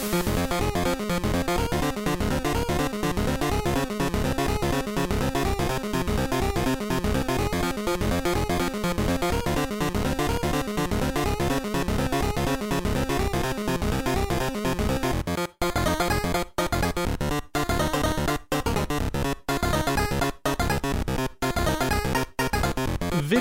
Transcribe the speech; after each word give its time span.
Bye. 0.00 0.39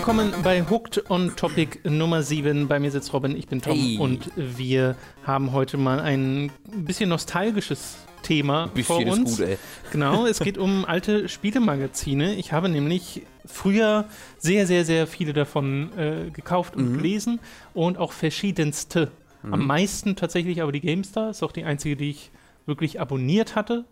Willkommen 0.09 0.41
bei 0.41 0.63
Hooked 0.67 1.11
on 1.11 1.35
Topic 1.35 1.87
Nummer 1.87 2.23
7. 2.23 2.67
Bei 2.67 2.79
mir 2.79 2.89
sitzt 2.89 3.13
Robin, 3.13 3.37
ich 3.37 3.47
bin 3.47 3.61
Tom 3.61 3.77
Hey. 3.77 3.99
und 3.99 4.31
wir 4.35 4.95
haben 5.21 5.51
heute 5.51 5.77
mal 5.77 5.99
ein 5.99 6.51
bisschen 6.65 7.09
nostalgisches 7.09 7.95
Thema 8.23 8.69
Bisschen 8.73 8.85
vor 8.85 9.01
ist 9.05 9.19
uns. 9.19 9.37
gut, 9.37 9.47
ey. 9.47 9.57
Genau, 9.91 10.25
es 10.25 10.39
geht 10.39 10.57
um 10.57 10.83
alte 10.87 11.29
Spielemagazine. 11.29 12.33
Ich 12.33 12.53
habe 12.53 12.69
nämlich 12.69 13.21
früher 13.45 14.05
sehr, 14.39 14.65
sehr, 14.65 14.83
sehr 14.83 15.05
viele 15.05 15.33
davon 15.33 15.95
äh, 15.95 16.31
gekauft 16.31 16.75
und 16.75 16.89
Mhm. 16.89 16.97
gelesen 16.97 17.39
und 17.75 17.99
auch 17.99 18.11
verschiedenste. 18.11 19.11
Am 19.43 19.67
meisten 19.67 20.15
tatsächlich 20.15 20.63
aber 20.63 20.71
die 20.71 20.81
GameStar, 20.81 21.29
ist 21.29 21.43
auch 21.43 21.51
die 21.51 21.65
einzige, 21.65 21.95
die 21.95 22.09
ich 22.09 22.31
wirklich 22.65 22.99
abonniert 22.99 23.55
hatte. 23.55 23.85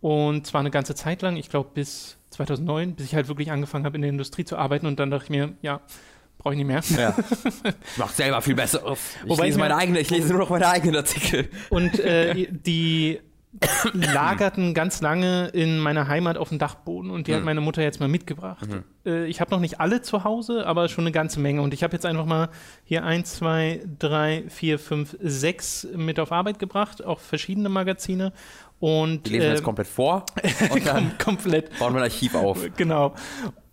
Und 0.00 0.44
zwar 0.44 0.58
eine 0.62 0.72
ganze 0.72 0.96
Zeit 0.96 1.22
lang, 1.22 1.36
ich 1.36 1.50
glaube 1.50 1.68
bis 1.72 2.18
2009, 2.32 2.94
bis 2.96 3.06
ich 3.06 3.14
halt 3.14 3.28
wirklich 3.28 3.50
angefangen 3.52 3.84
habe 3.84 3.96
in 3.96 4.02
der 4.02 4.10
Industrie 4.10 4.44
zu 4.44 4.56
arbeiten 4.56 4.86
und 4.86 4.98
dann 4.98 5.10
dachte 5.10 5.24
ich 5.24 5.30
mir, 5.30 5.52
ja, 5.62 5.80
brauche 6.38 6.54
ich 6.54 6.58
nicht 6.58 6.66
mehr. 6.66 6.82
Ja. 6.98 7.14
Ich 7.64 7.98
mach 7.98 8.10
selber 8.10 8.42
viel 8.42 8.54
besser. 8.56 8.80
Ich 9.24 9.28
Wobei 9.30 9.44
lese 9.44 9.56
ich 9.56 9.60
meine 9.60 9.76
eigene, 9.76 10.00
ich 10.00 10.10
lese 10.10 10.30
nur 10.30 10.38
noch 10.38 10.50
meine 10.50 10.66
eigenen 10.68 10.96
Artikel. 10.96 11.48
Und 11.70 12.00
äh, 12.00 12.48
die 12.50 13.20
lagerten 13.92 14.72
ganz 14.74 15.00
lange 15.02 15.48
in 15.48 15.78
meiner 15.78 16.08
Heimat 16.08 16.38
auf 16.38 16.48
dem 16.48 16.58
Dachboden 16.58 17.10
und 17.10 17.26
die 17.26 17.34
hat 17.34 17.40
Mhm. 17.40 17.44
meine 17.46 17.60
Mutter 17.60 17.82
jetzt 17.82 18.00
mal 18.00 18.08
mitgebracht. 18.08 18.66
Äh, 19.04 19.26
ich 19.26 19.40
habe 19.40 19.50
noch 19.50 19.60
nicht 19.60 19.78
alle 19.80 20.00
zu 20.02 20.24
Hause, 20.24 20.66
aber 20.66 20.88
schon 20.88 21.04
eine 21.04 21.12
ganze 21.12 21.38
Menge. 21.40 21.60
Und 21.62 21.74
ich 21.74 21.82
habe 21.82 21.92
jetzt 21.92 22.06
einfach 22.06 22.24
mal 22.24 22.48
hier 22.84 23.04
eins, 23.04 23.34
zwei, 23.34 23.82
drei, 23.98 24.44
vier, 24.48 24.78
fünf, 24.78 25.16
sechs 25.20 25.86
mit 25.94 26.18
auf 26.18 26.32
Arbeit 26.32 26.58
gebracht, 26.58 27.04
auch 27.04 27.20
verschiedene 27.20 27.68
Magazine. 27.68 28.32
Und 28.82 29.26
Die 29.28 29.30
lesen 29.30 29.42
wir 29.42 29.48
äh, 29.50 29.52
jetzt 29.52 29.62
komplett 29.62 29.86
vor 29.86 30.26
und 30.72 30.84
dann 30.84 31.16
kom 31.16 31.36
komplett 31.36 31.78
bauen 31.78 31.94
wir 31.94 31.98
ein 32.00 32.10
Archiv 32.10 32.34
auf. 32.34 32.58
Genau. 32.76 33.14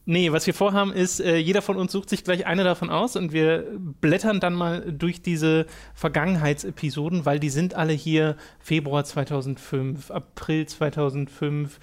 Nee, 0.06 0.32
was 0.32 0.46
wir 0.46 0.54
vorhaben 0.54 0.94
ist, 0.94 1.20
äh, 1.20 1.38
jeder 1.38 1.64
von 1.64 1.78
uns 1.78 1.92
sucht 1.92 2.12
sich 2.12 2.24
gleich 2.24 2.46
eine 2.46 2.64
davon 2.64 2.92
aus 2.92 3.16
und 3.16 3.34
wir 3.34 3.66
blättern 4.02 4.40
dann 4.40 4.54
mal 4.54 4.92
durch 4.92 5.24
diese 5.24 5.66
Vergangenheitsepisoden, 5.96 7.26
weil 7.26 7.40
die 7.40 7.50
sind 7.50 7.74
alle 7.74 7.94
hier 7.94 8.36
Februar 8.60 9.04
2005, 9.04 10.12
April 10.12 10.68
2005, 10.68 11.80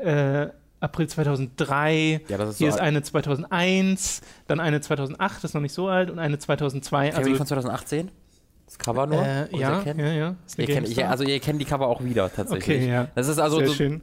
äh, 0.00 0.46
April 0.78 1.08
2003. 1.08 2.20
Ja, 2.28 2.38
das 2.38 2.50
ist 2.50 2.58
hier 2.58 2.70
so 2.70 2.76
ist 2.76 2.80
alt. 2.80 2.88
eine 2.88 3.02
2001, 3.02 4.20
dann 4.46 4.60
eine 4.60 4.80
2008, 4.80 5.36
das 5.38 5.50
ist 5.50 5.54
noch 5.54 5.60
nicht 5.60 5.74
so 5.74 5.88
alt, 5.88 6.08
und 6.08 6.20
eine 6.20 6.38
2002. 6.38 7.10
Kennen 7.10 7.16
wir 7.18 7.24
die 7.24 7.30
Also, 7.30 7.36
von 7.38 7.46
2018? 7.48 8.10
Das 8.70 8.78
Cover 8.78 9.04
nur? 9.08 9.20
äh, 9.20 9.48
ja, 9.58 9.82
ja, 9.82 10.12
ja. 10.12 10.36
Ihr 10.56 10.66
kennt, 10.66 10.88
ich, 10.88 11.04
also 11.04 11.24
ihr 11.24 11.40
kennt 11.40 11.60
die 11.60 11.64
Cover 11.64 11.88
auch 11.88 12.04
wieder 12.04 12.32
tatsächlich. 12.32 12.78
Okay, 12.78 12.88
ja. 12.88 13.08
Das 13.16 13.26
ist 13.26 13.40
also 13.40 13.58
Sehr 13.58 13.66
so 13.66 13.74
schön. 13.74 14.00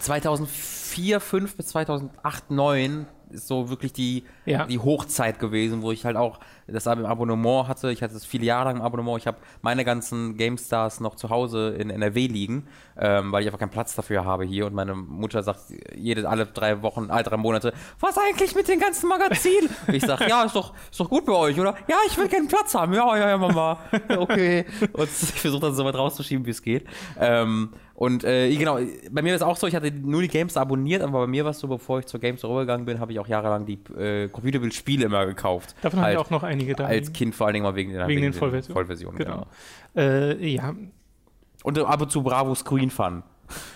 2004, 0.00 1.20
5 1.20 1.56
bis 1.56 1.66
2008, 1.68 2.50
9 2.50 3.06
ist 3.34 3.46
so 3.48 3.68
wirklich 3.68 3.92
die, 3.92 4.24
Ja. 4.46 4.64
die 4.66 4.78
Hochzeit 4.78 5.38
gewesen, 5.38 5.82
wo 5.82 5.92
ich 5.92 6.04
halt 6.04 6.16
auch 6.16 6.40
das 6.66 6.86
Ab- 6.86 7.04
Abonnement 7.04 7.68
hatte. 7.68 7.92
Ich 7.92 8.02
hatte 8.02 8.14
es 8.14 8.24
viele 8.24 8.44
Jahre 8.46 8.64
lang 8.66 8.76
im 8.76 8.82
Abonnement. 8.82 9.18
Ich 9.18 9.26
habe 9.26 9.36
meine 9.60 9.84
ganzen 9.84 10.36
GameStars 10.38 11.00
noch 11.00 11.14
zu 11.16 11.28
Hause 11.28 11.70
in 11.78 11.90
NRW 11.90 12.26
liegen, 12.26 12.66
ähm, 12.98 13.32
weil 13.32 13.42
ich 13.42 13.48
einfach 13.48 13.58
keinen 13.58 13.70
Platz 13.70 13.94
dafür 13.94 14.24
habe 14.24 14.44
hier. 14.44 14.64
Und 14.66 14.74
meine 14.74 14.94
Mutter 14.94 15.42
sagt 15.42 15.60
jede, 15.94 16.26
alle 16.28 16.46
drei 16.46 16.80
Wochen, 16.82 17.10
alle 17.10 17.22
drei 17.24 17.36
Monate, 17.36 17.74
was 18.00 18.16
eigentlich 18.16 18.54
mit 18.54 18.66
den 18.68 18.80
ganzen 18.80 19.08
Magazinen? 19.08 19.68
Und 19.86 19.94
ich 19.94 20.04
sage, 20.06 20.26
ja, 20.28 20.44
ist 20.44 20.56
doch, 20.56 20.72
ist 20.90 20.98
doch 20.98 21.10
gut 21.10 21.26
bei 21.26 21.32
euch, 21.34 21.60
oder? 21.60 21.74
Ja, 21.88 21.96
ich 22.06 22.16
will 22.16 22.28
keinen 22.28 22.48
Platz 22.48 22.74
haben. 22.74 22.94
Ja, 22.94 23.16
ja, 23.16 23.28
ja, 23.30 23.36
Mama. 23.36 23.78
Okay. 24.16 24.64
Und 24.92 25.08
ich 25.34 25.40
versuche 25.40 25.60
das 25.66 25.76
so 25.76 25.84
weit 25.84 25.94
rauszuschieben, 25.96 26.46
wie 26.46 26.50
es 26.50 26.62
geht. 26.62 26.86
Ähm, 27.20 27.72
und 27.94 28.24
äh, 28.24 28.54
genau, 28.56 28.78
bei 29.10 29.22
mir 29.22 29.34
ist 29.34 29.42
auch 29.42 29.56
so, 29.56 29.66
ich 29.66 29.74
hatte 29.74 29.90
nur 29.90 30.20
die 30.22 30.28
Games 30.28 30.56
abonniert, 30.56 31.00
aber 31.02 31.20
bei 31.20 31.26
mir 31.26 31.44
war 31.44 31.52
es 31.52 31.60
so, 31.60 31.68
bevor 31.68 32.00
ich 32.00 32.06
zur 32.06 32.18
Games 32.20 32.42
rübergegangen 32.44 32.84
bin, 32.86 32.98
habe 33.00 33.12
ich 33.12 33.20
auch 33.20 33.28
jahrelang 33.28 33.66
die 33.66 33.78
äh, 33.96 34.28
Computerbild-Spiele 34.28 35.04
immer 35.06 35.26
gekauft. 35.26 35.74
Davon 35.82 36.00
haben 36.00 36.06
Halt 36.06 36.16
wir 36.16 36.20
auch 36.20 36.30
noch 36.30 36.42
einige 36.42 36.74
da. 36.74 36.86
Als 36.86 37.12
Kind 37.12 37.34
vor 37.34 37.46
allen 37.46 37.54
Dingen 37.54 37.64
mal 37.64 37.74
wegen, 37.76 37.92
den- 37.92 38.06
Wegen 38.08 38.22
den 38.22 38.32
Vollversionen. 38.32 38.74
Vollversionen 38.74 39.18
Genau. 39.18 39.46
genau. 39.94 40.06
Äh, 40.08 40.46
ja, 40.46 40.74
Und 41.62 41.78
ab 41.78 42.02
und 42.02 42.10
zu 42.10 42.22
Bravo 42.22 42.54
Screen 42.54 42.90
Fun. 42.90 43.22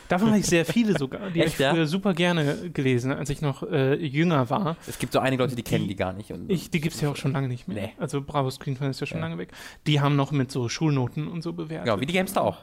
Davon 0.09 0.29
habe 0.29 0.39
ich 0.39 0.47
sehr 0.47 0.65
viele 0.65 0.97
sogar. 0.99 1.21
Die 1.21 1.25
habe 1.29 1.39
ich 1.41 1.45
Echt, 1.45 1.61
ja? 1.61 1.73
früher 1.75 1.87
super 1.87 2.15
gerne 2.15 2.71
gelesen, 2.73 3.13
als 3.13 3.29
ich 3.31 3.43
noch 3.43 3.63
äh, 3.63 3.95
jünger 3.95 4.49
war. 4.51 4.77
Es 4.87 4.99
gibt 4.99 5.13
so 5.13 5.19
einige 5.19 5.43
Leute, 5.43 5.55
die, 5.57 5.63
kennen 5.63 5.87
die 5.87 5.95
gar 5.95 6.15
nicht. 6.15 6.33
Und 6.33 6.51
Ich, 6.51 6.71
die 6.71 6.81
gibt 6.81 6.95
es 6.95 7.01
ja 7.03 7.11
auch 7.11 7.17
schon 7.17 7.33
lange 7.33 7.49
nicht 7.49 7.69
mehr. 7.69 7.83
Nee. 7.83 7.93
Also 7.99 8.23
Bravo 8.23 8.51
Screenfan 8.51 8.91
ist 8.91 9.01
ja 9.01 9.07
schon 9.07 9.19
Ja. 9.19 9.25
lange 9.25 9.37
weg. 9.39 9.51
Die 9.87 10.01
haben 10.01 10.17
noch 10.17 10.33
mit 10.33 10.51
so 10.51 10.69
Schulnoten 10.71 11.29
und 11.29 11.43
so 11.43 11.53
bewertet. 11.53 11.85
Genau, 11.85 12.01
wie 12.01 12.07
die 12.07 12.15
Games 12.15 12.33
da 12.33 12.41
auch. 12.41 12.57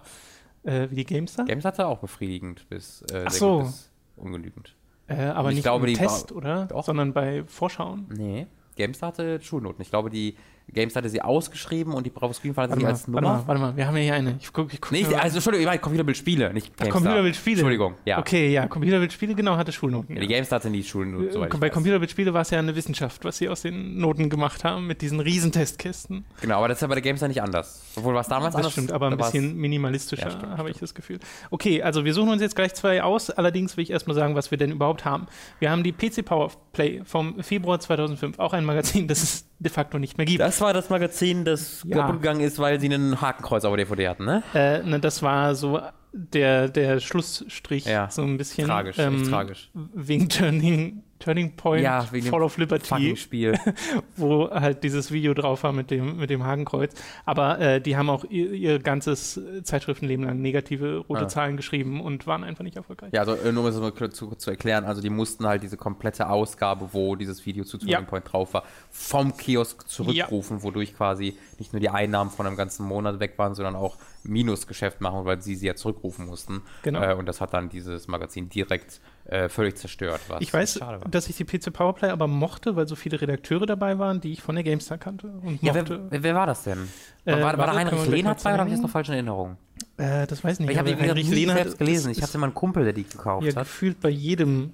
Äh, 0.66 0.90
wie 0.90 0.96
die 0.96 1.06
Gamestar? 1.06 1.46
Games 1.46 1.66
hatte 1.66 1.88
auch 1.88 2.00
befriedigend 2.00 2.68
bis 2.70 3.02
äh, 3.12 3.30
so. 3.30 3.60
bis 3.60 3.92
ungenügend. 4.16 4.76
Äh, 5.08 5.26
aber 5.26 5.50
Ich 5.50 5.56
nicht 5.56 5.64
glaube, 5.64 5.88
im 5.88 5.96
Test, 5.96 6.32
oder? 6.32 6.66
Doch. 6.66 6.84
Sondern 6.84 7.14
bei 7.14 7.44
Vorschauen. 7.46 8.08
Nee, 8.16 8.48
Games 8.76 9.02
hatte 9.02 9.40
Schulnoten. 9.42 9.82
Ich 9.82 9.90
glaube, 9.90 10.10
die 10.10 10.36
Games 10.74 10.96
hatte 10.96 11.10
sie 11.10 11.22
ausgeschrieben 11.22 11.94
und 11.94 12.06
die 12.06 12.10
Bravo 12.10 12.34
Screen 12.34 12.52
hatte 12.56 12.70
Warte 12.72 12.76
sie 12.80 12.84
mal, 12.84 12.90
als 12.92 13.02
warte 13.08 13.12
Nummer. 13.28 13.38
mal, 13.38 13.48
warte 13.48 13.62
mal, 13.62 13.78
wir 13.78 13.88
haben 13.88 13.96
ja 13.98 14.04
hier 14.04 14.14
eine. 14.16 14.38
Ich 14.42 14.52
guck, 14.52 14.74
ich 14.74 14.82
guck 14.82 14.92
mal. 14.92 15.16
also 15.16 15.38
Entschuldigung, 15.38 15.62
ich 15.62 15.68
meine 15.68 15.80
Computerbildspiele, 15.80 16.54
nicht 16.54 16.68
Ach, 16.74 16.78
GameStar. 16.78 16.92
Computerbildspiele. 17.02 17.56
Entschuldigung, 17.58 17.94
ja. 18.06 18.20
Okay, 18.20 18.52
ja, 18.52 18.68
Computerbildspiele, 18.68 19.36
genau, 19.36 19.58
hatte 19.58 19.72
Schulnoten. 19.72 20.16
Ja, 20.16 20.22
die 20.22 20.28
ja. 20.28 20.36
GameStar 20.38 20.60
hatte 20.60 20.70
nie 20.70 20.84
Schulnoten, 20.84 21.32
soweit 21.32 21.54
ich 21.54 21.60
bei. 21.60 21.70
Computerbildspiele 21.70 22.34
war 22.34 22.42
es 22.42 22.50
ja 22.50 22.60
eine 22.60 22.76
Wissenschaft, 22.76 23.24
was 23.24 23.38
sie 23.38 23.48
aus 23.50 23.62
den 23.62 23.98
Noten 24.00 24.30
gemacht 24.30 24.64
haben, 24.64 24.88
mit 24.88 25.02
diesen 25.02 25.20
Riesentestkästen. 25.20 26.26
Genau, 26.42 26.58
aber 26.58 26.68
das 26.68 26.78
ist 26.78 26.82
ja 26.82 26.88
bei 26.88 26.96
der 26.96 27.04
GameStar 27.04 27.28
nicht 27.30 27.42
anders. 27.42 27.82
Obwohl 27.96 28.14
war 28.14 28.22
es 28.22 28.28
damals 28.28 28.54
Das 28.54 28.58
anders. 28.58 28.72
stimmt, 28.74 28.92
aber 28.92 29.08
ein 29.10 29.18
bisschen 29.18 29.56
minimalistischer, 29.56 30.30
Ja, 30.30 30.58
habe 30.58 30.70
ich 30.70 30.78
das 30.78 30.94
Gefühl. 30.94 31.20
Okay, 31.52 31.82
also 31.82 32.06
wir 32.06 32.14
suchen 32.14 32.30
uns 32.30 32.42
jetzt 32.42 32.56
gleich 32.56 32.74
zwei 32.74 33.04
aus. 33.04 33.30
Allerdings 33.30 33.78
will 33.78 33.84
ich 33.84 33.92
erstmal 33.92 34.16
sagen, 34.16 34.36
was 34.36 34.52
wir 34.52 34.58
denn 34.58 34.72
überhaupt 34.72 35.06
haben. 35.06 35.28
Wir 35.60 35.72
haben 35.72 35.84
die 35.84 35.92
PC 35.92 36.26
Power 36.26 36.52
Play 36.74 37.02
vom 37.06 37.42
Februar 37.44 37.80
2005, 37.80 38.40
auch 38.40 38.54
ein 38.54 38.66
Magazin, 38.66 39.08
das 39.08 39.24
es 39.24 39.46
de 39.60 39.72
facto 39.72 39.98
nicht 40.00 40.18
mehr 40.18 40.26
gibt. 40.26 40.40
Das 40.42 40.55
war 40.62 40.74
das 40.74 40.90
Magazin, 40.90 41.46
das 41.46 41.84
Ja. 41.88 41.98
kaputt 41.98 42.22
gegangen 42.22 42.42
ist, 42.42 42.60
weil 42.60 42.80
sie 42.80 42.88
einen 42.94 43.22
Hakenkreuz 43.22 43.64
auf 43.66 43.76
der 43.76 43.86
DVD 43.86 44.08
hatten, 44.10 44.26
ne? 44.26 44.44
Äh, 44.54 44.84
ne, 44.84 45.00
das 45.00 45.22
war 45.24 45.56
so 45.56 45.80
der, 46.14 46.70
der 46.70 47.00
Schlussstrich, 47.00 47.86
Ja, 47.86 48.10
so 48.10 48.22
ein 48.24 48.38
bisschen. 48.38 48.68
tragisch, 48.68 48.98
ähm, 49.00 49.24
tragisch. 49.24 49.70
Wegen 49.74 50.30
Turning, 50.30 51.04
Turning 51.20 51.56
Point, 51.56 51.84
Ja, 51.84 52.02
Fall 52.02 52.44
of 52.44 52.58
Liberty, 52.58 53.16
Spiel. 53.16 53.58
wo 54.18 54.50
halt 54.50 54.84
dieses 54.84 55.12
Video 55.12 55.34
drauf 55.34 55.64
war 55.64 55.72
mit 55.72 55.90
dem, 55.90 56.18
mit 56.18 56.30
dem 56.30 56.44
Hakenkreuz. 56.44 56.94
Aber 57.26 57.60
äh, 57.60 57.80
die 57.82 57.96
haben 57.96 58.10
auch 58.10 58.26
ihr, 58.26 58.52
ihr 58.52 58.80
ganzes 58.80 59.40
Zeitschriftenleben 59.64 60.26
lang 60.26 60.42
negative 60.42 60.98
rote 61.08 61.24
Ah. 61.26 61.28
Zahlen 61.28 61.56
geschrieben 61.58 62.02
und 62.02 62.28
waren 62.28 62.44
einfach 62.44 62.64
nicht 62.64 62.76
erfolgreich. 62.76 63.14
Ja, 63.14 63.22
also 63.22 63.34
äh, 63.36 63.52
nur 63.52 63.64
um 63.64 63.70
es 63.70 63.80
mal 63.80 63.92
kurz 63.94 64.16
zu, 64.18 64.36
zu 64.36 64.52
erklären, 64.52 64.84
also 64.84 65.02
die 65.02 65.10
mussten 65.10 65.48
halt 65.48 65.64
diese 65.64 65.78
komplette 65.78 66.30
Ausgabe, 66.30 66.90
wo 66.92 67.16
dieses 67.16 67.46
Video 67.46 67.64
zu 67.64 67.78
Turning 67.78 67.94
Ja. 67.94 68.02
Point 68.02 68.32
drauf 68.32 68.54
war, 68.54 68.64
vom 68.92 69.36
Kiosk 69.38 69.88
zurückrufen, 69.88 70.64
wodurch 70.64 70.96
quasi 70.96 71.38
nicht 71.60 71.72
nur 71.72 71.80
die 71.80 71.90
Einnahmen 71.90 72.30
von 72.30 72.46
einem 72.46 72.58
ganzen 72.58 72.86
Monat 72.86 73.20
weg 73.22 73.36
waren, 73.38 73.56
sondern 73.56 73.76
auch 73.76 73.98
Minusgeschäft 74.24 75.02
machen, 75.02 75.24
weil 75.26 75.42
sie 75.42 75.56
sie 75.56 75.68
ja 75.68 75.76
zurückrufen 75.76 76.26
mussten. 76.26 76.62
Genau. 76.84 77.02
Äh, 77.02 77.14
und 77.14 77.26
das 77.26 77.40
hat 77.42 77.54
dann 77.54 77.70
dieses 77.70 78.08
Magazin 78.08 78.50
direkt 78.50 79.00
äh, 79.26 79.50
völlig 79.50 79.78
zerstört. 79.78 80.22
Was 80.28 80.42
Ich 80.42 80.54
weiß, 80.54 80.80
war. 80.82 81.00
dass 81.00 81.28
ich 81.30 81.36
die 81.38 81.46
PC 81.46 81.72
Powerplay 81.74 82.10
aber 82.10 82.28
mochte, 82.28 82.76
weil 82.76 82.88
so 82.88 82.96
viele 82.96 83.20
Redakteure 83.20 83.66
dabei 83.66 83.98
waren, 84.00 84.22
die 84.22 84.32
ich 84.34 84.42
von 84.42 84.56
der 84.56 84.64
GameStar 84.64 84.98
kannte 84.98 85.28
und 85.28 85.62
Ja, 85.64 85.74
mochte. 85.74 86.06
wer, 86.10 86.24
wer, 86.24 86.36
war 86.36 86.46
das 86.46 86.64
denn? 86.64 86.88
Äh, 87.26 87.32
war, 87.34 87.42
war, 87.42 87.44
war 87.44 87.58
warte, 87.60 87.72
da 87.72 87.78
Heinrich 87.92 88.08
Lehnhardt 88.08 88.44
bei 88.44 88.50
oder 88.54 88.60
habe 88.60 88.70
ich 88.70 88.76
zeigen? 88.76 88.84
noch 88.84 88.90
falsch 88.92 89.08
in 89.10 89.14
Erinnerung? 89.16 89.58
Äh, 89.98 90.28
das 90.28 90.44
weiß 90.44 90.54
ich 90.54 90.60
nicht. 90.62 90.72
Ich 90.72 90.78
habe 90.78 90.96
Heinrich 90.96 91.30
Lehnhardt 91.30 91.60
selbst 91.64 91.78
gelesen. 91.80 92.12
ist- 92.12 92.18
Ich 92.18 92.24
hatte 92.24 92.38
mal 92.38 92.48
einen 92.48 92.54
Kumpel, 92.54 92.84
der 92.84 92.94
die 92.94 93.04
gekauft 93.04 93.46
ja 93.46 93.52
hat. 93.56 93.64
gefühlt 93.64 94.00
bei 94.00 94.10
jedem 94.10 94.74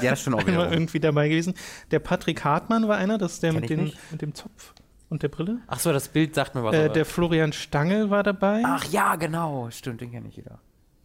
Ja, 0.00 0.10
das 0.10 0.20
stimmt 0.22 0.36
auch 0.36 0.40
einmal 0.46 0.66
wieder. 0.66 0.72
irgendwie 0.72 1.00
dabei 1.00 1.28
gewesen. 1.28 1.54
Der 1.90 1.98
Patrick 2.00 2.42
Hartmann 2.44 2.88
war 2.88 2.96
einer, 2.96 3.18
das 3.18 3.34
ist 3.34 3.42
der 3.42 3.52
mit, 3.52 3.68
den, 3.70 3.92
mit 4.10 4.20
dem 4.22 4.34
Zopf 4.34 4.74
und 5.10 5.22
der 5.22 5.28
Brille. 5.28 5.58
Ach 5.68 5.78
so, 5.78 5.92
das 5.92 6.08
Bild 6.08 6.34
sagt 6.34 6.54
mir 6.54 6.64
was. 6.64 6.74
Äh, 6.74 6.88
der 6.90 7.04
Florian 7.04 7.52
Stangl 7.52 8.10
war 8.10 8.22
dabei 8.22 8.62
Ach 8.64 8.84
ja, 8.86 9.14
genau. 9.16 9.68
Stimmt, 9.70 10.00
den 10.00 10.10
kenne 10.10 10.28
ich 10.28 10.36
wieder. 10.38 10.58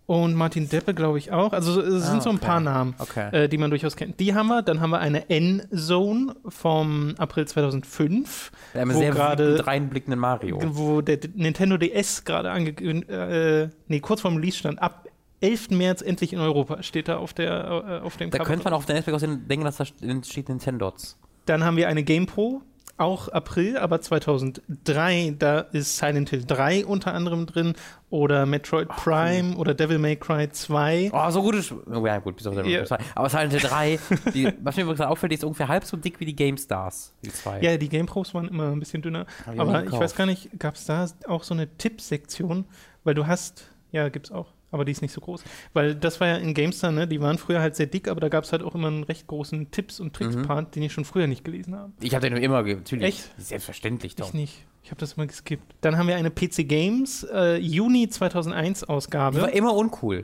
Und 0.07 0.33
Martin 0.33 0.67
Deppe, 0.69 0.93
glaube 0.93 1.17
ich, 1.19 1.31
auch. 1.31 1.53
Also 1.53 1.79
es 1.81 2.03
Ah, 2.05 2.11
sind 2.11 2.23
so 2.23 2.29
ein 2.29 2.37
okay. 2.37 2.45
paar 2.45 2.59
Namen, 2.61 2.95
Okay. 2.97 3.29
äh, 3.43 3.47
die 3.49 3.57
man 3.59 3.69
durchaus 3.69 3.95
kennt. 3.95 4.19
Die 4.19 4.33
haben 4.33 4.47
wir. 4.47 4.61
Dann 4.63 4.79
haben 4.79 4.89
wir 4.89 4.99
eine 4.99 5.29
N-Zone 5.29 6.33
vom 6.47 7.13
April 7.17 7.45
2005, 7.45 8.51
Der 8.73 8.81
haben 8.81 8.93
wo 8.93 8.97
sehr 8.99 9.11
gerade 9.11 9.67
reinblickenden 9.67 10.19
Mario. 10.19 10.59
wo 10.65 11.01
der 11.01 11.19
Nintendo 11.35 11.77
DS 11.77 12.23
gerade 12.25 12.49
angekündigt, 12.51 13.09
äh, 13.09 13.69
nee, 13.87 13.99
kurz 13.99 14.21
vorm 14.21 14.37
Release 14.37 14.57
stand, 14.57 14.81
ab 14.81 15.07
11. 15.41 15.71
März 15.71 16.01
endlich 16.01 16.33
in 16.33 16.39
Europa, 16.39 16.81
steht 16.83 17.07
da 17.09 17.17
auf, 17.17 17.33
der, 17.33 17.99
äh, 18.01 18.05
auf 18.05 18.17
dem 18.17 18.31
Da 18.31 18.37
Cover 18.39 18.47
könnte 18.49 18.63
man 18.63 18.73
auf 18.73 18.85
der 18.85 18.95
Netzwerk 18.95 19.19
denken, 19.47 19.65
dass 19.65 19.77
da 19.77 19.85
steht 19.85 20.49
Nintendots. 20.49 21.19
Dann 21.45 21.63
haben 21.63 21.77
wir 21.77 21.87
eine 21.89 22.03
Game 22.03 22.25
Pro 22.25 22.61
auch 22.97 23.27
April, 23.29 23.77
aber 23.77 24.01
2003, 24.01 25.35
da 25.37 25.59
ist 25.59 25.97
Silent 25.97 26.29
Hill 26.29 26.43
3 26.45 26.85
unter 26.85 27.13
anderem 27.13 27.45
drin 27.45 27.73
oder 28.09 28.45
Metroid 28.45 28.87
Prime 28.89 29.55
oder 29.55 29.73
Devil 29.73 29.99
May 29.99 30.15
Cry 30.15 30.49
2. 30.49 31.11
Oh, 31.13 31.29
so 31.29 31.41
gut 31.41 31.55
ist. 31.55 31.71
Oh, 31.71 32.05
ja, 32.05 32.17
gut, 32.19 32.37
bis 32.37 32.47
auf 32.47 32.55
Devil. 32.55 32.71
May 32.71 32.85
Cry 32.85 32.97
2. 32.97 32.97
Aber 33.15 33.29
Silent 33.29 33.51
Hill 33.53 33.61
3, 33.61 33.99
die, 34.33 34.53
was 34.61 34.75
mir 34.75 34.83
übrigens 34.83 35.01
auffällt, 35.01 35.31
die 35.31 35.35
ist 35.35 35.43
ungefähr 35.43 35.67
halb 35.67 35.85
so 35.85 35.97
dick 35.97 36.19
wie 36.19 36.25
die 36.25 36.35
GameStars, 36.35 37.13
die 37.23 37.31
zwei. 37.31 37.61
Ja, 37.61 37.77
die 37.77 37.89
Game 37.89 38.07
Pros 38.07 38.33
waren 38.33 38.47
immer 38.47 38.71
ein 38.71 38.79
bisschen 38.79 39.01
dünner. 39.01 39.25
Aber 39.45 39.83
ich 39.83 39.91
weiß 39.91 40.15
gar 40.15 40.25
nicht, 40.25 40.59
gab 40.59 40.75
es 40.75 40.85
da 40.85 41.07
auch 41.27 41.43
so 41.43 41.53
eine 41.53 41.67
Tippsektion? 41.77 42.65
Weil 43.03 43.13
du 43.13 43.27
hast, 43.27 43.69
ja, 43.91 44.09
gibt's 44.09 44.31
auch, 44.31 44.47
aber 44.71 44.85
die 44.85 44.91
ist 44.91 45.01
nicht 45.01 45.11
so 45.13 45.21
groß. 45.21 45.43
Weil 45.73 45.95
das 45.95 46.19
war 46.19 46.27
ja 46.27 46.35
in 46.37 46.53
GameStar, 46.53 46.91
ne? 46.91 47.07
Die 47.07 47.21
waren 47.21 47.37
früher 47.37 47.61
halt 47.61 47.75
sehr 47.75 47.85
dick, 47.87 48.07
aber 48.07 48.19
da 48.19 48.29
gab 48.29 48.43
es 48.43 48.51
halt 48.51 48.63
auch 48.63 48.75
immer 48.75 48.87
einen 48.87 49.03
recht 49.03 49.27
großen 49.27 49.71
Tipps- 49.71 49.99
und 49.99 50.13
Tricks-Part, 50.13 50.75
den 50.75 50.83
ich 50.83 50.93
schon 50.93 51.05
früher 51.05 51.27
nicht 51.27 51.43
gelesen 51.43 51.75
habe. 51.75 51.91
Ich 52.01 52.13
habe 52.15 52.29
den 52.29 52.37
immer, 52.41 52.63
natürlich. 52.63 53.05
Echt? 53.05 53.29
Selbstverständlich 53.37 54.15
doch. 54.15 54.27
Ich 54.27 54.33
nicht. 54.33 54.65
Ich 54.83 54.91
habe 54.91 54.99
das 54.99 55.13
immer 55.13 55.27
geskippt. 55.27 55.75
Dann 55.81 55.97
haben 55.97 56.07
wir 56.07 56.15
eine 56.15 56.31
PC 56.31 56.67
Games 56.67 57.23
äh, 57.33 57.57
Juni 57.57 58.07
2001 58.07 58.79
Die 58.81 58.87
war 58.87 58.95
Ausgabe. 58.95 59.39
immer 59.51 59.73
uncool. 59.75 60.23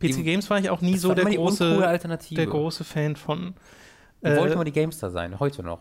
PC 0.00 0.16
die- 0.16 0.22
Games 0.24 0.50
war 0.50 0.58
ich 0.58 0.70
auch 0.70 0.80
nie 0.80 0.96
so 0.96 1.14
der 1.14 1.24
große, 1.26 1.86
Alternative. 1.86 2.34
der 2.34 2.46
große 2.46 2.82
Fan 2.84 3.14
von. 3.16 3.54
Ich 4.20 4.28
Äh, 4.28 4.36
wollte 4.38 4.56
mal 4.56 4.64
die 4.64 4.72
GameStar 4.72 5.10
sein, 5.10 5.38
heute 5.38 5.62
noch. 5.62 5.80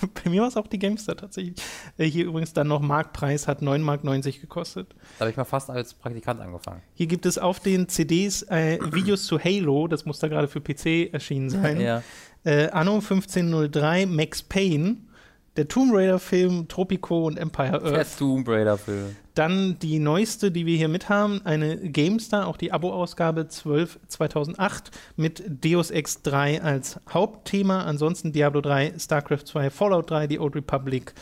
bei 0.24 0.30
mir 0.30 0.42
war 0.42 0.48
es 0.48 0.56
auch 0.56 0.66
die 0.66 0.78
GameStar 0.78 1.16
tatsächlich. 1.16 1.56
Äh, 1.98 2.06
hier 2.06 2.26
übrigens 2.26 2.52
dann 2.52 2.68
noch 2.68 2.80
Marktpreis, 2.80 3.48
hat 3.48 3.62
9,90 3.62 3.78
Mark 3.80 4.40
gekostet. 4.40 4.94
Da 5.18 5.24
habe 5.24 5.30
ich 5.30 5.36
mal 5.36 5.44
fast 5.44 5.70
als 5.70 5.94
Praktikant 5.94 6.40
angefangen. 6.40 6.82
Hier 6.94 7.06
gibt 7.06 7.26
es 7.26 7.38
auf 7.38 7.60
den 7.60 7.88
CDs 7.88 8.42
äh, 8.44 8.78
Videos 8.92 9.24
zu 9.24 9.38
Halo, 9.38 9.88
das 9.88 10.04
muss 10.04 10.18
da 10.18 10.28
gerade 10.28 10.48
für 10.48 10.60
PC 10.60 11.12
erschienen 11.12 11.50
sein. 11.50 11.80
Ja. 11.80 12.02
Äh, 12.44 12.70
Anno 12.70 12.94
1503, 12.94 14.06
Max 14.06 14.42
Payne, 14.42 14.96
der 15.60 15.68
Tomb 15.68 15.92
Raider-Film 15.94 16.68
Tropico 16.68 17.26
und 17.26 17.36
Empire 17.36 17.80
Der 17.80 17.98
Earth. 17.98 18.18
Tomb 18.18 18.48
Raider-Film. 18.48 19.14
Dann 19.34 19.78
die 19.78 19.98
neueste, 19.98 20.50
die 20.50 20.64
wir 20.64 20.78
hier 20.78 20.88
mit 20.88 21.10
haben, 21.10 21.42
eine 21.44 21.76
GameStar, 21.76 22.46
auch 22.46 22.56
die 22.56 22.72
Abo-Ausgabe 22.72 23.46
12 23.46 23.98
2008 24.08 24.90
mit 25.16 25.42
Deus 25.62 25.90
Ex 25.90 26.22
3 26.22 26.62
als 26.62 26.98
Hauptthema. 27.12 27.82
Ansonsten 27.82 28.32
Diablo 28.32 28.62
3, 28.62 28.94
StarCraft 28.98 29.44
2, 29.44 29.68
Fallout 29.68 30.10
3, 30.10 30.28
die 30.28 30.38
Old 30.38 30.56
Republic 30.56 31.12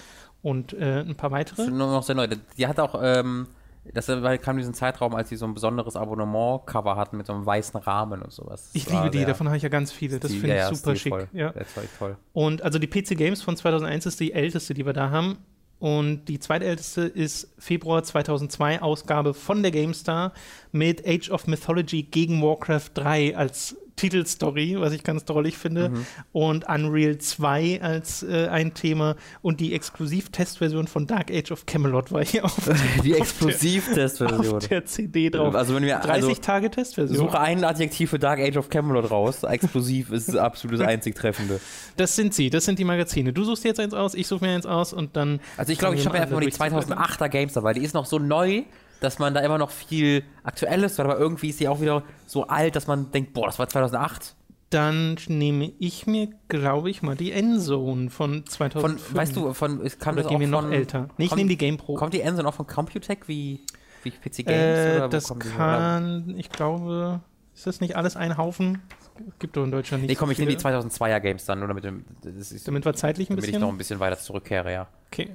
und 0.40 0.72
äh, 0.72 1.00
ein 1.00 1.16
paar 1.16 1.32
weitere. 1.32 1.68
Nur 1.68 1.90
noch 1.90 2.04
sehr 2.04 2.14
neu. 2.14 2.28
Die 2.56 2.66
hat 2.68 2.78
auch, 2.78 3.00
ähm, 3.02 3.48
das 3.94 4.06
kam 4.06 4.56
in 4.56 4.58
diesen 4.58 4.74
Zeitraum, 4.74 5.14
als 5.14 5.28
sie 5.28 5.36
so 5.36 5.46
ein 5.46 5.54
besonderes 5.54 5.96
Abonnement-Cover 5.96 6.96
hatten 6.96 7.16
mit 7.16 7.26
so 7.26 7.32
einem 7.32 7.46
weißen 7.46 7.80
Rahmen 7.80 8.22
und 8.22 8.32
sowas. 8.32 8.70
Ich 8.72 8.84
Das 8.84 8.94
war 8.94 9.04
liebe 9.04 9.18
die, 9.18 9.24
davon 9.24 9.48
habe 9.48 9.56
ich 9.56 9.62
ja 9.62 9.68
ganz 9.68 9.92
viele. 9.92 10.18
Das 10.18 10.32
finde 10.32 10.48
ich 10.48 10.54
ja, 10.56 10.74
super 10.74 10.96
schick. 10.96 11.12
stilvoll. 11.14 11.28
Ja. 11.32 11.52
Das 11.52 11.76
war 11.76 11.84
echt 11.84 11.98
toll. 11.98 12.16
Und 12.32 12.62
also 12.62 12.78
die 12.78 12.86
PC 12.86 13.16
Games 13.16 13.42
von 13.42 13.56
2001 13.56 14.06
ist 14.06 14.20
die 14.20 14.32
älteste, 14.32 14.74
die 14.74 14.86
wir 14.86 14.92
da 14.92 15.10
haben. 15.10 15.38
Und 15.78 16.24
die 16.24 16.40
zweitälteste 16.40 17.02
ist 17.02 17.54
Februar 17.58 18.02
2002 18.02 18.82
Ausgabe 18.82 19.32
von 19.32 19.62
der 19.62 19.70
GameStar 19.70 20.32
mit 20.72 21.06
Age 21.06 21.30
of 21.30 21.46
Mythology 21.46 22.02
gegen 22.02 22.42
Warcraft 22.42 22.90
3 22.94 23.36
als 23.36 23.76
Titelstory, 23.98 24.76
was 24.78 24.92
ich 24.92 25.02
ganz 25.02 25.24
drollig 25.24 25.58
finde. 25.58 25.90
Mhm. 25.90 26.06
Und 26.32 26.68
Unreal 26.68 27.18
2 27.18 27.82
als 27.82 28.22
äh, 28.22 28.48
ein 28.48 28.72
Thema. 28.74 29.16
Und 29.42 29.60
die 29.60 29.74
Exklusiv-Testversion 29.74 30.86
von 30.86 31.06
Dark 31.06 31.30
Age 31.30 31.50
of 31.50 31.66
Camelot 31.66 32.12
war 32.12 32.24
hier 32.24 32.44
auf, 32.44 32.54
Die 33.04 33.14
auf 33.14 33.20
Explosiv-Testversion. 33.20 34.60
der 34.70 34.84
CD 34.86 35.30
drauf. 35.30 35.54
Also 35.54 35.74
wenn 35.74 35.82
wir 35.82 35.96
30 35.96 36.10
also, 36.10 36.34
Tage 36.40 36.70
Testversion. 36.70 37.18
suche 37.18 37.40
ein 37.40 37.64
Adjektiv 37.64 38.10
für 38.10 38.18
Dark 38.18 38.38
Age 38.40 38.56
of 38.56 38.70
Camelot 38.70 39.10
raus. 39.10 39.42
Explosiv 39.42 40.10
ist 40.12 40.28
das 40.28 40.36
absolut 40.36 40.80
einzig 40.88 41.16
treffende. 41.16 41.60
Das 41.96 42.14
sind 42.14 42.32
sie, 42.32 42.50
das 42.50 42.64
sind 42.64 42.78
die 42.78 42.84
Magazine. 42.84 43.32
Du 43.32 43.44
suchst 43.44 43.64
jetzt 43.64 43.80
eins 43.80 43.94
aus, 43.94 44.14
ich 44.14 44.26
suche 44.26 44.44
mir 44.44 44.54
eins 44.54 44.66
aus 44.66 44.92
und 44.92 45.16
dann. 45.16 45.40
Also 45.56 45.72
ich 45.72 45.78
glaube, 45.78 45.96
ich 45.96 46.06
habe 46.06 46.18
einfach 46.18 46.34
mal 46.34 46.40
die 46.40 46.46
durchzublättern. 46.46 46.98
2008er 46.98 47.28
GameStar, 47.28 47.62
weil 47.64 47.74
die 47.74 47.82
ist 47.82 47.94
noch 47.94 48.06
so 48.06 48.18
neu, 48.18 48.62
dass 49.00 49.18
man 49.18 49.34
da 49.34 49.40
immer 49.40 49.58
noch 49.58 49.70
viel 49.70 50.24
Aktuelles 50.42 50.98
hat, 50.98 51.04
aber 51.06 51.18
irgendwie 51.18 51.50
ist 51.50 51.60
die 51.60 51.68
auch 51.68 51.80
wieder 51.80 52.02
so 52.26 52.46
alt, 52.46 52.76
dass 52.76 52.86
man 52.86 53.10
denkt, 53.12 53.32
boah, 53.32 53.46
das 53.46 53.58
war 53.58 53.68
2008. 53.68 54.34
Dann 54.70 55.16
nehme 55.28 55.72
ich 55.78 56.06
mir, 56.06 56.28
glaube 56.48 56.90
ich, 56.90 57.00
mal 57.00 57.16
die 57.16 57.32
Endzone 57.32 58.10
von 58.10 58.44
Von, 58.44 58.46
2005. 58.46 59.14
weißt 59.14 59.36
du, 59.36 59.54
von, 59.54 59.80
es 59.84 59.98
kam 59.98 60.14
Oder 60.14 60.24
das 60.24 60.32
auch 60.32 60.40
wir 60.40 60.46
noch 60.46 60.60
von, 60.62 60.72
älter? 60.72 61.08
Nee, 61.16 61.24
ich 61.26 61.34
nehme 61.36 61.48
die 61.48 61.56
Game 61.56 61.78
Pro. 61.78 61.94
Kommt 61.94 62.12
die 62.12 62.20
Endzone 62.20 62.46
auch 62.48 62.54
von 62.54 62.66
Computech 62.66 63.20
wie, 63.28 63.60
wie 64.02 64.10
PC 64.10 64.44
Games? 64.44 64.46
äh, 64.48 64.96
oder 64.98 65.08
das 65.08 65.28
kommt 65.28 65.44
die 65.44 65.48
kann, 65.48 66.34
ich 66.36 66.50
glaube, 66.50 67.20
ist 67.54 67.66
das 67.66 67.80
nicht 67.80 67.96
alles 67.96 68.16
ein 68.16 68.36
Haufen? 68.36 68.82
Es 69.26 69.38
gibt 69.38 69.56
doch 69.56 69.64
in 69.64 69.70
Deutschland 69.70 70.02
nicht 70.02 70.10
Nee, 70.10 70.14
komm, 70.16 70.28
so 70.28 70.32
ich 70.32 70.38
nehme 70.38 70.50
die 70.54 70.58
viele. 70.60 70.78
2002er 70.78 71.20
Games 71.20 71.44
dann, 71.46 71.60
nur 71.60 71.68
damit, 71.68 71.84
das 72.22 72.52
ist, 72.52 72.68
Damit 72.68 72.84
wir 72.84 72.92
zeitlich 72.94 73.30
ein 73.30 73.36
damit 73.36 73.44
ich 73.46 73.50
bisschen. 73.52 73.62
noch 73.62 73.70
ein 73.70 73.78
bisschen 73.78 74.00
weiter 74.00 74.18
zurückkehre, 74.18 74.70
ja. 74.70 74.86
Okay. 75.10 75.30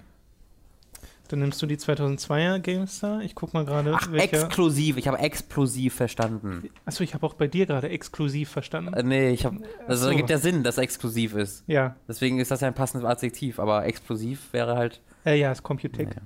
Dann 1.29 1.39
nimmst 1.39 1.61
du 1.61 1.65
die 1.65 1.77
2002er 1.77 2.59
GameStar. 2.59 3.21
Ich 3.21 3.33
guck 3.33 3.53
mal 3.53 3.63
gerade, 3.65 3.93
Ach, 3.95 4.11
welcher. 4.11 4.43
exklusiv, 4.43 4.97
ich 4.97 5.07
habe 5.07 5.19
explosiv 5.19 5.95
verstanden. 5.95 6.69
Achso, 6.85 7.03
ich 7.03 7.13
habe 7.13 7.25
auch 7.25 7.33
bei 7.33 7.47
dir 7.47 7.65
gerade 7.65 7.89
exklusiv 7.89 8.49
verstanden. 8.49 8.93
Äh, 8.93 9.03
nee, 9.03 9.29
ich 9.29 9.45
habe, 9.45 9.59
das 9.87 10.01
so. 10.01 10.09
ergibt 10.09 10.29
ja 10.29 10.37
Sinn, 10.37 10.63
dass 10.63 10.77
exklusiv 10.77 11.33
ist. 11.35 11.63
ja, 11.67 11.95
Deswegen 12.07 12.39
ist 12.39 12.51
das 12.51 12.61
ja 12.61 12.67
ein 12.67 12.73
passendes 12.75 13.09
Adjektiv, 13.09 13.59
aber 13.59 13.85
explosiv 13.85 14.51
wäre 14.51 14.75
halt, 14.75 15.01
äh, 15.25 15.39
ja, 15.39 15.51
ist 15.51 15.63
Computec. 15.63 16.09
Nee. 16.09 16.21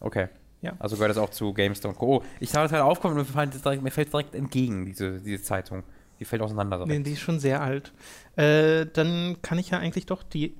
okay. 0.00 0.28
Ja. 0.62 0.74
Also 0.78 0.94
gehört 0.96 1.10
das 1.10 1.18
auch 1.18 1.30
zu 1.30 1.52
GameStar 1.52 1.90
und 1.90 1.98
Co. 1.98 2.18
Oh, 2.18 2.22
ich 2.38 2.54
habe 2.54 2.62
das 2.64 2.70
gerade 2.70 2.84
aufgekommen 2.84 3.18
und 3.18 3.26
mir 3.26 3.32
fällt 3.32 3.54
es 3.54 3.62
direkt, 3.62 3.82
mir 3.82 3.90
fällt 3.90 4.12
direkt 4.12 4.34
entgegen, 4.34 4.86
diese, 4.86 5.20
diese 5.20 5.42
Zeitung. 5.42 5.82
Die 6.20 6.24
fällt 6.24 6.40
auseinander. 6.40 6.76
direkt. 6.76 6.98
Nee, 6.98 7.02
die 7.02 7.12
ist 7.12 7.20
schon 7.20 7.40
sehr 7.40 7.60
alt. 7.60 7.92
Äh, 8.36 8.86
dann 8.86 9.36
kann 9.42 9.58
ich 9.58 9.70
ja 9.70 9.78
eigentlich 9.78 10.06
doch 10.06 10.22
die 10.22 10.54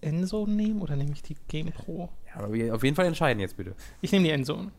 Endzone 0.00 0.52
nehmen 0.54 0.80
oder 0.80 0.94
nehme 0.94 1.12
ich 1.12 1.22
die 1.22 1.36
Game 1.48 1.72
Pro? 1.72 2.10
Ja, 2.30 2.42
aber 2.42 2.52
wir 2.52 2.74
auf 2.74 2.82
jeden 2.82 2.96
Fall 2.96 3.06
entscheiden 3.06 3.40
jetzt 3.40 3.56
bitte. 3.56 3.74
Ich 4.00 4.12
nehme 4.12 4.24
die 4.24 4.30
Endzone. 4.30 4.70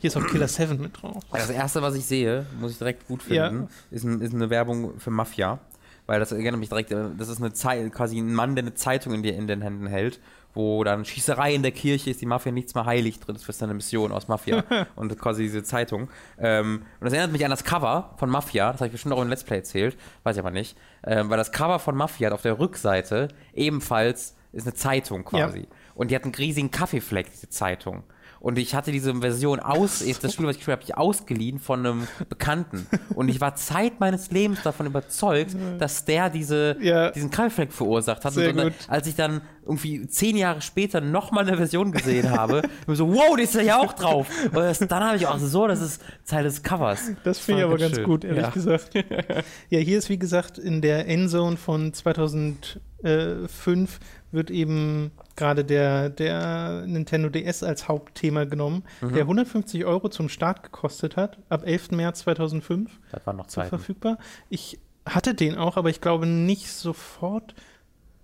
Hier 0.00 0.08
ist 0.08 0.16
auch 0.16 0.26
Killer 0.26 0.48
7 0.48 0.80
mit 0.80 1.00
drauf. 1.00 1.22
Das 1.30 1.50
erste, 1.50 1.82
was 1.82 1.94
ich 1.94 2.06
sehe, 2.06 2.46
muss 2.58 2.72
ich 2.72 2.78
direkt 2.78 3.06
gut 3.06 3.22
Ja. 3.28 3.48
finden, 3.48 3.68
ist, 3.90 4.04
ein, 4.04 4.20
ist 4.20 4.34
eine 4.34 4.48
Werbung 4.50 4.98
für 4.98 5.10
Mafia. 5.10 5.58
Weil 6.06 6.18
das 6.18 6.32
erinnert 6.32 6.58
mich 6.58 6.70
direkt, 6.70 6.90
äh, 6.90 7.04
das 7.16 7.28
ist 7.28 7.38
eine 7.40 7.52
Zei 7.52 7.88
quasi 7.90 8.18
ein 8.18 8.34
Mann, 8.34 8.56
der 8.56 8.64
eine 8.64 8.74
Zeitung 8.74 9.12
in, 9.14 9.22
die, 9.22 9.28
in 9.28 9.46
den 9.46 9.62
Händen 9.62 9.86
hält, 9.86 10.18
wo 10.54 10.82
dann 10.82 11.04
Schießerei 11.04 11.54
in 11.54 11.62
der 11.62 11.70
Kirche 11.70 12.10
ist, 12.10 12.20
die 12.20 12.26
Mafia 12.26 12.50
nichts 12.50 12.74
mehr 12.74 12.84
heilig 12.86 13.20
drin 13.20 13.36
ist, 13.36 13.44
für 13.44 13.52
seine 13.52 13.74
Mission 13.74 14.10
aus 14.10 14.26
Mafia. 14.26 14.64
und 14.96 15.16
quasi 15.18 15.42
diese 15.44 15.62
Zeitung. 15.62 16.08
Ähm, 16.38 16.82
und 16.98 17.04
das 17.04 17.12
erinnert 17.12 17.30
mich 17.32 17.44
an 17.44 17.50
das 17.50 17.62
Cover 17.62 18.14
von 18.16 18.28
Mafia, 18.30 18.72
das 18.72 18.80
habe 18.80 18.86
ich 18.86 18.92
bestimmt 18.92 19.14
auch 19.14 19.22
im 19.22 19.28
Let's 19.28 19.44
Play 19.44 19.58
erzählt, 19.58 19.96
weiß 20.24 20.34
ich 20.34 20.40
aber 20.40 20.50
nicht. 20.50 20.76
Ähm, 21.04 21.30
weil 21.30 21.36
das 21.36 21.52
Cover 21.52 21.78
von 21.78 21.94
Mafia 21.94 22.26
hat 22.28 22.34
auf 22.34 22.42
der 22.42 22.58
Rückseite 22.58 23.28
ebenfalls 23.54 24.34
ist 24.52 24.66
eine 24.66 24.74
Zeitung 24.74 25.24
quasi. 25.24 25.68
Und 26.00 26.10
die 26.10 26.16
hat 26.16 26.24
einen 26.24 26.34
riesigen 26.34 26.70
Kaffeefleck, 26.70 27.30
diese 27.30 27.50
Zeitung. 27.50 28.04
Und 28.40 28.56
ich 28.56 28.74
hatte 28.74 28.90
diese 28.90 29.14
Version 29.16 29.60
aus, 29.60 30.02
das 30.22 30.32
Spiel, 30.32 30.46
was 30.46 30.52
ich 30.56 30.60
gespielt 30.60 30.78
habe, 30.78 30.82
ich 30.82 30.96
ausgeliehen 30.96 31.58
von 31.58 31.80
einem 31.84 32.08
Bekannten. 32.30 32.86
Und 33.14 33.28
ich 33.28 33.38
war 33.42 33.54
Zeit 33.54 34.00
meines 34.00 34.30
Lebens 34.30 34.62
davon 34.62 34.86
überzeugt, 34.86 35.54
dass 35.78 36.06
der 36.06 36.30
diese, 36.30 36.78
Ja. 36.80 37.10
diesen 37.10 37.30
Kaffeefleck 37.30 37.70
verursacht 37.70 38.24
hat. 38.24 38.32
Sehr 38.32 38.48
und 38.48 38.56
dann, 38.56 38.72
als 38.88 39.06
ich 39.08 39.14
dann 39.14 39.42
irgendwie 39.62 40.08
zehn 40.08 40.38
Jahre 40.38 40.62
später 40.62 41.02
nochmal 41.02 41.46
eine 41.46 41.58
Version 41.58 41.92
gesehen 41.92 42.30
habe, 42.30 42.62
mir 42.86 42.96
so, 42.96 43.12
wow, 43.12 43.36
die 43.36 43.42
ist 43.42 43.54
ja 43.56 43.76
auch 43.78 43.92
drauf. 43.92 44.26
Und 44.46 44.54
das, 44.54 44.78
dann 44.78 45.04
habe 45.04 45.18
ich 45.18 45.26
auch 45.26 45.36
so, 45.38 45.66
das 45.66 45.82
ist 45.82 46.00
Teil 46.26 46.44
des 46.44 46.62
Covers. 46.62 47.10
Das 47.24 47.38
finde 47.40 47.60
ich 47.60 47.66
aber 47.66 47.76
ganz 47.76 47.96
schön. 47.96 48.04
gut, 48.04 48.24
ehrlich 48.24 48.44
Ja. 48.44 48.48
gesagt. 48.48 48.94
ja, 49.68 49.78
hier 49.80 49.98
ist 49.98 50.08
wie 50.08 50.18
gesagt 50.18 50.56
in 50.56 50.80
der 50.80 51.06
Endzone 51.08 51.58
von 51.58 51.92
2005 51.92 54.00
wird 54.32 54.50
eben 54.50 55.10
gerade 55.40 55.64
der, 55.64 56.10
der 56.10 56.84
Nintendo 56.86 57.28
DS 57.30 57.62
als 57.62 57.88
Hauptthema 57.88 58.44
genommen, 58.44 58.84
Mhm. 59.00 59.14
der 59.14 59.26
150 59.26 59.84
Euro 59.84 60.08
zum 60.10 60.28
Start 60.28 60.62
gekostet 60.62 61.16
hat, 61.16 61.38
ab 61.48 61.62
11. 61.66 61.96
März 61.96 62.20
2005 62.20 62.90
Das 63.10 63.26
waren 63.26 63.36
noch 63.36 63.46
Zeiten. 63.48 63.70
verfügbar. 63.70 64.18
Ich 64.50 64.78
hatte 65.06 65.34
den 65.34 65.56
auch, 65.56 65.76
aber 65.76 65.88
ich 65.90 66.00
glaube 66.00 66.26
nicht 66.26 66.68
sofort. 66.70 67.54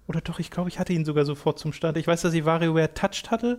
Oder 0.08 0.20
doch, 0.20 0.38
ich 0.38 0.52
glaube, 0.52 0.68
ich 0.68 0.78
hatte 0.78 0.92
ihn 0.92 1.04
sogar 1.04 1.24
sofort 1.24 1.58
zum 1.58 1.72
Start. 1.72 1.96
Ich 1.96 2.06
weiß, 2.06 2.22
dass 2.22 2.32
ich 2.32 2.44
WarioWare 2.44 2.94
Touched 2.94 3.32
hatte 3.32 3.58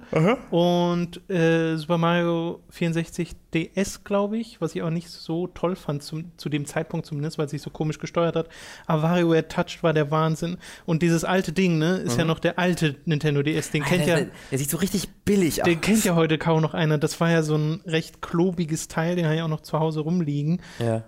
und 0.50 1.30
äh, 1.30 1.76
Super 1.76 1.98
Mario 1.98 2.62
64 2.70 3.36
DS, 3.54 4.06
glaube 4.06 4.38
ich, 4.38 4.62
was 4.62 4.74
ich 4.74 4.82
auch 4.82 4.90
nicht 4.90 5.10
so 5.10 5.48
toll 5.48 5.76
fand, 5.76 6.04
zum, 6.04 6.32
zu 6.38 6.48
dem 6.48 6.66
Zeitpunkt 6.66 7.06
zumindest, 7.06 7.38
weil 7.38 7.46
es 7.46 7.52
sich 7.52 7.62
so 7.62 7.70
komisch 7.70 8.00
gesteuert 8.00 8.38
hat. 8.38 8.48
Aber 8.86 9.04
WarioWare 9.04 9.48
Touched 9.50 9.84
war 9.84 9.92
der 9.92 10.10
Wahnsinn. 10.10 10.58
Und 10.86 11.02
dieses 11.02 11.26
alte 11.26 11.52
Ding, 11.52 11.80
ne, 11.80 11.98
ist 11.98 12.18
ja 12.18 12.24
noch 12.24 12.40
der 12.40 12.58
alte 12.58 12.96
Nintendo 13.04 13.44
DS. 13.44 13.72
Den 13.72 13.84
kennt 13.84 14.02
Alter, 14.04 14.12
ja. 14.12 14.26
der, 14.26 14.34
der 14.52 14.58
sieht 14.58 14.70
so 14.70 14.78
richtig 14.78 15.10
billig 15.26 15.62
aus. 15.62 15.66
Den 15.66 15.82
kennt 15.82 16.06
ja 16.06 16.16
heute 16.16 16.38
kaum 16.38 16.62
noch 16.62 16.74
einer. 16.74 16.98
Das 16.98 17.20
war 17.20 17.30
ja 17.30 17.44
so 17.44 17.56
ein 17.58 17.82
recht 17.86 18.22
klobiges 18.22 18.88
Teil, 18.88 19.18
den 19.18 19.26
habe 19.26 19.36
ich 19.36 19.42
auch 19.42 19.50
noch 19.50 19.62
zu 19.62 19.80
Hause 19.80 20.00
rumliegen. 20.00 20.62
Ja. 20.80 21.04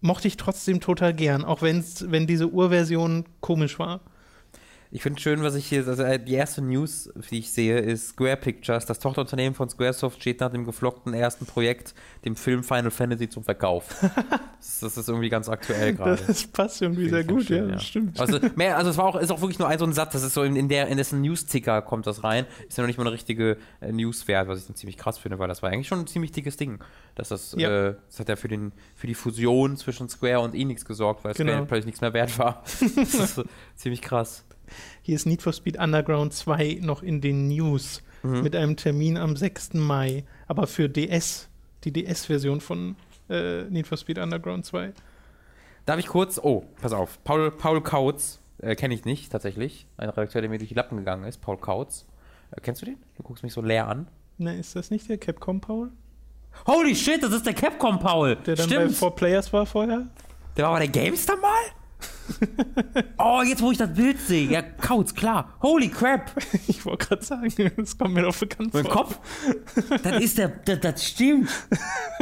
Mochte 0.00 0.28
ich 0.28 0.38
trotzdem 0.38 0.80
total 0.80 1.12
gern, 1.12 1.44
auch 1.44 1.60
wenn's, 1.60 2.06
wenn 2.08 2.26
diese 2.26 2.48
Urversion 2.48 3.26
komisch 3.40 3.78
war. 3.78 4.00
Ich 4.94 5.02
finde 5.02 5.18
schön, 5.22 5.42
was 5.42 5.54
ich 5.54 5.64
hier, 5.66 5.88
also 5.88 6.04
die 6.18 6.34
erste 6.34 6.60
News, 6.60 7.10
die 7.30 7.38
ich 7.38 7.50
sehe, 7.50 7.78
ist 7.78 8.08
Square 8.08 8.36
Pictures. 8.36 8.84
Das 8.84 8.98
Tochterunternehmen 8.98 9.54
von 9.54 9.70
Squaresoft 9.70 10.20
steht 10.20 10.40
nach 10.40 10.50
dem 10.50 10.66
geflockten 10.66 11.14
ersten 11.14 11.46
Projekt, 11.46 11.94
dem 12.26 12.36
Film 12.36 12.62
Final 12.62 12.90
Fantasy, 12.90 13.30
zum 13.30 13.42
Verkauf. 13.42 13.86
das, 14.58 14.82
ist 14.82 15.08
irgendwie 15.08 15.30
ganz 15.30 15.48
aktuell 15.48 15.94
gerade. 15.94 16.22
Das 16.26 16.46
passt 16.46 16.82
irgendwie 16.82 17.08
sehr 17.08 17.24
gut, 17.24 17.44
schön, 17.44 17.56
ja, 17.56 17.64
ja. 17.68 17.72
das 17.72 17.84
stimmt. 17.84 18.20
Also, 18.20 18.38
mehr, 18.56 18.76
also 18.76 18.90
es 18.90 18.98
war 18.98 19.06
auch, 19.06 19.16
ist 19.16 19.30
auch 19.30 19.40
wirklich 19.40 19.58
nur 19.58 19.66
ein 19.66 19.78
so 19.78 19.86
ein 19.86 19.94
Satz, 19.94 20.12
das 20.12 20.24
ist 20.24 20.34
so 20.34 20.42
in, 20.42 20.56
in 20.56 20.68
der, 20.68 20.88
in 20.88 20.98
dessen 20.98 21.22
News-Ticker 21.22 21.80
kommt 21.80 22.06
das 22.06 22.22
rein. 22.22 22.44
Ist 22.68 22.76
ja 22.76 22.82
noch 22.82 22.88
nicht 22.88 22.98
mal 22.98 23.04
eine 23.04 23.12
richtige 23.12 23.56
äh, 23.80 23.92
News 23.92 24.28
wert, 24.28 24.46
was 24.46 24.58
ich 24.58 24.66
dann 24.66 24.76
ziemlich 24.76 24.98
krass 24.98 25.16
finde, 25.16 25.38
weil 25.38 25.48
das 25.48 25.62
war 25.62 25.70
eigentlich 25.70 25.88
schon 25.88 26.00
ein 26.00 26.06
ziemlich 26.06 26.32
dickes 26.32 26.58
Ding. 26.58 26.80
Dass 27.14 27.30
das, 27.30 27.54
Ja. 27.56 27.88
äh, 27.88 27.94
das 28.10 28.20
hat 28.20 28.28
ja 28.28 28.36
für, 28.36 28.48
den, 28.48 28.72
für 28.94 29.06
die 29.06 29.14
Fusion 29.14 29.78
zwischen 29.78 30.10
Square 30.10 30.40
und 30.40 30.54
Enix 30.54 30.84
gesorgt, 30.84 31.24
weil 31.24 31.32
Square 31.32 31.48
Genau. 31.48 31.64
plötzlich 31.64 31.86
nichts 31.86 32.02
mehr 32.02 32.12
wert 32.12 32.38
war. 32.38 32.62
das 32.94 33.14
ist 33.14 33.42
ziemlich 33.76 34.02
krass. 34.02 34.44
Hier 35.02 35.16
ist 35.16 35.26
Need 35.26 35.42
for 35.42 35.52
Speed 35.52 35.78
Underground 35.78 36.32
2 36.32 36.78
noch 36.82 37.02
in 37.02 37.20
den 37.20 37.48
News 37.48 38.02
Mhm. 38.24 38.42
mit 38.42 38.54
einem 38.54 38.76
Termin 38.76 39.16
am 39.16 39.34
6. 39.36 39.70
Mai, 39.74 40.22
aber 40.46 40.68
für 40.68 40.88
DS, 40.88 41.48
die 41.82 41.92
DS-Version 41.92 42.60
von 42.60 42.94
äh, 43.28 43.64
Need 43.64 43.88
for 43.88 43.98
Speed 43.98 44.18
Underground 44.18 44.64
2. 44.64 44.92
Darf 45.86 45.98
ich 45.98 46.06
kurz, 46.06 46.38
oh, 46.40 46.62
pass 46.80 46.92
auf, 46.92 47.18
Paul, 47.24 47.50
Paul 47.50 47.80
Kautz, 47.82 48.38
äh, 48.58 48.76
kenne 48.76 48.94
ich 48.94 49.04
nicht 49.04 49.32
tatsächlich, 49.32 49.86
ein 49.96 50.08
Redakteur, 50.08 50.40
der 50.40 50.48
mir 50.50 50.58
durch 50.58 50.68
die 50.68 50.74
Lappen 50.76 50.98
gegangen 50.98 51.24
ist, 51.24 51.40
Paul 51.40 51.56
Kautz. 51.56 52.06
Äh, 52.52 52.60
kennst 52.60 52.82
du 52.82 52.86
den? 52.86 52.98
Du 53.16 53.24
guckst 53.24 53.42
mich 53.42 53.52
so 53.52 53.60
leer 53.60 53.88
an. 53.88 54.06
Ne, 54.38 54.56
ist 54.56 54.76
das 54.76 54.90
nicht 54.92 55.08
der 55.08 55.18
Capcom 55.18 55.60
Paul? 55.60 55.90
Holy 56.66 56.94
shit, 56.94 57.20
das 57.24 57.32
ist 57.32 57.44
der 57.44 57.54
Capcom 57.54 57.98
Paul. 57.98 58.36
Der 58.36 58.54
dann 58.54 58.68
bei 58.70 58.88
4 58.88 59.10
Players 59.10 59.52
war 59.52 59.66
vorher? 59.66 60.06
Der 60.56 60.64
war 60.66 60.74
bei 60.74 60.86
der 60.86 60.88
Gamestar 60.88 61.36
mal? 61.38 61.50
oh, 63.18 63.42
jetzt 63.44 63.62
wo 63.62 63.70
ich 63.70 63.78
das 63.78 63.92
Bild 63.92 64.20
sehe. 64.20 64.50
Ja, 64.50 64.62
Kautz, 64.62 65.14
klar. 65.14 65.54
Holy 65.62 65.88
crap. 65.88 66.30
Ich 66.68 66.86
wollte 66.86 67.06
gerade 67.06 67.24
sagen, 67.24 67.52
das 67.76 67.98
kommt 67.98 68.14
mir 68.14 68.22
doch 68.22 68.36
bekannt 68.36 68.72
Mein 68.72 68.84
vor. 68.84 68.92
Kopf. 68.92 69.18
Das 70.02 70.22
ist 70.22 70.38
der, 70.38 70.48
das, 70.48 70.80
das 70.80 71.06
stimmt. 71.06 71.50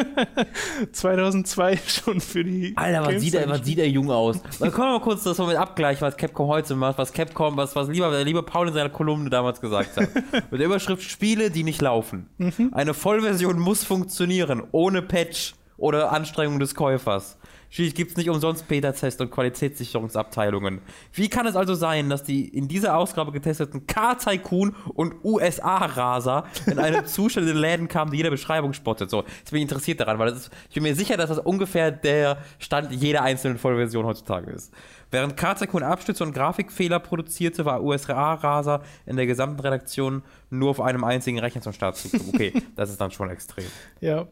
2002 0.92 1.76
schon 1.87 2.20
für 2.20 2.42
die. 2.42 2.72
Alter, 2.76 3.06
was 3.06 3.20
sieht, 3.20 3.34
er, 3.34 3.49
was 3.49 3.64
sieht 3.64 3.78
der 3.78 3.88
Junge 3.88 4.14
aus? 4.14 4.40
Dann 4.58 4.70
können 4.70 4.88
wir 4.88 4.99
mal 4.99 5.00
kurz 5.00 5.22
das 5.22 5.38
mal 5.38 5.46
mit 5.46 5.56
abgleichen, 5.56 6.02
was 6.02 6.16
Capcom 6.16 6.49
heute 6.49 6.75
macht, 6.75 6.99
was 6.99 7.12
Capcom, 7.12 7.56
was, 7.56 7.76
was 7.76 7.88
lieber, 7.88 8.10
der 8.10 8.25
liebe 8.25 8.42
Paul 8.42 8.68
in 8.68 8.75
seiner 8.75 8.90
Kolumne 8.90 9.30
damals 9.30 9.60
gesagt 9.60 9.96
hat. 9.96 10.08
mit 10.50 10.60
der 10.60 10.66
Überschrift 10.66 11.02
Spiele, 11.02 11.50
die 11.50 11.62
nicht 11.62 11.80
laufen. 11.80 12.28
Eine 12.72 12.94
Vollversion 12.94 13.58
muss 13.58 13.84
funktionieren, 13.84 14.62
ohne 14.72 15.02
Patch 15.02 15.54
oder 15.76 16.12
Anstrengung 16.12 16.58
des 16.60 16.75
Käufers. 16.75 17.38
Schließlich 17.71 17.95
gibt 17.95 18.11
es 18.11 18.17
nicht 18.17 18.29
umsonst 18.29 18.67
Beta-Test 18.67 19.21
und 19.21 19.31
Qualitätssicherungsabteilungen. 19.31 20.81
Wie 21.12 21.29
kann 21.29 21.47
es 21.47 21.55
also 21.55 21.75
sein, 21.75 22.11
dass 22.11 22.25
die 22.25 22.49
in 22.49 22.67
dieser 22.67 22.97
Ausgabe 22.97 23.31
getesteten 23.31 23.87
Car-Tycoon 23.87 24.75
und 24.95 25.15
USA-Raser 25.25 26.45
in 26.67 26.81
einem 26.81 27.07
Zustand 27.07 27.47
in 27.47 27.55
den 27.55 27.62
Läden 27.62 27.87
kamen, 27.87 28.11
die 28.11 28.17
jeder 28.17 28.31
Beschreibung 28.31 28.73
spottet? 28.73 29.09
So, 29.09 29.25
jetzt 29.39 29.53
bin 29.53 29.59
ich 29.59 29.62
interessiert 29.62 30.00
daran, 30.00 30.19
weil 30.19 30.33
ist, 30.33 30.50
ich 30.69 30.75
bin 30.75 30.83
mir 30.83 30.97
sicher, 30.97 31.17
dass 31.17 31.29
das 31.29 31.39
ungefähr 31.39 31.93
der 31.93 32.39
Stand 32.59 32.91
jeder 32.91 33.23
einzelnen 33.23 33.57
Vollversion 33.57 34.05
heutzutage 34.05 34.50
ist. 34.50 34.73
Während 35.12 35.37
Car-Tycoon 35.37 35.85
Abstütze 35.85 36.25
und 36.25 36.33
Grafikfehler 36.33 36.99
produzierte, 36.99 37.65
war 37.65 37.83
USA-Raser 37.83 38.83
in 39.07 39.17
der 39.17 39.27
gesamten 39.27 39.61
Redaktion 39.61 40.23
nur 40.50 40.71
auf 40.71 40.81
einem 40.81 41.05
einzigen 41.05 41.39
Rechner 41.39 41.62
zum 41.62 41.73
Start 41.73 41.97
zu. 41.97 42.09
Okay, 42.33 42.53
das 42.77 42.91
ist 42.91 43.00
dann 43.00 43.11
schon 43.12 43.31
extrem. 43.31 43.67
Ja, 44.00 44.27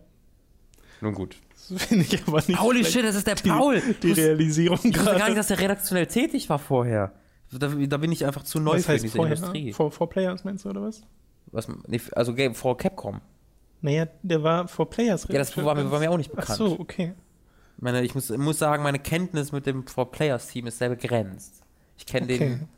Nun 1.00 1.14
gut. 1.14 1.36
das 1.68 1.82
finde 1.84 2.04
ich 2.04 2.22
aber 2.26 2.42
nicht. 2.46 2.60
Holy 2.60 2.80
schlecht. 2.80 2.92
shit, 2.92 3.04
das 3.04 3.14
ist 3.16 3.26
der 3.26 3.34
Die, 3.36 3.48
Paul! 3.48 3.80
die 4.02 4.12
Realisierung 4.12 4.78
Ich 4.82 4.96
wusste 4.96 5.16
gar 5.16 5.26
nicht, 5.26 5.38
dass 5.38 5.48
der 5.48 5.58
redaktionell 5.60 6.06
tätig 6.06 6.48
war 6.48 6.58
vorher. 6.58 7.12
Da, 7.52 7.68
da 7.68 7.96
bin 7.96 8.12
ich 8.12 8.26
einfach 8.26 8.42
zu 8.42 8.60
neu 8.60 8.76
Was 8.76 8.86
für 8.86 8.92
heißt 8.92 9.04
diese 9.04 9.16
vorher? 9.16 9.36
Industrie. 9.36 9.72
Vor, 9.72 9.90
vor 9.90 10.08
Players 10.10 10.44
meinst 10.44 10.64
du, 10.64 10.70
oder 10.70 10.82
was? 10.82 11.02
Was, 11.50 11.66
nee, 11.86 12.00
also 12.12 12.34
Game 12.34 12.54
vor 12.54 12.76
Capcom. 12.76 13.20
Naja, 13.80 14.06
der 14.22 14.42
war 14.42 14.68
vor 14.68 14.90
Players. 14.90 15.26
Ja, 15.28 15.38
das 15.38 15.56
war 15.56 15.74
mir, 15.74 15.90
war 15.90 16.00
mir 16.00 16.10
auch 16.10 16.16
nicht 16.18 16.30
Ach 16.32 16.40
bekannt. 16.40 16.58
so, 16.58 16.78
okay. 16.78 17.14
Meine, 17.78 18.02
ich 18.02 18.14
muss, 18.14 18.28
muss 18.36 18.58
sagen, 18.58 18.82
meine 18.82 18.98
Kenntnis 18.98 19.52
mit 19.52 19.64
dem 19.66 19.86
For 19.86 20.10
Players 20.10 20.48
Team 20.48 20.66
ist 20.66 20.78
sehr 20.78 20.88
begrenzt. 20.90 21.62
Ich 21.96 22.04
kenne 22.06 22.24
okay. 22.26 22.38
den 22.38 22.68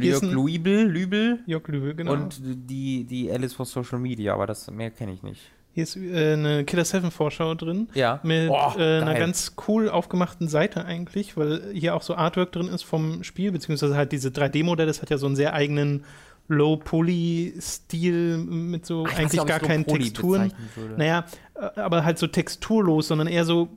Hier 0.00 0.10
Jörg 0.12 0.22
ist 0.22 0.28
ein- 0.30 0.34
Lübel, 0.34 0.86
Lübel 0.88 1.40
Jörg 1.46 1.68
Lübe, 1.68 1.94
genau. 1.94 2.12
und 2.14 2.40
die, 2.42 3.04
die 3.04 3.30
Alice 3.30 3.52
von 3.52 3.66
Social 3.66 3.98
Media, 3.98 4.32
aber 4.34 4.46
das 4.46 4.68
mehr 4.70 4.90
kenne 4.90 5.12
ich 5.12 5.22
nicht. 5.22 5.42
Hier 5.78 5.84
ist 5.84 5.96
äh, 5.96 6.32
eine 6.32 6.64
Killer 6.64 6.84
7 6.84 7.12
Vorschau 7.12 7.54
drin. 7.54 7.86
Ja. 7.94 8.18
Mit 8.24 8.50
Oh, 8.50 8.72
äh, 8.76 9.00
einer 9.00 9.14
ganz 9.14 9.54
cool 9.68 9.88
aufgemachten 9.88 10.48
Seite 10.48 10.84
eigentlich, 10.84 11.36
weil 11.36 11.70
hier 11.72 11.94
auch 11.94 12.02
so 12.02 12.16
Artwork 12.16 12.50
drin 12.50 12.66
ist 12.66 12.82
vom 12.82 13.22
Spiel, 13.22 13.52
beziehungsweise 13.52 13.94
halt 13.96 14.10
diese 14.10 14.30
3D-Modelle, 14.30 14.88
das 14.88 15.02
hat 15.02 15.10
ja 15.10 15.18
so 15.18 15.26
einen 15.26 15.36
sehr 15.36 15.54
eigenen 15.54 16.04
Low-Poly-Stil 16.48 18.38
mit 18.38 18.86
so 18.86 19.04
Ach, 19.06 19.12
weiß 19.12 19.18
eigentlich 19.20 19.46
gar 19.46 19.60
keinen 19.60 19.86
Texturen. 19.86 20.52
Naja, 20.96 21.26
äh, 21.54 21.78
aber 21.78 22.04
halt 22.04 22.18
so 22.18 22.26
texturlos, 22.26 23.06
sondern 23.06 23.28
eher 23.28 23.44
so 23.44 23.68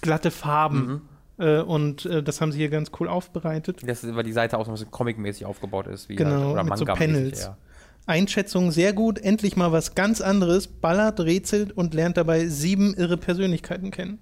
glatte 0.00 0.30
Farben. 0.30 0.86
Mhm. 0.86 1.44
Äh, 1.44 1.60
und 1.60 2.06
äh, 2.06 2.22
das 2.22 2.40
haben 2.40 2.50
sie 2.50 2.60
hier 2.60 2.70
ganz 2.70 2.92
cool 2.98 3.08
aufbereitet. 3.08 3.82
Das 3.86 4.04
ist, 4.04 4.16
weil 4.16 4.24
die 4.24 4.32
Seite 4.32 4.56
auch 4.56 4.64
so 4.64 4.70
ein 4.70 4.74
bisschen 4.74 4.90
comic-mäßig 4.90 5.44
aufgebaut 5.44 5.86
ist. 5.86 6.08
Wie 6.08 6.16
Genau, 6.16 6.30
halt, 6.30 6.52
oder 6.52 6.64
mit 6.64 6.78
so 6.78 6.86
Panels. 6.86 7.42
eher. 7.42 7.58
Einschätzung 8.06 8.70
sehr 8.70 8.92
gut, 8.92 9.18
endlich 9.18 9.56
mal 9.56 9.72
was 9.72 9.94
ganz 9.94 10.20
anderes, 10.20 10.68
ballert, 10.68 11.20
rätselt 11.20 11.72
und 11.72 11.94
lernt 11.94 12.16
dabei 12.16 12.46
sieben 12.46 12.94
irre 12.94 13.16
Persönlichkeiten 13.16 13.90
kennen. 13.90 14.18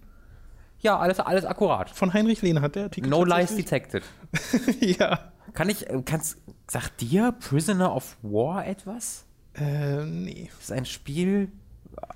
Ja, 0.79 0.99
alles, 0.99 1.21
alles 1.21 1.45
akkurat. 1.45 1.91
Von 1.91 2.13
Heinrich 2.13 2.43
Lehner 2.43 2.61
hat 2.61 2.75
der 2.75 2.85
Artikel. 2.85 3.09
No 3.09 3.25
lies 3.25 3.55
detected. 3.55 4.03
ja. 4.81 5.33
Kann 5.55 5.69
ich, 5.69 5.89
äh, 5.89 6.03
kannst, 6.05 6.39
sagt 6.69 7.01
dir 7.01 7.33
Prisoner 7.33 7.95
of 7.95 8.17
War 8.23 8.67
etwas? 8.67 9.25
Äh, 9.55 10.05
nee. 10.05 10.49
Das 10.53 10.65
ist 10.65 10.73
ein 10.73 10.87
Spiel, 10.87 11.53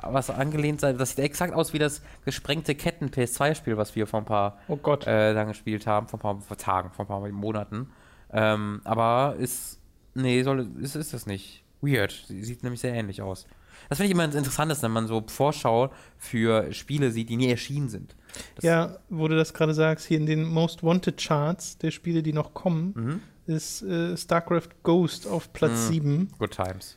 was 0.03 0.31
angelehnt 0.31 0.81
sei, 0.81 0.93
das 0.95 1.11
sieht 1.11 1.21
exakt 1.21 1.55
aus 1.55 1.73
wie 1.73 1.79
das 1.79 2.03
gesprengte 2.25 2.75
Ketten 2.75 3.09
PS2-Spiel, 3.11 3.77
was 3.77 3.95
wir 3.95 4.07
vor 4.07 4.21
ein 4.21 4.27
paar 4.27 4.59
Oh 4.69 4.77
Gott. 4.77 5.07
äh, 5.07 5.35
dann 5.35 5.49
gespielt 5.49 5.87
haben, 5.87 6.09
vor 6.09 6.19
ein 6.19 6.23
paar 6.23 6.41
vor 6.41 6.57
Tagen, 6.57 6.91
vor 6.91 7.05
ein 7.05 7.09
paar 7.09 7.29
Monaten. 7.29 7.91
Ähm, 8.33 8.81
aber 8.85 9.37
ist, 9.39 9.81
nee, 10.17 10.43
soll, 10.43 10.69
ist, 10.81 10.97
ist 10.97 11.13
das 11.15 11.27
nicht. 11.27 11.63
Weird. 11.83 12.25
Sie 12.29 12.43
sieht 12.43 12.63
nämlich 12.63 12.81
sehr 12.81 12.95
ähnlich 12.95 13.23
aus. 13.23 13.47
Das 13.89 13.99
finde 13.99 14.07
ich 14.09 14.13
immer 14.13 14.25
interessant, 14.25 14.73
wenn 14.83 14.91
man 14.91 15.07
so 15.07 15.23
Vorschau 15.29 15.93
für 16.17 16.73
Spiele 16.73 17.11
sieht, 17.13 17.29
die 17.29 17.37
nie 17.37 17.51
erschienen 17.51 17.89
sind. 17.89 18.17
Das, 18.57 18.65
ja, 18.65 18.97
wo 19.11 19.29
du 19.29 19.37
das 19.37 19.55
gerade 19.55 19.75
sagst, 19.75 20.07
hier 20.07 20.17
in 20.19 20.27
den 20.27 20.45
Most 20.45 20.83
Wanted 20.83 21.19
Charts 21.19 21.79
der 21.79 21.91
Spiele, 21.91 22.23
die 22.23 22.33
noch 22.33 22.55
kommen, 22.55 22.93
Mhm. 22.97 23.21
ist 23.55 23.83
äh, 23.83 24.17
StarCraft 24.17 24.71
Ghost 24.83 25.27
auf 25.27 25.53
Platz 25.53 25.87
Mhm. 25.89 25.93
7. 25.93 26.29
Good 26.39 26.51
times. 26.53 26.97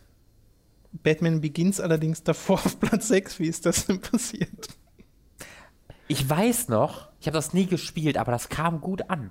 Batman 1.03 1.41
Begins 1.41 1.79
allerdings 1.79 2.23
davor 2.23 2.55
auf 2.55 2.79
Platz 2.79 3.09
6. 3.09 3.39
Wie 3.39 3.47
ist 3.47 3.65
das 3.65 3.85
denn 3.85 4.01
passiert? 4.01 4.69
Ich 6.07 6.27
weiß 6.27 6.69
noch, 6.69 7.09
ich 7.19 7.27
habe 7.27 7.35
das 7.37 7.53
nie 7.53 7.67
gespielt, 7.67 8.17
aber 8.17 8.31
das 8.31 8.49
kam 8.49 8.81
gut 8.81 9.09
an. 9.09 9.29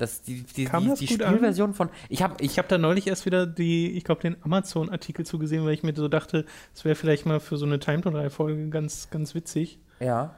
Das, 0.00 0.22
die 0.22 0.42
die, 0.42 0.64
Kam 0.64 0.84
die, 0.84 0.90
das 0.90 0.98
die 0.98 1.06
gut 1.06 1.22
an? 1.22 1.34
Spielversion 1.34 1.74
von. 1.74 1.90
Ich 2.08 2.22
habe 2.22 2.34
ich 2.40 2.52
Ich 2.52 2.58
habe 2.58 2.68
da 2.68 2.78
neulich 2.78 3.06
erst 3.06 3.26
wieder 3.26 3.46
die, 3.46 3.90
ich 3.96 4.04
glaube, 4.04 4.20
den 4.22 4.36
Amazon-Artikel 4.42 5.24
zugesehen, 5.26 5.64
weil 5.64 5.74
ich 5.74 5.82
mir 5.82 5.94
so 5.94 6.08
dachte, 6.08 6.44
es 6.74 6.84
wäre 6.84 6.94
vielleicht 6.94 7.26
mal 7.26 7.40
für 7.40 7.56
so 7.56 7.66
eine 7.66 7.78
Time 7.78 8.00
to 8.02 8.10
3 8.10 8.30
Folge 8.30 8.68
ganz, 8.68 9.10
ganz 9.10 9.34
witzig. 9.34 9.78
Ja. 10.00 10.34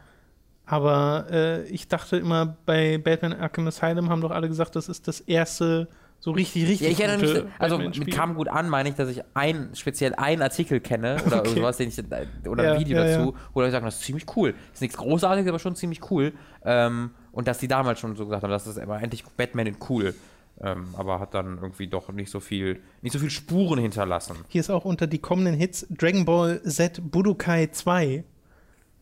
Aber 0.65 1.27
äh, 1.31 1.65
ich 1.69 1.89
dachte 1.89 2.17
immer, 2.17 2.57
bei 2.67 2.99
Batman 2.99 3.33
Arkham 3.33 3.67
Asylum 3.67 4.11
haben 4.11 4.21
doch 4.21 4.31
alle 4.31 4.49
gesagt, 4.49 4.77
das 4.77 4.89
ist 4.89 5.09
das 5.09 5.21
erste 5.21 5.89
so 6.23 6.31
richtig, 6.31 6.69
richtig 6.69 6.87
Ja, 6.87 6.93
ich 6.93 7.01
erinnere 7.01 7.43
mich, 7.43 7.45
also 7.59 7.81
kam 8.13 8.37
gut 8.37 8.47
an, 8.47 8.69
meine 8.69 8.89
ich, 8.89 8.95
dass 8.95 9.09
ich 9.09 9.23
ein, 9.35 9.71
speziell 9.75 10.15
einen 10.15 10.41
Artikel 10.41 10.79
kenne 10.79 11.21
oder 11.27 11.41
Okay. 11.41 11.57
sowas, 11.57 11.79
den 11.79 11.89
ich, 11.89 11.99
oder 12.49 12.63
Ja, 12.65 12.73
ein 12.75 12.81
Video 12.81 12.97
ja, 12.97 13.05
dazu, 13.05 13.35
wo 13.53 13.61
Leute 13.61 13.73
sagen, 13.73 13.85
das 13.87 13.97
ist 13.97 14.03
ziemlich 14.05 14.25
cool. 14.37 14.55
Ist 14.73 14.81
nichts 14.81 14.97
Großartiges, 14.97 15.49
aber 15.49 15.59
schon 15.59 15.75
ziemlich 15.75 16.13
cool. 16.13 16.33
Ähm, 16.65 17.11
und 17.33 17.49
dass 17.49 17.59
die 17.59 17.69
damals 17.69 17.99
schon 17.99 18.15
so 18.15 18.25
gesagt 18.25 18.43
haben, 18.43 18.51
das 18.51 18.67
ist 18.67 18.79
immer 18.79 19.03
endlich 19.03 19.25
Batman 19.25 19.67
in 19.67 19.77
cool. 19.89 20.15
Ähm, 20.61 20.89
aber 20.97 21.19
hat 21.19 21.35
dann 21.35 21.59
irgendwie 21.61 21.87
doch 21.87 22.11
nicht 22.13 22.31
so 22.31 22.39
viel, 22.39 22.81
nicht 23.01 23.13
so 23.13 23.19
viel 23.19 23.31
Spuren 23.31 23.79
hinterlassen. 23.79 24.37
Hier 24.49 24.61
ist 24.61 24.71
auch 24.71 24.85
unter 24.85 25.07
die 25.07 25.19
kommenden 25.19 25.55
Hits 25.55 25.87
Dragon 25.91 26.25
Ball 26.25 26.63
Z 26.63 27.01
Budokai 27.11 27.69
2. 27.69 28.23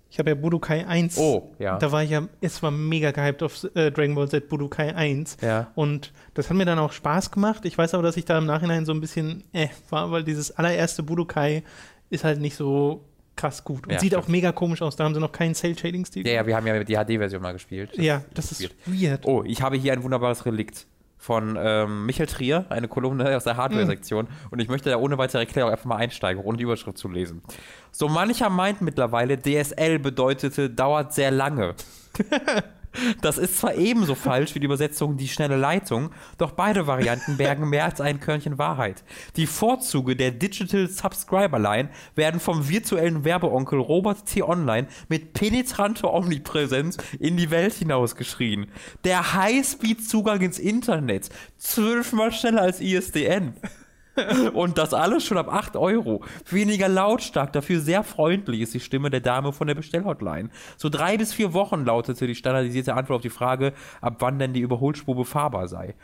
Ich 0.08 0.18
habe 0.18 0.30
ja 0.30 0.34
Budokai 0.34 0.86
1. 0.86 1.18
Oh, 1.18 1.52
ja. 1.58 1.76
Da 1.78 1.92
war 1.92 2.02
ich 2.02 2.10
ja, 2.10 2.28
es 2.40 2.62
war 2.62 2.70
mega 2.70 3.10
gehypt 3.10 3.42
auf 3.42 3.64
äh, 3.74 3.90
Dragon 3.90 4.14
Ball 4.14 4.28
Z 4.28 4.48
Budokai 4.48 4.94
1. 4.94 5.38
Ja. 5.42 5.70
Und 5.74 6.12
das 6.34 6.48
hat 6.50 6.56
mir 6.56 6.64
dann 6.64 6.78
auch 6.78 6.92
Spaß 6.92 7.30
gemacht. 7.30 7.64
Ich 7.64 7.76
weiß 7.76 7.94
aber, 7.94 8.02
dass 8.02 8.16
ich 8.16 8.24
da 8.24 8.38
im 8.38 8.46
Nachhinein 8.46 8.86
so 8.86 8.92
ein 8.92 9.00
bisschen 9.00 9.44
äh 9.52 9.68
war, 9.90 10.10
weil 10.12 10.24
dieses 10.24 10.52
allererste 10.52 11.02
Budokai 11.02 11.62
ist 12.10 12.24
halt 12.24 12.40
nicht 12.40 12.56
so 12.56 13.04
krass 13.40 13.64
gut. 13.64 13.86
Und 13.86 13.92
Ja, 13.94 13.98
sieht 13.98 14.12
stimmt. 14.12 14.24
auch 14.24 14.28
mega 14.28 14.52
komisch 14.52 14.82
aus. 14.82 14.96
Da 14.96 15.04
haben 15.04 15.14
sie 15.14 15.20
noch 15.20 15.32
keinen 15.32 15.54
Cell-Shading-Stil. 15.54 16.26
Ja, 16.26 16.34
ja, 16.34 16.46
wir 16.46 16.56
haben 16.56 16.66
ja 16.66 16.84
die 16.84 16.94
HD-Version 16.94 17.40
mal 17.40 17.52
gespielt. 17.52 17.96
Ja, 17.96 18.22
das 18.34 18.52
ist 18.52 18.70
weird. 18.86 19.24
Oh, 19.26 19.42
ich 19.46 19.62
habe 19.62 19.76
hier 19.76 19.92
ein 19.92 20.02
wunderbares 20.02 20.44
Relikt 20.46 20.86
von 21.16 21.58
ähm, 21.60 22.06
Michael 22.06 22.26
Trier, 22.26 22.64
eine 22.70 22.88
Kolumne 22.88 23.36
aus 23.36 23.44
der 23.44 23.56
Hardware-Sektion. 23.56 24.28
Und 24.50 24.58
ich 24.60 24.68
möchte 24.68 24.88
da 24.90 24.96
ohne 24.96 25.18
weitere 25.18 25.40
Erklärung 25.40 25.70
einfach 25.70 25.84
mal 25.84 25.96
einsteigen, 25.96 26.42
ohne 26.42 26.56
die 26.58 26.64
Überschrift 26.64 26.96
zu 26.98 27.08
lesen. 27.08 27.42
So 27.92 28.08
mancher 28.08 28.48
meint 28.50 28.80
mittlerweile, 28.80 29.36
DSL 29.38 29.98
bedeutete 29.98 30.70
dauert 30.70 31.12
sehr 31.12 31.30
lange. 31.30 31.74
Das 33.20 33.38
ist 33.38 33.58
zwar 33.58 33.74
ebenso 33.74 34.14
falsch 34.14 34.54
wie 34.54 34.60
die 34.60 34.66
Übersetzung 34.66 35.16
die 35.16 35.28
schnelle 35.28 35.56
Leitung, 35.56 36.10
doch 36.38 36.52
beide 36.52 36.86
Varianten 36.86 37.36
bergen 37.36 37.68
mehr 37.68 37.84
als 37.84 38.00
ein 38.00 38.20
Körnchen 38.20 38.58
Wahrheit. 38.58 39.04
Die 39.36 39.46
Vorzüge 39.46 40.16
der 40.16 40.32
Digital 40.32 40.88
Subscriber 40.88 41.58
Line 41.58 41.90
werden 42.14 42.40
vom 42.40 42.68
virtuellen 42.68 43.24
Werbeonkel 43.24 43.78
Robert 43.78 44.26
T. 44.26 44.42
Online 44.42 44.88
mit 45.08 45.32
penetranter 45.32 46.12
Omnipräsenz 46.12 46.96
in 47.18 47.36
die 47.36 47.50
Welt 47.50 47.74
hinausgeschrien. 47.74 48.66
Der 49.04 49.34
Highspeed-Zugang 49.34 50.40
ins 50.40 50.58
Internet, 50.58 51.30
zwölfmal 51.58 52.32
schneller 52.32 52.62
als 52.62 52.80
ISDN. 52.80 53.54
Und 54.52 54.78
das 54.78 54.94
alles 54.94 55.24
schon 55.24 55.38
ab 55.38 55.52
8 55.52 55.76
Euro. 55.76 56.22
Weniger 56.48 56.88
lautstark, 56.88 57.52
dafür 57.52 57.80
sehr 57.80 58.02
freundlich 58.02 58.60
ist 58.60 58.74
die 58.74 58.80
Stimme 58.80 59.10
der 59.10 59.20
Dame 59.20 59.52
von 59.52 59.66
der 59.66 59.74
Bestellhotline. 59.74 60.50
So 60.76 60.88
drei 60.88 61.16
bis 61.16 61.32
vier 61.32 61.52
Wochen 61.52 61.84
lautete 61.84 62.26
die 62.26 62.34
standardisierte 62.34 62.94
Antwort 62.94 63.16
auf 63.16 63.22
die 63.22 63.30
Frage, 63.30 63.72
ab 64.00 64.16
wann 64.20 64.38
denn 64.38 64.52
die 64.52 64.60
Überholspur 64.60 65.16
befahrbar 65.16 65.68
sei. 65.68 65.94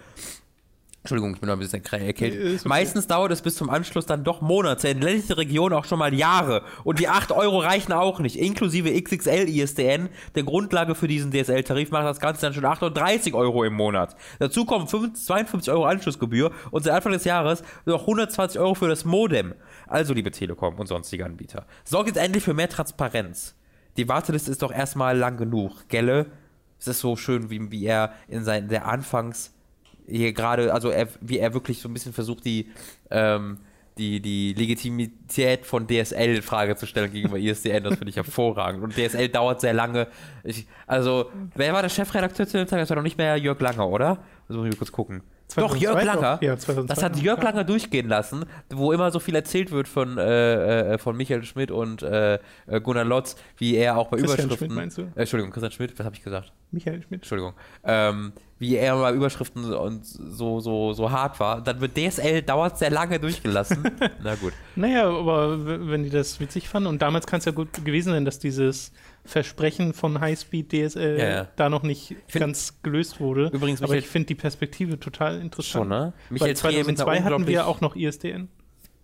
Entschuldigung, 1.07 1.35
ich 1.35 1.41
bin 1.41 1.47
noch 1.47 1.55
ein 1.55 1.61
bisschen 1.61 1.85
erkältet. 1.85 2.33
Okay. 2.33 2.69
Meistens 2.69 3.07
dauert 3.07 3.31
es 3.31 3.41
bis 3.41 3.55
zum 3.55 3.71
Anschluss 3.71 4.07
dann 4.07 4.25
doch 4.25 4.41
Monate, 4.41 4.89
in 4.89 5.01
ländlichen 5.01 5.35
Regionen 5.35 5.73
auch 5.77 5.85
schon 5.85 6.01
mal 6.01 6.13
Jahre. 6.13 6.63
Und 6.83 6.99
die 6.99 7.07
8 7.07 7.31
Euro 7.31 7.61
reichen 7.61 7.93
auch 7.93 8.19
nicht. 8.19 8.35
Inklusive 8.35 8.91
XXL 9.01 9.49
ISDN, 9.49 10.09
der 10.35 10.43
Grundlage 10.43 10.97
für 10.97 11.07
diesen 11.07 11.31
DSL-Tarif, 11.31 11.93
macht 11.93 12.07
das 12.07 12.19
Ganze 12.19 12.41
dann 12.41 12.55
schon 12.55 12.65
38 12.65 13.35
Euro 13.35 13.63
im 13.63 13.75
Monat. 13.75 14.17
Dazu 14.41 14.65
kommen 14.65 14.89
52 14.89 15.73
Euro 15.73 15.85
Anschlussgebühr 15.85 16.51
und 16.73 16.83
seit 16.83 16.95
Anfang 16.95 17.13
des 17.13 17.23
Jahres 17.23 17.63
noch 17.85 18.01
120 18.01 18.61
Euro 18.61 18.75
für 18.75 18.89
das 18.89 19.05
Modem. 19.05 19.55
Also, 19.87 20.13
liebe 20.13 20.33
Telekom 20.33 20.75
und 20.75 20.89
sonstige 20.89 21.25
Anbieter, 21.25 21.67
sorgt 21.85 22.09
jetzt 22.09 22.19
endlich 22.19 22.43
für 22.43 22.53
mehr 22.53 22.69
Transparenz. 22.69 23.55
Die 23.97 24.09
Warteliste 24.09 24.51
ist 24.51 24.63
doch 24.63 24.73
erstmal 24.73 25.17
lang 25.17 25.37
genug, 25.37 25.89
gelle? 25.89 26.27
Es 26.81 26.89
ist 26.89 26.99
so 26.99 27.15
schön, 27.15 27.49
wie, 27.49 27.71
wie 27.71 27.87
er 27.87 28.13
in 28.27 28.43
seinen, 28.43 28.69
der 28.69 28.87
Anfangs- 28.89 29.53
hier 30.09 30.33
gerade, 30.33 30.73
also 30.73 30.91
er, 30.91 31.09
wie 31.21 31.39
er 31.39 31.55
wirklich 31.55 31.81
so 31.81 31.89
ein 31.89 31.93
bisschen 31.93 32.13
versucht, 32.13 32.45
die, 32.45 32.71
ähm, 33.11 33.59
die, 33.99 34.21
die 34.21 34.53
Legitimität 34.53 35.65
von 35.65 35.87
DSL 35.87 36.37
in 36.37 36.43
Frage 36.43 36.77
zu 36.77 36.87
stellen 36.87 37.13
gegenüber 37.13 37.39
ISDN, 37.39 37.85
das 37.85 37.97
finde 37.97 38.11
ich 38.11 38.17
hervorragend. 38.17 38.83
Und 38.83 38.95
DSL 38.95 39.29
dauert 39.29 39.61
sehr 39.61 39.73
lange. 39.73 40.09
Ich, 40.45 40.67
also, 40.87 41.31
wer 41.55 41.73
war 41.73 41.83
der 41.83 41.89
Chefredakteur 41.89 42.47
zu 42.47 42.59
dem 42.59 42.67
Tag? 42.67 42.81
Das 42.81 42.91
war 42.91 42.97
doch 42.97 43.03
nicht 43.03 43.19
mehr 43.19 43.37
Jörg 43.37 43.61
Langer, 43.61 43.89
oder? 43.89 44.19
Das 44.49 44.57
muss 44.57 44.69
ich 44.69 44.77
kurz 44.77 44.93
gucken. 44.93 45.23
Doch, 45.55 45.76
Jörg 45.76 46.03
Langer. 46.03 46.38
Ja, 46.43 46.57
das 46.57 47.03
hat 47.03 47.17
Jörg 47.17 47.43
Langer 47.43 47.65
durchgehen 47.65 48.09
lassen, 48.09 48.45
wo 48.71 48.93
immer 48.93 49.11
so 49.11 49.21
viel 49.21 49.35
erzählt 49.35 49.71
wird 49.71 49.88
von, 49.88 50.19
äh, 50.19 50.95
äh, 50.95 50.99
von 50.99 51.17
Michael 51.17 51.45
Schmidt 51.45 51.71
und 51.71 52.03
äh, 52.03 52.38
äh 52.67 52.81
Gunnar 52.81 53.05
Lotz, 53.05 53.37
wie 53.57 53.76
er 53.76 53.97
auch 53.97 54.09
bei 54.09 54.19
Christian 54.19 54.47
Überschriften. 54.47 54.67
Schmidt 54.69 54.76
meinst 54.76 54.99
du? 54.99 55.03
Äh, 55.03 55.21
Entschuldigung, 55.21 55.53
Christian 55.53 55.73
Schmidt, 55.73 55.99
was 55.99 56.05
habe 56.05 56.17
ich 56.17 56.23
gesagt? 56.23 56.53
Michael 56.73 57.03
Schmidt. 57.03 57.23
Entschuldigung. 57.23 57.55
Ähm, 57.85 58.33
wie 58.59 58.76
er 58.76 58.97
bei 58.97 59.12
Überschriften 59.12 59.73
und 59.73 60.05
so, 60.05 60.61
so, 60.61 60.93
so 60.93 61.11
hart 61.11 61.38
war. 61.41 61.61
Dann 61.61 61.81
wird 61.81 61.97
DSL 61.97 62.43
dauert 62.43 62.79
sehr 62.79 62.91
lange 62.91 63.21
durchgelassen. 63.21 63.85
Na 64.23 64.35
gut. 64.35 64.55
Naja, 64.76 65.09
aber 65.09 65.88
wenn 65.88 66.05
die 66.05 66.11
das 66.11 66.41
witzig 66.41 66.69
fanden, 66.69 66.88
und 66.88 67.03
damals 67.03 67.26
kann 67.26 67.38
es 67.38 67.45
ja 67.45 67.53
gut 67.53 67.73
gewesen 67.85 68.12
sein, 68.12 68.25
dass 68.25 68.38
dieses 68.38 68.93
Versprechen 69.26 69.92
von 69.92 70.21
Highspeed 70.21 70.71
DSL 70.71 71.18
ja, 71.18 71.28
ja. 71.28 71.49
da 71.56 71.68
noch 71.68 71.83
nicht 71.83 72.16
find, 72.26 72.40
ganz 72.40 72.83
gelöst 72.83 73.21
wurde. 73.21 73.50
Übrigens, 73.52 73.83
aber 73.83 73.97
ich 73.97 74.06
finde 74.06 74.26
die 74.26 74.35
Perspektive 74.35 74.99
total 74.99 75.40
interessant. 75.40 75.85
Schon, 75.85 75.88
ne? 75.88 76.12
Michael 76.30 76.50
Weil 76.50 76.56
2002 76.56 77.23
hatten 77.23 77.47
wir 77.47 77.66
auch 77.66 77.80
noch 77.80 77.97
ISDN. 77.97 78.49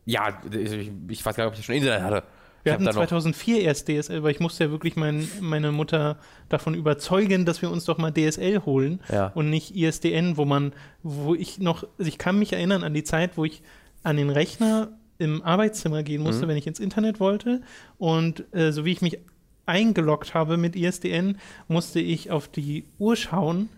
Ja, 0.04 0.40
ich, 0.50 0.90
ich 1.08 1.24
weiß 1.24 1.36
gar 1.36 1.44
nicht, 1.44 1.52
ob 1.52 1.58
ich 1.58 1.64
schon 1.64 1.74
Internet 1.74 2.02
hatte. 2.02 2.22
Wir 2.64 2.72
hatten 2.72 2.90
2004 2.90 3.62
erst 3.62 3.88
DSL, 3.88 4.22
weil 4.22 4.30
ich 4.30 4.40
musste 4.40 4.64
ja 4.64 4.70
wirklich 4.70 4.94
mein, 4.94 5.28
meine 5.40 5.72
Mutter 5.72 6.18
davon 6.48 6.74
überzeugen, 6.74 7.44
dass 7.44 7.60
wir 7.60 7.70
uns 7.70 7.84
doch 7.84 7.98
mal 7.98 8.12
DSL 8.12 8.64
holen 8.64 9.00
ja. 9.10 9.28
und 9.34 9.50
nicht 9.50 9.74
ISDN, 9.74 10.36
wo 10.36 10.44
man, 10.44 10.72
wo 11.02 11.34
ich 11.34 11.58
noch, 11.58 11.84
also 11.98 12.08
ich 12.08 12.18
kann 12.18 12.38
mich 12.38 12.52
erinnern 12.52 12.84
an 12.84 12.94
die 12.94 13.02
Zeit, 13.02 13.36
wo 13.36 13.44
ich 13.44 13.62
an 14.04 14.16
den 14.16 14.30
Rechner 14.30 14.90
im 15.18 15.42
Arbeitszimmer 15.42 16.02
gehen 16.02 16.22
musste, 16.22 16.44
mhm. 16.44 16.50
wenn 16.50 16.56
ich 16.56 16.66
ins 16.66 16.80
Internet 16.80 17.20
wollte 17.20 17.62
und 17.98 18.44
äh, 18.52 18.72
so 18.72 18.84
wie 18.84 18.92
ich 18.92 19.02
mich 19.02 19.18
eingeloggt 19.66 20.34
habe 20.34 20.56
mit 20.56 20.76
ISDN, 20.76 21.38
musste 21.68 22.00
ich 22.00 22.30
auf 22.30 22.48
die 22.48 22.86
Uhr 22.98 23.16
schauen 23.16 23.68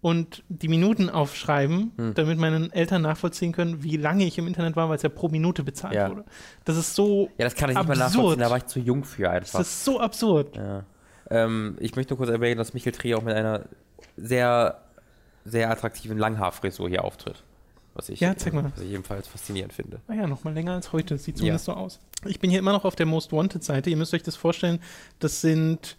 und 0.00 0.44
die 0.48 0.68
Minuten 0.68 1.08
aufschreiben, 1.08 1.92
hm. 1.96 2.14
damit 2.14 2.38
meine 2.38 2.68
Eltern 2.72 3.02
nachvollziehen 3.02 3.52
können, 3.52 3.82
wie 3.82 3.96
lange 3.96 4.24
ich 4.24 4.36
im 4.36 4.46
Internet 4.46 4.76
war, 4.76 4.90
weil 4.90 4.96
es 4.96 5.02
ja 5.02 5.08
pro 5.08 5.28
Minute 5.28 5.64
bezahlt 5.64 5.94
ja. 5.94 6.10
wurde. 6.10 6.24
Das 6.64 6.76
ist 6.76 6.94
so. 6.94 7.30
Ja, 7.38 7.44
das 7.44 7.54
kann 7.54 7.70
ich 7.70 7.76
absurd. 7.76 7.88
nicht 7.88 7.98
mehr 7.98 8.08
nachvollziehen, 8.08 8.40
da 8.40 8.50
war 8.50 8.56
ich 8.58 8.66
zu 8.66 8.80
jung 8.80 9.04
für 9.04 9.30
einfach. 9.30 9.58
Das 9.58 9.68
ist 9.68 9.84
so 9.84 10.00
absurd. 10.00 10.56
Ja. 10.56 10.84
Ähm, 11.30 11.76
ich 11.80 11.96
möchte 11.96 12.12
nur 12.12 12.18
kurz 12.18 12.30
erwähnen, 12.30 12.58
dass 12.58 12.74
Michael 12.74 12.92
Trier 12.92 13.16
auch 13.16 13.22
mit 13.22 13.34
einer 13.34 13.64
sehr, 14.18 14.82
sehr 15.44 15.70
attraktiven 15.70 16.18
Langhaarfrisur 16.18 16.88
hier 16.88 17.04
auftritt. 17.04 17.42
Was 17.94 18.08
ich, 18.08 18.20
ja, 18.20 18.36
zeig 18.36 18.52
mal. 18.52 18.72
Was 18.74 18.82
ich 18.82 18.92
ebenfalls 18.92 19.28
faszinierend 19.28 19.72
finde. 19.72 20.00
Ah 20.08 20.14
ja, 20.14 20.26
noch 20.26 20.42
mal 20.42 20.52
länger 20.52 20.72
als 20.72 20.92
heute. 20.92 21.16
Sieht 21.16 21.38
zumindest 21.38 21.68
ja. 21.68 21.74
so 21.74 21.80
aus. 21.80 22.00
Ich 22.26 22.40
bin 22.40 22.50
hier 22.50 22.58
immer 22.58 22.72
noch 22.72 22.84
auf 22.84 22.96
der 22.96 23.06
Most 23.06 23.32
Wanted-Seite. 23.32 23.88
Ihr 23.88 23.96
müsst 23.96 24.12
euch 24.14 24.24
das 24.24 24.34
vorstellen. 24.34 24.80
Das 25.20 25.40
sind 25.40 25.96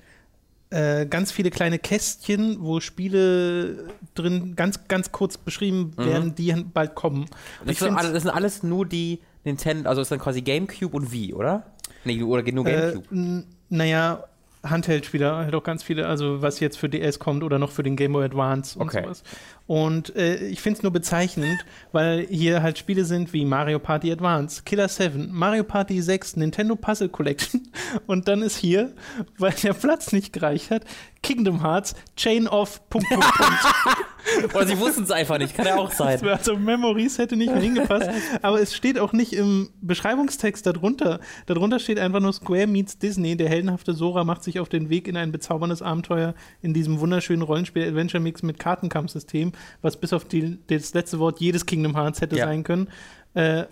äh, 0.72 1.06
ganz 1.06 1.32
viele 1.32 1.52
kleine 1.52 1.80
Kästchen, 1.80 2.58
wo 2.60 2.82
Spiele 2.82 3.88
drin 4.14 4.56
ganz, 4.56 4.88
ganz 4.88 5.12
kurz 5.12 5.38
beschrieben 5.38 5.94
mhm. 5.96 6.06
werden, 6.06 6.26
mhm. 6.30 6.36
die 6.36 6.54
bald 6.74 6.96
kommen. 6.96 7.28
Das 7.66 7.80
sind, 7.80 7.96
alles, 7.96 8.12
das 8.12 8.24
sind, 8.24 8.32
alles, 8.32 8.64
nur 8.64 8.86
die 8.86 9.20
Nintendo, 9.46 9.90
also 9.90 10.02
ist 10.02 10.12
dann 10.12 10.20
quasi 10.20 10.42
GameCube 10.42 10.96
und 10.96 11.12
Wii, 11.12 11.34
oder? 11.34 11.64
Nee, 12.04 12.22
oder 12.24 12.44
nur 12.52 12.66
äh, 12.66 12.92
GameCube? 12.92 13.16
Äh, 13.16 13.44
naja, 13.70 14.26
Handheld-Spieler, 14.70 15.38
halt 15.38 15.56
auch 15.56 15.64
ganz 15.64 15.84
viele, 15.84 16.08
also 16.08 16.42
was 16.42 16.60
jetzt 16.60 16.78
für 16.78 16.90
DS 16.90 17.20
kommt 17.20 17.44
oder 17.44 17.60
noch 17.60 17.72
für 17.72 17.84
den 17.84 17.96
Game 17.96 18.14
Boy 18.14 18.26
Advance 18.26 18.78
und 18.78 18.88
okay. 18.88 19.04
sowas. 19.04 19.24
Und 19.68 20.16
äh, 20.16 20.48
ich 20.48 20.62
finde 20.62 20.78
es 20.78 20.84
nur 20.84 20.92
bezeichnend, 20.92 21.66
weil 21.92 22.28
hier 22.28 22.62
halt 22.62 22.78
Spiele 22.78 23.04
sind 23.04 23.34
wie 23.34 23.46
Mario 23.46 23.80
Party 23.80 24.12
Advance, 24.12 24.62
Killer 24.64 24.88
7, 24.88 25.30
Mario 25.32 25.64
Party 25.64 26.02
6, 26.02 26.36
Nintendo 26.38 26.76
Puzzle 26.76 27.10
Collection 27.10 27.68
und 28.08 28.28
dann 28.28 28.44
ist 28.44 28.58
hier, 28.58 28.94
weil 29.40 29.54
der 29.64 29.74
Platz 29.74 30.12
nicht 30.12 30.34
gereicht 30.34 30.70
hat, 30.70 30.84
Kingdom 31.24 31.64
Hearts, 31.64 31.96
Chain 32.16 32.48
of 32.48 32.88
Punkt, 32.90 33.10
Punkt, 33.10 33.26
Punkt. 33.26 34.06
Oder 34.56 34.68
sie 34.68 34.80
wussten 34.80 35.04
es 35.04 35.12
einfach 35.12 35.38
nicht, 35.38 35.56
kann 35.56 35.66
ja 35.66 35.76
auch 35.76 35.92
sein. 35.92 36.20
Also 36.28 36.56
Memories 36.56 37.18
hätte 37.18 37.36
nicht 37.36 37.52
mehr 37.52 37.62
hingepasst, 37.62 38.10
aber 38.42 38.60
es 38.60 38.76
steht 38.76 39.00
auch 39.00 39.14
nicht 39.14 39.34
im 39.34 39.70
Beschreibungstext 39.82 40.66
darunter. 40.66 41.20
Darunter 41.46 41.80
steht 41.80 42.00
einfach 42.00 42.20
nur 42.20 42.34
Square 42.34 42.68
meets 42.68 42.98
Disney. 42.98 43.36
Der 43.38 43.50
heldenhafte 43.50 43.94
Sora 43.94 44.24
macht 44.24 44.44
sich 44.44 44.60
auf 44.60 44.70
den 44.70 44.90
Weg 44.90 45.08
in 45.08 45.16
ein 45.18 45.32
bezauberndes 45.32 45.82
Abenteuer 45.82 46.34
in 46.62 46.74
diesem 46.74 47.00
wunderschönen 47.00 47.44
Rollenspiel-Adventure-Mix 47.44 48.44
mit 48.44 48.60
Kartenkampfsystem 48.60 49.52
was 49.82 49.98
bis 49.98 50.14
auf 50.14 50.26
die, 50.26 50.60
das 50.68 50.94
letzte 50.94 51.20
Wort 51.20 51.40
jedes 51.40 51.66
Kingdom 51.66 51.96
Hearts 51.96 52.22
hätte 52.22 52.38
ja. 52.38 52.46
sein 52.46 52.64
können. 52.64 52.90
Äh, 53.34 53.66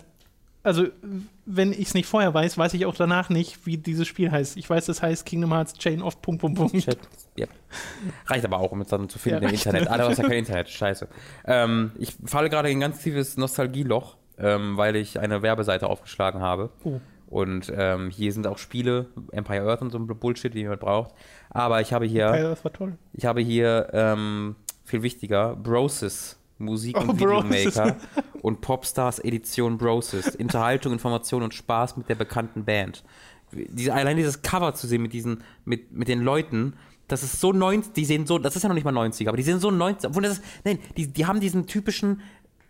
also, 0.64 0.86
wenn 1.44 1.72
ich 1.72 1.88
es 1.88 1.94
nicht 1.94 2.06
vorher 2.06 2.32
weiß, 2.32 2.56
weiß 2.56 2.72
ich 2.72 2.86
auch 2.86 2.94
danach 2.94 3.28
nicht, 3.28 3.66
wie 3.66 3.76
dieses 3.76 4.08
Spiel 4.08 4.30
heißt. 4.30 4.56
Ich 4.56 4.68
weiß, 4.68 4.86
das 4.86 5.02
heißt 5.02 5.26
Kingdom 5.26 5.52
Hearts 5.52 5.74
Chain 5.74 6.00
of 6.00 6.22
Punkt, 6.22 6.40
Punkt, 6.40 6.56
Punkt. 6.58 6.98
Ja. 7.36 7.46
Reicht 8.26 8.46
aber 8.46 8.58
auch, 8.58 8.72
um 8.72 8.80
es 8.80 8.88
dann 8.88 9.10
zu 9.10 9.18
finden 9.18 9.42
ja, 9.42 9.48
im 9.50 9.54
Internet. 9.54 9.88
Ah, 9.88 9.98
da 9.98 10.08
ist 10.08 10.18
ja 10.18 10.24
kein 10.26 10.38
Internet, 10.38 10.70
scheiße. 10.70 11.08
Ähm, 11.44 11.92
ich 11.98 12.14
falle 12.24 12.48
gerade 12.48 12.70
in 12.70 12.78
ein 12.78 12.80
ganz 12.80 13.02
tiefes 13.02 13.36
Nostalgieloch, 13.36 14.16
ähm, 14.38 14.78
weil 14.78 14.96
ich 14.96 15.20
eine 15.20 15.42
Werbeseite 15.42 15.86
aufgeschlagen 15.86 16.40
habe. 16.40 16.70
Uh. 16.82 16.98
Und 17.26 17.72
ähm, 17.76 18.10
hier 18.10 18.32
sind 18.32 18.46
auch 18.46 18.58
Spiele, 18.58 19.06
Empire 19.32 19.68
Earth 19.68 19.82
und 19.82 19.90
so 19.90 19.98
ein 19.98 20.06
Bullshit, 20.06 20.54
wie 20.54 20.64
man 20.64 20.78
braucht. 20.78 21.10
Aber 21.50 21.80
ich 21.80 21.92
habe 21.92 22.06
hier. 22.06 22.26
Empire 22.26 22.48
Earth 22.48 22.64
war 22.64 22.72
toll. 22.72 22.96
Ich 23.12 23.26
habe 23.26 23.40
hier 23.40 23.90
ähm, 23.92 24.56
viel 24.84 25.02
wichtiger, 25.02 25.56
Brosis, 25.56 26.38
Musik- 26.58 26.98
und 26.98 27.10
oh, 27.10 27.14
Videomaker 27.14 27.96
und 28.42 28.60
Popstars 28.60 29.18
Edition 29.18 29.78
Brosis, 29.78 30.36
Unterhaltung, 30.36 30.92
Information 30.92 31.42
und 31.42 31.54
Spaß 31.54 31.96
mit 31.96 32.08
der 32.08 32.14
bekannten 32.14 32.64
Band. 32.64 33.04
Diese, 33.52 33.92
allein 33.92 34.16
dieses 34.16 34.42
Cover 34.42 34.74
zu 34.74 34.86
sehen 34.86 35.02
mit 35.02 35.12
diesen, 35.12 35.42
mit, 35.64 35.92
mit 35.92 36.08
den 36.08 36.20
Leuten, 36.20 36.74
das 37.08 37.22
ist 37.22 37.40
so 37.40 37.52
90, 37.52 37.92
die 37.92 38.04
sehen 38.04 38.26
so, 38.26 38.38
das 38.38 38.56
ist 38.56 38.62
ja 38.62 38.68
noch 38.68 38.74
nicht 38.74 38.84
mal 38.84 38.92
90, 38.92 39.28
aber 39.28 39.36
die 39.36 39.42
sehen 39.42 39.60
so 39.60 39.70
90, 39.70 40.08
obwohl 40.08 40.22
das 40.22 40.38
ist, 40.38 40.44
nein, 40.64 40.78
die, 40.96 41.12
die 41.12 41.26
haben 41.26 41.40
diesen 41.40 41.66
typischen 41.66 42.22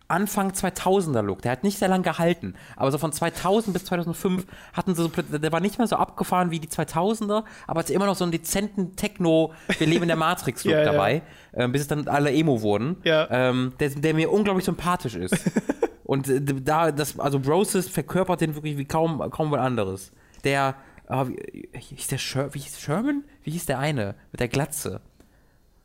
Anfang 0.08 0.50
2000er 0.50 1.22
Look. 1.22 1.42
Der 1.42 1.52
hat 1.52 1.64
nicht 1.64 1.78
sehr 1.78 1.88
lange 1.88 2.04
gehalten, 2.04 2.54
aber 2.76 2.90
so 2.92 2.98
von 2.98 3.12
2000 3.12 3.72
bis 3.72 3.84
2005 3.86 4.46
hatten 4.72 4.94
sie 4.94 5.02
so, 5.02 5.08
der 5.08 5.52
war 5.52 5.60
nicht 5.60 5.78
mehr 5.78 5.86
so 5.86 5.96
abgefahren 5.96 6.50
wie 6.50 6.60
die 6.60 6.68
2000er, 6.68 7.44
aber 7.66 7.80
es 7.80 7.88
ist 7.88 7.96
immer 7.96 8.06
noch 8.06 8.16
so 8.16 8.24
einen 8.24 8.32
dezenten 8.32 8.96
Techno, 8.96 9.54
wir 9.78 9.86
leben 9.86 10.02
in 10.02 10.08
der 10.08 10.16
Matrix 10.16 10.64
Look 10.64 10.74
ja, 10.74 10.84
dabei, 10.84 11.22
ja. 11.56 11.64
Äh, 11.64 11.68
bis 11.68 11.82
es 11.82 11.88
dann 11.88 12.06
alle 12.08 12.32
Emo 12.32 12.60
wurden, 12.60 12.96
ja. 13.04 13.28
ähm, 13.30 13.72
der, 13.80 13.90
der, 13.90 14.14
mir 14.14 14.30
unglaublich 14.30 14.64
sympathisch 14.64 15.14
ist. 15.14 15.50
Und 16.04 16.28
äh, 16.28 16.40
da, 16.42 16.92
das, 16.92 17.18
also 17.18 17.40
Brosis 17.40 17.88
verkörpert 17.88 18.42
den 18.42 18.54
wirklich 18.54 18.76
wie 18.76 18.84
kaum, 18.84 19.18
kaum 19.30 19.50
was 19.50 19.60
anderes. 19.60 20.12
Der, 20.44 20.76
äh, 21.08 21.24
wie, 21.26 21.68
hieß 21.78 22.08
der 22.08 22.18
Sher 22.18 22.52
wie 22.54 22.58
hieß 22.58 22.78
Sherman? 22.78 23.24
Wie 23.42 23.52
hieß 23.52 23.66
der 23.66 23.78
eine? 23.78 24.14
Mit 24.30 24.40
der 24.40 24.48
Glatze. 24.48 25.00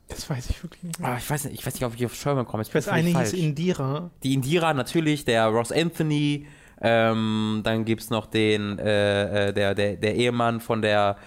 Das 0.09 0.29
weiß 0.29 0.49
ich 0.49 0.63
wirklich 0.63 0.83
nicht. 0.83 1.01
Ah, 1.01 1.17
ich, 1.17 1.29
weiß 1.29 1.45
nicht 1.45 1.59
ich 1.59 1.65
weiß 1.65 1.73
nicht, 1.75 1.85
ob 1.85 1.95
ich 1.95 2.05
auf 2.05 2.15
Sherman 2.15 2.45
komme. 2.45 2.63
Ich 2.63 2.73
weiß, 2.73 2.87
eine 2.89 3.11
falsch. 3.11 3.29
hieß 3.31 3.39
Indira. 3.39 4.09
Die 4.23 4.33
Indira 4.33 4.73
natürlich, 4.73 5.23
der 5.25 5.45
Ross 5.47 5.71
Anthony. 5.71 6.47
Ähm, 6.81 7.61
dann 7.63 7.85
gibt 7.85 8.01
es 8.01 8.09
noch 8.09 8.25
den, 8.25 8.79
äh, 8.79 9.49
äh, 9.49 9.53
der, 9.53 9.75
der, 9.75 9.95
der 9.97 10.15
Ehemann 10.15 10.61
von 10.61 10.81
der 10.81 11.17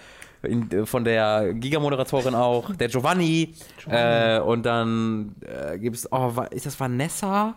von 0.85 1.05
der 1.05 1.53
Giga-Moderatorin 1.53 2.35
auch, 2.35 2.75
der 2.75 2.89
Giovanni. 2.89 3.55
Äh, 3.87 4.39
und 4.39 4.65
dann 4.65 5.35
äh, 5.41 5.79
gibt 5.79 5.95
es, 5.95 6.11
oh, 6.11 6.33
ist 6.51 6.65
das 6.65 6.77
Vanessa? 6.77 7.55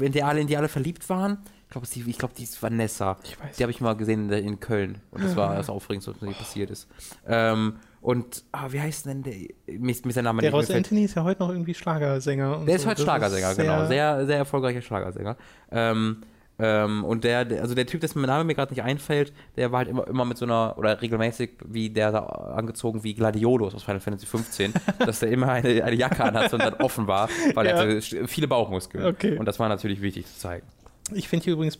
In 0.00 0.10
die 0.10 0.22
alle, 0.22 0.40
in 0.40 0.48
die 0.48 0.56
alle 0.56 0.68
verliebt 0.68 1.08
waren? 1.08 1.38
Ich 1.64 1.70
glaube, 1.70 1.86
die, 1.86 2.08
ich 2.08 2.18
glaub, 2.18 2.34
die 2.34 2.44
ist 2.44 2.60
Vanessa. 2.62 3.16
Ich 3.24 3.40
weiß. 3.40 3.56
Die 3.56 3.62
habe 3.62 3.70
ich 3.70 3.80
mal 3.80 3.94
gesehen 3.94 4.30
in, 4.30 4.44
in 4.44 4.60
Köln. 4.60 5.00
Und 5.10 5.22
das 5.22 5.36
war 5.36 5.54
das 5.54 5.68
Aufregendste, 5.68 6.12
was 6.14 6.20
mir 6.20 6.32
passiert 6.32 6.70
ist. 6.70 6.88
Ähm, 7.26 7.76
und, 8.04 8.44
ah, 8.52 8.66
wie 8.70 8.80
heißt 8.80 9.06
denn 9.06 9.22
der? 9.22 9.32
Mir 9.66 9.90
ist 9.90 10.04
mir 10.04 10.12
Name 10.22 10.42
Der 10.42 10.50
nicht. 10.50 10.56
mir 10.56 10.60
Ross 10.60 10.70
Anthony 10.70 11.04
ist 11.04 11.14
ja 11.16 11.24
heute 11.24 11.40
noch 11.42 11.48
irgendwie 11.50 11.74
Schlagersänger. 11.74 12.62
der 12.66 12.76
ist 12.76 12.82
so. 12.82 12.88
heute 12.88 12.96
Das 12.96 13.04
Schlagersänger, 13.04 13.54
sehr- 13.54 13.64
genau. 13.64 13.86
Sehr, 13.86 14.26
sehr 14.26 14.36
erfolgreicher 14.36 14.82
Schlagersänger. 14.82 15.36
Ähm, 15.72 16.18
ähm, 16.58 17.02
und 17.04 17.24
der, 17.24 17.44
der, 17.44 17.62
also 17.62 17.74
der 17.74 17.86
Typ, 17.86 18.00
dessen 18.02 18.20
Name 18.22 18.44
mir 18.44 18.54
gerade 18.54 18.72
nicht 18.72 18.82
einfällt, 18.84 19.32
der 19.56 19.72
war 19.72 19.78
halt 19.78 19.88
immer, 19.88 20.06
immer 20.06 20.24
mit 20.24 20.36
so 20.38 20.44
einer, 20.44 20.76
oder 20.78 21.02
regelmäßig, 21.02 21.50
wie 21.64 21.90
der 21.90 22.12
da 22.12 22.20
angezogen 22.20 23.02
wie 23.02 23.14
Gladiolus 23.14 23.74
aus 23.74 23.82
Final 23.82 24.00
Fantasy 24.00 24.26
15, 24.26 24.72
dass 25.00 25.18
der 25.20 25.30
immer 25.30 25.48
eine, 25.48 25.82
eine 25.82 25.96
Jacke 25.96 26.22
anhatte 26.22 26.54
und 26.54 26.62
dann 26.62 26.74
offen 26.74 27.08
war, 27.08 27.28
weil 27.54 27.66
er 27.66 27.74
Ja. 27.74 27.80
hatte 27.80 27.98
sch- 27.98 28.28
viele 28.28 28.46
Bauchmuskeln. 28.46 29.04
Okay. 29.06 29.36
Und 29.36 29.46
das 29.46 29.58
war 29.58 29.68
natürlich 29.68 30.00
wichtig 30.02 30.26
zu 30.26 30.38
zeigen. 30.38 30.66
Ich 31.12 31.26
finde 31.28 31.44
hier 31.44 31.54
übrigens 31.54 31.78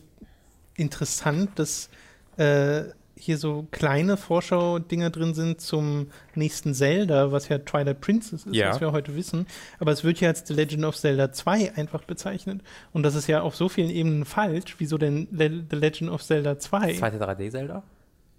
interessant, 0.75 1.51
dass 1.55 1.89
äh, 2.37 2.83
hier 3.17 3.37
so 3.37 3.67
kleine 3.71 4.17
Vorschau-Dinger 4.17 5.09
drin 5.09 5.33
sind 5.33 5.61
zum 5.61 6.07
nächsten 6.35 6.73
Zelda, 6.73 7.31
was 7.31 7.47
ja 7.47 7.59
Twilight 7.59 8.01
Princess 8.01 8.45
ist, 8.45 8.53
Ja. 8.55 8.69
was 8.71 8.81
wir 8.81 8.91
heute 8.91 9.15
wissen. 9.15 9.47
Aber 9.79 9.91
es 9.91 10.03
wird 10.03 10.19
ja 10.19 10.29
als 10.29 10.45
The 10.47 10.53
Legend 10.53 10.83
of 10.83 10.97
Zelda 10.97 11.31
2 11.31 11.75
einfach 11.75 12.03
bezeichnet. 12.03 12.61
Und 12.91 13.03
das 13.03 13.15
ist 13.15 13.27
ja 13.27 13.41
auf 13.41 13.55
so 13.55 13.69
vielen 13.69 13.89
Ebenen 13.89 14.25
falsch. 14.25 14.75
Wieso 14.79 14.97
denn 14.97 15.27
Le 15.31 15.63
The 15.69 15.75
Legend 15.77 16.11
of 16.11 16.23
Zelda 16.23 16.59
2? 16.59 16.87
Das 16.89 16.97
zweite 16.97 17.17
3D-Zelda? 17.17 17.83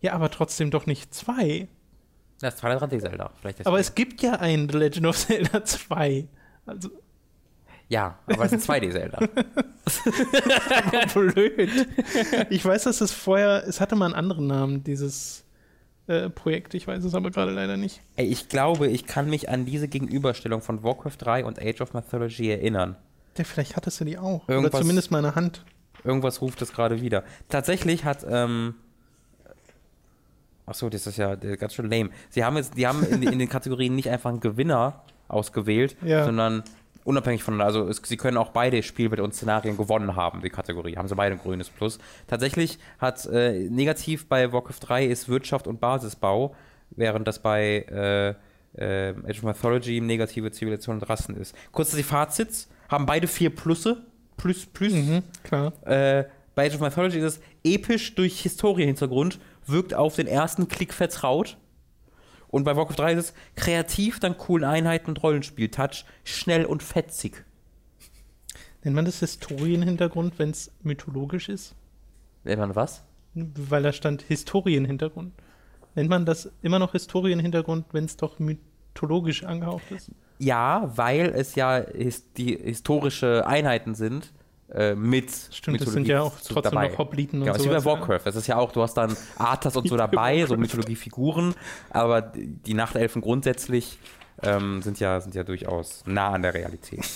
Ja, 0.03 0.13
aber 0.13 0.31
trotzdem 0.31 0.71
doch 0.71 0.85
nicht 0.87 1.15
2. 1.15 1.69
Das 2.41 2.57
zweite 2.59 2.85
3D-Zelda, 2.85 3.31
vielleicht 3.41 3.67
Aber 3.67 3.79
es 3.81 3.95
gibt 3.95 4.21
ja 4.21 4.33
ein 4.35 4.69
The 4.71 4.77
Legend 4.77 5.07
of 5.07 5.17
Zelda 5.17 5.65
2. 5.65 6.29
Also 6.67 6.91
Ja, 7.89 8.19
aber 8.27 8.45
es 8.47 8.53
ist 8.53 8.69
ein 8.69 8.83
2D-Zelda. 8.83 9.19
blöd. 11.15 11.71
Ich 12.51 12.65
weiß, 12.65 12.85
dass 12.85 13.01
es 13.01 13.13
vorher, 13.13 13.65
es 13.67 13.81
hatte 13.81 13.95
mal 13.97 14.07
einen 14.07 14.15
anderen 14.15 14.47
Namen, 14.49 14.83
dieses 14.85 15.45
äh, 16.09 16.29
Projekt. 16.31 16.75
Ich 16.75 16.87
weiß 16.87 17.05
es 17.05 17.15
aber 17.15 17.31
gerade 17.31 17.53
leider 17.53 17.77
nicht. 17.77 18.01
Ey, 18.17 18.27
ich 18.27 18.49
glaube, 18.49 18.89
ich 18.89 19.07
kann 19.07 19.31
mich 19.31 19.49
an 19.49 19.65
diese 19.67 19.87
Gegenüberstellung 19.89 20.63
von 20.63 20.83
Warcraft 20.83 21.17
3 21.19 21.45
und 21.45 21.61
Age 21.63 21.81
of 21.81 21.95
Mythology 21.95 22.51
erinnern. 22.51 22.97
Ja, 23.39 23.45
vielleicht 23.45 23.77
hattest 23.77 24.01
du 24.01 24.05
die 24.05 24.19
auch. 24.19 24.49
Irgendwas- 24.49 24.73
Oder 24.73 24.81
zumindest 24.83 25.11
mal 25.11 25.19
in 25.19 25.25
der 25.25 25.35
Hand. 25.35 25.65
Irgendwas 26.05 26.41
ruft 26.41 26.63
es 26.63 26.73
gerade 26.73 27.01
wieder. 27.03 27.23
Tatsächlich 27.49 28.05
hat, 28.05 28.25
ähm, 28.29 28.75
achso, 30.67 30.89
das 30.89 31.07
ist 31.07 31.19
ja 31.19 31.35
äh, 31.35 31.57
ganz 31.57 31.75
schön 31.75 31.91
lame. 31.91 32.11
Sie 32.31 32.45
haben 32.45 32.57
jetzt, 32.57 32.77
die 32.77 32.87
haben 32.87 33.05
in, 33.05 33.23
in 33.23 33.39
den 33.39 33.49
Kategorien 33.49 33.95
nicht 33.95 34.09
einfach 34.11 34.31
einen 34.31 34.41
Gewinner 34.41 35.03
ausgewählt, 35.29 35.97
Ja. 36.05 36.25
sondern 36.25 36.63
unabhängig 37.07 37.43
von, 37.43 37.61
also 37.61 37.89
es, 37.89 38.03
sie 38.05 38.17
können 38.17 38.37
auch 38.37 38.51
beide 38.51 38.83
Spielwelt 38.83 39.21
und 39.21 39.33
Szenarien 39.33 39.77
gewonnen 39.77 40.17
haben, 40.17 40.43
die 40.43 40.51
Kategorie. 40.51 40.97
Haben 40.97 41.09
sie 41.09 41.15
beide 41.15 41.37
ein 41.37 41.41
grünes 41.41 41.71
Plus. 41.71 41.99
Tatsächlich 42.27 42.79
hat 42.99 43.25
äh, 43.27 43.69
negativ 43.71 44.29
bei 44.29 44.53
Warcraft 44.53 44.81
3 44.81 45.07
ist 45.07 45.29
Wirtschaft 45.29 45.67
und 45.67 45.81
Basisbau, 45.81 46.55
während 46.91 47.27
das 47.29 47.39
bei 47.39 47.87
äh, 47.89 48.35
äh, 48.77 49.15
Age 49.29 49.39
of 49.39 49.45
Mythology 49.45 50.01
negative 50.01 50.51
Zivilisation 50.51 50.97
und 50.97 51.09
Rassen 51.09 51.37
ist. 51.37 51.55
Kurz 51.73 51.93
die 51.93 52.03
Fazits, 52.03 52.69
haben 52.89 53.07
beide 53.07 53.29
vier 53.29 53.55
Plusse. 53.55 54.05
Plus, 54.37 54.67
plus. 54.67 54.93
Mhm, 54.93 55.23
klar. 55.45 55.73
Äh, 55.87 56.25
bei 56.55 56.67
Age 56.67 56.75
of 56.75 56.81
Mythology 56.81 57.19
ist 57.19 57.25
es 57.25 57.41
episch 57.65 58.15
durch 58.17 58.41
Historienhintergrund, 58.41 59.39
wirkt 59.67 59.95
auf 59.95 60.17
den 60.17 60.27
ersten 60.27 60.69
Klick 60.69 60.93
vertraut. 60.93 61.57
Und 62.49 62.65
bei 62.65 62.77
Warcraft 62.77 62.97
3 62.97 63.13
ist 63.13 63.19
es 63.19 63.35
kreativ, 63.57 64.21
dann 64.21 64.39
coolen 64.39 64.65
Einheiten 64.65 65.09
und 65.09 65.23
Rollenspiel-Touch, 65.23 66.05
schnell 66.25 66.65
und 66.65 66.83
fetzig. 66.83 67.45
Nennt 68.85 68.97
man 68.97 69.05
das 69.05 69.21
Historienhintergrund, 69.21 70.39
wenn 70.39 70.51
es 70.51 70.71
mythologisch 70.83 71.49
ist? 71.49 71.75
Wenn 72.45 72.59
man 72.59 72.77
was? 72.77 73.03
Weil 73.35 73.83
da 73.83 73.93
stand 73.93 74.23
Historienhintergrund. 74.23 75.33
Nennt 75.95 76.09
man 76.09 76.25
das 76.25 76.51
immer 76.63 76.79
noch 76.79 76.93
Historienhintergrund, 76.93 77.87
wenn 77.93 78.05
es 78.05 78.17
doch 78.17 78.39
mythologisch 78.39 79.45
angehaucht 79.45 79.91
ist? 79.91 80.11
Ja, 80.39 80.93
weil 80.95 81.33
es 81.35 81.55
ja 81.55 81.85
his 81.95 82.33
die 82.35 82.57
historische 82.57 83.47
Einheiten 83.47 83.95
sind 83.95 84.33
mit 84.97 85.31
Stimmt, 85.51 85.81
das 85.81 85.87
Mythologie 85.87 85.91
sind 85.91 86.07
ja 86.09 86.23
auch 86.23 86.41
zu- 86.41 86.53
trotzdem 86.55 86.75
noch 86.81 86.99
Hopliten 86.99 87.39
und 87.41 87.45
Genau, 87.45 87.53
das 87.53 87.63
ist 87.63 87.69
wie 87.69 87.75
bei 87.75 87.79
ja. 87.79 87.85
Warcraft. 87.85 88.21
Das 88.25 88.35
ist 88.37 88.47
ja 88.49 88.57
auch, 88.57 88.73
du 88.73 88.83
hast 88.83 88.95
dann 88.95 89.17
Arthas 89.37 89.77
und 89.77 89.87
so 89.89 89.97
dabei, 90.07 90.45
so. 90.47 90.57
Mythologiefiguren, 90.57 91.55
aber 91.91 92.21
die 92.23 92.49
die 92.49 92.75
Nachtelfen 92.75 93.23
grundsätzlich 93.23 93.99
ähm, 94.43 94.83
sind, 94.83 94.99
ja, 95.01 95.21
sind 95.21 95.35
ja 95.35 95.45
durchaus 95.45 96.03
nah 96.07 96.33
an 96.33 96.43
der 96.43 96.53
Realität. 96.55 97.01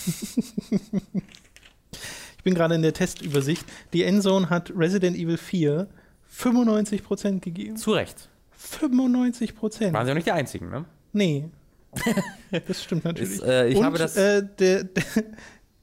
Ich 2.39 2.45
bin 2.45 2.55
gerade 2.55 2.75
in 2.75 2.81
der 2.81 2.95
Testübersicht. 2.95 3.67
Die 3.93 4.03
Endzone 4.03 4.49
hat 4.49 4.73
Resident 4.75 5.15
Evil 5.15 5.37
4 5.37 5.89
95% 6.35 7.41
gegeben. 7.41 7.77
Zu 7.77 7.91
Recht. 7.93 8.31
95%. 8.59 9.93
Waren 9.93 10.07
sie 10.07 10.11
auch 10.13 10.15
nicht 10.15 10.27
die 10.27 10.33
einzigen, 10.33 10.71
ne? 10.71 10.85
Nee. 11.13 11.51
Das 12.67 12.83
stimmt 12.83 13.05
natürlich. 13.05 13.35
Ist, 13.35 13.43
äh, 13.43 13.69
ich 13.69 13.77
Und 13.77 13.85
habe 13.85 13.99
das- 13.99 14.17
äh, 14.17 14.43
der, 14.59 14.85
der 14.85 15.03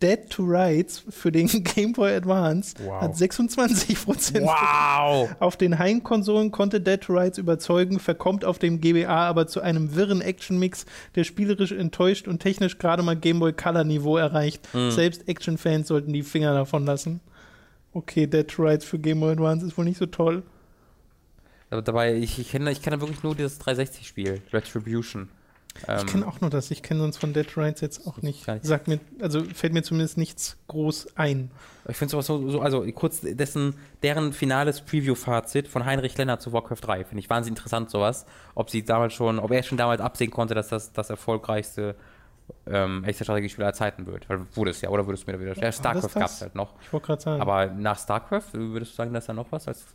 Dead 0.01 0.29
to 0.29 0.43
Rights 0.45 1.03
für 1.09 1.31
den 1.31 1.47
Game 1.63 1.93
Boy 1.93 2.13
Advance 2.13 2.75
Wow. 2.83 3.01
hat 3.01 3.15
26%. 3.15 4.41
Wow! 4.41 5.29
Auf 5.39 5.57
den 5.57 5.79
Heimkonsolen 5.79 6.51
konnte 6.51 6.79
Dead 6.81 7.01
to 7.01 7.13
Rights 7.13 7.37
überzeugen, 7.37 7.99
verkommt 7.99 8.45
auf 8.45 8.59
dem 8.59 8.79
GBA 8.79 9.07
aber 9.27 9.47
zu 9.47 9.61
einem 9.61 9.95
wirren 9.95 10.21
Action-Mix, 10.21 10.85
der 11.15 11.23
spielerisch 11.23 11.71
enttäuscht 11.71 12.27
und 12.27 12.39
technisch 12.39 12.77
gerade 12.77 13.01
mal 13.01 13.15
Game 13.15 13.39
Boy 13.39 13.53
Color-Niveau 13.53 14.17
erreicht. 14.17 14.73
Mhm. 14.73 14.91
Selbst 14.91 15.27
Action-Fans 15.27 15.87
sollten 15.87 16.13
die 16.13 16.23
Finger 16.23 16.53
davon 16.53 16.85
lassen. 16.85 17.19
Okay, 17.93 18.27
Dead 18.27 18.47
to 18.47 18.61
Rights 18.61 18.85
für 18.85 18.99
Game 18.99 19.19
Boy 19.19 19.31
Advance 19.31 19.65
ist 19.65 19.77
wohl 19.77 19.85
nicht 19.85 19.97
so 19.97 20.05
toll. 20.05 20.43
Aber 21.69 21.81
dabei, 21.81 22.15
ich, 22.15 22.37
ich 22.39 22.51
kenne 22.51 22.71
ich 22.71 22.81
kenne 22.81 23.01
wirklich 23.01 23.23
nur 23.23 23.35
dieses 23.35 23.59
360-Spiel, 23.59 24.41
Retribution. 24.53 25.29
Ich 25.83 25.87
Ähm, 25.87 26.05
kenne 26.07 26.27
auch 26.27 26.41
nur 26.41 26.49
das. 26.49 26.71
Ich 26.71 26.83
kenne 26.83 27.01
sonst 27.01 27.17
von 27.17 27.33
Dead 27.33 27.47
Rights 27.57 27.81
jetzt 27.81 28.07
auch 28.07 28.21
nicht. 28.21 28.45
Sagt 28.61 28.87
mir, 28.87 28.99
also 29.21 29.43
fällt 29.43 29.73
mir 29.73 29.83
zumindest 29.83 30.17
nichts 30.17 30.57
groß 30.67 31.15
ein. 31.17 31.51
Ich 31.87 31.95
finde 31.97 32.11
sowas 32.11 32.25
so, 32.25 32.49
so, 32.49 32.61
also 32.61 32.85
kurz 32.91 33.21
dessen, 33.21 33.75
deren 34.03 34.33
finales 34.33 34.81
Preview-Fazit 34.81 35.67
von 35.67 35.85
Heinrich 35.85 36.17
Lennart 36.17 36.41
zu 36.41 36.51
Warcraft 36.51 36.81
3 36.81 37.05
finde 37.05 37.19
ich 37.19 37.29
wahnsinnig 37.29 37.57
interessant, 37.57 37.89
sowas. 37.89 38.25
Ob 38.55 38.69
sie 38.69 38.83
damals 38.83 39.13
schon, 39.13 39.39
ob 39.39 39.51
er 39.51 39.63
schon 39.63 39.77
damals 39.77 40.01
absehen 40.01 40.31
konnte, 40.31 40.53
dass 40.53 40.67
das 40.67 40.91
das 40.91 41.09
erfolgreichste 41.09 41.95
ähm, 42.65 43.03
echte 43.03 43.23
Strategiespiel 43.23 43.63
aller 43.63 43.73
Zeiten 43.73 44.05
wird. 44.05 44.29
Weil 44.29 44.45
wurde 44.55 44.71
es 44.71 44.81
ja, 44.81 44.89
oder 44.89 45.05
würdest 45.05 45.27
du 45.27 45.31
mir 45.31 45.37
da 45.37 45.43
wieder. 45.43 45.63
Ja, 45.63 45.71
StarCraft 45.71 46.13
gab 46.13 46.29
es 46.29 46.41
halt 46.41 46.55
noch. 46.55 46.73
Ich 46.81 46.91
wollte 46.91 47.07
gerade 47.07 47.21
sagen. 47.21 47.41
Aber 47.41 47.67
nach 47.67 47.99
StarCraft 47.99 48.53
würdest 48.53 48.93
du 48.93 48.95
sagen, 48.95 49.13
dass 49.13 49.25
da 49.25 49.33
noch 49.33 49.51
was 49.51 49.67
als, 49.67 49.85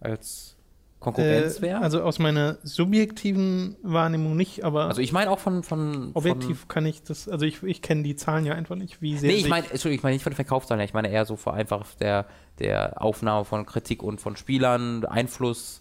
als 0.00 0.56
Konkurrenz 1.02 1.58
Äh, 1.58 1.62
wäre? 1.62 1.80
also 1.80 2.02
aus 2.02 2.18
meiner 2.18 2.56
subjektiven 2.62 3.76
Wahrnehmung 3.82 4.36
nicht, 4.36 4.64
aber 4.64 4.86
Also 4.86 5.02
ich 5.02 5.12
meine 5.12 5.30
auch 5.30 5.38
von, 5.38 5.62
von 5.62 6.12
objektiv 6.14 6.68
kann 6.68 6.86
ich 6.86 7.02
das, 7.02 7.28
also 7.28 7.44
ich, 7.44 7.62
ich 7.62 7.82
kenne 7.82 8.02
die 8.02 8.16
Zahlen 8.16 8.46
ja 8.46 8.54
einfach 8.54 8.76
nicht, 8.76 9.02
wie 9.02 9.12
Von, 9.12 9.20
sehr 9.20 9.30
nee, 9.32 9.36
ich 9.36 9.48
meine, 9.48 9.66
ich 9.72 10.02
meine 10.02 10.14
nicht 10.14 10.22
von 10.22 10.30
den 10.32 10.36
Verkaufszahlen, 10.36 10.82
ich 10.84 10.94
meine 10.94 11.10
eher 11.10 11.24
so 11.26 11.36
vor 11.36 11.54
einfach 11.54 11.86
der, 12.00 12.26
der 12.58 13.02
Aufnahme 13.02 13.44
von 13.44 13.66
Kritik 13.66 14.02
und 14.02 14.20
von 14.20 14.36
Spielern, 14.36 15.04
Einfluss. 15.04 15.80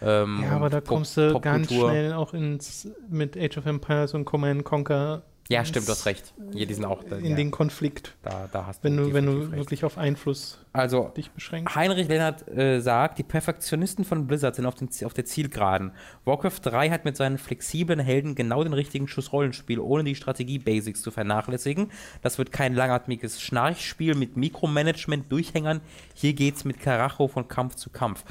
Ähm, 0.00 0.44
Ja, 0.44 0.52
aber 0.52 0.70
da 0.70 0.80
kommst 0.80 1.16
du 1.16 1.40
ganz 1.40 1.72
schnell 1.72 2.12
auch 2.12 2.32
ins 2.34 2.88
mit 3.08 3.36
Age 3.36 3.58
of 3.58 3.66
Empires 3.66 4.14
und 4.14 4.24
Command 4.26 4.64
Conquer 4.64 5.22
Ja, 5.50 5.64
stimmt, 5.64 5.88
du 5.88 5.92
hast 5.92 6.04
recht. 6.04 6.34
Hier, 6.52 6.66
die 6.66 6.74
sind 6.74 6.84
auch 6.84 7.02
da, 7.02 7.16
in 7.16 7.24
ja, 7.24 7.36
den 7.36 7.50
Konflikt, 7.50 8.14
da, 8.22 8.50
da 8.52 8.66
hast 8.66 8.84
wenn 8.84 8.98
du, 8.98 9.14
wenn 9.14 9.24
du 9.24 9.32
recht. 9.38 9.52
wirklich 9.52 9.82
auf 9.82 9.96
Einfluss 9.96 10.58
Also, 10.74 11.10
dich 11.16 11.30
beschränkst. 11.30 11.74
Heinrich 11.74 12.06
Lennart 12.06 12.46
äh, 12.48 12.80
sagt, 12.80 13.18
die 13.18 13.22
Perfektionisten 13.22 14.04
von 14.04 14.26
Blizzard 14.26 14.56
sind 14.56 14.66
auf, 14.66 14.74
den, 14.74 14.90
auf 15.04 15.14
der 15.14 15.24
Zielgeraden. 15.24 15.92
Warcraft 16.26 16.60
3 16.62 16.90
hat 16.90 17.06
mit 17.06 17.16
seinen 17.16 17.38
flexiblen 17.38 17.98
Helden 17.98 18.34
genau 18.34 18.62
den 18.62 18.74
richtigen 18.74 19.08
Schuss 19.08 19.32
Rollenspiel, 19.32 19.80
ohne 19.80 20.04
die 20.04 20.14
Strategie-Basics 20.14 21.00
zu 21.00 21.10
vernachlässigen. 21.10 21.90
Das 22.20 22.36
wird 22.36 22.52
kein 22.52 22.74
langatmiges 22.74 23.40
Schnarchspiel 23.40 24.14
mit 24.14 24.36
Mikromanagement-Durchhängern. 24.36 25.80
Hier 26.12 26.34
geht's 26.34 26.66
mit 26.66 26.78
Karacho 26.78 27.26
von 27.26 27.48
Kampf 27.48 27.76
zu 27.76 27.88
Kampf. 27.88 28.22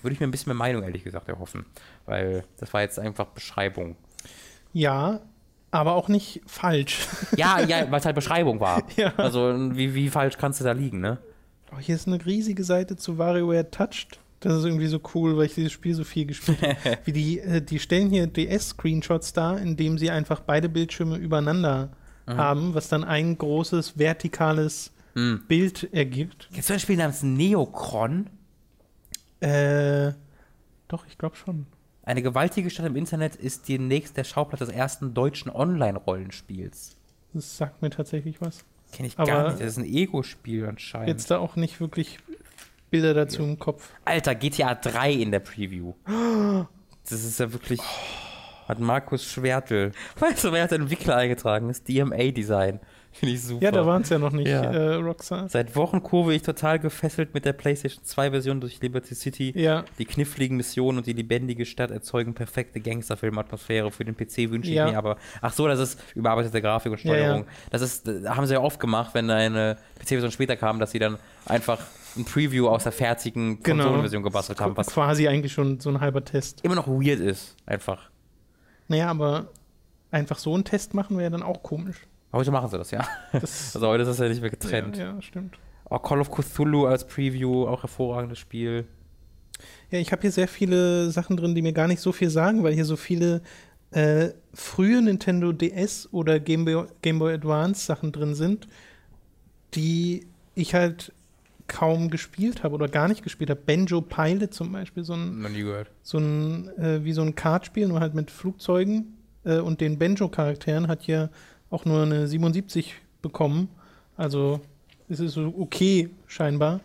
Würde 0.00 0.14
ich 0.14 0.20
mir 0.20 0.26
ein 0.26 0.30
bisschen 0.30 0.48
mehr 0.48 0.56
Meinung, 0.56 0.82
ehrlich 0.82 1.04
gesagt, 1.04 1.28
erhoffen. 1.28 1.66
Weil 2.06 2.44
das 2.56 2.72
war 2.72 2.80
jetzt 2.80 2.98
einfach 2.98 3.26
Beschreibung. 3.26 3.96
Ja, 4.72 5.20
aber 5.70 5.94
auch 5.94 6.08
nicht 6.08 6.40
falsch. 6.46 7.06
Ja, 7.36 7.60
ja, 7.60 7.90
weil 7.90 8.00
es 8.00 8.06
halt 8.06 8.14
Beschreibung 8.14 8.60
war. 8.60 8.82
Ja. 8.96 9.12
Also, 9.16 9.54
wie, 9.76 9.94
wie 9.94 10.08
falsch 10.08 10.36
kannst 10.38 10.60
du 10.60 10.64
da 10.64 10.72
liegen, 10.72 11.00
ne? 11.00 11.18
Oh, 11.74 11.78
hier 11.78 11.94
ist 11.94 12.06
eine 12.06 12.24
riesige 12.24 12.64
Seite 12.64 12.96
zu 12.96 13.18
WarioWare 13.18 13.70
Touched. 13.70 14.18
Das 14.40 14.54
ist 14.56 14.64
irgendwie 14.64 14.86
so 14.86 15.00
cool, 15.14 15.36
weil 15.36 15.46
ich 15.46 15.54
dieses 15.54 15.72
Spiel 15.72 15.94
so 15.94 16.04
viel 16.04 16.24
gespielt 16.24 16.62
habe. 16.62 16.98
Wie 17.04 17.12
die, 17.12 17.40
äh, 17.40 17.60
die 17.60 17.80
stellen 17.80 18.08
hier 18.08 18.28
DS-Screenshots 18.28 19.32
dar, 19.32 19.58
indem 19.58 19.98
sie 19.98 20.10
einfach 20.12 20.40
beide 20.40 20.68
Bildschirme 20.68 21.16
übereinander 21.16 21.90
haben, 22.28 22.74
was 22.74 22.88
dann 22.88 23.04
ein 23.04 23.38
großes 23.38 23.98
vertikales 23.98 24.92
Mhm. 25.14 25.42
Bild 25.48 25.92
ergibt. 25.92 26.48
Kennst 26.52 26.68
du 26.68 26.74
ein 26.74 26.80
Spiel 26.80 26.96
namens 26.98 27.22
Neocron? 27.22 28.28
Äh, 29.40 30.12
doch, 30.88 31.06
ich 31.06 31.18
glaube 31.18 31.36
schon. 31.36 31.66
Eine 32.08 32.22
gewaltige 32.22 32.70
Stadt 32.70 32.86
im 32.86 32.96
Internet 32.96 33.36
ist 33.36 33.68
demnächst 33.68 34.16
der 34.16 34.24
Schauplatz 34.24 34.60
des 34.60 34.70
ersten 34.70 35.12
deutschen 35.12 35.52
Online-Rollenspiels. 35.52 36.96
Das 37.34 37.58
sagt 37.58 37.82
mir 37.82 37.90
tatsächlich 37.90 38.40
was. 38.40 38.64
Kenne 38.92 39.08
ich 39.08 39.18
Aber 39.18 39.30
gar 39.30 39.48
nicht. 39.48 39.60
Das 39.60 39.72
ist 39.72 39.76
ein 39.76 39.84
Ego-Spiel 39.84 40.64
anscheinend. 40.64 41.08
Jetzt 41.08 41.30
da 41.30 41.36
auch 41.36 41.56
nicht 41.56 41.82
wirklich 41.82 42.18
Bilder 42.88 43.12
dazu 43.12 43.42
im 43.42 43.58
Kopf. 43.58 43.92
Alter, 44.06 44.34
GTA 44.34 44.74
3 44.74 45.12
in 45.12 45.32
der 45.32 45.40
Preview. 45.40 45.92
Das 46.06 47.22
ist 47.22 47.40
ja 47.40 47.52
wirklich. 47.52 47.80
Hat 48.66 48.80
Markus 48.80 49.26
Schwertel. 49.26 49.92
Weißt 50.18 50.44
du, 50.44 50.52
wer 50.52 50.62
hat 50.62 50.70
den 50.70 50.82
Entwickler 50.82 51.16
eingetragen? 51.16 51.68
Das 51.68 51.84
DMA-Design. 51.84 52.80
Finde 53.10 53.34
ich 53.34 53.42
super. 53.42 53.64
Ja, 53.64 53.70
da 53.72 53.84
waren 53.86 54.02
es 54.02 54.10
ja 54.10 54.18
noch 54.18 54.30
nicht, 54.32 54.46
Ja. 54.48 54.62
äh, 54.62 54.94
Rockstar. 54.94 55.48
Seit 55.48 55.74
Wochen 55.74 56.02
kurve 56.02 56.34
ich 56.34 56.42
total 56.42 56.78
gefesselt 56.78 57.34
mit 57.34 57.44
der 57.44 57.52
PlayStation 57.52 58.04
2-Version 58.04 58.60
durch 58.60 58.80
Liberty 58.80 59.14
City. 59.14 59.52
Ja, 59.56 59.84
Die 59.98 60.04
kniffligen 60.04 60.56
Missionen 60.56 60.98
und 60.98 61.06
die 61.06 61.14
lebendige 61.14 61.66
Stadt 61.66 61.90
erzeugen 61.90 62.34
perfekte 62.34 62.80
Gangsterfilm-Atmosphäre. 62.80 63.90
Für 63.90 64.04
den 64.04 64.14
PC 64.14 64.50
wünsche 64.50 64.70
ich 64.70 64.76
Ja. 64.76 64.90
mir 64.90 64.98
aber. 64.98 65.16
Ach 65.40 65.52
so, 65.52 65.66
das 65.66 65.80
ist 65.80 66.00
überarbeitete 66.14 66.60
Grafik 66.62 66.92
und 66.92 67.02
Ja, 67.02 67.12
ja. 67.14 67.18
Steuerung. 67.24 67.46
Das 67.70 67.82
ist, 67.82 68.06
das 68.06 68.24
haben 68.28 68.46
sie 68.46 68.54
ja 68.54 68.60
oft 68.60 68.78
gemacht, 68.78 69.14
wenn 69.14 69.28
eine 69.30 69.78
PC-Version 70.00 70.30
später 70.30 70.56
kam, 70.56 70.78
dass 70.78 70.92
sie 70.92 70.98
dann 71.00 71.18
einfach 71.46 71.80
ein 72.16 72.24
Preview 72.24 72.68
aus 72.68 72.84
der 72.84 72.92
fertigen 72.92 73.62
genau. 73.62 73.82
Konsolenversion 73.84 74.22
gebastelt 74.22 74.60
haben, 74.60 74.76
was 74.76 74.88
Quasi 74.88 75.26
eigentlich 75.28 75.52
schon 75.52 75.80
so 75.80 75.88
ein 75.90 76.00
halber 76.00 76.24
Test. 76.24 76.64
immer 76.64 76.74
noch 76.74 76.86
weird 76.86 77.20
ist, 77.20 77.56
einfach. 77.66 78.10
Naja, 78.86 79.08
aber 79.10 79.48
einfach 80.10 80.38
so 80.38 80.54
einen 80.54 80.64
Test 80.64 80.94
machen 80.94 81.18
wäre 81.18 81.30
dann 81.30 81.42
auch 81.42 81.62
komisch. 81.62 82.06
Heute 82.32 82.50
machen 82.50 82.68
sie 82.68 82.78
das, 82.78 82.90
ja. 82.90 83.06
Das, 83.32 83.72
Also 83.74 83.86
heute 83.88 84.02
ist 84.02 84.08
das 84.08 84.18
ja 84.18 84.28
nicht 84.28 84.40
mehr 84.40 84.50
getrennt. 84.50 84.96
Ja, 84.96 85.14
ja, 85.14 85.22
stimmt. 85.22 85.58
Oh, 85.90 85.98
Call 85.98 86.20
of 86.20 86.30
Cthulhu 86.30 86.86
als 86.86 87.06
Preview, 87.06 87.66
auch 87.66 87.82
hervorragendes 87.82 88.38
Spiel. 88.38 88.86
Ja, 89.90 89.98
ich 89.98 90.12
habe 90.12 90.22
hier 90.22 90.30
sehr 90.32 90.48
viele 90.48 91.10
Sachen 91.10 91.36
drin, 91.36 91.54
die 91.54 91.62
mir 91.62 91.72
gar 91.72 91.88
nicht 91.88 92.00
so 92.00 92.12
viel 92.12 92.30
sagen, 92.30 92.62
weil 92.62 92.74
hier 92.74 92.84
so 92.84 92.96
viele 92.96 93.40
äh, 93.90 94.28
frühe 94.52 95.00
Nintendo 95.00 95.52
DS 95.52 96.08
oder 96.12 96.38
Game 96.40 96.66
Boy, 96.66 96.84
Game 97.00 97.18
Boy 97.18 97.32
Advance 97.32 97.86
Sachen 97.86 98.12
drin 98.12 98.34
sind, 98.34 98.68
die 99.74 100.26
ich 100.54 100.74
halt 100.74 101.12
kaum 101.68 102.10
gespielt 102.10 102.62
habe 102.62 102.74
oder 102.74 102.88
gar 102.88 103.08
nicht 103.08 103.22
gespielt 103.22 103.50
habe. 103.50 103.60
Benjo 103.64 104.00
Pilot 104.02 104.52
zum 104.52 104.72
Beispiel, 104.72 105.04
so 105.04 105.14
ein, 105.14 105.40
Noch 105.40 105.50
nie 105.50 105.62
gehört. 105.62 105.90
so 106.02 106.18
ein 106.18 106.68
äh, 106.78 107.04
wie 107.04 107.12
so 107.12 107.22
ein 107.22 107.34
Kartspiel, 107.34 107.88
nur 107.88 108.00
halt 108.00 108.14
mit 108.14 108.30
Flugzeugen 108.30 109.16
äh, 109.44 109.58
und 109.58 109.80
den 109.80 109.98
Benjo-Charakteren 109.98 110.88
hat 110.88 111.02
hier 111.02 111.30
auch 111.70 111.84
nur 111.84 112.02
eine 112.02 112.26
77 112.26 112.94
bekommen. 113.22 113.68
Also 114.16 114.60
es 115.08 115.20
ist 115.20 115.34
so 115.34 115.54
okay 115.58 116.10
scheinbar. 116.26 116.80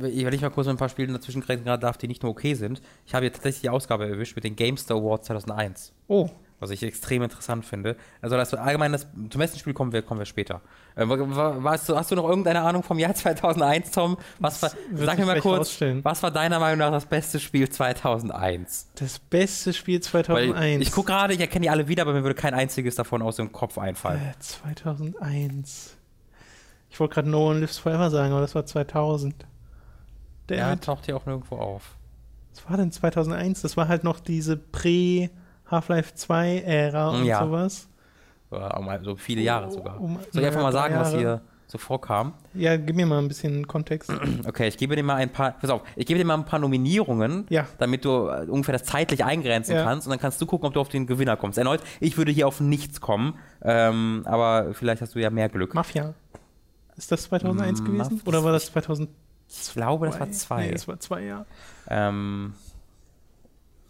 Ich, 0.00 0.24
wenn 0.24 0.32
ich 0.32 0.40
mal 0.40 0.50
kurz 0.50 0.66
ein 0.66 0.76
paar 0.76 0.88
Spielen 0.88 1.12
dazwischen 1.12 1.42
gerade 1.42 1.78
darf, 1.78 1.98
die 1.98 2.08
nicht 2.08 2.22
nur 2.22 2.32
okay 2.32 2.54
sind. 2.54 2.80
Ich 3.06 3.14
habe 3.14 3.24
hier 3.24 3.32
tatsächlich 3.32 3.62
die 3.62 3.68
Ausgabe 3.68 4.08
erwischt 4.08 4.34
mit 4.34 4.44
den 4.44 4.56
GameStar 4.56 4.96
Awards 4.96 5.26
2001. 5.26 5.92
Oh, 6.08 6.30
Was 6.64 6.70
ich 6.70 6.82
extrem 6.82 7.22
interessant 7.22 7.66
finde. 7.66 7.96
Also 8.22 8.36
das 8.36 8.54
allgemein 8.54 8.92
das, 8.92 9.06
zum 9.30 9.38
besten 9.38 9.58
Spiel 9.58 9.74
kommen 9.74 9.92
wir, 9.92 10.00
kommen 10.02 10.18
wir 10.18 10.24
später. 10.24 10.62
Äh, 10.96 11.06
wa- 11.06 11.18
wa- 11.18 11.62
weißt 11.62 11.88
du, 11.90 11.96
hast 11.96 12.10
du 12.10 12.14
noch 12.14 12.26
irgendeine 12.28 12.62
Ahnung 12.62 12.82
vom 12.82 12.98
Jahr 12.98 13.14
2001, 13.14 13.90
Tom? 13.90 14.16
Was 14.38 14.62
war, 14.62 14.70
sag 14.94 15.18
mir 15.18 15.26
mal 15.26 15.40
kurz, 15.40 15.58
rausstellen. 15.68 16.02
was 16.04 16.22
war 16.22 16.30
deiner 16.30 16.58
Meinung 16.58 16.78
nach 16.78 16.90
das 16.90 17.04
beste 17.06 17.38
Spiel 17.38 17.68
2001? 17.68 18.88
das 18.94 19.18
beste 19.18 19.72
Spiel 19.74 19.96
Weil 19.96 20.24
2001. 20.24 20.82
ich 20.82 20.90
gucke 20.92 21.08
gerade, 21.12 21.34
ich 21.34 21.40
erkenne 21.40 21.64
die 21.64 21.70
alle 21.70 21.86
wieder, 21.88 22.02
aber 22.02 22.14
mir 22.14 22.22
würde 22.22 22.34
kein 22.34 22.54
einziges 22.54 22.94
davon 22.94 23.20
aus 23.22 23.36
dem 23.36 23.52
Kopf 23.52 23.76
einfallen. 23.78 24.20
Äh, 24.20 24.32
2001. 24.38 25.96
Ich 26.90 27.00
wollte 27.00 27.14
gerade 27.14 27.28
No 27.28 27.50
One 27.50 27.60
Lives 27.60 27.78
Forever 27.78 28.10
sagen, 28.10 28.32
aber 28.32 28.40
das 28.40 28.54
war 28.54 28.64
2000. 28.66 29.46
Der 30.48 30.58
Ja, 30.58 30.76
taucht 30.76 31.06
hier 31.06 31.16
auch 31.16 31.26
nirgendwo 31.26 31.56
auf. 31.56 31.96
Was 32.54 32.70
war 32.70 32.76
denn 32.76 32.92
2001? 32.92 33.62
Das 33.62 33.76
war 33.76 33.88
halt 33.88 34.04
noch 34.04 34.20
diese 34.20 34.56
Prä-Half-Life 35.80 36.14
2-Ära 36.16 37.08
und 37.10 37.24
Ja. 37.24 37.44
sowas. 37.44 37.88
Mal 38.50 39.00
so 39.02 39.16
viele 39.16 39.40
Jahre 39.42 39.70
sogar. 39.72 40.00
Um- 40.00 40.18
Soll 40.30 40.42
ich 40.42 40.46
einfach 40.48 40.62
mal 40.62 40.72
sagen, 40.72 40.94
was 40.96 41.08
Jahre. 41.12 41.18
hier 41.20 41.40
so 41.66 41.76
vorkam? 41.78 42.34
Ja, 42.52 42.76
gib 42.76 42.94
mir 42.94 43.04
mal 43.06 43.18
ein 43.18 43.26
bisschen 43.26 43.66
Kontext. 43.66 44.12
Okay, 44.46 44.68
ich 44.68 44.76
gebe 44.76 44.94
dir 44.94 45.02
mal 45.02 45.16
ein 45.16 45.30
paar, 45.30 45.52
pass 45.52 45.70
auf, 45.70 45.82
ich 45.96 46.06
gebe 46.06 46.18
dir 46.18 46.24
mal 46.24 46.34
ein 46.34 46.44
paar 46.44 46.60
Nominierungen, 46.60 47.46
Ja. 47.48 47.66
damit 47.78 48.04
du 48.04 48.28
äh, 48.28 48.46
ungefähr 48.48 48.74
das 48.74 48.84
zeitlich 48.84 49.24
eingrenzen 49.24 49.74
Ja. 49.74 49.82
kannst 49.82 50.06
und 50.06 50.10
dann 50.12 50.20
kannst 50.20 50.40
du 50.40 50.46
gucken, 50.46 50.68
ob 50.68 50.74
du 50.74 50.80
auf 50.80 50.88
den 50.88 51.06
Gewinner 51.08 51.36
kommst. 51.36 51.58
Erneut, 51.58 51.80
ich 51.98 52.16
würde 52.16 52.30
hier 52.30 52.46
auf 52.46 52.60
nichts 52.60 53.00
kommen, 53.00 53.34
ähm, 53.62 54.22
aber 54.26 54.72
vielleicht 54.74 55.02
hast 55.02 55.16
du 55.16 55.18
ja 55.18 55.30
mehr 55.30 55.48
Glück. 55.48 55.74
Mafia. 55.74 56.14
Ist 56.96 57.10
das 57.10 57.24
2001 57.24 57.80
Mm, 57.80 57.84
gewesen? 57.86 58.18
Maf- 58.20 58.28
Oder 58.28 58.44
war 58.44 58.52
das 58.52 58.66
2002? 58.66 59.12
Ich 59.48 59.72
glaube, 59.74 60.06
das 60.06 60.20
war 60.20 60.30
zwei. 60.30 60.66
Nee, 60.66 60.72
das 60.72 60.86
war 60.86 61.00
zwei, 61.00 61.22
ja. 61.24 61.44
Ähm, 61.88 62.54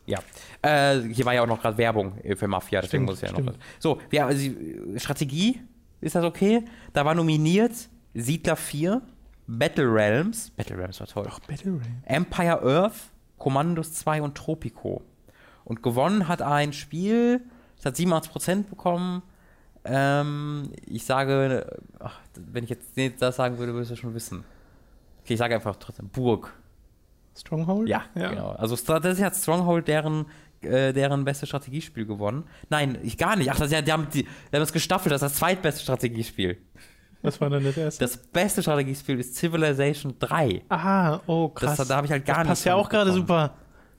ja. 0.07 0.19
Äh, 0.63 1.01
hier 1.13 1.25
war 1.25 1.35
ja 1.35 1.43
auch 1.43 1.47
noch 1.47 1.61
gerade 1.61 1.79
Werbung 1.79 2.19
für 2.37 2.49
Mafia, 2.49 2.81
deswegen 2.81 3.05
Stimmt, 3.05 3.07
muss 3.07 3.23
ich 3.23 3.29
ja 3.29 3.33
noch. 3.33 3.53
stimmt. 3.53 3.59
So, 3.79 4.01
ja, 4.11 4.27
also, 4.27 4.47
äh, 4.47 4.99
Strategie, 4.99 5.61
ist 6.01 6.15
das 6.15 6.25
okay? 6.25 6.65
Da 6.93 7.05
war 7.05 7.15
nominiert 7.15 7.73
Siedler 8.15 8.57
4, 8.57 9.03
Battle 9.47 9.93
Realms, 9.93 10.51
Battle 10.51 10.79
Realms 10.79 11.01
war 11.01 11.07
toll. 11.07 11.27
Ach, 11.29 11.41
Battle 11.41 11.73
Ray. 11.73 12.17
Empire 12.17 12.63
Earth, 12.63 13.11
Commandos 13.39 13.93
2 13.95 14.23
und 14.23 14.37
Tropico. 14.37 15.03
Und 15.65 15.83
gewonnen 15.83 16.29
hat 16.29 16.43
ein 16.43 16.73
Spiel, 16.73 17.41
es 17.79 17.87
hat 17.87 17.97
87% 17.97 18.65
bekommen. 18.65 19.23
Ähm, 19.85 20.71
ich 20.87 21.05
sage, 21.05 21.79
ach, 21.99 22.21
wenn 22.37 22.65
ich 22.65 22.71
jetzt 22.71 22.97
das 23.21 23.37
sagen 23.37 23.59
würde, 23.59 23.75
würdest 23.75 23.93
du 23.93 23.97
schon 23.97 24.15
wissen. 24.15 24.45
Okay, 25.23 25.35
ich 25.35 25.39
sage 25.39 25.55
einfach 25.55 25.77
trotzdem 25.77 26.09
Burg. 26.09 26.55
Stronghold? 27.37 27.89
Ja, 27.89 28.05
genau. 28.15 28.51
Also 28.51 28.77
tatsächlich 28.77 29.25
hat 29.25 29.35
Stronghold 29.37 29.89
deren, 29.89 30.27
äh, 30.63 30.93
deren 30.93 31.25
beste 31.25 31.47
Strategiespiel 31.47 32.07
gewonnen. 32.07 32.45
Nein, 32.71 32.99
ich 33.03 33.19
gar 33.19 33.37
nicht. 33.37 33.51
Ach, 33.51 33.59
das, 33.59 33.71
ja, 33.71 33.83
die, 33.83 33.93
haben, 33.93 34.07
die, 34.13 34.23
die 34.23 34.29
haben 34.29 34.61
das 34.61 34.73
gestaffelt, 34.73 35.13
das 35.13 35.23
ist 35.23 35.31
das 35.31 35.39
zweitbeste 35.39 35.83
Strategiespiel. 35.83 36.59
Was 37.23 37.41
war 37.41 37.49
dann 37.49 37.65
das 37.65 37.77
erste? 37.77 38.05
Das 38.05 38.17
beste 38.19 38.63
Strategiespiel 38.63 39.19
ist 39.19 39.35
Civilization 39.37 40.15
3. 40.19 40.63
Aha, 40.69 41.23
oh 41.27 41.49
krass. 41.49 41.79
Das, 41.79 41.89
da 41.89 41.97
habe 41.97 42.07
ich 42.07 42.13
halt 42.13 42.27
gar 42.27 42.37
das 42.37 42.43
nicht. 42.45 42.49
passt 42.51 42.65
ja 42.67 42.75
auch 42.75 42.89
gerade 42.89 43.13
super. 43.13 43.55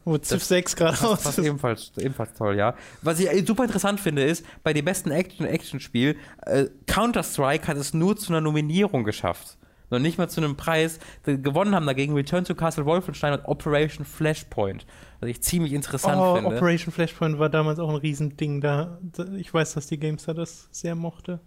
Wo 0.05 0.19
Civ 0.19 0.43
6 0.43 0.75
gerade 0.75 0.95
passt 0.95 1.39
ist. 1.39 1.45
ebenfalls, 1.45 1.91
ebenfalls 1.97 2.33
toll, 2.35 2.55
ja. 2.55 2.75
Was 3.01 3.19
ich 3.19 3.27
äh, 3.27 3.43
super 3.43 3.63
interessant 3.63 3.99
finde, 3.99 4.23
ist, 4.23 4.45
bei 4.63 4.71
dem 4.71 4.85
besten 4.85 5.09
Action-Action-Spiel, 5.09 6.15
äh, 6.45 6.65
Counter-Strike 6.85 7.67
hat 7.67 7.77
es 7.77 7.95
nur 7.95 8.15
zu 8.15 8.31
einer 8.31 8.41
Nominierung 8.41 9.03
geschafft. 9.03 9.57
Noch 9.89 9.99
nicht 9.99 10.17
mal 10.17 10.27
zu 10.29 10.41
einem 10.41 10.55
Preis. 10.55 10.99
Die 11.25 11.41
gewonnen 11.41 11.75
haben 11.75 11.85
dagegen 11.85 12.13
Return 12.13 12.43
to 12.43 12.55
Castle 12.55 12.85
Wolfenstein 12.85 13.33
und 13.33 13.45
Operation 13.45 14.05
Flashpoint. 14.05 14.85
Was 15.19 15.29
ich 15.29 15.41
ziemlich 15.41 15.73
interessant 15.73 16.17
Oh, 16.19 16.35
finde. 16.35 16.55
Operation 16.55 16.91
Flashpoint 16.91 17.39
war 17.39 17.49
damals 17.49 17.79
auch 17.79 17.89
ein 17.89 17.95
Riesending 17.95 18.61
da. 18.61 18.99
Ich 19.37 19.53
weiß, 19.53 19.73
dass 19.73 19.87
die 19.87 19.99
Gamestar 19.99 20.35
das 20.35 20.67
sehr 20.71 20.95
mochte. 20.95 21.39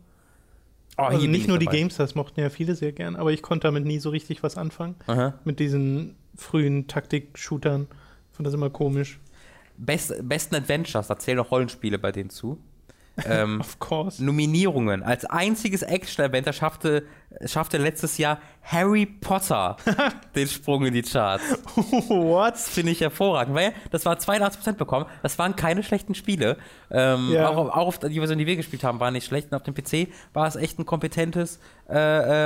Oh, 0.96 1.02
also 1.02 1.26
nicht 1.26 1.42
ich 1.42 1.48
nur 1.48 1.58
die 1.58 1.66
dabei. 1.66 1.78
Gamestars 1.78 2.14
mochten 2.14 2.40
ja 2.40 2.50
viele 2.50 2.74
sehr 2.74 2.92
gern, 2.92 3.14
aber 3.16 3.30
ich 3.32 3.42
konnte 3.42 3.68
damit 3.68 3.84
nie 3.84 3.98
so 4.00 4.10
richtig 4.10 4.42
was 4.42 4.56
anfangen. 4.56 4.96
Aha. 5.06 5.34
Mit 5.44 5.60
diesen 5.60 6.16
frühen 6.36 6.88
Taktik-Shootern. 6.88 7.86
Fand 8.32 8.46
das 8.46 8.54
immer 8.54 8.70
komisch. 8.70 9.20
Best, 9.76 10.12
besten 10.28 10.56
Adventures, 10.56 11.06
da 11.06 11.16
zählen 11.18 11.38
auch 11.38 11.52
Rollenspiele 11.52 11.98
bei 12.00 12.10
denen 12.10 12.30
zu. 12.30 12.58
Ähm, 13.26 13.60
Of 13.60 13.78
course. 13.78 14.22
Nominierungen. 14.24 15.02
Als 15.02 15.24
einziges 15.24 15.82
Action-Adventure 15.82 16.52
schaffte, 16.52 17.04
schaffte 17.46 17.78
letztes 17.78 18.18
Jahr 18.18 18.38
Harry 18.62 19.06
Potter 19.06 19.76
den 20.34 20.46
Sprung 20.46 20.84
in 20.84 20.92
die 20.94 21.02
Charts. 21.02 21.42
What? 21.74 22.52
Das 22.54 22.68
finde 22.68 22.92
ich 22.92 23.00
hervorragend, 23.00 23.54
weil 23.54 23.72
das 23.90 24.04
war 24.04 24.16
82% 24.16 24.72
bekommen. 24.74 25.06
Das 25.22 25.38
waren 25.38 25.56
keine 25.56 25.82
schlechten 25.82 26.14
Spiele. 26.14 26.56
Ähm, 26.90 27.30
Ja. 27.32 27.48
auch, 27.48 27.56
auch 27.56 27.86
auf 27.86 27.98
die 27.98 28.18
Version, 28.18 28.38
die 28.38 28.46
wir 28.46 28.56
gespielt 28.56 28.84
haben, 28.84 29.00
waren 29.00 29.14
nicht 29.14 29.26
schlecht. 29.26 29.50
Und 29.50 29.56
auf 29.56 29.62
dem 29.62 29.74
PC 29.74 30.08
war 30.34 30.46
es 30.46 30.56
echt 30.56 30.78
ein 30.78 30.84
kompetentes 30.86 31.60
äh, 31.88 31.94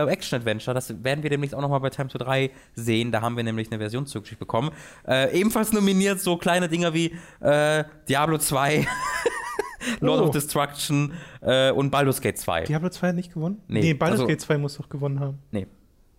äh, 0.04 0.08
Action-Adventure. 0.08 0.74
Das 0.74 1.02
werden 1.02 1.22
wir 1.24 1.30
demnächst 1.30 1.54
auch 1.56 1.60
nochmal 1.60 1.80
bei 1.80 1.90
Time 1.90 2.08
to 2.08 2.18
3 2.18 2.50
sehen. 2.74 3.10
Da 3.10 3.20
haben 3.20 3.36
wir 3.36 3.42
nämlich 3.44 3.68
eine 3.72 3.78
Version 3.80 4.06
zugeschickt 4.06 4.38
bekommen. 4.38 4.70
Äh, 5.08 5.36
ebenfalls 5.38 5.72
nominiert 5.72 6.20
so 6.20 6.36
kleine 6.36 6.68
Dinger 6.68 6.94
wie 6.94 7.16
äh, 7.40 7.82
Diablo 8.08 8.38
2, 8.38 8.86
Lord 10.00 10.20
Oh. 10.20 10.24
of 10.24 10.30
Destruction 10.30 11.12
äh, 11.40 11.70
und 11.70 11.90
Baldur's 11.90 12.20
Gate 12.20 12.38
2. 12.38 12.64
Diablo 12.64 12.88
2 12.90 13.08
hat 13.08 13.14
nicht 13.14 13.32
gewonnen? 13.34 13.60
Nee, 13.68 13.80
nee 13.80 13.94
Baldur's 13.94 14.20
also- 14.20 14.28
Gate 14.28 14.40
2 14.40 14.58
muss 14.58 14.76
doch 14.76 14.88
gewonnen 14.88 15.20
haben. 15.20 15.38
Nee. 15.50 15.66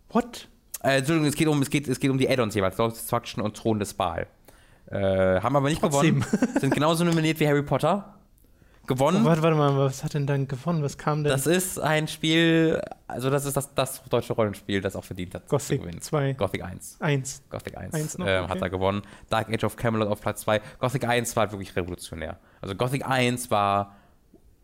What? 0.09 0.47
Äh, 0.83 0.97
Entschuldigung, 0.97 1.29
es 1.29 1.35
geht 1.35 1.47
um, 1.47 1.61
es 1.61 1.69
geht, 1.69 1.87
es 1.87 1.99
geht 1.99 2.11
um 2.11 2.17
die 2.17 2.29
Add-ons 2.29 2.55
jeweils, 2.55 2.77
Lord 2.77 2.91
of 2.91 2.97
Destruction 2.97 3.41
und 3.43 3.55
Thron 3.55 3.79
des 3.79 3.93
Baal. 3.93 4.27
Äh, 4.91 5.39
haben 5.41 5.55
aber 5.55 5.69
nicht 5.69 5.79
Trotzdem. 5.81 6.19
gewonnen. 6.21 6.59
Sind 6.59 6.73
genauso 6.73 7.03
nominiert 7.03 7.39
wie 7.39 7.47
Harry 7.47 7.63
Potter. 7.63 8.15
Gewonnen. 8.85 9.21
Oh, 9.23 9.25
warte, 9.25 9.41
warte 9.41 9.55
mal, 9.55 9.77
was 9.77 10.03
hat 10.03 10.13
denn 10.13 10.27
dann 10.27 10.45
gewonnen? 10.45 10.83
Was 10.83 10.97
kam 10.97 11.23
denn? 11.23 11.31
das 11.31 11.47
ist 11.47 11.79
ein 11.79 12.09
Spiel, 12.09 12.81
also 13.07 13.29
das 13.29 13.45
ist 13.45 13.55
das, 13.55 13.73
das 13.73 14.03
deutsche 14.09 14.33
Rollenspiel, 14.33 14.81
das 14.81 14.97
auch 14.97 15.05
verdient 15.05 15.35
hat 15.35 15.47
Gothic 15.47 15.79
gewinnen. 15.81 16.01
2. 16.01 16.33
Gothic 16.33 16.65
1. 16.65 16.97
1. 16.99 17.43
Gothic 17.49 17.77
1, 17.77 17.93
Eins 17.93 18.17
noch, 18.17 18.27
ähm, 18.27 18.43
okay. 18.43 18.51
hat 18.51 18.61
er 18.61 18.69
gewonnen. 18.69 19.03
Dark 19.29 19.47
Age 19.49 19.63
of 19.63 19.77
Camelot 19.77 20.09
auf 20.09 20.19
Platz 20.19 20.41
2. 20.41 20.59
Gothic 20.79 21.07
1 21.07 21.33
war 21.37 21.49
wirklich 21.53 21.73
revolutionär. 21.77 22.37
Also 22.63 22.75
Gothic 22.75 23.05
1 23.05 23.51
war, 23.51 23.97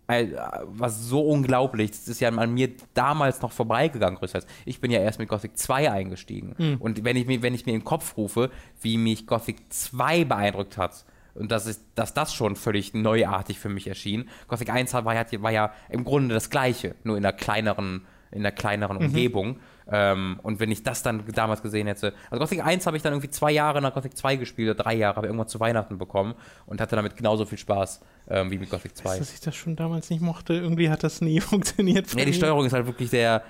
äh, 0.08 0.28
war 0.64 0.90
so 0.90 1.22
unglaublich. 1.22 1.92
Das 1.92 2.08
ist 2.08 2.22
ja 2.22 2.30
an 2.30 2.54
mir 2.54 2.70
damals 2.94 3.42
noch 3.42 3.52
vorbeigegangen, 3.52 4.18
größtenteils. 4.18 4.52
Ich 4.66 4.80
bin 4.80 4.90
ja 4.90 5.00
erst 5.02 5.20
mit 5.20 5.28
Gothic 5.28 5.58
2 5.58 5.92
eingestiegen. 5.92 6.56
Hm. 6.58 6.78
Und 6.78 7.04
wenn 7.04 7.18
ich, 7.18 7.28
mir, 7.28 7.42
wenn 7.42 7.54
ich 7.54 7.66
mir 7.66 7.74
im 7.74 7.84
Kopf 7.84 8.16
rufe, 8.16 8.52
wie 8.82 8.98
mich 8.98 9.28
Gothic 9.28 9.58
2 9.68 10.24
beeindruckt 10.24 10.78
hat, 10.78 11.06
und 11.36 11.52
das 11.52 11.68
ist, 11.68 11.84
dass 11.96 12.14
das 12.14 12.34
schon 12.34 12.56
völlig 12.56 12.94
neuartig 12.94 13.60
für 13.60 13.70
mich 13.70 13.88
erschien. 13.88 14.30
Gothic 14.48 14.70
1 14.70 14.94
war 14.94 15.14
ja, 15.14 15.26
war 15.42 15.52
ja 15.52 15.74
im 15.90 16.04
Grunde 16.06 16.34
das 16.34 16.50
gleiche, 16.50 16.96
nur 17.04 17.18
in 17.18 17.26
einer 17.26 17.34
kleineren, 17.34 18.06
in 18.32 18.40
einer 18.40 18.52
kleineren 18.52 18.98
Mhm. 18.98 19.06
Umgebung. 19.06 19.60
Ähm, 19.92 20.40
und 20.44 20.60
wenn 20.60 20.72
ich 20.72 20.84
das 20.84 21.04
dann 21.04 21.24
damals 21.34 21.62
gesehen 21.62 21.88
hätte, 21.88 22.14
also 22.30 22.40
Gothic 22.40 22.66
1 22.66 22.86
habe 22.86 22.98
ich 22.98 23.04
dann 23.04 23.14
irgendwie 23.14 23.30
zwei 23.30 23.52
Jahre 23.52 23.82
nach 23.82 23.94
Gothic 23.94 24.16
2 24.16 24.36
gespielt, 24.36 24.70
oder 24.70 24.84
drei 24.84 24.96
Jahre, 24.96 25.16
habe 25.18 25.28
ich 25.28 25.30
irgendwann 25.30 25.48
zu 25.48 25.60
Weihnachten 25.60 25.98
bekommen 25.98 26.36
und 26.66 26.82
hatte 26.82 26.96
damit 26.96 27.16
genauso 27.16 27.46
viel 27.46 27.58
Spaß 27.58 28.02
ähm, 28.30 28.52
wie 28.52 28.58
mit 28.58 28.70
Gothic 28.70 28.96
2. 28.96 29.20
Dass 29.20 29.34
ich 29.34 29.40
das 29.42 29.56
schon 29.56 29.76
damals 29.76 30.10
nicht 30.10 30.22
mochte. 30.22 30.54
Irgendwie 30.54 30.90
hat 30.90 31.04
das 31.04 31.22
nie 31.22 31.42
funktioniert. 31.42 32.14
Ja, 32.14 32.26
die. 32.26 32.34
Steuerung 32.34 32.66
ist 32.66 32.74
halt 32.74 32.86
wirklich 32.86 33.10
der, 33.10 33.44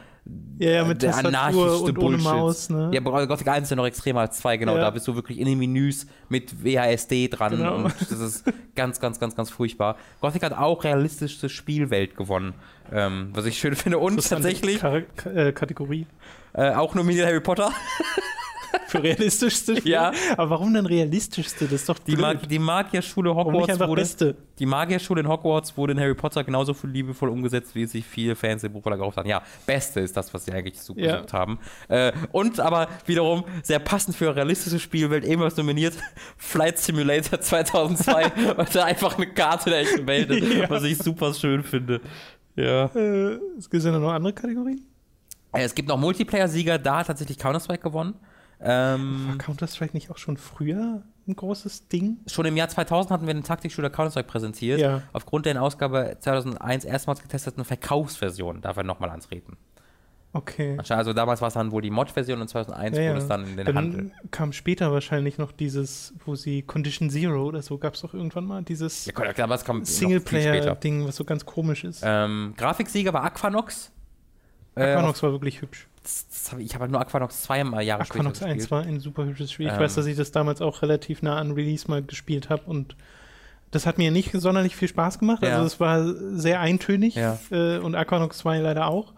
Ja, 0.59 0.71
ja, 0.71 0.83
mit 0.83 1.01
der 1.01 1.15
anarchischste 1.15 1.93
Bullshit. 1.93 2.23
Maus. 2.23 2.69
Ne? 2.69 2.89
Ja, 2.93 2.99
aber 2.99 3.25
Gothic 3.27 3.47
1 3.47 3.63
ist 3.63 3.69
ja 3.69 3.77
noch 3.77 3.85
extremer 3.85 4.19
als 4.21 4.39
2, 4.39 4.57
genau. 4.57 4.75
Ja. 4.75 4.81
Da 4.81 4.89
bist 4.89 5.07
du 5.07 5.15
wirklich 5.15 5.39
in 5.39 5.45
den 5.45 5.57
Menüs 5.57 6.05
mit 6.27 6.65
WASD 6.65 7.29
dran 7.29 7.51
Genau. 7.55 7.75
und 7.75 7.85
das 8.01 8.11
ist 8.11 8.43
ganz, 8.75 8.99
ganz, 8.99 9.21
ganz, 9.21 9.35
ganz 9.37 9.49
furchtbar. 9.49 9.95
Gothic 10.19 10.43
hat 10.43 10.51
auch 10.51 10.83
realistischste 10.83 11.47
Spielwelt 11.47 12.17
gewonnen, 12.17 12.55
ähm, 12.91 13.29
was 13.31 13.45
ich 13.45 13.57
schön 13.57 13.73
finde. 13.75 13.99
Und 13.99 14.27
tatsächlich 14.27 14.79
Kar 14.79 15.01
K 15.15 15.29
äh, 15.29 15.51
Kategorie 15.53 16.07
äh, 16.51 16.71
auch 16.73 16.93
nominiert 16.93 17.25
Harry 17.25 17.39
Potter. 17.39 17.71
für 18.87 19.03
realistischste 19.03 19.75
Spiel. 19.77 19.91
Ja. 19.91 20.11
Aber 20.37 20.49
warum 20.51 20.73
denn 20.73 20.85
realistischste? 20.85 21.65
Das 21.65 21.73
ist 21.73 21.89
doch 21.89 21.97
Die. 21.99 22.15
Mag 22.15 22.47
die 22.47 22.59
Magierschule 22.59 23.33
Hogwarts 23.35 23.79
wurde, 23.79 24.01
beste? 24.01 24.35
die 24.59 24.65
Magierschule 24.65 25.21
in 25.21 25.27
Hogwarts 25.27 25.75
wurde 25.77 25.93
in 25.93 25.99
Harry 25.99 26.13
Potter 26.15 26.43
genauso 26.43 26.73
viel 26.73 26.89
liebevoll 26.89 27.29
umgesetzt, 27.29 27.75
wie 27.75 27.83
es 27.83 27.91
sich 27.91 28.05
viele 28.05 28.35
Fans 28.35 28.63
im 28.63 28.73
Buchverlag 28.73 28.99
gehofft 28.99 29.17
haben. 29.17 29.29
Ja, 29.29 29.41
Beste 29.65 29.99
ist 30.01 30.15
das, 30.17 30.33
was 30.33 30.45
sie 30.45 30.51
eigentlich 30.51 30.79
so 30.81 30.93
Ja. 30.95 31.15
gesucht 31.17 31.33
haben. 31.33 31.59
Äh, 31.87 32.11
und 32.31 32.59
aber 32.59 32.87
wiederum 33.05 33.43
sehr 33.63 33.79
passend 33.79 34.15
für 34.15 34.35
realistische 34.35 34.79
Spielwelt, 34.79 35.23
ebenfalls 35.25 35.55
nominiert, 35.57 35.93
Flight 36.37 36.77
Simulator 36.77 37.39
2002, 37.39 38.31
weil 38.57 38.65
da 38.73 38.83
einfach 38.85 39.15
eine 39.17 39.27
Karte 39.27 39.69
der 39.69 39.79
echten 39.79 40.05
Welt 40.07 40.29
ist, 40.29 40.53
Ja. 40.53 40.69
was 40.69 40.83
ich 40.83 40.97
super 40.97 41.33
schön 41.33 41.63
finde. 41.63 42.01
Ja. 42.55 42.85
Äh, 42.95 43.37
es 43.57 43.69
gibt 43.69 43.83
ja 43.83 43.91
noch 43.97 44.11
andere 44.11 44.33
Kategorien. 44.33 44.81
Äh, 45.53 45.63
Es 45.63 45.73
gibt 45.73 45.87
noch 45.87 45.97
Multiplayer-Sieger, 45.97 46.77
da 46.77 46.97
hat 46.99 47.07
tatsächlich 47.07 47.37
Counter-Strike 47.37 47.81
gewonnen. 47.83 48.15
Ähm, 48.61 49.27
War 49.29 49.37
Counter-Strike 49.37 49.93
nicht 49.93 50.11
auch 50.11 50.17
schon 50.17 50.37
früher 50.37 51.03
ein 51.27 51.35
großes 51.35 51.87
Ding? 51.87 52.17
Schon 52.27 52.45
im 52.45 52.57
Jahr 52.57 52.67
2000 52.69 53.11
hatten 53.11 53.27
wir 53.27 53.33
den 53.33 53.43
Taktikshooter 53.43 53.89
Counter-Strike 53.89 54.27
präsentiert. 54.27 54.79
Ja. 54.79 55.01
Aufgrund 55.13 55.45
der 55.45 55.53
in 55.53 55.57
Ausgabe 55.57 56.17
2001 56.19 56.85
erstmals 56.85 57.21
getesteten 57.21 57.63
Verkaufsversion 57.63 58.61
darf 58.61 58.77
er 58.77 58.83
nochmal 58.83 59.09
antreten. 59.09 59.57
Okay. 60.31 60.77
Also 60.89 61.13
damals 61.13 61.41
war 61.41 61.47
es 61.47 61.55
dann 61.55 61.71
wohl 61.71 61.81
die 61.81 61.89
Mod-Version 61.89 62.39
und 62.39 62.47
2001 62.47 62.97
Ja, 62.97 63.09
wurde 63.09 63.17
es 63.19 63.27
dann 63.27 63.47
in 63.47 63.57
den 63.57 63.65
Dann 63.65 63.75
Handel. 63.75 64.11
kam 64.29 64.53
später 64.53 64.91
wahrscheinlich 64.91 65.39
noch 65.39 65.51
dieses, 65.51 66.13
wo 66.23 66.35
sie 66.35 66.61
Condition 66.61 67.09
Zero 67.09 67.45
oder 67.45 67.63
so 67.63 67.79
gab 67.79 67.95
es 67.95 68.01
doch 68.01 68.13
irgendwann 68.13 68.45
mal, 68.45 68.61
dieses 68.61 69.05
Ja, 69.07 69.13
Singleplayer-Ding, 69.83 71.07
was 71.07 71.15
so 71.15 71.23
ganz 71.23 71.45
komisch 71.45 71.83
ist. 71.83 72.01
Ähm, 72.05 72.53
Grafiksieger 72.57 73.11
war 73.11 73.23
Aquanox. 73.23 73.91
Äh, 74.79 74.93
Aquanox 74.93 75.21
war 75.23 75.31
wirklich 75.31 75.61
hübsch. 75.61 75.87
das, 76.03 76.27
das 76.27 76.51
hab 76.51 76.59
ich 76.59 76.65
ich 76.67 76.73
habe 76.73 76.83
halt 76.83 76.91
nur 76.91 77.01
Aquanox 77.01 77.43
2 77.43 77.63
mal 77.65 77.81
Jahre 77.81 78.01
Aquanox 78.03 78.37
später 78.37 78.51
1 78.51 78.57
gespielt. 78.59 78.71
war 78.71 78.81
ein 78.83 78.99
super 78.99 79.25
hübsches 79.25 79.51
Spiel. 79.51 79.67
Ich 79.67 79.73
Ähm. 79.73 79.79
weiß, 79.79 79.95
dass 79.95 80.05
ich 80.05 80.17
das 80.17 80.31
damals 80.31 80.61
auch 80.61 80.81
relativ 80.81 81.21
nah 81.21 81.37
an 81.37 81.51
Release 81.51 81.87
mal 81.89 82.01
gespielt 82.03 82.49
habe 82.49 82.63
und 82.65 82.95
das 83.71 83.85
hat 83.85 83.97
mir 83.99 84.09
nicht 84.11 84.31
sonderlich 84.33 84.75
viel 84.75 84.87
Spaß 84.87 85.19
gemacht. 85.19 85.43
Ja. 85.43 85.55
Also 85.55 85.65
es 85.65 85.79
war 85.79 86.03
sehr 86.35 86.59
eintönig 86.59 87.15
Ja. 87.15 87.37
äh, 87.51 87.77
und 87.77 87.93
Aquanox 87.95 88.39
2 88.39 88.59
leider 88.59 88.87
auch. 88.87 89.13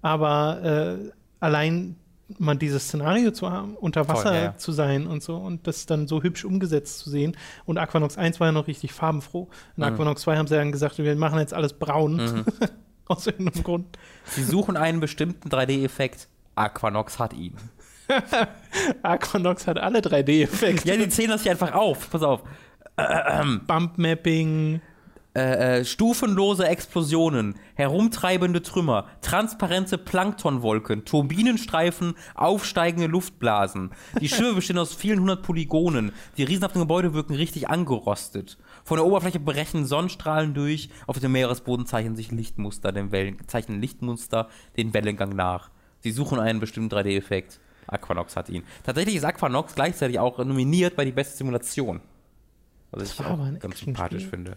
Aber 0.00 0.98
äh, 0.98 1.10
allein 1.38 1.96
mal 2.38 2.56
dieses 2.56 2.84
Szenario 2.88 3.30
zu 3.30 3.50
haben, 3.50 3.76
unter 3.76 4.08
Wasser 4.08 4.22
Toll, 4.30 4.34
ja, 4.34 4.42
ja. 4.42 4.56
zu 4.56 4.72
sein 4.72 5.06
und 5.06 5.22
so 5.22 5.36
und 5.36 5.66
das 5.66 5.86
dann 5.86 6.08
so 6.08 6.22
hübsch 6.22 6.44
umgesetzt 6.44 6.98
zu 7.00 7.10
sehen. 7.10 7.36
Und 7.66 7.78
Aquanox 7.78 8.16
1 8.18 8.40
war 8.40 8.48
ja 8.48 8.52
noch 8.52 8.66
richtig 8.66 8.92
farbenfroh. 8.92 9.48
In 9.76 9.82
Mhm. 9.84 9.92
Aquanox 9.92 10.22
2 10.22 10.36
haben 10.38 10.46
sie 10.48 10.54
dann 10.56 10.72
gesagt, 10.72 10.98
wir 10.98 11.14
machen 11.16 11.38
jetzt 11.38 11.54
alles 11.54 11.74
braun. 11.74 12.16
Mhm. 12.16 12.44
Aus 13.12 13.26
irgendeinem 13.26 13.62
Grund. 13.62 13.98
Sie 14.24 14.42
suchen 14.44 14.76
einen 14.76 15.00
bestimmten 15.00 15.48
3D-Effekt. 15.48 16.28
Aquanox 16.54 17.18
hat 17.18 17.32
ihn. 17.32 17.56
Aquanox 19.02 19.66
hat 19.66 19.78
alle 19.78 20.00
3D-Effekte. 20.00 20.88
Ja, 20.88 20.96
die 20.96 21.08
zählen 21.08 21.30
das 21.30 21.42
hier 21.42 21.52
einfach 21.52 21.72
auf. 21.72 22.10
Pass 22.10 22.22
auf. 22.22 22.42
Bump-Mapping. 23.66 24.80
äh, 25.34 25.78
äh, 25.80 25.84
stufenlose 25.86 26.66
Explosionen, 26.66 27.54
herumtreibende 27.74 28.60
Trümmer, 28.60 29.06
transparente 29.22 29.96
Planktonwolken, 29.96 31.06
Turbinenstreifen, 31.06 32.14
aufsteigende 32.34 33.06
Luftblasen. 33.06 33.92
Die 34.20 34.28
Schiffe 34.28 34.52
bestehen 34.52 34.76
aus 34.76 34.94
vielen 34.94 35.20
hundert 35.20 35.42
Polygonen. 35.42 36.12
Die 36.36 36.44
riesenhaften 36.44 36.82
Gebäude 36.82 37.14
wirken 37.14 37.34
richtig 37.34 37.70
angerostet. 37.70 38.58
Von 38.84 38.96
der 38.96 39.06
Oberfläche 39.06 39.40
brechen 39.40 39.86
Sonnenstrahlen 39.86 40.54
durch. 40.54 40.90
Auf 41.06 41.18
dem 41.18 41.32
Meeresboden 41.32 41.86
zeichnen 41.86 42.16
sich 42.16 42.30
Lichtmuster, 42.30 42.92
den 42.92 43.12
Wellen, 43.12 43.36
zeichnen 43.46 43.80
Lichtmuster 43.80 44.48
den 44.76 44.92
Wellengang 44.94 45.30
nach. 45.30 45.70
Sie 46.00 46.10
suchen 46.10 46.40
einen 46.40 46.60
bestimmten 46.60 46.94
3D-Effekt. 46.94 47.60
Aquanox 47.86 48.36
hat 48.36 48.48
ihn. 48.48 48.64
Tatsächlich 48.84 49.16
ist 49.16 49.24
Aquanox 49.24 49.74
gleichzeitig 49.74 50.18
auch 50.18 50.38
nominiert 50.38 50.96
bei 50.96 51.04
die 51.04 51.12
beste 51.12 51.36
Simulation. 51.36 52.00
Was 52.90 53.12
ich 53.12 53.18
war 53.18 53.30
auch 53.30 53.58
ganz 53.58 53.78
sympathisch 53.78 54.26
finde. 54.26 54.56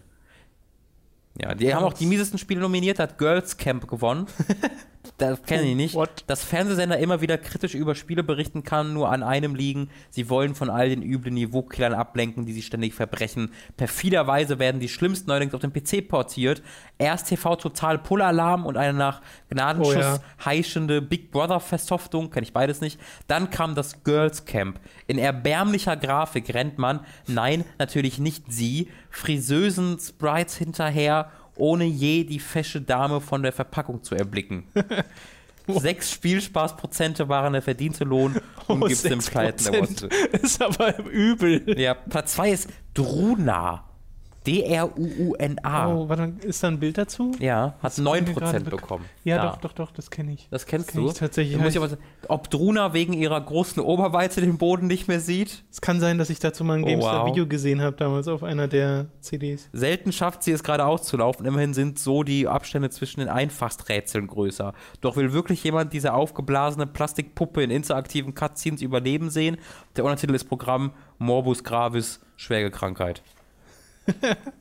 Ja, 1.40 1.54
die 1.54 1.74
haben 1.74 1.84
auch 1.84 1.92
die 1.92 2.06
miesesten 2.06 2.38
Spiele 2.38 2.60
nominiert, 2.60 2.98
hat 2.98 3.18
Girls 3.18 3.56
Camp 3.56 3.86
gewonnen. 3.88 4.26
Das 5.18 5.42
kenne 5.42 5.64
ich 5.64 5.76
nicht. 5.76 5.94
What? 5.94 6.24
Dass 6.26 6.44
Fernsehsender 6.44 6.98
immer 6.98 7.20
wieder 7.20 7.38
kritisch 7.38 7.74
über 7.74 7.94
Spiele 7.94 8.22
berichten 8.22 8.62
kann, 8.62 8.92
nur 8.92 9.10
an 9.10 9.22
einem 9.22 9.54
liegen. 9.54 9.88
Sie 10.10 10.28
wollen 10.28 10.54
von 10.54 10.70
all 10.70 10.88
den 10.88 11.02
üblen 11.02 11.34
Niveaukillern 11.34 11.94
ablenken, 11.94 12.46
die 12.46 12.52
sie 12.52 12.62
ständig 12.62 12.94
verbrechen. 12.94 13.52
Perfiderweise 13.76 14.58
werden 14.58 14.80
die 14.80 14.88
schlimmsten 14.88 15.28
neuerdings 15.28 15.54
auf 15.54 15.60
den 15.60 15.72
PC 15.72 16.08
portiert. 16.08 16.62
Erst 16.98 17.28
TV 17.28 17.56
Total 17.56 17.98
Pull-Alarm 17.98 18.66
und 18.66 18.76
eine 18.76 18.92
nach 18.92 19.20
Gnadenschuss 19.50 19.96
Oh 19.96 19.98
ja. 19.98 20.18
heischende 20.44 21.02
Big 21.02 21.30
Brother 21.30 21.60
Versoftung, 21.60 22.30
kenne 22.30 22.44
ich 22.44 22.52
beides 22.52 22.80
nicht. 22.80 22.98
Dann 23.26 23.50
kam 23.50 23.74
das 23.74 24.02
Girls 24.04 24.44
Camp. 24.44 24.80
In 25.06 25.18
erbärmlicher 25.18 25.96
Grafik 25.96 26.52
rennt 26.54 26.78
man, 26.78 27.00
nein, 27.26 27.64
natürlich 27.78 28.18
nicht 28.18 28.44
sie, 28.52 28.88
friseusen 29.10 29.98
Sprites 29.98 30.56
hinterher, 30.56 31.30
ohne 31.56 31.84
je 31.84 32.24
die 32.24 32.40
fesche 32.40 32.80
Dame 32.80 33.20
von 33.20 33.42
der 33.42 33.52
Verpackung 33.52 34.02
zu 34.02 34.14
erblicken. 34.14 34.64
Sechs 35.68 36.12
Spielspaßprozente 36.12 37.28
waren 37.28 37.52
der 37.54 37.62
verdiente 37.62 38.04
Lohn 38.04 38.36
und 38.68 38.82
Oh, 38.82 38.86
gibt's 38.86 39.04
im 39.04 39.18
6%. 39.18 39.30
Pleiten. 39.30 40.08
Ist 40.42 40.62
aber 40.62 40.98
übel. 41.06 41.78
Ja, 41.78 41.94
Platz 41.94 42.34
2 42.34 42.50
ist 42.50 42.70
Druna. 42.94 43.84
D-R-U-U-N-A. 44.46 45.88
Oh, 45.94 46.08
warte, 46.08 46.32
ist 46.46 46.62
da 46.62 46.68
ein 46.68 46.78
Bild 46.78 46.98
dazu? 46.98 47.32
Ja, 47.38 47.74
hat 47.82 47.98
mir 47.98 48.04
9% 48.10 48.34
gerade 48.34 48.58
bek- 48.58 48.70
bekommen. 48.70 49.04
Ja, 49.24 49.42
doch, 49.44 49.56
doch, 49.58 49.72
doch, 49.72 49.90
das 49.90 50.10
kenne 50.10 50.32
ich. 50.32 50.48
Das 50.50 50.66
kennst 50.66 50.88
kenn 50.92 51.02
du? 51.02 51.08
ich 51.08 51.14
tatsächlich. 51.14 51.56
Du 51.56 51.62
musst 51.62 51.74
ja 51.76 51.82
was, 51.82 51.96
ob 52.28 52.50
Druna 52.50 52.92
wegen 52.92 53.12
ihrer 53.12 53.40
großen 53.40 53.82
Oberweite 53.82 54.40
den 54.40 54.58
Boden 54.58 54.86
nicht 54.86 55.08
mehr 55.08 55.20
sieht? 55.20 55.64
Es 55.70 55.80
kann 55.80 56.00
sein, 56.00 56.18
dass 56.18 56.30
ich 56.30 56.38
dazu 56.38 56.64
mal 56.64 56.78
ein 56.78 56.84
Oh, 56.84 56.86
GameStar-Video 56.86 57.44
wow. 57.44 57.48
gesehen 57.48 57.80
habe, 57.82 57.96
damals 57.96 58.28
auf 58.28 58.42
einer 58.42 58.68
der 58.68 59.06
CDs. 59.20 59.68
Selten 59.72 60.12
schafft 60.12 60.42
sie 60.42 60.52
es 60.52 60.62
gerade 60.62 60.84
auszulaufen. 60.86 61.46
Immerhin 61.46 61.74
sind 61.74 61.98
so 61.98 62.22
die 62.22 62.46
Abstände 62.46 62.90
zwischen 62.90 63.20
den 63.20 63.28
Einfachsträtseln 63.28 64.26
größer. 64.26 64.72
Doch 65.00 65.16
will 65.16 65.32
wirklich 65.32 65.62
jemand 65.64 65.92
diese 65.92 66.14
aufgeblasene 66.14 66.86
Plastikpuppe 66.86 67.62
in 67.62 67.70
interaktiven 67.70 68.34
Cutscenes 68.34 68.82
überleben 68.82 69.30
sehen? 69.30 69.56
Der 69.96 70.04
Untertitel 70.04 70.34
ist 70.34 70.44
Programm 70.44 70.92
Morbus 71.18 71.64
Gravis, 71.64 72.20
Schwergekrankheit. 72.36 73.22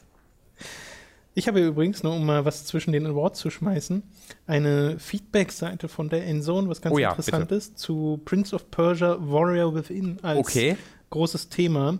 Ich 1.38 1.50
habe 1.50 1.60
übrigens, 1.60 2.02
nur 2.02 2.14
um 2.14 2.26
mal 2.26 2.46
was 2.46 2.64
zwischen 2.66 2.94
den 2.94 3.06
Awards 3.06 3.40
zu 3.40 3.50
schmeißen, 3.50 4.04
eine 4.48 4.98
Feedback-Seite 4.98 5.90
von 5.90 6.08
der 6.08 6.26
Endzone, 6.26 6.70
was 6.70 6.82
ganz 6.82 6.96
Oh 6.96 6.98
ja, 6.98 7.10
interessant 7.10 7.52
ist, 7.52 7.78
zu 7.78 8.22
Prince 8.24 8.56
of 8.56 8.72
Persia 8.72 9.18
Warrior 9.20 9.76
Within 9.76 10.18
als 10.22 10.40
Okay. 10.40 10.78
großes 11.10 11.50
Thema. 11.50 12.00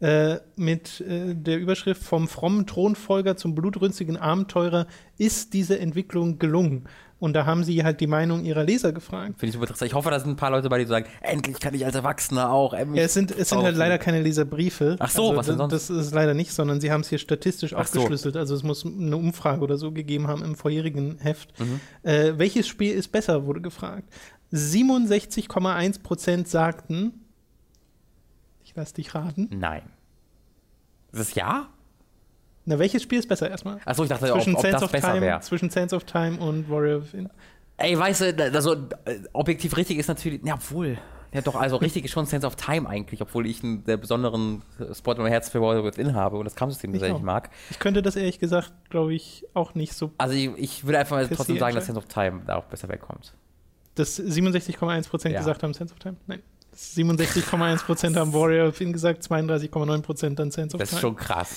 Äh, 0.00 0.40
mit 0.56 1.00
äh, 1.00 1.32
der 1.32 1.60
Überschrift 1.60 2.02
vom 2.02 2.26
frommen 2.26 2.66
Thronfolger 2.66 3.36
zum 3.36 3.54
blutrünstigen 3.54 4.16
Abenteurer 4.16 4.88
ist 5.16 5.54
diese 5.54 5.78
Entwicklung 5.78 6.40
gelungen. 6.40 6.88
Und 7.22 7.34
da 7.34 7.46
haben 7.46 7.62
sie 7.62 7.84
halt 7.84 8.00
die 8.00 8.08
Meinung 8.08 8.44
ihrer 8.44 8.64
Leser 8.64 8.92
gefragt. 8.92 9.38
Finde 9.38 9.46
ich 9.46 9.52
super 9.52 9.66
interessant. 9.66 9.88
Ich 9.88 9.94
hoffe, 9.94 10.10
da 10.10 10.18
sind 10.18 10.30
ein 10.30 10.36
paar 10.36 10.50
Leute 10.50 10.68
bei, 10.68 10.78
die 10.80 10.86
sagen, 10.86 11.06
endlich 11.20 11.60
kann 11.60 11.72
ich 11.72 11.84
als 11.86 11.94
Erwachsener 11.94 12.50
auch. 12.50 12.74
ähm, 12.74 12.96
Ja, 12.96 13.04
es 13.04 13.14
sind, 13.14 13.30
es 13.30 13.50
sind 13.50 13.62
halt 13.62 13.76
leider 13.76 13.96
keine 13.98 14.20
Leserbriefe. 14.20 14.96
Ach 14.98 15.08
so, 15.08 15.36
was 15.36 15.46
denn 15.46 15.56
das, 15.56 15.70
sonst? 15.70 15.90
Das 15.90 16.06
ist 16.06 16.12
leider 16.14 16.34
nicht, 16.34 16.52
sondern 16.52 16.80
sie 16.80 16.90
haben 16.90 17.02
es 17.02 17.10
hier 17.10 17.18
statistisch 17.18 17.74
Ach 17.74 17.86
so. 17.86 18.00
aufgeschlüsselt. 18.00 18.36
Also 18.36 18.56
es 18.56 18.64
muss 18.64 18.84
eine 18.84 19.16
Umfrage 19.16 19.60
oder 19.62 19.76
so 19.76 19.92
gegeben 19.92 20.26
haben 20.26 20.42
im 20.42 20.56
vorherigen 20.56 21.18
Heft. 21.20 21.56
Mhm. 21.60 21.78
Äh, 22.02 22.32
welches 22.38 22.66
Spiel 22.66 22.92
ist 22.92 23.12
besser, 23.12 23.46
wurde 23.46 23.60
gefragt. 23.60 24.12
67,1% 24.52 26.48
sagten, 26.48 27.20
ich 28.64 28.72
lass 28.74 28.94
dich 28.94 29.14
raten. 29.14 29.48
Nein. 29.52 29.82
Ist 31.12 31.20
es 31.20 31.34
ja? 31.36 31.68
Na, 32.64 32.78
welches 32.78 33.02
Spiel 33.02 33.18
ist 33.18 33.28
besser 33.28 33.50
erstmal? 33.50 33.78
Achso, 33.84 34.04
ich 34.04 34.08
dachte, 34.08 34.26
ob, 34.32 34.38
Zwischen 34.40 34.54
ob 34.54 34.60
Sands 34.62 34.74
das 34.76 34.82
of 34.84 34.92
besser 34.92 35.08
Time, 35.14 35.20
wäre. 35.20 35.40
zwischen 35.40 35.70
Sands 35.70 35.92
of 35.92 36.04
Time 36.04 36.38
und 36.38 36.70
Warrior 36.70 37.02
Within. 37.02 37.28
Ey, 37.76 37.98
weißt 37.98 38.20
du, 38.20 38.52
also 38.52 38.74
äh, 39.04 39.18
objektiv 39.32 39.76
richtig 39.76 39.98
ist 39.98 40.06
natürlich, 40.08 40.40
ja, 40.44 40.54
obwohl, 40.54 40.98
Ja, 41.34 41.40
doch, 41.40 41.54
also 41.56 41.76
richtig 41.76 42.04
ist 42.04 42.10
schon 42.12 42.26
Sense 42.26 42.46
of 42.46 42.54
Time 42.56 42.88
eigentlich, 42.88 43.20
obwohl 43.22 43.46
ich 43.46 43.64
einen 43.64 43.82
der 43.84 43.96
besonderen 43.96 44.62
Spot 44.94 45.12
in 45.12 45.18
meinem 45.22 45.28
Herz 45.32 45.48
für 45.48 45.60
Warrior 45.60 45.82
Within 45.84 46.14
habe 46.14 46.36
und 46.36 46.44
das 46.44 46.54
Kampfsystem 46.54 46.96
sehr 46.98 47.12
nicht 47.14 47.22
mag. 47.24 47.50
Ich 47.70 47.78
könnte 47.78 48.02
das 48.02 48.14
ehrlich 48.16 48.38
gesagt, 48.38 48.72
glaube 48.90 49.14
ich, 49.14 49.44
auch 49.54 49.74
nicht 49.74 49.94
so. 49.94 50.10
Also 50.18 50.34
ich, 50.34 50.50
ich 50.58 50.84
würde 50.84 50.98
einfach 50.98 51.16
mal 51.16 51.26
trotzdem 51.26 51.58
sagen, 51.58 51.74
dass. 51.74 51.86
Sense 51.86 51.98
of 51.98 52.06
Time 52.06 52.42
da 52.46 52.56
auch 52.56 52.64
besser 52.66 52.88
wegkommt. 52.88 53.32
Dass 53.94 54.20
67,1% 54.20 55.28
Ja. 55.30 55.38
gesagt 55.38 55.62
haben 55.62 55.72
Sense 55.74 55.92
of 55.92 55.98
Time? 55.98 56.16
Nein. 56.26 56.42
67,1% 56.76 58.16
haben 58.16 58.32
Warrior 58.32 58.68
Within 58.68 58.92
gesagt, 58.92 59.22
32,9% 59.24 60.34
dann 60.36 60.50
Sense 60.50 60.76
of 60.76 60.80
Das 60.80 60.90
Time. 60.90 60.98
ist 60.98 61.00
schon 61.00 61.16
krass. 61.16 61.56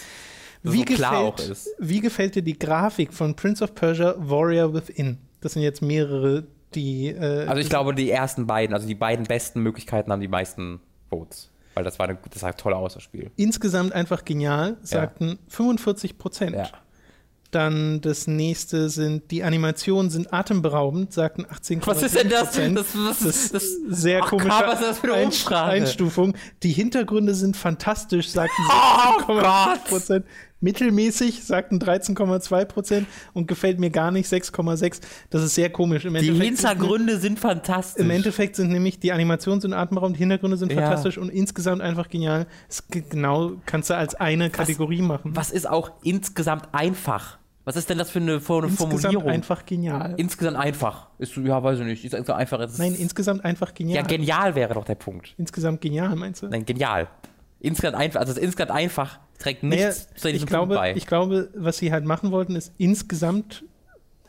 Wie, 0.72 0.80
so 0.80 0.86
gefällt, 0.86 1.58
wie 1.80 2.00
gefällt 2.02 2.36
dir 2.36 2.42
die 2.42 2.58
Grafik 2.58 3.14
von 3.14 3.36
Prince 3.36 3.64
of 3.64 3.76
Persia 3.76 4.16
Warrior 4.18 4.74
Within? 4.74 5.18
Das 5.42 5.54
sind 5.54 5.62
jetzt 5.62 5.82
mehrere, 5.82 6.46
die. 6.74 7.08
Äh, 7.08 7.46
Also 7.48 7.62
ich 7.62 7.70
glaube, 7.70 7.94
die 7.94 8.10
ersten 8.10 8.48
beiden, 8.48 8.74
also 8.74 8.88
die 8.88 8.96
beiden 8.96 9.26
besten 9.26 9.62
Möglichkeiten 9.62 10.12
haben 10.12 10.22
die 10.22 10.28
meisten 10.28 10.80
Votes. 11.10 11.52
Weil 11.76 11.84
das 11.84 12.00
war 12.00 12.08
eine, 12.08 12.18
das 12.32 12.40
sah 12.42 12.54
toll 12.54 12.74
aus, 12.74 12.94
das 12.94 13.04
Spiel. 13.04 13.32
insgesamt 13.36 13.92
einfach 13.94 14.24
genial, 14.26 14.78
sagten 14.82 15.38
45 15.50 16.18
Prozent. 16.18 16.56
Ja. 16.56 16.70
Dann 17.52 18.02
das 18.02 18.28
nächste 18.28 18.90
sind, 18.90 19.32
die 19.32 19.44
Animationen 19.44 20.10
sind 20.10 20.34
atemberaubend, 20.34 21.14
sagten 21.14 21.46
18 21.50 21.86
Was 21.86 22.02
ist 22.04 22.16
denn 22.18 22.28
das? 22.30 22.52
Das, 22.54 22.76
was, 22.96 23.20
Das 23.20 23.52
das, 23.52 23.64
ist 23.64 23.82
sehr 23.90 24.22
Ach, 24.24 24.30
komische 24.30 24.50
Karl, 24.50 24.68
was 24.68 24.82
ist 24.82 24.90
das 24.90 25.00
für 25.00 25.08
eine 25.08 25.14
Ein- 25.16 25.26
Umfrage? 25.28 25.72
Einstufung. 25.72 26.34
Die 26.64 26.72
Hintergründe 26.72 27.34
sind 27.34 27.56
fantastisch, 27.56 28.30
sagten 28.30 28.62
Oh 28.68 29.22
16,5 29.22 29.88
Prozent. 29.88 30.26
Mittelmäßig, 30.66 31.44
sagten 31.44 31.80
13,2 31.80 32.66
Prozent 32.66 33.08
und 33.34 33.48
gefällt 33.48 33.80
mir 33.80 33.90
gar 33.92 34.12
nicht 34.12 34.28
6,6. 34.28 35.00
Das 35.30 35.44
ist 35.44 35.56
sehr 35.56 35.70
komisch. 35.70 36.06
Im 36.06 36.14
die 36.16 36.20
Endeffekt 36.28 36.58
sind- 36.58 36.70
Hintergründe 36.70 37.18
sind 37.20 37.40
fantastisch. 37.40 38.04
Im 38.04 38.10
Endeffekt 38.10 38.56
sind 38.56 38.72
nämlich 38.72 39.00
die 39.00 39.12
Animationen 39.12 39.62
sind 39.62 39.74
atemberaubend, 39.74 40.18
die 40.18 40.22
Hintergründe 40.22 40.58
sind 40.58 40.72
Ja. 40.72 40.82
fantastisch 40.82 41.18
und 41.18 41.30
insgesamt 41.30 41.82
einfach 41.82 42.10
genial. 42.10 42.48
Es 42.68 42.84
genau 42.90 43.54
kannst 43.66 43.90
du 43.90 43.96
als 43.96 44.16
eine 44.16 44.50
Kategorie 44.50 45.02
machen. 45.02 45.36
Was 45.36 45.52
ist 45.52 45.70
auch 45.70 45.92
insgesamt 46.04 46.68
einfach? 46.74 47.38
Was 47.64 47.76
ist 47.78 47.90
denn 47.90 47.98
das 47.98 48.12
für 48.12 48.20
eine, 48.20 48.40
für 48.40 48.58
eine 48.58 48.68
insgesamt 48.68 49.02
Formulierung? 49.02 49.28
einfach 49.32 49.66
genial. 49.66 50.14
Insgesamt 50.18 50.58
einfach. 50.58 51.08
Ist, 51.18 51.36
ja, 51.38 51.64
weiß 51.64 51.80
ich 51.80 51.86
nicht. 51.86 52.06
Ist 52.06 52.14
einfach. 52.30 52.60
Ist- 52.60 52.78
Nein, 52.78 52.94
insgesamt 52.94 53.44
einfach 53.44 53.74
genial. 53.74 53.98
ja, 54.04 54.08
genial 54.08 54.54
wäre 54.56 54.74
doch 54.76 54.86
der 54.86 54.96
Punkt. 54.96 55.34
insgesamt 55.38 55.82
genial, 55.82 56.16
meinst 56.16 56.44
du? 56.44 56.48
Nein, 56.48 56.66
genial. 56.66 57.08
Insgesamt 57.66 57.96
einfach. 57.96 58.20
Also 58.20 58.34
das 58.34 58.42
insgesamt 58.42 58.72
einfach 58.72 59.20
trägt 59.40 59.64
Naja, 59.64 59.88
nichts 59.88 60.08
zu 60.16 60.28
ich, 60.28 60.34
diesem 60.34 60.48
glaube, 60.48 60.76
bei. 60.76 60.96
ich 60.96 61.08
glaube, 61.08 61.50
was 61.56 61.78
sie 61.78 61.92
halt 61.92 62.06
machen 62.06 62.32
wollten, 62.32 62.56
ist 62.56 62.74
insgesamt, 62.78 63.64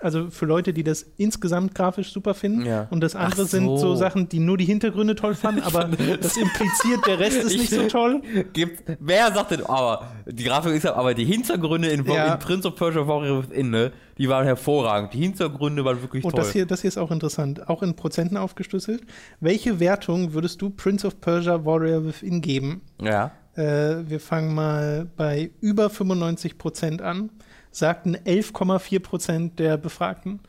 also 0.07 0.31
für 0.31 0.47
Leute, 0.47 0.73
die 0.73 0.83
das 0.83 1.05
insgesamt 1.19 1.75
grafisch 1.75 2.11
super 2.13 2.33
finden. 2.33 2.65
Ja. 2.65 2.87
Und 2.91 3.01
das 3.03 3.15
andere 3.15 3.43
Ach 3.43 3.49
sind 3.49 3.67
so 3.67 3.77
so. 3.77 3.97
Sachen, 3.97 4.29
die 4.31 4.39
nur 4.39 4.57
die 4.57 4.65
Hintergründe 4.65 5.15
toll 5.15 5.35
fanden, 5.35 5.61
aber 5.61 5.85
das 6.21 6.37
impliziert, 6.39 7.07
der 7.07 7.19
Rest 7.19 7.37
ist 7.43 7.53
Ich- 7.55 7.61
nicht 7.61 7.71
so 7.75 7.87
toll. 7.89 8.23
Gibt, 8.55 8.85
wer 9.01 9.33
sagt 9.35 9.51
denn, 9.51 9.65
aber 9.67 10.07
die 10.27 10.45
Grafik 10.45 10.73
ist 10.75 10.85
ja, 10.85 10.95
aber 10.95 11.13
die 11.13 11.25
Hintergründe 11.27 11.89
in, 11.89 12.05
Ja. 12.07 12.33
in 12.35 12.39
Prince 12.39 12.67
of 12.67 12.77
Persia 12.77 13.07
Warrior 13.07 13.43
Within, 13.43 13.69
ne, 13.71 13.93
die 14.17 14.29
waren 14.31 14.47
hervorragend. 14.47 15.13
Die 15.13 15.19
Hintergründe 15.19 15.85
waren 15.85 16.01
wirklich 16.01 16.25
Und 16.25 16.31
toll. 16.31 16.41
das 16.41 16.53
hier, 16.53 16.65
das 16.65 16.81
hier 16.81 16.89
ist 16.89 16.97
auch 16.97 17.11
interessant, 17.11 17.69
auch 17.69 17.83
in 17.83 17.95
Prozenten 17.97 18.37
aufgeschlüsselt. 18.39 19.03
Welche 19.41 19.79
Wertung 19.81 20.33
würdest 20.33 20.63
du 20.63 20.71
Prince 20.71 21.07
of 21.07 21.21
Persia 21.21 21.65
Warrior 21.65 22.05
Within 22.07 22.41
geben? 22.41 22.81
ja. 23.03 23.33
Äh, 23.55 24.07
wir 24.11 24.21
fangen 24.21 24.55
mal 24.55 25.07
bei 25.17 25.51
über 25.63 25.89
95 25.89 26.59
Prozent 26.59 27.01
an. 27.01 27.31
Sagten 27.77 28.17
11,4 28.17 29.01
Prozent 29.01 29.59
der 29.59 29.77
Befragten. 29.77 30.41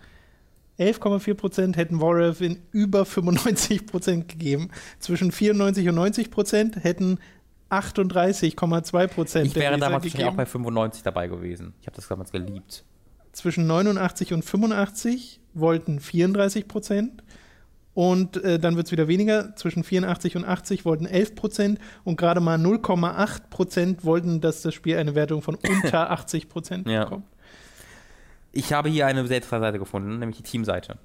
11,4 0.80 1.34
Prozent 1.34 1.76
hätten 1.76 2.00
Warrior 2.00 2.40
Within 2.40 2.62
über 2.72 3.04
95 3.04 3.86
Prozent 3.86 4.30
gegeben. 4.30 4.70
Zwischen 5.00 5.34
94 5.34 5.90
und 5.90 5.96
90 5.96 6.32
Prozent 6.32 6.82
hätten 6.86 7.20
38,2 7.70 9.08
Prozent 9.08 9.48
Ich 9.48 9.56
wäre 9.56 9.78
damals 9.78 10.06
wahrscheinlich 10.06 10.14
auch 10.14 10.20
gegeben. 10.20 10.38
bei 10.38 10.46
95 10.46 11.04
dabei 11.04 11.28
gewesen. 11.28 11.74
Ich 11.82 11.88
habe 11.88 11.98
das 11.98 12.08
damals 12.08 12.32
geliebt. 12.32 12.86
Zwischen 13.34 13.68
89 13.68 14.32
und 14.32 14.46
85 14.46 15.42
wollten 15.54 16.00
34 16.00 16.66
Prozent. 16.70 17.24
Und 17.98 18.38
äh, 18.44 18.60
dann 18.60 18.76
wird 18.76 18.86
es 18.86 18.92
wieder 18.92 19.08
weniger. 19.08 19.56
Zwischen 19.56 19.84
84 19.84 20.36
und 20.36 20.46
80 20.46 20.86
wollten 20.86 21.08
11 21.08 21.34
Prozent. 21.34 21.80
Und 22.04 22.16
gerade 22.16 22.40
mal 22.42 22.60
0,8 22.60 23.50
Prozent 23.50 24.06
wollten, 24.06 24.40
dass 24.40 24.62
das 24.62 24.76
Spiel 24.76 24.98
eine 24.98 25.16
Wertung 25.16 25.42
von 25.42 25.56
unter 25.56 26.12
80 26.12 26.48
Prozent 26.48 26.88
Ja. 26.88 27.06
bekommt. 27.06 27.26
Ich 28.52 28.72
habe 28.72 28.90
hier 28.90 29.08
eine 29.08 29.26
Seite 29.26 29.80
gefunden, 29.80 30.20
nämlich 30.20 30.38
die 30.38 30.44
Teamseite. 30.44 31.00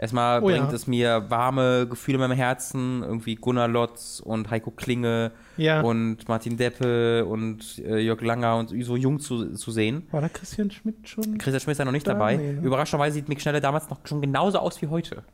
Erstmal 0.00 0.40
Oh 0.40 0.46
bringt 0.46 0.68
ja. 0.68 0.72
es 0.74 0.86
mir 0.86 1.24
warme 1.28 1.88
Gefühle 1.88 2.14
in 2.16 2.20
meinem 2.20 2.36
Herzen, 2.36 3.02
irgendwie 3.02 3.34
Gunnar 3.34 3.66
Lotz 3.66 4.22
und 4.24 4.48
Heiko 4.48 4.70
Klinge 4.70 5.32
Ja. 5.56 5.80
und 5.80 6.28
Martin 6.28 6.56
Deppe 6.56 7.24
und 7.26 7.78
äh, 7.84 7.98
Jörg 7.98 8.20
Langer 8.22 8.56
und 8.58 8.68
so 8.84 8.94
jung 8.96 9.18
zu, 9.18 9.54
zu 9.54 9.70
sehen. 9.72 10.06
War 10.12 10.20
da 10.20 10.28
Christian 10.28 10.70
Schmidt 10.70 11.08
schon? 11.08 11.36
Christian 11.38 11.60
Schmidt 11.60 11.72
ist 11.72 11.78
ja 11.78 11.84
noch 11.84 11.90
nicht 11.92 12.06
Da, 12.06 12.12
dabei. 12.12 12.36
nee, 12.36 12.52
ne? 12.52 12.60
Überraschenderweise 12.62 13.14
sieht 13.14 13.28
Mick 13.28 13.40
Schnelle 13.40 13.60
damals 13.60 13.90
noch 13.90 13.98
schon 14.04 14.20
genauso 14.20 14.58
aus 14.60 14.80
wie 14.80 14.86
heute. 14.86 15.24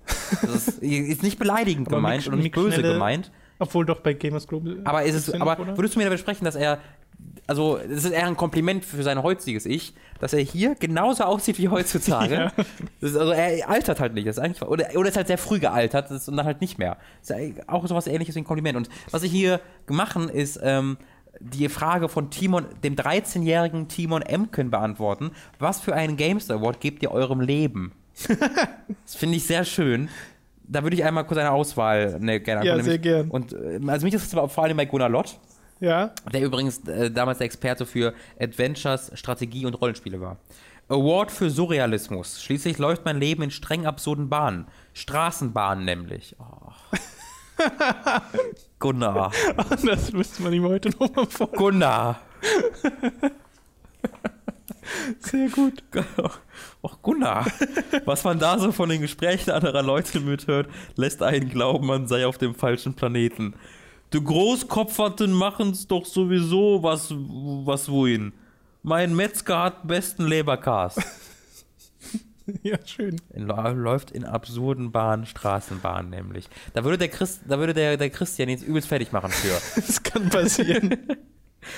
Das 0.40 0.68
ist, 0.68 0.78
ist 0.82 1.22
nicht 1.22 1.38
beleidigend 1.38 1.88
gemeint 1.90 2.22
Mick- 2.22 2.28
oder 2.28 2.36
nicht 2.36 2.44
Mick 2.44 2.54
böse 2.54 2.80
Schnelle- 2.80 2.94
gemeint. 2.94 3.30
Obwohl 3.58 3.84
doch 3.86 4.00
bei 4.00 4.14
Gamers 4.14 4.48
Global. 4.48 4.78
Aber 4.84 5.04
ist 5.04 5.14
es, 5.14 5.32
aber 5.32 5.76
würdest 5.76 5.94
du 5.94 5.98
mir 6.00 6.06
da 6.06 6.10
widersprechen, 6.10 6.44
dass 6.44 6.56
er, 6.56 6.78
also 7.47 7.78
es 7.78 8.05
ist 8.05 8.12
eher 8.12 8.26
ein 8.26 8.36
Kompliment 8.36 8.84
für 8.84 9.03
sein 9.03 9.22
heutiges 9.22 9.66
Ich, 9.66 9.95
dass 10.18 10.32
er 10.32 10.40
hier 10.40 10.74
genauso 10.74 11.24
aussieht 11.24 11.59
wie 11.59 11.68
heutzutage. 11.68 12.53
Ja. 12.61 12.64
Also 13.03 13.30
er 13.30 13.68
altert 13.68 14.01
halt 14.01 14.14
nicht, 14.14 14.26
das 14.26 14.38
ist 14.38 14.42
eigentlich, 14.42 14.62
oder, 14.62 14.88
oder 14.97 15.09
ist 15.09 15.16
halt 15.16 15.26
sehr 15.26 15.38
früh 15.38 15.59
gealtert 15.59 16.11
ist, 16.11 16.28
und 16.28 16.36
dann 16.36 16.47
halt 16.47 16.61
nicht 16.61 16.78
mehr. 16.78 16.97
Das 17.20 17.38
ist 17.38 17.68
auch 17.68 17.86
sowas 17.86 18.07
ähnliches 18.07 18.34
wie 18.34 18.40
ein 18.40 18.45
Kompliment. 18.45 18.76
Und 18.76 18.88
was 19.11 19.22
ich 19.22 19.30
hier 19.30 19.61
machen, 19.88 20.28
ist 20.28 20.59
ähm, 20.62 20.97
die 21.40 21.68
Frage 21.68 22.09
von 22.09 22.30
Timon, 22.30 22.66
dem 22.82 22.97
13-jährigen 22.97 23.88
Timon 23.88 24.22
Emken 24.22 24.70
beantworten. 24.70 25.32
Was 25.59 25.80
für 25.80 25.95
einen 25.95 26.16
Games 26.16 26.51
Award 26.51 26.80
gebt 26.80 27.03
ihr 27.03 27.11
eurem 27.11 27.40
Leben? 27.40 27.92
das 29.05 29.14
finde 29.14 29.36
ich 29.36 29.47
sehr 29.47 29.64
schön. 29.64 30.09
Da 30.66 30.82
würde 30.82 30.97
ich 30.97 31.05
einmal 31.05 31.24
kurz 31.24 31.38
eine 31.38 31.51
Auswahl 31.51 32.18
ne, 32.20 32.40
gerne 32.40 32.64
Ja, 32.64 32.82
sehr 32.82 32.99
gern. 32.99 33.30
Und 33.30 33.53
äh, 33.53 33.80
also 33.86 34.07
mich 34.07 34.14
ist 34.14 34.32
es 34.32 34.32
vor 34.32 34.64
allem 34.64 34.76
bei 34.76 34.86
Gunnar 34.86 35.11
Lott, 35.11 35.38
Ja. 35.81 36.12
der 36.33 36.43
übrigens 36.43 36.87
äh, 36.89 37.11
damals 37.11 37.39
der 37.39 37.47
Experte 37.47 37.85
für 37.85 38.14
Adventures, 38.41 39.11
Strategie 39.14 39.66
und 39.66 39.75
Rollenspiele 39.75 40.20
war. 40.20 40.39
Award 40.89 41.31
für 41.31 41.51
Surrealismus. 41.51 42.43
Schließlich 42.43 42.79
läuft 42.79 43.05
mein 43.05 43.18
Leben 43.18 43.43
in 43.43 43.51
streng 43.51 43.87
absurden 43.87 44.29
Bahnen. 44.29 44.66
Straßenbahnen 44.93 45.85
nämlich. 45.85 46.37
Oh. 46.39 46.72
Gunnar. 48.79 49.33
das 49.85 50.12
müsste 50.12 50.43
man 50.43 50.53
ihm 50.53 50.64
heute 50.64 50.91
nochmal 50.91 51.27
vor. 51.27 51.49
Gunnar. 51.49 52.20
Sehr 55.20 55.49
gut. 55.49 55.83
Och, 56.83 57.01
Gunnar. 57.01 57.47
Was 58.05 58.25
man 58.25 58.39
da 58.39 58.59
so 58.59 58.70
von 58.72 58.91
den 58.91 59.01
Gesprächen 59.01 59.51
anderer 59.51 59.83
Leute 59.83 60.20
mithört, 60.20 60.68
lässt 60.97 61.22
einen 61.22 61.49
glauben, 61.49 61.87
man 61.87 62.07
sei 62.07 62.27
auf 62.27 62.37
dem 62.37 62.55
falschen 62.55 62.93
Planeten. 62.95 63.55
Die 64.14 64.22
Großkopferten 64.22 65.32
machen's 65.32 65.88
doch 65.88 66.06
sowieso 66.06 66.84
was, 66.84 67.10
was 67.10 67.90
wohin. 67.90 68.32
Mein 68.84 69.16
Metzger 69.16 69.60
hat 69.60 69.88
besten 69.88 70.26
Leberkas. 70.26 70.96
Ja, 72.62 72.76
schön. 72.84 73.16
Läuft 73.34 74.10
in 74.10 74.26
absurden 74.26 74.92
Bahnen, 74.92 75.24
Straßenbahnen 75.24 76.10
nämlich. 76.10 76.46
Da 76.74 76.84
würde 76.84 76.98
der, 76.98 77.08
Christ, 77.08 77.40
da 77.48 77.58
würde 77.58 77.72
der, 77.72 77.96
der 77.96 78.10
Christian 78.10 78.50
jetzt 78.50 78.62
übelst 78.62 78.86
fertig 78.86 79.12
machen 79.12 79.30
für. 79.30 79.58
Das 79.80 80.02
kann 80.02 80.28
passieren. 80.28 80.94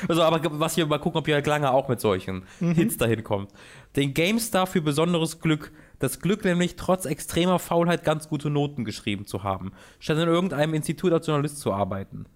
Also, 0.09 0.23
aber 0.23 0.41
was 0.59 0.75
hier 0.75 0.85
mal 0.85 0.99
gucken, 0.99 1.21
ob 1.21 1.29
Jörg 1.29 1.47
Langer 1.47 1.73
auch 1.73 1.87
mit 1.87 2.01
solchen 2.01 2.43
Hits 2.59 2.97
dahin 2.97 3.23
kommt. 3.23 3.53
Den 3.95 4.15
GameStar 4.15 4.67
für 4.67 4.81
besonderes 4.81 5.39
Glück. 5.39 5.71
Das 5.99 6.21
Glück 6.21 6.45
nämlich 6.45 6.77
trotz 6.77 7.07
extremer 7.07 7.59
Faulheit 7.59 8.05
ganz 8.05 8.29
gute 8.29 8.51
Noten 8.51 8.85
geschrieben 8.85 9.27
zu 9.27 9.43
haben, 9.43 9.73
statt 9.99 10.19
in 10.19 10.29
irgendeinem 10.29 10.75
Institut 10.75 11.13
als 11.13 11.27
Journalist 11.27 11.59
zu 11.59 11.73
arbeiten. 11.73 12.27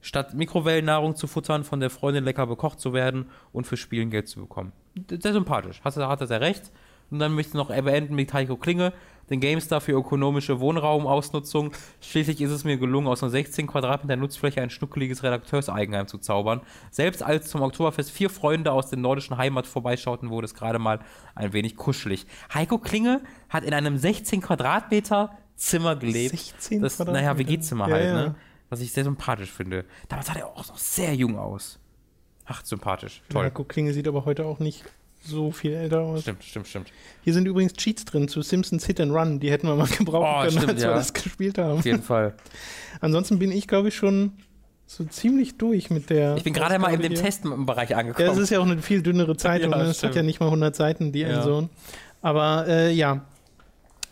Statt 0.00 0.34
Mikrowellennahrung 0.34 1.16
zu 1.16 1.26
futtern, 1.26 1.64
von 1.64 1.80
der 1.80 1.88
Freundin 1.88 2.24
lecker 2.24 2.46
bekocht 2.46 2.78
zu 2.78 2.92
werden 2.92 3.30
und 3.52 3.66
für 3.66 3.78
Spielen 3.78 4.10
Geld 4.10 4.28
zu 4.28 4.40
bekommen. 4.40 4.72
Sehr 5.08 5.32
sympathisch. 5.32 5.80
Hat 5.82 5.96
hat 5.96 6.20
er 6.20 6.26
sehr 6.26 6.42
recht. 6.42 6.70
Und 7.10 7.18
dann 7.18 7.34
möchte 7.34 7.50
ich 7.50 7.54
noch 7.54 7.68
beenden 7.68 8.14
mit 8.14 8.32
Heiko 8.32 8.56
Klinge, 8.56 8.92
den 9.30 9.40
GameStar 9.40 9.80
für 9.80 9.92
ökonomische 9.92 10.60
Wohnraumausnutzung. 10.60 11.72
Schließlich 12.00 12.40
ist 12.40 12.50
es 12.50 12.64
mir 12.64 12.76
gelungen, 12.76 13.06
aus 13.06 13.22
nur 13.22 13.30
16 13.30 13.66
Quadratmeter 13.66 14.16
Nutzfläche 14.16 14.60
ein 14.60 14.70
schnuckeliges 14.70 15.22
Redakteurseigenheim 15.22 16.06
zu 16.06 16.18
zaubern. 16.18 16.60
Selbst 16.90 17.22
als 17.22 17.48
zum 17.48 17.62
Oktoberfest 17.62 18.10
vier 18.10 18.30
Freunde 18.30 18.72
aus 18.72 18.90
der 18.90 18.98
nordischen 18.98 19.36
Heimat 19.36 19.66
vorbeischauten, 19.66 20.30
wurde 20.30 20.44
es 20.46 20.54
gerade 20.54 20.78
mal 20.78 21.00
ein 21.34 21.52
wenig 21.52 21.76
kuschelig. 21.76 22.26
Heiko 22.52 22.78
Klinge 22.78 23.22
hat 23.48 23.64
in 23.64 23.72
einem 23.72 23.96
16 23.96 24.40
Quadratmeter 24.40 25.30
Zimmer 25.56 25.96
gelebt. 25.96 26.30
16 26.36 26.82
das, 26.82 26.98
Naja, 26.98 27.12
Quadratmeter. 27.12 27.50
WG-Zimmer 27.50 27.88
Ja, 27.88 27.94
halt, 27.94 28.06
ja. 28.06 28.14
ne? 28.14 28.34
Was 28.70 28.80
ich 28.80 28.92
sehr 28.92 29.04
sympathisch 29.04 29.52
finde. 29.52 29.84
Damals 30.08 30.26
sah 30.26 30.34
er 30.34 30.48
auch 30.48 30.66
noch 30.66 30.78
sehr 30.78 31.14
jung 31.14 31.38
aus. 31.38 31.78
Ach, 32.46 32.64
sympathisch. 32.64 33.22
Toll. 33.28 33.44
Marco 33.44 33.64
Klinge 33.64 33.92
sieht 33.92 34.08
aber 34.08 34.24
heute 34.24 34.44
auch 34.44 34.58
nicht 34.58 34.84
so 35.26 35.50
viel 35.50 35.72
älter 35.72 36.00
aus. 36.00 36.22
Stimmt, 36.22 36.44
stimmt, 36.44 36.66
stimmt. 36.68 36.92
Hier 37.22 37.32
sind 37.32 37.46
übrigens 37.46 37.72
Cheats 37.74 38.04
drin 38.04 38.28
zu 38.28 38.42
Simpsons 38.42 38.84
Hit 38.86 39.00
and 39.00 39.12
Run. 39.12 39.40
Die 39.40 39.50
hätten 39.50 39.66
wir 39.66 39.74
mal 39.74 39.86
gebrauchen 39.98 40.26
Oh, 40.28 40.40
können, 40.40 40.50
stimmt, 40.52 40.68
als 40.70 40.82
wir 40.82 40.90
ja. 40.90 40.94
das 40.96 41.12
gespielt 41.12 41.58
haben. 41.58 41.78
Auf 41.78 41.84
jeden 41.84 42.02
Fall. 42.02 42.34
Ansonsten 43.00 43.38
bin 43.38 43.50
ich, 43.52 43.66
glaube 43.66 43.88
ich, 43.88 43.94
schon 43.96 44.32
so 44.86 45.04
ziemlich 45.04 45.56
durch 45.56 45.90
mit 45.90 46.10
der. 46.10 46.36
Ich 46.36 46.44
bin 46.44 46.52
gerade 46.52 46.78
mal 46.78 46.92
in 46.92 47.00
dem. 47.00 47.14
Testbereich 47.14 47.90
Ja, 47.90 47.96
angekommen. 47.98 48.28
es 48.28 48.38
ist 48.38 48.50
ja 48.50 48.60
auch 48.60 48.66
eine 48.66 48.78
viel 48.82 49.02
dünnere 49.02 49.36
Zeitung. 49.36 49.72
Ja, 49.72 49.82
es 49.82 50.02
hat 50.02 50.14
ja 50.14 50.22
nicht 50.22 50.40
mal 50.40 50.46
100 50.46 50.76
Seiten, 50.76 51.10
die 51.12 51.20
Ja. 51.20 51.28
Endzone. 51.36 51.68
Aber 52.22 52.66
äh, 52.68 52.92
ja. 52.92 53.24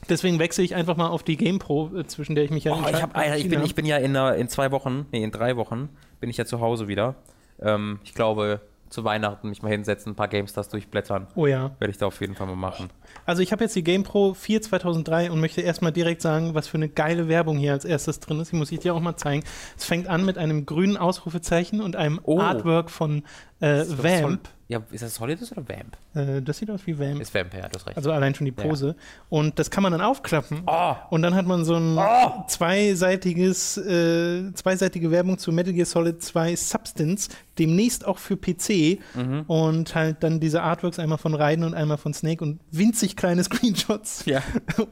Deswegen 0.09 0.41
wechsle 0.41 0.65
ich 0.65 0.75
einfach 0.75 0.97
mal 0.97 1.07
auf 1.09 1.23
die 1.23 1.37
GamePro, 1.37 1.97
äh, 1.97 2.07
zwischen 2.07 2.35
der 2.35 2.43
ich 2.45 2.51
mich 2.51 2.65
ja 2.65 2.73
Oh, 2.73 2.81
ich, 2.89 3.01
hab, 3.01 3.17
Alter, 3.17 3.37
ich, 3.37 3.49
bin, 3.49 3.63
ich 3.65 3.77
bin 3.77 3.87
ja 3.87 3.99
in, 3.99 4.17
in 4.17 4.49
zwei 4.49 4.73
Wochen, 4.73 5.07
nee, 5.13 5.23
in 5.23 5.31
drei 5.31 5.57
Wochen, 5.57 5.91
bin 6.21 6.29
ich 6.29 6.37
ja 6.37 6.45
zu 6.45 6.61
Hause 6.61 6.89
wieder. 6.89 7.15
Ähm, 7.61 8.01
ich 8.03 8.13
glaube, 8.13 8.61
zu 8.93 9.05
Weihnachten 9.05 9.49
mich 9.49 9.63
mal 9.63 9.71
hinsetzen, 9.71 10.13
ein 10.13 10.17
paar 10.17 10.29
GameStars 10.29 10.69
durchblättern. 10.69 11.27
Oh 11.35 11.47
ja. 11.47 11.71
Werde 11.79 11.91
ich 11.91 11.99
da 11.99 12.07
auf 12.07 12.21
jeden 12.21 12.35
Fall 12.35 12.47
mal 12.47 12.57
machen. 12.57 12.91
Also 13.27 13.43
ich 13.43 13.53
habe 13.53 13.65
jetzt 13.65 13.77
die 13.77 13.85
GamePro 13.85 14.35
4 14.35 14.63
2003 14.63 15.31
und 15.31 15.41
möchte 15.41 15.61
erstmal 15.61 15.93
direkt 15.93 16.23
sagen, 16.23 16.55
was 16.55 16.67
für 16.69 16.77
eine 16.77 16.89
geile 16.89 17.29
Werbung 17.29 17.57
hier 17.59 17.73
als 17.73 17.85
erstes 17.85 18.21
drin 18.21 18.41
ist. 18.41 18.53
Die 18.53 18.57
muss 18.57 18.73
ich 18.73 18.81
dir 18.81 18.95
auch 18.95 19.01
mal 19.01 19.17
zeigen. 19.17 19.45
Es 19.79 19.85
fängt 19.85 20.09
an 20.09 20.25
mit 20.25 20.39
einem 20.39 20.67
grünen 20.67 20.97
Ausrufezeichen 20.97 21.81
und 21.81 21.97
einem 21.97 22.21
Oh. 22.25 22.41
Artwork 22.41 22.91
von 22.91 23.23
äh, 23.61 23.85
Vamp. 23.89 24.49
Ja, 24.69 24.81
ist 24.91 25.03
das 25.03 25.17
Solidus 25.17 25.53
oder 25.53 25.69
Vamp? 25.69 25.97
Äh, 26.15 26.41
das 26.43 26.57
sieht 26.59 26.71
aus 26.71 26.81
wie 26.87 26.99
Vamp. 26.99 27.21
Ist 27.21 27.35
Vamp, 27.35 27.53
ja, 27.53 27.69
du 27.69 27.79
hast 27.79 27.87
recht. 27.87 27.97
Also 27.97 28.11
allein 28.11 28.35
schon 28.35 28.47
die 28.47 28.53
Pose. 28.53 28.97
Und 29.29 29.59
das 29.59 29.71
kann 29.71 29.83
man 29.83 29.93
dann 29.93 30.01
aufklappen. 30.01 30.63
oh, 30.67 30.95
Und 31.11 31.23
dann 31.23 31.35
hat 31.35 31.47
man 31.47 31.65
so 31.65 31.75
ein 31.77 31.99
Oh! 31.99 32.45
zweiseitiges, 32.49 33.77
äh, 33.77 34.53
zweiseitige 34.55 35.11
Werbung 35.11 35.39
zu 35.39 35.53
Metal 35.53 35.73
Gear 35.73 35.87
Solid 35.87 36.23
2 36.23 36.57
Substance, 36.57 37.29
demnächst 37.59 38.07
auch 38.07 38.19
für 38.19 38.37
PC. 38.37 38.99
Mhm. 39.15 39.43
Und 39.47 39.95
halt 39.95 40.23
dann 40.23 40.41
diese 40.41 40.63
Artworks 40.63 40.99
einmal 40.99 41.19
von 41.19 41.35
Raiden 41.35 41.65
und 41.65 41.75
einmal 41.75 41.99
von 41.99 42.15
Snake 42.15 42.43
und 42.43 42.61
winzig 42.71 43.02
kleine 43.09 43.45
Screenshots. 43.45 44.25
ja. 44.27 44.43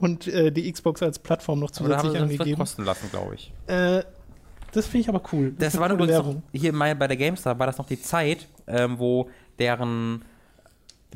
Und 0.00 0.26
äh, 0.26 0.50
die 0.52 0.70
Xbox 0.70 1.02
als 1.02 1.18
Plattform 1.18 1.61
noch 1.61 1.70
Aber 1.78 1.88
da 1.88 1.96
haben 1.98 2.06
zusätzlich 2.08 2.22
das 2.30 2.40
angegeben. 2.40 2.58
kosten 2.58 2.84
lassen, 2.84 3.11
glaube 3.11 3.34
ich. 3.34 3.52
Äh, 3.66 4.02
das 4.72 4.86
finde 4.86 4.98
ich 5.00 5.08
aber 5.08 5.22
cool. 5.32 5.52
Das 5.58 5.74
ist 5.74 5.80
war 5.80 5.90
übrigens 5.90 6.18
noch, 6.18 6.36
hier 6.52 6.72
mal 6.72 6.94
bei 6.94 7.08
der 7.08 7.16
GameStar 7.16 7.58
war 7.58 7.66
das 7.66 7.78
noch 7.78 7.86
die 7.86 8.00
Zeit, 8.00 8.46
ähm, 8.66 8.98
wo 8.98 9.30
deren 9.58 10.24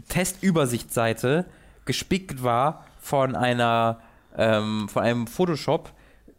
Testübersichtsseite 0.09 1.45
gespickt 1.85 2.43
war 2.43 2.85
von 2.99 3.37
einer 3.37 4.01
ähm, 4.37 4.89
von 4.89 5.03
einem 5.03 5.27
Photoshop, 5.27 5.93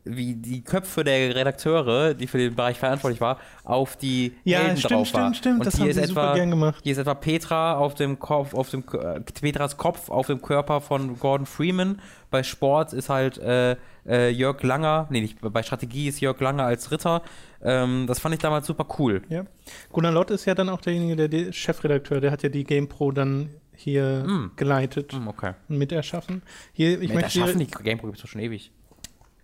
wie 0.05 0.35
die 0.35 0.63
Köpfe 0.63 1.03
der 1.03 1.35
Redakteure, 1.35 2.13
die 2.13 2.27
für 2.27 2.37
den 2.37 2.55
Bereich 2.55 2.77
verantwortlich 2.77 3.19
war, 3.21 3.39
auf 3.63 3.97
die 3.97 4.33
Ja, 4.43 4.59
Helden 4.59 4.77
stimmt, 4.77 4.91
drauf 4.91 5.13
war. 5.13 5.21
stimmt, 5.33 5.37
stimmt. 5.37 5.59
Und 5.59 5.65
Das 5.65 5.75
hier 5.75 5.83
haben 5.83 5.89
ist 5.89 5.97
etwa, 5.97 6.07
super 6.07 6.33
gern 6.35 6.49
gemacht. 6.51 6.79
Hier 6.83 6.91
ist 6.91 6.97
etwa 6.99 7.15
Petra 7.15 7.77
auf 7.77 7.95
dem 7.95 8.19
Kopf, 8.19 8.53
auf 8.53 8.69
dem 8.69 8.83
äh, 8.93 9.19
Petras 9.21 9.77
Kopf 9.77 10.09
auf 10.09 10.27
dem 10.27 10.41
Körper 10.41 10.79
von 10.81 11.17
Gordon 11.19 11.45
Freeman. 11.45 11.99
Bei 12.31 12.43
Sport 12.43 12.93
ist 12.93 13.09
halt 13.09 13.37
äh, 13.39 13.75
äh, 14.07 14.29
Jörg 14.29 14.61
Langer, 14.63 15.07
nee, 15.09 15.21
nicht, 15.21 15.37
bei 15.41 15.63
Strategie 15.63 16.07
ist 16.07 16.19
Jörg 16.21 16.39
Langer 16.39 16.63
als 16.65 16.91
Ritter. 16.91 17.21
Ähm, 17.63 18.05
das 18.07 18.19
fand 18.19 18.35
ich 18.35 18.41
damals 18.41 18.67
super 18.67 18.85
cool. 18.99 19.23
Ja. 19.29 19.45
Gunnar 19.91 20.11
Lott 20.11 20.29
ist 20.31 20.45
ja 20.45 20.53
dann 20.53 20.69
auch 20.69 20.81
derjenige, 20.81 21.15
der, 21.15 21.27
der 21.29 21.51
Chefredakteur, 21.51 22.21
der 22.21 22.31
hat 22.31 22.43
ja 22.43 22.49
die 22.49 22.63
GamePro 22.63 23.11
dann 23.11 23.49
hier 23.77 24.23
Mm. 24.25 24.51
geleitet 24.55 25.11
Hm, 25.13 25.27
okay. 25.27 25.53
und 25.67 25.77
mit 25.77 25.91
erschaffen. 25.91 26.43
Hier, 26.71 27.01
ich 27.01 27.09
Ich 27.09 27.13
möchte 27.13 27.53
die 27.55 27.65
GamePro 27.67 28.07
gibt 28.07 28.17
es 28.17 28.21
doch 28.23 28.29
schon 28.29 28.39
ewig. 28.41 28.71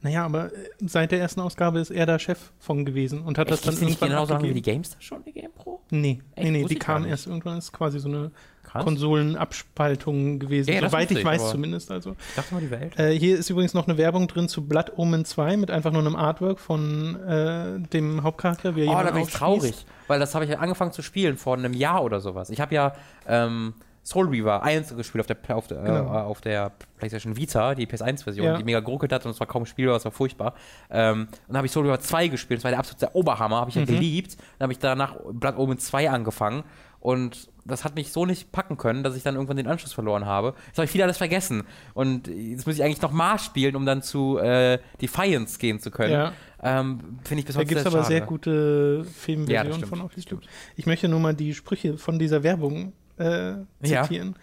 Naja, 0.04 0.26
aber 0.26 0.45
äh, 0.54 0.70
seit 0.80 1.12
der 1.12 1.20
ersten 1.20 1.39
Ausgabe 1.41 1.80
ist 1.80 1.91
er 1.91 2.06
da 2.06 2.18
Chef 2.18 2.52
von 2.60 2.86
gewesen 2.86 3.22
und 3.22 3.38
hat 3.38 3.52
das 3.52 3.60
Echt, 3.60 3.68
dann 3.68 3.76
die 3.76 3.82
nicht 3.86 3.91
irgendwann 4.02 4.10
genauso 4.10 4.34
lange 4.34 4.43
wie 4.45 4.47
die 4.54 4.60
abgegeben. 4.60 4.76
GameStar 4.84 5.02
schon, 5.02 5.24
die 5.24 5.32
GamePro? 5.34 5.82
Nee, 5.91 6.22
Echt? 6.36 6.43
nee, 6.43 6.52
nee, 6.52 6.66
die 6.66 6.76
kam 6.76 7.06
erst 7.06 7.28
irgendwann, 7.28 7.58
ist 7.60 7.72
quasi 7.72 7.99
so 7.99 8.08
eine 8.10 8.32
Krass. 8.64 8.84
Konsolenabspaltung 8.84 10.39
gewesen, 10.39 10.72
Ja, 10.74 10.82
das 10.82 10.91
soweit 10.91 11.12
ich 11.12 11.18
ich, 11.20 11.26
weiß 11.26 11.41
aber- 11.41 11.52
zumindest. 11.52 11.91
Also. 11.91 12.16
Ich 12.30 12.36
dachte 12.36 12.54
mal 12.54 12.62
die 12.62 12.72
Welt. 12.72 12.97
Äh, 12.97 13.12
hier 13.18 13.38
ist 13.38 13.49
übrigens 13.49 13.74
noch 13.74 13.88
eine 13.88 13.97
Werbung 13.97 14.28
drin 14.28 14.47
zu 14.47 14.66
Blood 14.66 14.93
Omen 14.97 15.26
2 15.26 15.58
mit 15.58 15.72
einfach 15.72 15.91
nur 15.91 16.02
einem 16.02 16.16
Artwork 16.16 16.60
von 16.60 17.16
äh, 17.22 17.80
dem 17.89 18.24
Hauptcharakter, 18.24 18.76
wie 18.76 18.86
er 18.86 18.91
Oh, 18.91 19.04
da 19.04 19.12
bin 19.12 19.24
ich 19.24 19.30
traurig, 19.30 19.86
weil 20.08 20.20
das 20.20 20.34
habe 20.36 20.45
ich 20.45 20.52
ja 20.52 20.60
angefangen 20.60 20.93
zu 20.93 21.02
spielen 21.02 21.38
vor 21.38 21.58
einem 21.58 21.74
Jahr 21.74 22.04
oder 22.04 22.22
sowas. 22.22 22.49
Ich 22.49 22.62
habe 22.62 22.74
ja 22.74 22.93
ähm, 23.28 23.74
Soul 24.12 24.28
Reaver 24.30 24.62
1 24.64 24.95
gespielt 24.95 25.22
auf 25.22 25.28
der, 25.28 25.55
auf 25.57 25.68
der, 25.68 25.78
Genau. 25.82 26.05
äh, 26.14 26.18
auf 26.22 26.41
der 26.41 26.72
PlayStation 26.97 27.36
Vita, 27.38 27.76
die 27.76 27.86
PS1-Version, 27.88 28.45
Ja. 28.45 28.57
die 28.57 28.64
mega 28.64 28.80
geruckelt 28.82 29.12
hat 29.14 29.26
und 29.26 29.32
es 29.32 29.39
war 29.39 29.47
kaum 29.47 29.66
spielbar, 29.66 29.95
es 29.95 30.05
war 30.05 30.12
furchtbar. 30.12 30.53
Ähm, 30.89 31.22
und 31.30 31.30
dann 31.47 31.57
habe 31.57 31.66
ich 31.68 31.72
Soul 31.74 31.86
Reaver 31.86 31.99
2 31.99 32.28
gespielt, 32.28 32.59
das 32.59 32.64
war 32.64 32.72
der 32.72 32.80
absolute 32.80 33.16
Oberhammer, 33.16 33.57
habe 33.57 33.70
ich 33.70 33.76
ja 33.76 33.82
Mhm. 33.84 33.86
geliebt. 33.88 34.38
Dann 34.59 34.66
habe 34.66 34.74
ich 34.74 34.80
danach 34.80 35.16
Blood 35.32 35.57
Omen 35.57 35.78
2 35.78 36.09
angefangen 36.09 36.64
und 36.99 37.49
das 37.64 37.84
hat 37.84 37.93
mich 37.95 38.12
so 38.12 38.26
nicht 38.26 38.51
packen 38.51 38.76
können, 38.78 39.03
dass 39.03 39.16
ich 39.16 39.22
dann 39.22 39.36
irgendwann 39.36 39.57
den 39.57 39.68
Anschluss 39.68 39.93
verloren 39.93 40.26
habe. 40.26 40.55
Jetzt 40.68 40.78
habe 40.80 40.86
ich 40.86 40.93
wieder 40.95 41.03
alles 41.03 41.18
vergessen. 41.20 41.64
Und 41.93 42.28
jetzt 42.28 42.66
muss 42.66 42.76
ich 42.76 42.84
eigentlich 42.84 43.01
noch 43.03 43.12
mal 43.12 43.38
spielen, 43.38 43.76
um 43.76 43.86
dann 43.86 44.01
zu 44.01 44.39
äh, 44.39 44.80
Defiance 44.99 45.59
gehen 45.59 45.80
zu 45.80 45.91
können. 45.91 46.12
Ja. 46.14 46.34
Ähm, 46.64 47.20
Finde 47.24 47.41
ich 47.41 47.45
bis 47.45 47.53
Da 47.55 47.59
heute 47.59 47.70
gibt 47.70 47.82
es 47.82 47.86
aber 47.86 47.97
schade. 47.97 48.07
sehr 48.07 48.22
gute 48.22 49.03
Ja, 49.05 49.12
Filmversionen 49.12 49.74
stimmt, 49.74 49.88
von 49.89 50.01
auf 50.01 50.14
das 50.16 50.24
YouTube. 50.26 50.41
Ich 50.76 50.88
möchte 50.88 51.07
nur 51.07 51.20
mal 51.20 51.36
die 51.36 51.53
Sprüche 51.53 51.97
von 51.99 52.18
dieser 52.18 52.41
Werbung 52.41 52.93
äh, 53.22 53.55
Ja. 53.88 54.03
zitieren. 54.03 54.36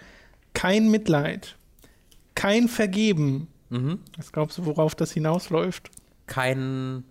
Kein 0.54 0.90
Mitleid, 0.90 1.56
kein 2.34 2.68
Vergeben. 2.68 3.48
Mhm. 3.70 4.00
Was 4.16 4.32
glaubst 4.32 4.56
du, 4.58 4.64
worauf 4.66 4.94
das 4.94 5.12
hinausläuft? 5.12 5.90
Kein. 6.26 7.04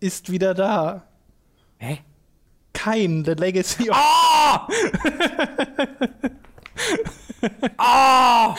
Ist 0.00 0.30
wieder 0.32 0.54
da. 0.54 1.04
Hä? 1.78 1.98
Kein 2.72 3.24
The 3.24 3.32
Legacy 3.32 3.90
of 3.90 3.96
Ah! 3.96 4.66
ah! 7.78 8.54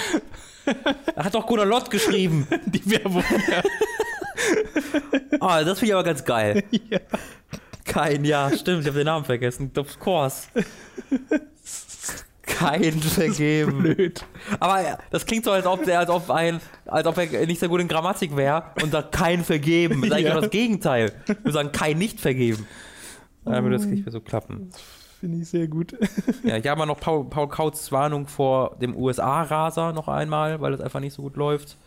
Da 1.15 1.23
hat 1.25 1.33
doch 1.33 1.45
Gunnar 1.45 1.65
Lott 1.65 1.89
geschrieben. 1.89 2.47
die 2.65 2.89
Werbung. 2.89 3.23
Ah, 5.39 5.63
das 5.63 5.79
finde 5.79 5.91
ich 5.91 5.93
aber 5.93 6.03
ganz 6.03 6.23
geil. 6.23 6.63
ja. 6.89 6.99
Kein, 7.85 8.23
ja, 8.23 8.49
stimmt, 8.55 8.81
ich 8.81 8.87
habe 8.87 8.99
den 8.99 9.05
Namen 9.05 9.25
vergessen. 9.25 9.71
Of 9.77 9.99
course. 9.99 10.47
Kein 12.57 12.93
vergeben. 13.01 13.79
Blöd. 13.79 14.25
Aber 14.59 14.81
ja, 14.81 14.97
das 15.11 15.25
klingt 15.25 15.45
so, 15.45 15.51
als 15.51 15.65
ob 15.65 15.83
der, 15.83 15.99
als 15.99 16.09
ob 16.09 16.29
ein, 16.29 16.59
als 16.85 17.05
ob 17.07 17.17
er 17.17 17.45
nicht 17.45 17.59
so 17.59 17.67
gut 17.67 17.81
in 17.81 17.87
Grammatik 17.87 18.35
wäre 18.35 18.63
und 18.81 18.91
sagt 18.91 19.11
kein 19.11 19.43
vergeben. 19.43 20.01
Das 20.01 20.07
ist 20.09 20.11
eigentlich 20.13 20.23
Ja. 20.25 20.29
genau 20.31 20.41
das 20.41 20.49
Gegenteil. 20.51 21.13
Wir 21.43 21.51
sagen 21.51 21.71
kein 21.71 21.97
nicht 21.97 22.19
vergeben. 22.19 22.65
Dann 23.45 23.63
würde 23.63 23.75
das 23.77 23.85
nicht 23.85 24.05
mehr 24.05 24.11
so 24.11 24.21
klappen. 24.21 24.69
Finde 25.19 25.39
ich 25.41 25.49
sehr 25.49 25.67
gut. 25.67 25.95
Ja, 26.43 26.57
ich 26.57 26.67
habe 26.67 26.79
mal 26.79 26.85
noch 26.85 26.99
Paul, 26.99 27.29
Paul 27.29 27.47
Kautz 27.47 27.91
Warnung 27.91 28.27
vor 28.27 28.75
dem 28.81 28.95
USA-Raser 28.95 29.93
noch 29.93 30.07
einmal, 30.09 30.59
weil 30.61 30.71
das 30.73 30.81
einfach 30.81 30.99
nicht 30.99 31.13
so 31.13 31.21
gut 31.21 31.37
läuft. 31.37 31.77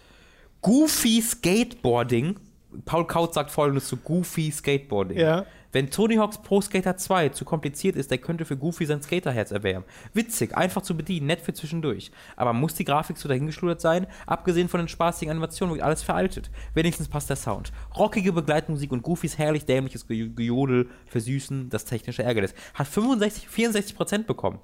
Goofy 0.63 1.21
Skateboarding. 1.21 2.37
Paul 2.85 3.07
Kautz 3.07 3.35
sagt 3.35 3.51
folgendes 3.51 3.87
zu 3.89 3.97
Goofy 3.99 4.51
Skateboarding. 4.51 5.19
Ja. 5.19 5.45
Wenn 5.73 5.91
Tony 5.91 6.17
Hawk's 6.17 6.39
Pro 6.39 6.61
Skater 6.61 6.97
2 6.97 7.31
zu 7.31 7.45
kompliziert 7.45 7.97
ist, 7.97 8.11
der 8.11 8.19
könnte 8.19 8.45
für 8.45 8.57
Goofy 8.57 8.87
sein 8.87 9.03
Skaterherz 9.03 9.51
erwärmen. 9.51 9.85
Witzig, 10.15 10.57
einfach 10.57 10.83
zu 10.83 10.97
bedienen, 10.97 11.27
nett 11.27 11.41
für 11.41 11.53
zwischendurch. 11.53 12.11
Aber 12.37 12.53
muss 12.53 12.75
die 12.75 12.85
Grafik 12.85 13.17
so 13.17 13.29
dahingeschludert 13.29 13.81
sein? 13.81 14.07
Abgesehen 14.27 14.69
von 14.69 14.79
den 14.79 14.89
spaßigen 14.89 15.31
Animationen 15.31 15.75
wird 15.75 15.85
alles 15.85 16.03
veraltet. 16.03 16.51
Wenigstens 16.75 17.09
passt 17.09 17.29
der 17.31 17.37
Sound. 17.37 17.73
Rockige 17.97 18.33
Begleitmusik 18.33 18.93
und 18.93 19.03
Goofys 19.03 19.39
herrlich 19.39 19.65
dämliches 19.65 20.07
Ge 20.07 20.31
Gejodel 20.35 20.89
versüßen 21.07 21.71
das 21.71 21.85
technische 21.85 22.23
Ärgernis. 22.23 22.55
Hat 22.75 22.87
65, 22.87 23.49
64% 23.49 24.25
bekommen. 24.25 24.59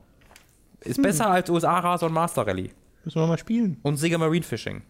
Ist 0.80 1.00
besser 1.03 1.30
als 1.30 1.48
USA 1.48 1.78
Racer 1.78 2.07
und 2.07 2.12
Master 2.12 2.46
Rally. 2.46 2.70
Müssen 3.05 3.20
wir 3.20 3.26
mal 3.26 3.38
spielen. 3.38 3.78
Und 3.82 3.96
Sega 3.96 4.18
Marine 4.18 4.44
Fishing. 4.44 4.82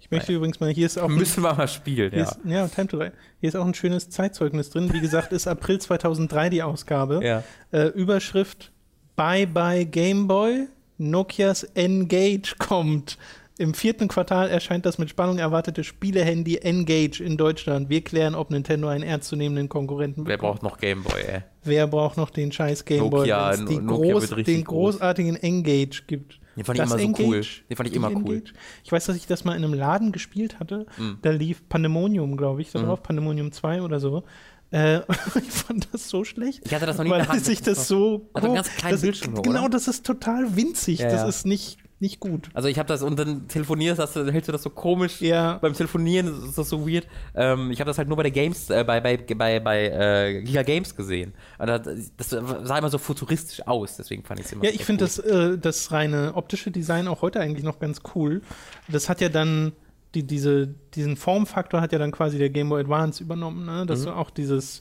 Ich 0.00 0.10
möchte 0.10 0.32
übrigens 0.32 0.58
mal, 0.60 0.70
hier 0.70 0.86
ist 0.86 0.98
auch 0.98 1.08
ein, 1.08 1.14
Müssen 1.14 1.42
wir 1.42 1.54
mal 1.54 1.68
spielen, 1.68 2.12
ja. 2.14 2.22
ist, 2.24 2.38
ja, 2.44 2.66
Time 2.68 2.88
to 2.88 2.98
Die. 2.98 3.10
Hier 3.40 3.48
ist 3.48 3.54
auch 3.54 3.66
ein 3.66 3.74
schönes 3.74 4.10
Zeitzeugnis 4.10 4.70
drin. 4.70 4.92
Wie 4.92 5.00
gesagt, 5.00 5.32
ist 5.32 5.46
April 5.46 5.78
2003 5.78 6.50
die 6.50 6.62
Ausgabe. 6.62 7.20
Ja. 7.22 7.44
Äh, 7.70 7.88
Überschrift 7.88 8.72
Bye 9.16 9.46
Bye 9.46 9.84
Game 9.86 10.26
Boy. 10.26 10.66
Nokias 10.98 11.64
Engage 11.74 12.56
kommt. 12.58 13.18
Im 13.58 13.74
vierten 13.74 14.08
Quartal 14.08 14.48
erscheint 14.48 14.86
das 14.86 14.96
mit 14.96 15.10
Spannung 15.10 15.36
erwartete 15.36 15.84
Spielehandy 15.84 16.56
Engage 16.56 17.22
in 17.22 17.36
Deutschland. 17.36 17.90
Wir 17.90 18.02
klären, 18.02 18.34
ob 18.34 18.50
Nintendo 18.50 18.88
einen 18.88 19.04
ernstzunehmenden 19.04 19.68
Konkurrenten 19.68 20.26
Wer 20.26 20.38
bekommt. 20.38 20.60
braucht 20.60 20.62
noch 20.62 20.78
Gameboy, 20.78 21.20
ey? 21.20 21.42
Wer 21.64 21.86
braucht 21.86 22.16
noch 22.16 22.30
den 22.30 22.52
scheiß 22.52 22.86
Game 22.86 23.10
Boy, 23.10 23.28
Nokia, 23.28 23.52
wenn 23.52 23.64
es 23.64 24.44
den 24.46 24.64
groß. 24.64 24.94
großartigen 24.96 25.36
Engage 25.36 26.04
gibt? 26.06 26.39
Den 26.56 26.64
fand 26.64 26.78
ich 26.78 26.82
Das 26.84 26.90
immer 26.92 26.98
so 27.00 27.04
Engage? 27.06 27.26
cool. 27.28 27.42
Den 27.70 27.76
fand 27.76 27.88
ich 27.88 27.94
immer 27.94 28.08
cool. 28.10 28.16
Engage? 28.36 28.52
Ich 28.84 28.92
weiß, 28.92 29.06
dass 29.06 29.16
ich 29.16 29.26
das 29.26 29.44
mal 29.44 29.56
in 29.56 29.64
einem 29.64 29.74
Laden 29.74 30.12
gespielt 30.12 30.58
hatte. 30.60 30.86
Mhm. 30.98 31.18
Da 31.22 31.30
lief 31.30 31.68
Pandemonium, 31.68 32.36
glaube 32.36 32.60
ich, 32.62 32.70
da 32.72 32.80
drauf, 32.82 33.02
Pandemonium 33.02 33.52
2 33.52 33.82
oder 33.82 34.00
so. 34.00 34.24
Äh, 34.72 34.98
ich 35.36 35.50
fand 35.50 35.88
das 35.92 36.08
so 36.08 36.24
schlecht. 36.24 36.62
Ich 36.64 36.74
hatte 36.74 36.86
das 36.86 36.96
noch 36.98 37.04
nie 37.04 37.10
in 37.10 37.14
weil 37.16 37.22
der 37.22 37.28
Hand. 37.32 37.44
sich 37.44 37.62
Das 37.62 37.88
so. 37.88 38.28
Einen 38.34 38.48
hoch- 38.48 38.54
ganz 38.54 38.68
kleinen 38.76 38.92
das, 38.94 39.00
Bildschirm 39.02 39.42
Genau, 39.42 39.60
oder? 39.62 39.68
das 39.70 39.88
ist 39.88 40.06
total 40.06 40.56
winzig. 40.56 41.00
Ja, 41.00 41.06
das 41.10 41.22
ja. 41.22 41.28
ist 41.28 41.46
nicht 41.46 41.78
nicht 42.00 42.18
gut. 42.18 42.48
Also 42.54 42.68
ich 42.68 42.78
habe 42.78 42.88
das 42.88 43.02
und 43.02 43.18
dann 43.18 43.46
telefonierst, 43.46 44.00
hast 44.00 44.16
du, 44.16 44.32
hältst 44.32 44.48
du 44.48 44.52
das 44.52 44.62
so 44.62 44.70
komisch 44.70 45.20
Ja. 45.20 45.58
beim 45.58 45.74
Telefonieren, 45.74 46.46
ist 46.48 46.56
das 46.56 46.68
so 46.70 46.88
weird. 46.88 47.06
Ähm, 47.34 47.70
ich 47.70 47.78
habe 47.80 47.88
das 47.88 47.98
halt 47.98 48.08
nur 48.08 48.16
bei 48.16 48.22
der 48.22 48.32
Games, 48.32 48.70
äh, 48.70 48.82
bei, 48.84 49.00
bei, 49.00 49.18
bei, 49.18 49.60
bei 49.60 49.84
äh, 49.88 50.42
Giga 50.42 50.62
Games 50.62 50.96
gesehen. 50.96 51.34
Und 51.58 51.66
das, 51.66 51.82
das 52.16 52.30
sah 52.30 52.78
immer 52.78 52.88
so 52.88 52.96
futuristisch 52.98 53.66
aus, 53.66 53.96
deswegen 53.98 54.22
fand 54.24 54.40
ich 54.40 54.46
es 54.46 54.52
immer 54.52 54.64
Ja, 54.64 54.70
ich 54.70 54.84
finde 54.84 55.04
cool. 55.04 55.08
das, 55.08 55.18
äh, 55.18 55.58
das 55.58 55.92
reine 55.92 56.32
optische 56.34 56.70
Design 56.70 57.06
auch 57.06 57.20
heute 57.22 57.38
eigentlich 57.40 57.64
noch 57.64 57.78
ganz 57.78 58.00
cool. 58.14 58.40
Das 58.88 59.08
hat 59.10 59.20
ja 59.20 59.28
dann, 59.28 59.72
die, 60.14 60.22
diese, 60.26 60.68
diesen 60.94 61.16
Formfaktor 61.16 61.80
hat 61.82 61.92
ja 61.92 61.98
dann 61.98 62.12
quasi 62.12 62.38
der 62.38 62.48
Game 62.50 62.70
Boy 62.70 62.80
Advance 62.80 63.22
übernommen, 63.22 63.66
ne? 63.66 63.84
dass 63.84 64.00
Mhm. 64.00 64.04
du 64.06 64.12
auch 64.16 64.30
dieses 64.30 64.80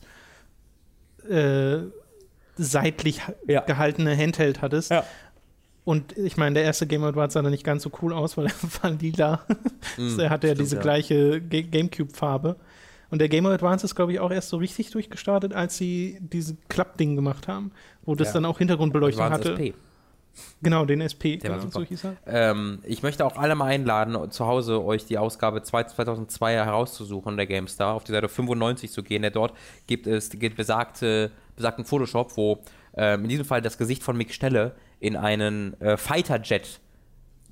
äh, 1.30 1.80
seitlich 2.57 3.22
Ja. 3.47 3.61
gehaltene 3.61 4.15
Handheld 4.17 4.61
hattest. 4.61 4.91
Ja. 4.91 5.03
Und 5.89 6.15
ich 6.19 6.37
meine, 6.37 6.53
der 6.53 6.63
erste 6.65 6.85
Game 6.85 7.03
Advance 7.03 7.33
sah 7.33 7.41
da 7.41 7.49
nicht 7.49 7.63
ganz 7.63 7.81
so 7.81 7.89
cool 8.03 8.13
aus, 8.13 8.37
weil 8.37 8.45
er 8.47 8.53
war 8.83 8.91
lila. 8.91 9.41
Mhm, 9.97 10.19
er 10.19 10.29
hatte 10.29 10.47
ja 10.47 10.53
diese 10.53 10.77
gleiche 10.77 11.41
Ga- 11.41 11.61
Gamecube-Farbe. 11.63 12.57
Und 13.09 13.17
der 13.19 13.27
Game 13.27 13.43
Boy 13.43 13.53
Advance 13.55 13.85
ist, 13.87 13.95
glaube 13.95 14.13
ich, 14.13 14.19
auch 14.19 14.29
erst 14.29 14.49
so 14.49 14.57
richtig 14.57 14.91
durchgestartet, 14.91 15.51
als 15.53 15.77
sie 15.77 16.19
diese 16.21 16.55
Klappding 16.67 17.15
gemacht 17.15 17.47
haben, 17.47 17.71
wo 18.03 18.13
das 18.13 18.27
Ja. 18.27 18.33
dann 18.35 18.45
auch 18.45 18.59
Hintergrundbeleuchtung 18.59 19.23
Advanced 19.23 19.49
hatte. 19.49 19.63
SP. 19.65 19.73
Genau, 20.61 20.85
den 20.85 21.01
SP. 21.01 21.37
Der 21.41 21.49
war 21.49 21.57
genau, 21.57 21.71
super. 21.71 21.79
so 21.85 21.89
hieß 21.89 22.03
er. 22.05 22.15
Ähm, 22.27 22.79
ich 22.83 23.01
möchte 23.01 23.25
auch 23.25 23.35
alle 23.35 23.55
mal 23.55 23.65
einladen, 23.65 24.29
zu 24.29 24.45
Hause 24.45 24.83
euch 24.85 25.05
die 25.05 25.17
Ausgabe 25.17 25.63
2 25.63 25.85
2002 25.85 26.53
herauszusuchen, 26.53 27.35
der 27.35 27.47
GameStar, 27.47 27.95
auf 27.95 28.03
die 28.03 28.11
Seite 28.11 28.29
95 28.29 28.91
zu 28.91 29.01
gehen. 29.01 29.23
Denn 29.23 29.33
dort 29.33 29.53
gibt 29.87 30.05
es 30.05 30.29
gibt 30.29 30.55
besagte, 30.55 31.31
besagten 31.55 31.83
Photoshop, 31.85 32.37
wo 32.37 32.59
ähm, 32.95 33.23
in 33.23 33.29
diesem 33.29 33.45
Fall 33.45 33.63
das 33.63 33.79
Gesicht 33.79 34.03
von 34.03 34.15
Mick 34.15 34.31
Schnelle 34.35 34.75
in 34.99 35.15
einen 35.15 35.79
äh, 35.81 35.97
Fighter-Jet 35.97 36.79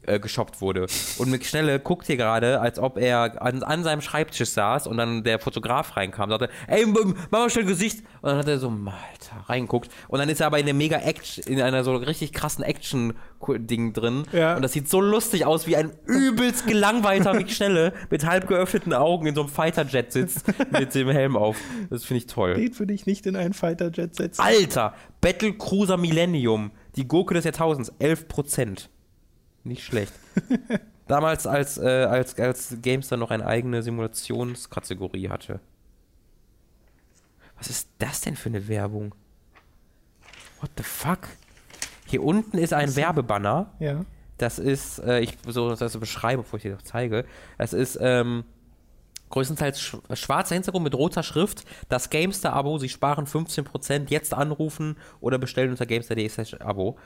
äh, 0.08 0.20
geshoppt 0.20 0.62
wurde. 0.62 0.88
Und 1.18 1.30
Mick 1.30 1.46
Schnelle 1.46 1.80
guckt 1.80 2.08
hier 2.08 2.18
gerade, 2.18 2.62
als 2.62 2.80
ob 2.80 2.98
er 2.98 3.42
an, 3.42 3.62
an 3.62 3.84
seinem 3.84 4.02
Schreibtisch 4.02 4.50
saß 4.50 4.88
und 4.88 4.98
dann 4.98 5.24
der 5.24 5.38
Fotograf 5.38 5.98
reinkam 5.98 6.32
und 6.32 6.40
sagte, 6.40 6.50
ey, 6.68 6.86
mach 6.86 7.30
mal 7.30 7.50
schnell 7.50 7.66
Gesicht. 7.66 8.04
Und 8.22 8.30
dann 8.30 8.38
hat 8.38 8.48
er 8.48 8.58
so, 8.58 8.70
Alter, 8.70 9.50
reingeguckt. 9.50 9.92
Und 10.08 10.20
dann 10.20 10.30
ist 10.30 10.40
er 10.40 10.48
aber 10.48 10.60
in 10.60 10.66
der 10.66 10.74
mega 10.76 10.98
Action, 10.98 11.44
in 11.46 11.62
einer 11.62 11.84
so 11.84 11.96
richtig 11.96 12.32
krassen 12.32 12.64
Action-Ding 12.64 13.94
drin. 13.94 14.24
Ja. 14.32 14.56
Und 14.56 14.62
das 14.62 14.72
sieht 14.72 14.90
so 14.90 15.02
lustig 15.02 15.46
aus, 15.46 15.68
wie 15.68 15.76
ein 15.76 15.92
übelst 16.06 16.68
gelangweilter 16.68 17.34
Mick 17.34 17.52
Schnelle 17.52 17.94
mit 18.10 18.26
halb 18.26 18.48
geöffneten 18.48 18.94
Augen 18.94 19.28
in 19.28 19.36
so 19.36 19.42
einem 19.42 19.50
Fighter-Jet 19.50 20.14
sitzt 20.14 20.46
mit 20.72 20.96
dem 20.96 21.10
Helm 21.10 21.36
auf. 21.36 21.58
Das 21.90 22.06
finde 22.06 22.20
ich 22.20 22.28
toll. 22.28 22.54
Den 22.54 22.80
würde 22.80 22.94
ich 22.94 23.06
nicht 23.06 23.26
in 23.26 23.36
einen 23.36 23.54
Fighter-Jet 23.54 24.16
setzen. 24.16 24.42
Alter, 24.42 24.94
Battle 25.20 25.54
Cruiser 25.54 25.98
Millennium, 25.98 26.72
die 26.98 27.08
Gurke 27.08 27.34
des 27.34 27.46
Jahrtausends, 27.46 27.92
11%. 28.00 28.90
Nicht 29.64 29.84
schlecht. 29.84 30.14
Damals, 31.08 31.48
als, 31.48 31.78
äh, 31.78 32.06
als, 32.10 32.38
als 32.38 32.78
GameStar 32.82 33.18
noch 33.18 33.32
eine 33.32 33.46
eigene 33.46 33.82
Simulationskategorie 33.82 35.30
hatte. 35.30 35.60
Was 37.58 37.70
ist 37.70 37.90
das 38.00 38.22
denn 38.22 38.36
für 38.36 38.50
eine 38.50 38.68
Werbung? 38.68 39.16
What 40.60 40.72
the 40.78 40.84
fuck? 40.84 41.30
Hier 42.06 42.24
unten 42.24 42.58
ist 42.58 42.74
ein 42.74 42.96
Werbebanner. 42.96 43.74
Ja. 43.80 44.06
Das 44.38 44.60
ist, 44.60 45.00
äh, 45.00 45.20
ich 45.20 45.38
so 45.48 45.76
das 45.76 45.98
beschreibe, 45.98 46.44
bevor 46.44 46.58
ich 46.58 46.64
dir 46.64 46.76
das 46.76 46.84
zeige. 46.84 47.26
Das 47.58 47.74
ist 47.74 47.98
ähm, 48.02 48.44
größtenteils 49.30 49.80
sch 49.82 49.98
schwarzer 50.14 50.56
Hintergrund 50.56 50.84
mit 50.84 50.96
roter 50.96 51.24
Schrift. 51.24 51.64
Das 51.90 52.10
GameStar-Abo, 52.10 52.78
Sie 52.78 52.90
sparen 52.90 53.26
15%. 53.26 54.10
Jetzt 54.10 54.34
anrufen 54.34 54.98
oder 55.22 55.38
bestellen 55.38 55.72
unter 55.72 55.86
GameStar.de 55.86 56.28
slash 56.30 56.54
Abo. 56.62 56.98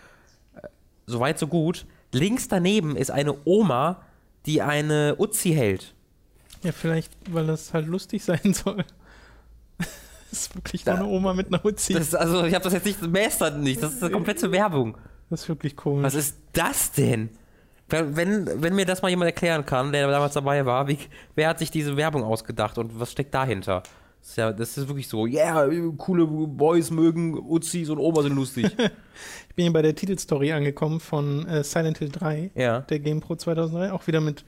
Äh, 0.56 0.68
Soweit, 1.08 1.40
so 1.40 1.48
gut. 1.48 1.86
Links 2.14 2.48
daneben 2.48 2.96
ist 2.96 3.12
eine 3.12 3.36
Oma, 3.46 4.02
die 4.46 4.62
eine 4.62 5.16
Uzi 5.18 5.52
hält. 5.54 5.94
Ja, 6.64 6.72
vielleicht, 6.72 7.12
weil 7.32 7.48
das 7.48 7.74
halt 7.74 7.88
lustig 7.88 8.24
sein 8.26 8.54
soll. 8.54 8.84
Das 9.78 10.44
ist 10.44 10.56
wirklich 10.56 10.86
nur 10.86 10.96
Da- 10.96 11.02
eine 11.02 11.10
Oma 11.10 11.34
mit 11.34 11.48
einer 11.48 11.64
Uzi. 11.66 11.94
Das 11.94 12.14
also, 12.16 12.46
ich 12.46 12.54
habe 12.54 12.64
das 12.64 12.74
jetzt 12.74 12.86
nicht, 12.86 13.02
mästert 13.02 13.58
nicht. 13.60 13.82
Das 13.84 13.94
ist 13.94 14.04
eine 14.04 14.12
komplette 14.12 14.52
Werbung. 14.52 14.98
Das 15.30 15.44
ist 15.44 15.50
wirklich 15.50 15.76
komisch. 15.76 16.04
Was 16.04 16.16
ist 16.16 16.38
das 16.54 16.92
denn? 16.92 17.30
Wenn, 17.92 18.16
wenn, 18.62 18.76
mir 18.76 18.86
das 18.86 19.02
mal 19.02 19.10
jemand 19.10 19.28
erklären 19.28 19.66
kann, 19.66 19.92
der 19.92 20.10
damals 20.10 20.34
dabei 20.34 20.66
war, 20.66 20.88
wie, 20.88 20.98
wer 21.36 21.50
hat 21.50 21.60
sich 21.60 21.70
diese 21.70 21.98
Werbung 21.98 22.24
ausgedacht 22.24 22.78
und 22.78 23.00
was 23.00 23.12
steckt 23.12 23.34
dahinter? 23.34 23.84
Das 24.22 24.30
ist, 24.30 24.38
ja, 24.38 24.52
das 24.52 24.78
ist 24.78 24.88
wirklich 24.88 25.08
so, 25.08 25.26
yeah, 25.26 25.68
coole 25.98 26.26
Boys 26.26 26.92
mögen 26.92 27.38
Uzis 27.38 27.90
und 27.90 27.98
Oma 27.98 28.22
sind 28.22 28.36
lustig. 28.36 28.66
Ich 29.50 29.56
bin 29.56 29.64
hier 29.64 29.74
bei 29.74 29.82
der 29.82 29.94
Titelstory 29.94 30.54
angekommen 30.54 31.02
von 31.02 31.46
äh, 31.46 31.62
Silent 31.66 31.98
Hill 31.98 32.08
3, 32.10 32.52
ja. 32.56 32.80
der 32.80 33.00
Game 33.00 33.20
Pro 33.20 33.36
2003. 33.36 33.92
Auch 33.92 34.08
wieder 34.08 34.22
mit 34.22 34.46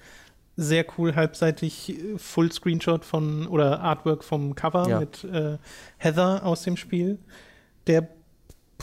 sehr 0.55 0.85
cool 0.97 1.13
halbseitig 1.13 1.89
äh, 1.89 2.17
Full 2.17 2.51
Screenshot 2.53 3.03
von 3.03 3.45
oder 3.47 3.81
Artwork 3.81 4.23
vom 4.23 4.55
Cover 4.55 4.87
Ja. 4.87 4.99
mit 5.01 5.25
äh, 5.25 5.57
Heather 5.97 6.45
aus 6.45 6.63
dem 6.63 6.77
Spiel. 6.77 7.19
Der 7.87 8.07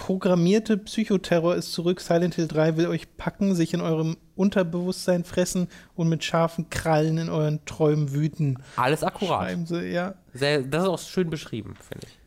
programmierte 0.01 0.79
Psychoterror 0.79 1.57
ist 1.57 1.75
zurück. 1.75 2.01
Silent 2.01 2.35
Hill 2.35 2.49
3 2.49 2.79
will 2.79 2.87
euch 2.87 3.19
packen, 3.19 3.55
sich 3.55 3.75
in 3.75 3.83
eurem 3.83 4.17
Unterbewusstsein 4.35 5.25
fressen 5.25 5.69
und 5.95 6.09
mit 6.09 6.25
scharfen 6.25 6.71
Krallen 6.71 7.19
in 7.19 7.29
euren 7.29 7.63
Träumen 7.67 8.15
wüten. 8.15 8.57
Alles 8.77 9.05
akkurat. 9.05 9.43
Schreiben 9.43 9.67
sie, 9.67 9.91
ja. 9.91 10.15
Sehr, 10.33 10.63
das 10.63 10.85
ist 10.85 10.89
auch 10.89 10.99
schön 10.99 11.29
beschrieben, 11.29 11.75
finde 11.87 12.07
ich. 12.07 12.19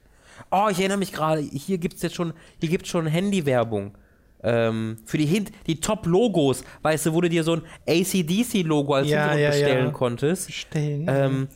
Oh, 0.52 0.68
ich 0.70 0.78
erinnere 0.78 1.00
mich 1.00 1.12
gerade, 1.12 1.42
hier 1.42 1.80
gibt 1.80 1.96
es 1.96 2.04
jetzt 2.04 2.14
schon, 2.14 2.34
hier 2.60 2.70
gibt 2.70 2.86
schon 2.86 3.08
Handywerbung. 3.08 3.98
Ähm, 4.44 4.98
für 5.06 5.18
die, 5.18 5.26
Hint 5.26 5.52
die 5.66 5.80
Top-Logos, 5.80 6.64
weißt 6.84 7.08
du, 7.08 7.14
wo 7.14 7.22
du 7.22 7.30
dir 7.30 7.44
so 7.44 7.54
ein 7.54 7.62
ACDC-Logo 7.88 8.94
als 8.94 9.08
Ja, 9.10 9.32
Hintergrund 9.32 9.42
ja, 9.42 9.50
bestellen 9.50 9.86
ja. 9.86 9.92
konntest. 9.92 10.46
Bestellen. 10.46 11.06
Ähm, 11.10 11.48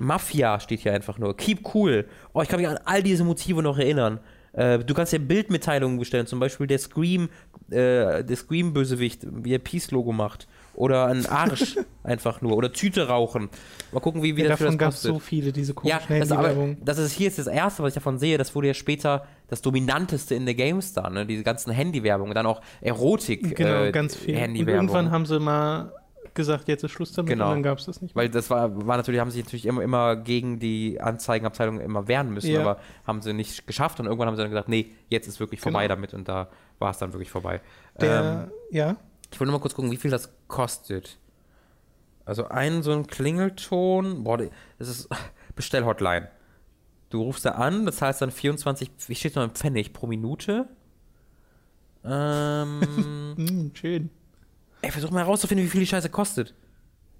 Mafia 0.00 0.58
steht 0.58 0.80
hier 0.80 0.94
einfach 0.94 1.18
nur. 1.18 1.36
Keep 1.36 1.74
cool. 1.74 2.08
Oh, 2.32 2.42
ich 2.42 2.48
kann 2.48 2.58
mich 2.58 2.68
an 2.68 2.80
all 2.86 3.04
diese 3.04 3.22
Motive 3.22 3.62
noch 3.62 3.78
erinnern. 3.78 4.18
Äh, 4.52 4.80
du 4.80 4.94
kannst 4.94 5.12
ja 5.12 5.18
Bildmitteilungen 5.18 5.98
bestellen, 5.98 6.26
zum 6.26 6.40
Beispiel 6.40 6.66
der 6.66 6.78
Scream, 6.78 7.28
äh, 7.70 8.24
der 8.24 8.36
Scream-Bösewicht, 8.36 9.26
wie 9.30 9.54
er 9.54 9.58
Peace-Logo 9.58 10.12
macht. 10.12 10.48
Oder 10.74 11.06
ein 11.06 11.26
Arsch 11.26 11.78
einfach 12.04 12.40
nur. 12.40 12.56
Oder 12.56 12.72
Tüte 12.72 13.08
rauchen. 13.08 13.48
Mal 13.92 14.00
gucken, 14.00 14.22
wie, 14.22 14.36
wie 14.36 14.42
ja, 14.42 14.48
das 14.48 14.60
davon 14.60 14.78
gab 14.78 14.92
es 14.92 15.02
so 15.02 15.18
viele, 15.18 15.52
diese 15.52 15.74
Ja, 15.82 15.98
komischen 15.98 16.20
das, 16.20 16.32
aber, 16.32 16.54
das 16.82 16.98
ist 16.98 17.12
hier 17.12 17.26
jetzt 17.26 17.38
das 17.38 17.48
erste, 17.48 17.82
was 17.82 17.90
ich 17.90 17.94
davon 17.94 18.18
sehe. 18.18 18.38
Das 18.38 18.54
wurde 18.54 18.68
ja 18.68 18.74
später 18.74 19.26
das 19.48 19.62
dominanteste 19.62 20.34
in 20.34 20.46
der 20.46 20.54
GameStar, 20.54 21.10
ne? 21.10 21.26
Diese 21.26 21.42
ganzen 21.42 21.72
Handywerbung, 21.72 22.32
dann 22.34 22.46
auch 22.46 22.60
Erotik. 22.80 23.56
Genau, 23.56 23.84
äh, 23.84 23.92
ganz 23.92 24.16
viel. 24.16 24.36
Und 24.36 24.56
irgendwann 24.56 25.10
haben 25.10 25.26
sie 25.26 25.40
mal 25.40 25.92
gesagt, 26.34 26.68
jetzt 26.68 26.84
ist 26.84 26.90
Schluss 26.92 27.12
damit 27.12 27.30
Genau. 27.32 27.46
und 27.46 27.50
dann 27.56 27.62
gab 27.62 27.78
es 27.78 27.86
das 27.86 28.00
nicht 28.02 28.14
mehr. 28.14 28.24
Weil 28.24 28.30
das 28.30 28.50
war, 28.50 28.86
war 28.86 28.96
natürlich, 28.96 29.20
haben 29.20 29.30
sie 29.30 29.42
natürlich 29.42 29.66
immer, 29.66 29.82
immer 29.82 30.16
gegen 30.16 30.58
die 30.58 31.00
Anzeigenabteilung 31.00 31.80
immer 31.80 32.08
wehren 32.08 32.30
müssen, 32.32 32.50
Ja. 32.52 32.60
aber 32.60 32.80
haben 33.06 33.22
sie 33.22 33.32
nicht 33.32 33.66
geschafft 33.66 34.00
und 34.00 34.06
irgendwann 34.06 34.28
haben 34.28 34.36
sie 34.36 34.42
dann 34.42 34.50
gesagt, 34.50 34.68
nee, 34.68 34.92
jetzt 35.08 35.26
ist 35.28 35.40
wirklich 35.40 35.60
vorbei 35.60 35.82
Genau. 35.84 35.94
damit 35.96 36.14
und 36.14 36.28
da 36.28 36.48
war 36.78 36.90
es 36.90 36.98
dann 36.98 37.12
wirklich 37.12 37.30
vorbei. 37.30 37.60
Der, 38.00 38.48
ähm, 38.48 38.52
ja, 38.70 38.96
ich 39.32 39.38
will 39.40 39.46
nur 39.46 39.56
mal 39.56 39.60
kurz 39.60 39.74
gucken, 39.74 39.90
wie 39.90 39.96
viel 39.96 40.10
das 40.10 40.30
kostet. 40.48 41.18
Also 42.24 42.48
ein 42.48 42.82
so 42.82 42.92
ein 42.92 43.06
Klingelton, 43.06 44.24
boah, 44.24 44.38
das 44.78 44.88
ist 44.88 45.08
Bestellhotline. 45.56 46.28
Du 47.10 47.22
rufst 47.22 47.44
da 47.44 47.50
an, 47.52 47.86
das 47.86 48.00
heißt 48.02 48.22
dann 48.22 48.30
24, 48.30 48.90
wie 49.08 49.14
steht 49.16 49.34
noch 49.34 49.42
im 49.44 49.50
Pfennig 49.50 49.92
pro 49.92 50.06
Minute? 50.06 50.68
Ähm, 52.02 52.80
hm, 53.36 53.70
schön. 53.74 54.10
Ey, 54.82 54.90
versuch 54.90 55.10
mal 55.10 55.20
herauszufinden, 55.20 55.64
wie 55.66 55.70
viel 55.70 55.80
die 55.80 55.86
Scheiße 55.86 56.08
kostet. 56.10 56.54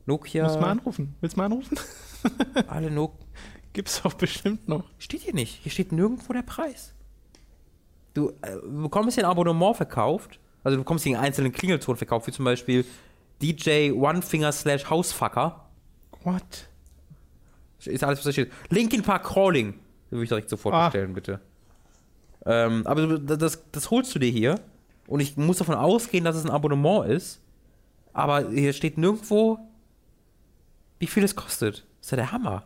Nokia, 0.06 0.44
Musst 0.44 0.61
mal 0.61 0.70
anrufen. 0.70 1.14
Willst 1.20 1.36
du 1.36 1.40
mal 1.40 1.46
anrufen? 1.46 1.78
alle 2.68 2.90
Nokia. 2.90 3.18
Gibt's 3.72 4.04
auch 4.04 4.14
bestimmt 4.14 4.66
noch. 4.68 4.84
Steht 4.98 5.20
hier 5.22 5.34
nicht. 5.34 5.61
Hier 5.62 5.70
steht 5.70 5.92
nirgendwo 5.92 6.32
der 6.32 6.42
Preis. 6.42 6.92
Du 8.14 8.30
äh, 8.42 8.56
bekommst 8.64 9.14
hier 9.14 9.24
ein 9.24 9.30
Abonnement 9.30 9.76
verkauft. 9.76 10.40
Also 10.64 10.76
du 10.76 10.82
bekommst 10.82 11.04
hier 11.04 11.16
einen 11.16 11.24
einzelnen 11.24 11.52
Klingelton 11.52 11.96
verkauft, 11.96 12.26
wie 12.26 12.32
zum 12.32 12.44
Beispiel 12.44 12.84
DJ 13.40 13.92
One 13.92 14.22
Finger 14.22 14.50
slash 14.50 14.90
Housefucker. 14.90 15.66
What? 16.24 16.68
Ist 17.84 18.02
alles, 18.04 18.18
was 18.18 18.24
da 18.24 18.32
steht. 18.32 18.50
Linkin 18.68 19.02
Park 19.02 19.24
Crawling. 19.24 19.78
Würde 20.11 20.24
ich 20.24 20.28
direkt 20.28 20.50
sofort 20.50 20.74
Ah. 20.74 20.88
bestellen, 20.88 21.14
bitte. 21.14 21.40
Ähm, 22.44 22.84
aber 22.86 23.06
du- 23.18 23.36
das, 23.36 23.62
das 23.70 23.90
holst 23.90 24.12
du 24.14 24.18
dir 24.18 24.30
hier. 24.30 24.61
Und 25.06 25.20
ich 25.20 25.36
muss 25.36 25.58
davon 25.58 25.76
ausgehen, 25.76 26.24
dass 26.24 26.34
es 26.36 26.44
ein 26.44 26.50
Abonnement 26.50 27.06
ist. 27.08 27.40
Aber 28.12 28.50
hier 28.50 28.72
steht 28.72 28.98
nirgendwo, 28.98 29.58
wie 30.98 31.06
viel 31.06 31.24
es 31.24 31.34
kostet. 31.36 31.86
Das 32.00 32.06
ist 32.06 32.11
ja 32.12 32.16
der 32.16 32.32
Hammer. 32.32 32.64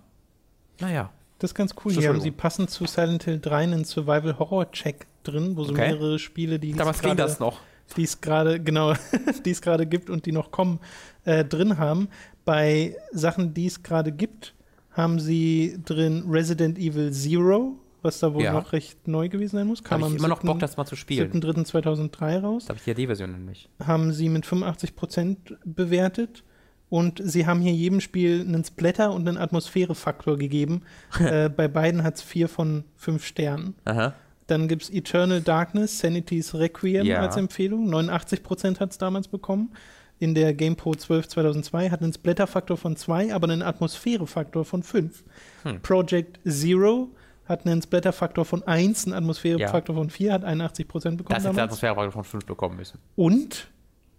Naja. 0.81 1.11
Das 1.39 1.51
ist 1.51 1.55
ganz 1.55 1.75
cool. 1.85 1.93
Hier 1.93 2.09
haben 2.09 2.21
sie 2.21 2.31
passend 2.31 2.71
zu 2.71 2.87
Silent 2.87 3.25
Hill 3.25 3.39
3 3.41 3.65
einen 3.65 3.85
Survival-Horror-Check 3.85 5.07
drin, 5.25 5.57
wo 5.57 5.65
so 5.65 5.73
Okay. 5.73 5.89
mehrere 5.93 6.19
Spiele, 6.19 6.59
die 6.59 6.71
es 6.71 6.77
Damals 6.77 7.01
ging 7.01 7.11
gerade- 7.17 7.23
das 7.23 7.39
noch. 7.41 7.61
die 7.97 8.05
es 8.05 8.21
gerade, 8.21 8.61
genau, 8.63 8.95
die 9.45 9.51
es 9.51 9.61
gerade 9.61 9.87
gibt 9.87 10.09
und 10.11 10.25
die 10.27 10.33
noch 10.33 10.51
kommen, 10.51 10.81
äh, 11.25 11.45
drin 11.45 11.77
haben. 11.79 12.09
Bei 12.45 12.97
Sachen, 13.13 13.53
die 13.53 13.67
es 13.67 13.83
gerade 13.83 14.13
gibt, 14.13 14.55
haben 14.93 15.19
sie 15.19 15.79
drin 15.85 16.25
Resident 16.31 16.79
Evil 16.79 17.13
Zero, 17.13 17.77
was 18.05 18.19
da 18.21 18.35
wohl 18.35 18.43
Ja. 18.43 18.53
noch 18.53 18.73
recht 18.73 19.09
neu 19.09 19.29
gewesen 19.29 19.57
sein 19.57 19.67
muss. 19.67 19.83
Kam 19.83 20.03
habe 20.03 20.13
ich 20.13 20.19
immer 20.19 20.29
noch 20.29 20.43
7. 20.43 20.47
Bock, 20.49 20.59
das 20.61 20.77
mal 20.77 20.85
zu 20.87 20.97
spielen. 20.97 21.31
7.3.2003 21.33 22.41
raus. 22.41 22.65
Da 22.67 22.71
habe 22.75 22.79
ich 22.79 22.85
die 22.85 23.03
HD-Version 23.05 23.33
nämlich. 23.33 23.69
Haben 23.85 24.13
sie 24.13 24.29
mit 24.29 24.45
85% 24.47 25.57
bewertet. 25.65 26.45
Und 26.91 27.21
sie 27.25 27.47
haben 27.47 27.61
hier 27.61 27.73
jedem 27.73 28.01
Spiel 28.01 28.43
einen 28.47 28.63
Splatter 28.63 29.13
und 29.13 29.27
einen 29.27 29.39
Atmosphärefaktor 29.39 30.37
gegeben. 30.39 30.83
äh, 31.19 31.49
bei 31.49 31.67
beiden 31.67 32.05
hat 32.05 32.17
es 32.17 32.23
vier 32.23 32.49
von 32.49 32.85
fünf 32.95 33.25
Sternen. 33.25 33.75
Aha. 33.85 34.15
Dann 34.47 34.69
gibt 34.69 34.83
es 34.83 34.91
Eternal 34.91 35.41
Darkness, 35.41 35.99
Sanity's 35.99 36.55
Requiem 36.55 37.07
Ja. 37.07 37.21
als 37.21 37.37
Empfehlung. 37.37 37.89
89% 37.93 38.79
hat 38.79 38.91
es 38.93 38.99
damals 38.99 39.27
bekommen. 39.27 39.73
In 40.21 40.35
der 40.35 40.55
GamePro 40.55 40.95
12 40.95 41.27
2002 41.29 41.91
hat 41.91 42.03
einen 42.03 42.13
Splatter-Faktor 42.13 42.77
von 42.77 42.95
2, 42.97 43.35
aber 43.35 43.49
einen 43.49 43.63
Atmosphärefaktor 43.63 44.65
von 44.65 44.83
5. 44.83 45.25
Hm. 45.65 45.81
Project 45.81 46.39
Zero 46.49 47.09
hat 47.47 47.67
einen 47.67 47.83
Splatter-Faktor 47.83 48.45
von 48.45 48.63
1, 48.63 49.07
einen 49.07 49.15
Atmosphärefaktor 49.15 49.95
von 49.95 50.11
4, 50.11 50.33
hat 50.33 50.45
81% 50.45 50.85
bekommen 50.87 51.07
Das 51.07 51.15
hätte 51.15 51.27
der 51.29 51.41
damals. 51.43 51.59
Atmosphäre 51.59 52.11
von 52.13 52.25
5 52.25 52.47
bekommen 52.47 52.77
müssen. 52.77 52.99
Und 53.17 53.69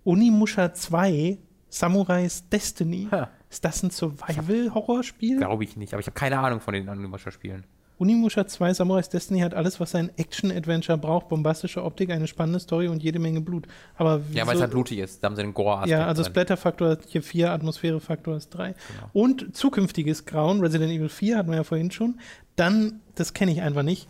Unimusha 0.04 0.74
2, 0.74 1.38
Samurais 1.70 2.48
Destiny. 2.50 3.08
Ha. 3.12 3.30
Ist 3.50 3.66
das 3.66 3.84
ein 3.84 3.90
Survival-Horrorspiel? 3.90 5.38
Glaube 5.38 5.64
ich 5.64 5.76
nicht, 5.78 5.94
aber 5.94 6.02
ich 6.02 6.08
habe 6.08 6.16
keine 6.16 6.40
Ahnung 6.40 6.60
von 6.60 6.74
den 6.74 6.88
Animascher-Spielen. 6.88 7.66
Unimusha 7.98 8.46
2 8.46 8.74
Samurais 8.74 9.08
Destiny 9.08 9.40
hat 9.40 9.54
alles, 9.54 9.80
was 9.80 9.96
ein 9.96 10.12
Action-Adventure 10.18 10.98
braucht. 10.98 11.30
Bombastische 11.30 11.82
Optik, 11.82 12.10
eine 12.10 12.28
spannende 12.28 12.60
Story 12.60 12.90
und 12.90 13.02
jede 13.02 13.20
Menge 13.20 13.40
Blut. 13.40 13.68
Aber 13.96 14.20
Ja, 14.34 14.46
weil 14.46 14.56
es 14.56 14.62
halt 14.62 14.72
blutig 14.72 14.98
ist. 15.00 15.24
Da 15.24 15.28
haben 15.28 15.38
sie 15.38 15.44
den 15.44 15.54
Gore-Aspekt 15.54 15.92
Ja, 15.92 16.06
also. 16.06 16.24
Splatter-Faktor 16.26 16.98
hier 17.08 17.24
4, 17.24 17.52
Atmosphäre-Faktor 17.52 18.36
ist 18.36 18.50
3. 18.50 18.74
Genau. 18.74 19.10
Und 19.14 19.56
zukünftiges 19.56 20.26
Grauen, 20.26 20.60
Resident 20.60 20.92
Evil 20.92 21.08
4 21.08 21.38
hatten 21.38 21.50
wir 21.52 21.56
ja 21.58 21.64
vorhin 21.64 21.90
schon. 21.90 22.20
Dann, 22.56 23.02
das 23.16 23.34
kenne 23.34 23.52
ich 23.52 23.62
einfach 23.62 23.84
nicht, 23.84 24.08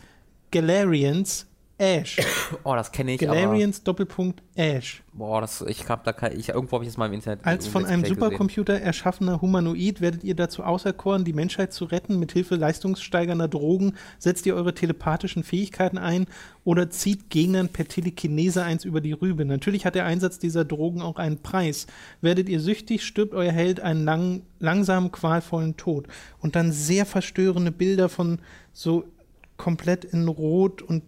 Galarians 0.52 1.48
Ash. 1.78 2.18
Oh, 2.64 2.76
das 2.76 2.92
kenne 2.92 3.14
ich, 3.14 3.28
aber... 3.28 3.38
Galarians 3.38 3.84
Doppelpunkt 3.84 4.44
Ash. 4.56 5.04
Boah, 5.14 5.42
das, 5.42 5.62
ich 5.68 5.90
hab 5.90 6.04
da 6.04 6.14
kein, 6.14 6.38
ich, 6.38 6.50
irgendwo 6.50 6.74
habe 6.74 6.84
ich 6.84 6.90
das 6.90 6.98
mal 6.98 7.08
im 7.08 7.14
Internet 7.14 7.44
Als 7.44 7.68
von 7.68 7.86
einem 7.86 8.02
Play 8.02 8.12
gesehen. 8.12 8.24
Supercomputer 8.24 8.80
erschaffener 8.80 9.42
Humanoid 9.42 10.00
werdet 10.00 10.24
ihr 10.24 10.36
dazu 10.36 10.64
auserkoren, 10.64 11.26
die 11.26 11.34
Menschheit 11.34 11.74
zu 11.74 11.86
retten. 11.86 12.20
Mithilfe 12.20 12.56
leistungssteigernder 12.56 13.48
Drogen 13.48 13.96
setzt 14.20 14.46
ihr 14.46 14.56
eure 14.56 14.74
telepathischen 14.74 15.44
Fähigkeiten 15.44 15.98
ein 15.98 16.28
oder 16.64 16.90
zieht 16.92 17.30
Gegnern 17.30 17.70
per 17.70 17.88
Telekinese 17.88 18.64
eins 18.64 18.86
über 18.86 19.02
die 19.02 19.14
Rübe. 19.14 19.44
Natürlich 19.44 19.86
hat 19.86 19.96
der 19.96 20.06
Einsatz 20.06 20.38
dieser 20.38 20.66
Drogen 20.66 21.02
auch 21.02 21.18
einen 21.18 21.42
Preis. 21.42 21.88
Werdet 22.22 22.48
ihr 22.48 22.60
süchtig, 22.60 23.04
stirbt 23.04 23.34
euer 23.34 23.52
Held 23.52 23.80
einen 23.80 24.04
lang, 24.06 24.44
langsamen, 24.60 25.12
qualvollen 25.12 25.78
Tod. 25.78 26.08
Und 26.40 26.56
dann 26.56 26.72
sehr 26.72 27.06
verstörende 27.06 27.72
Bilder 27.72 28.08
von 28.08 28.40
so 28.72 29.06
komplett 29.58 30.06
in 30.06 30.28
Rot 30.28 30.82
und 30.82 31.04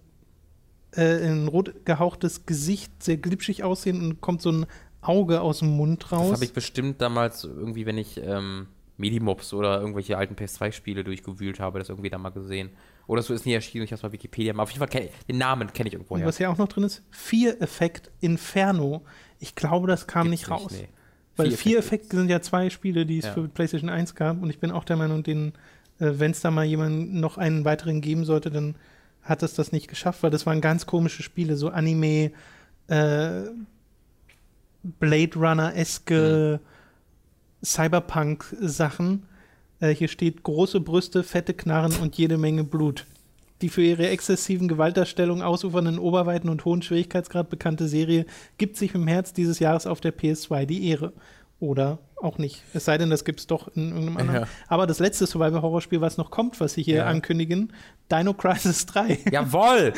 äh, 0.98 1.26
in 1.28 1.48
rot 1.48 1.86
gehauchtes 1.86 2.46
Gesicht, 2.46 2.92
sehr 3.04 3.18
glitschig 3.18 3.64
aussehen 3.64 4.02
und 4.02 4.22
kommt 4.22 4.42
so 4.42 4.52
ein 4.52 4.66
Auge 5.02 5.42
aus 5.42 5.60
dem 5.60 5.70
Mund 5.78 6.04
Das 6.04 6.12
raus. 6.14 6.32
habe 6.34 6.44
ich 6.44 6.54
bestimmt 6.54 7.02
damals 7.02 7.44
irgendwie, 7.44 7.86
wenn 7.86 7.98
ich 7.98 8.18
ähm, 8.22 8.68
Medimobs 8.98 9.54
oder 9.54 9.80
irgendwelche 9.80 10.18
alten 10.18 10.34
PS2-Spiele 10.36 11.04
durchgewühlt 11.04 11.60
habe, 11.60 11.80
das 11.80 11.90
irgendwie 11.90 12.10
da 12.10 12.18
mal 12.18 12.30
gesehen. 12.32 12.72
Oder 13.06 13.22
so 13.22 13.34
ist 13.34 13.46
nie 13.46 13.54
erschienen, 13.54 13.86
ich 13.86 13.92
habe 13.92 13.98
es 13.98 14.04
mal 14.04 14.12
Wikipedia 14.12 14.54
mal. 14.54 14.64
Auf 14.64 14.72
jeden 14.72 14.80
Fall 14.80 14.88
kenn 14.90 15.08
den 15.30 15.38
Namen 15.38 15.72
kenne 15.72 15.88
ich 15.88 15.94
irgendwo 15.94 16.16
Und 16.16 16.22
her. 16.22 16.28
was 16.28 16.38
hier 16.38 16.50
auch 16.50 16.58
noch 16.58 16.68
drin 16.68 16.84
ist, 16.84 17.04
Fear-Effekt 17.12 18.12
Inferno. 18.20 19.04
Ich 19.40 19.56
glaube, 19.56 19.88
das 19.88 20.08
kam 20.08 20.24
Gibt's 20.30 20.42
nicht 20.42 20.52
raus. 20.52 20.72
nee. 20.72 20.90
Weil 21.38 21.52
Fear 21.52 21.58
Fear-Effekt 21.60 22.12
sind 22.12 22.30
ja 22.30 22.42
zwei 22.42 22.70
Spiele, 22.72 23.06
die 23.06 23.20
es 23.20 23.26
Ja. 23.26 23.34
für 23.34 23.48
PlayStation 23.48 23.90
1 23.92 24.16
gab. 24.16 24.42
Und 24.42 24.50
ich 24.50 24.60
bin 24.60 24.72
auch 24.72 24.84
der 24.84 24.96
Meinung, 24.98 25.22
den, 25.22 25.50
äh, 26.00 26.14
wenn 26.16 26.32
es 26.32 26.42
da 26.42 26.50
mal 26.50 26.66
jemanden 26.66 27.20
noch 27.20 27.38
einen 27.38 27.64
weiteren 27.64 28.02
geben 28.02 28.26
sollte, 28.26 28.50
dann 28.50 28.76
hat 29.28 29.44
es 29.44 29.54
das 29.54 29.72
nicht 29.72 29.88
geschafft, 29.88 30.24
weil 30.24 30.32
das 30.32 30.46
waren 30.46 30.62
ganz 30.62 30.86
komische 30.86 31.24
Spiele, 31.24 31.56
so 31.56 31.70
Anime, 31.70 32.32
äh, 32.88 33.42
Blade 34.84 35.36
Runner-eske 35.36 36.60
Cyberpunk-Sachen. 37.64 39.24
Äh, 39.80 39.90
hier 39.90 40.08
steht 40.08 40.44
große 40.44 40.80
Brüste, 40.80 41.24
fette 41.24 41.54
Knarren 41.54 41.96
und 41.98 42.16
jede 42.16 42.38
Menge 42.38 42.64
Blut. 42.64 43.06
Die 43.62 43.70
für 43.70 43.82
ihre 43.82 44.08
exzessiven 44.10 44.68
Gewaltdarstellungen, 44.68 45.44
ausufernden 45.44 45.98
Oberweiten 45.98 46.50
und 46.50 46.64
hohen 46.64 46.84
Schwierigkeitsgrad 46.84 47.50
bekannte 47.50 47.88
Serie 47.88 48.26
gibt 48.58 48.78
sich 48.78 48.94
im 48.94 49.06
März 49.06 49.34
dieses 49.34 49.60
Jahres 49.60 49.88
auf 49.88 50.00
der 50.00 50.16
PS2 50.16 50.66
die 50.66 50.88
Ehre. 50.90 51.14
Oder 51.60 51.98
auch 52.22 52.38
nicht. 52.38 52.64
Es 52.74 52.86
sei 52.86 52.98
denn, 52.98 53.10
das 53.10 53.26
gibt 53.26 53.40
es 53.40 53.48
doch 53.48 53.68
in 53.76 53.90
irgendeinem 53.90 54.18
anderen. 54.18 54.42
Ja. 54.42 54.48
Aber 54.68 54.86
das 54.88 55.00
letzte 55.00 55.26
Survival-Horror-Spiel, 55.28 56.02
was 56.02 56.18
noch 56.18 56.30
kommt, 56.32 56.60
was 56.60 56.74
sie 56.74 56.84
hier 56.84 56.98
Ja. 56.98 57.06
ankündigen, 57.06 57.74
Dino 58.12 58.34
Crisis 58.34 58.86
3. 58.86 59.20
Jawoll! 59.32 59.94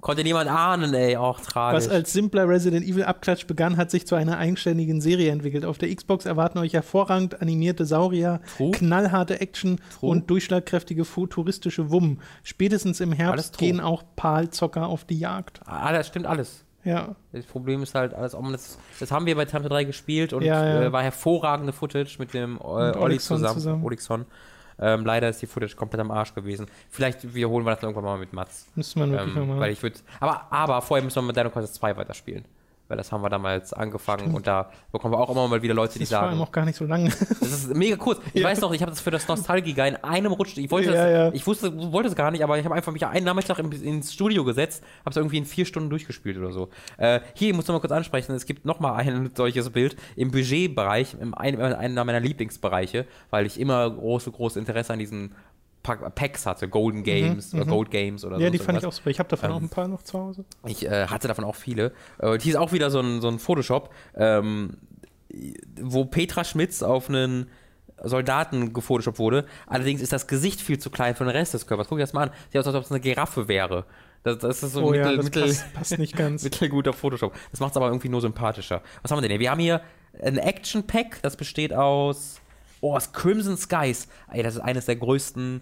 Konnte 0.00 0.22
niemand 0.22 0.50
ahnen, 0.50 0.92
ey, 0.92 1.16
auch 1.16 1.40
tragisch. 1.40 1.84
Was 1.84 1.88
als 1.88 2.12
simpler 2.12 2.46
Resident 2.46 2.84
Evil 2.86 3.04
Abklatsch 3.04 3.46
begann, 3.46 3.78
hat 3.78 3.90
sich 3.90 4.06
zu 4.06 4.14
einer 4.16 4.36
eigenständigen 4.36 5.00
Serie 5.00 5.30
entwickelt. 5.32 5.64
Auf 5.64 5.78
der 5.78 5.94
Xbox 5.94 6.26
erwarten 6.26 6.58
euch 6.58 6.74
hervorragend 6.74 7.40
animierte 7.40 7.86
Saurier, 7.86 8.40
True. 8.58 8.72
knallharte 8.72 9.40
Action 9.40 9.80
True. 9.98 10.10
und 10.10 10.28
durchschlagkräftige 10.28 11.06
futuristische 11.06 11.90
Wumm. 11.90 12.18
Spätestens 12.42 13.00
im 13.00 13.12
Herbst 13.12 13.56
gehen 13.56 13.80
auch 13.80 14.02
Palzocker 14.14 14.88
auf 14.88 15.04
die 15.06 15.18
Jagd. 15.18 15.60
ah, 15.64 15.90
das 15.90 16.08
stimmt 16.08 16.26
alles. 16.26 16.63
Ja. 16.84 17.14
Das 17.32 17.44
Problem 17.46 17.82
ist 17.82 17.94
halt 17.94 18.14
alles. 18.14 18.32
Das, 18.52 18.78
das 19.00 19.10
haben 19.10 19.26
wir 19.26 19.34
bei 19.36 19.44
Tampa 19.46 19.68
3 19.68 19.84
gespielt 19.84 20.32
und 20.32 20.42
Ja, 20.42 20.64
ja. 20.66 20.82
Äh, 20.84 20.92
war 20.92 21.02
hervorragende 21.02 21.72
Footage 21.72 22.16
mit 22.18 22.34
dem 22.34 22.56
äh, 22.58 22.60
Olli 22.62 23.18
zusammen. 23.18 23.54
zusammen. 23.54 23.84
Olixon. 23.84 24.26
Ähm, 24.78 25.04
leider 25.06 25.28
ist 25.28 25.40
die 25.40 25.46
Footage 25.46 25.76
komplett 25.76 26.00
am 26.00 26.10
Arsch 26.10 26.34
gewesen. 26.34 26.66
Vielleicht 26.90 27.34
wiederholen 27.34 27.64
wir 27.64 27.74
das 27.74 27.82
irgendwann 27.82 28.04
mal 28.04 28.18
mit 28.18 28.32
Mats. 28.32 28.66
Müsste 28.74 28.98
man 28.98 29.12
wirklich 29.12 29.34
Ähm, 29.34 29.40
nochmal. 29.42 29.60
weil 29.60 29.70
ich 29.72 29.82
würde. 29.82 29.98
Aber, 30.20 30.46
aber 30.50 30.82
vorher 30.82 31.04
müssen 31.04 31.16
wir 31.16 31.22
mit 31.22 31.36
Dino 31.36 31.50
Crisis 31.50 31.74
2 31.74 31.96
weiterspielen. 31.96 32.44
Weil 32.88 32.98
das 32.98 33.10
haben 33.12 33.22
wir 33.22 33.30
damals 33.30 33.72
angefangen 33.72 34.34
und 34.34 34.46
da 34.46 34.70
bekommen 34.92 35.14
wir 35.14 35.18
auch 35.18 35.30
immer 35.30 35.48
mal 35.48 35.62
wieder 35.62 35.72
Leute, 35.72 35.92
Das 35.92 35.96
die 35.98 36.02
ist 36.02 36.10
vor 36.10 36.20
allem 36.20 36.32
sagen. 36.32 36.42
auch 36.42 36.52
gar 36.52 36.64
nicht 36.66 36.76
so 36.76 36.84
lang. 36.84 37.06
Das 37.06 37.40
ist 37.40 37.74
mega 37.74 37.96
kurz. 37.96 38.20
Ich 38.34 38.40
Ja. 38.42 38.48
weiß 38.48 38.60
noch, 38.60 38.72
ich 38.74 38.82
habe 38.82 38.90
das 38.92 39.00
für 39.00 39.10
das 39.10 39.26
Nostalgiker 39.26 39.86
in 39.88 39.96
einem 39.96 40.32
Rutsch. 40.32 40.58
Ich 40.58 40.70
wollte 40.70 40.90
Ja, 40.92 40.94
das, 40.94 41.12
ja. 41.12 41.32
ich 41.32 41.46
wusste, 41.46 41.92
wollte 41.92 42.10
es 42.10 42.14
gar 42.14 42.30
nicht, 42.30 42.44
aber 42.44 42.58
ich 42.58 42.64
habe 42.66 42.74
einfach 42.74 42.92
mich 42.92 43.06
einen 43.06 43.24
Nachmittag 43.24 43.58
ins 43.58 44.12
Studio 44.12 44.44
gesetzt, 44.44 44.82
habe 45.00 45.10
es 45.10 45.16
irgendwie 45.16 45.38
in 45.38 45.46
vier 45.46 45.64
Stunden 45.64 45.88
durchgespielt 45.88 46.36
oder 46.36 46.52
so. 46.52 46.68
Äh, 46.98 47.20
hier, 47.34 47.48
ich 47.50 47.56
muss 47.56 47.66
noch 47.66 47.74
mal 47.74 47.80
kurz 47.80 47.92
ansprechen, 47.92 48.32
es 48.34 48.44
gibt 48.44 48.66
noch 48.66 48.80
mal 48.80 48.94
ein 48.96 49.30
solches 49.34 49.70
Bild 49.70 49.96
im 50.16 50.30
Budgetbereich, 50.30 51.16
in 51.18 51.32
einem, 51.32 51.60
einer 51.60 52.04
meiner 52.04 52.20
Lieblingsbereiche, 52.20 53.06
weil 53.30 53.46
ich 53.46 53.58
immer 53.58 53.90
große, 53.90 54.30
große 54.30 54.58
Interesse 54.58 54.92
an 54.92 54.98
diesen 54.98 55.34
Packs 55.84 56.46
hatte, 56.46 56.68
Golden 56.68 57.02
Games 57.04 57.54
oder 57.54 57.64
Gold 57.66 57.90
Games 57.90 58.24
oder 58.24 58.36
Mhm, 58.36 58.42
ja, 58.42 58.48
so. 58.48 58.52
die 58.52 58.58
fand 58.58 58.78
ich 58.78 58.86
auch 58.86 58.92
super. 58.92 59.10
Ich 59.10 59.18
habe 59.20 59.28
davon 59.28 59.50
Ähm, 59.50 59.56
auch 59.56 59.60
ein 59.60 59.68
paar 59.68 59.86
noch 59.86 60.02
zu 60.02 60.18
Hause. 60.18 60.44
Ich 60.66 60.84
äh, 60.86 61.06
hatte 61.06 61.28
davon 61.28 61.44
auch 61.44 61.54
viele. 61.54 61.92
Äh, 62.18 62.30
Und 62.30 62.42
hier 62.42 62.54
ist 62.54 62.58
auch 62.58 62.72
wieder 62.72 62.90
so 62.90 63.00
ein, 63.00 63.20
so 63.20 63.28
ein 63.28 63.38
Photoshop, 63.38 63.90
ähm, 64.16 64.78
wo 65.80 66.04
Petra 66.04 66.42
Schmitz 66.44 66.82
auf 66.82 67.08
einen 67.08 67.50
Soldaten 68.02 68.72
gefotoshoppt 68.72 69.18
wurde. 69.18 69.46
Allerdings 69.66 70.00
ist 70.00 70.12
das 70.12 70.26
Gesicht 70.26 70.60
viel 70.60 70.78
zu 70.78 70.90
klein 70.90 71.14
für 71.14 71.24
den 71.24 71.30
Rest 71.30 71.54
des 71.54 71.66
Körpers. 71.66 71.88
Guck 71.88 71.98
dir 71.98 72.02
das 72.04 72.12
mal 72.12 72.24
an. 72.24 72.30
Sieht 72.50 72.58
aus, 72.60 72.66
als 72.66 72.76
ob 72.76 72.82
es 72.84 72.90
eine 72.90 73.00
Giraffe 73.00 73.46
wäre. 73.46 73.84
Das, 74.24 74.38
das 74.38 74.62
ist 74.62 74.72
so 74.72 74.80
ein 74.80 74.84
oh 74.86 74.94
ja, 74.94 75.02
mittel, 75.02 75.16
das 75.18 75.24
mittel, 75.26 75.42
passt, 75.42 75.74
passt 75.74 75.98
nicht 75.98 76.16
ganz. 76.16 76.42
mittelguter 76.44 76.92
Photoshop. 76.92 77.34
Das 77.50 77.60
macht 77.60 77.72
es 77.72 77.76
aber 77.76 77.86
irgendwie 77.86 78.08
nur 78.08 78.20
sympathischer. 78.20 78.82
Was 79.02 79.10
haben 79.10 79.18
wir 79.18 79.22
denn 79.22 79.30
hier? 79.32 79.40
Wir 79.40 79.50
haben 79.50 79.60
hier 79.60 79.80
ein 80.22 80.38
Action-Pack, 80.38 81.20
das 81.22 81.36
besteht 81.36 81.72
aus, 81.74 82.40
oh, 82.80 82.96
aus 82.96 83.12
Crimson 83.12 83.56
Skies. 83.56 84.08
Ey, 84.32 84.42
das 84.42 84.54
ist 84.54 84.60
eines 84.60 84.86
der 84.86 84.96
größten 84.96 85.60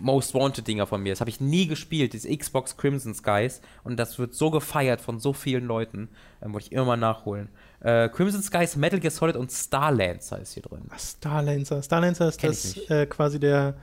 Most 0.00 0.34
Wanted-Dinger 0.34 0.86
von 0.86 1.02
mir. 1.02 1.12
Das 1.12 1.20
habe 1.20 1.30
ich 1.30 1.40
nie 1.40 1.66
gespielt, 1.66 2.12
dieses 2.12 2.30
Xbox 2.38 2.76
Crimson 2.76 3.14
Skies. 3.14 3.60
Und 3.84 3.98
das 3.98 4.18
wird 4.18 4.34
so 4.34 4.50
gefeiert 4.50 5.00
von 5.00 5.18
so 5.18 5.32
vielen 5.32 5.64
Leuten. 5.66 6.08
Ähm, 6.42 6.52
wollte 6.52 6.66
ich 6.66 6.72
immer 6.72 6.84
mal 6.84 6.96
nachholen. 6.96 7.48
Äh, 7.80 8.08
Crimson 8.08 8.42
Skies, 8.42 8.76
Metal 8.76 9.00
Gear 9.00 9.10
Solid 9.10 9.36
und 9.36 9.50
Starlancer 9.50 10.40
ist 10.40 10.54
hier 10.54 10.62
drin. 10.62 10.82
Ach, 10.90 10.98
Starlancer. 10.98 11.82
Starlancer 11.82 12.28
ist 12.28 12.38
Kenn 12.38 12.50
das 12.50 12.76
äh, 12.90 13.06
quasi 13.06 13.40
der 13.40 13.74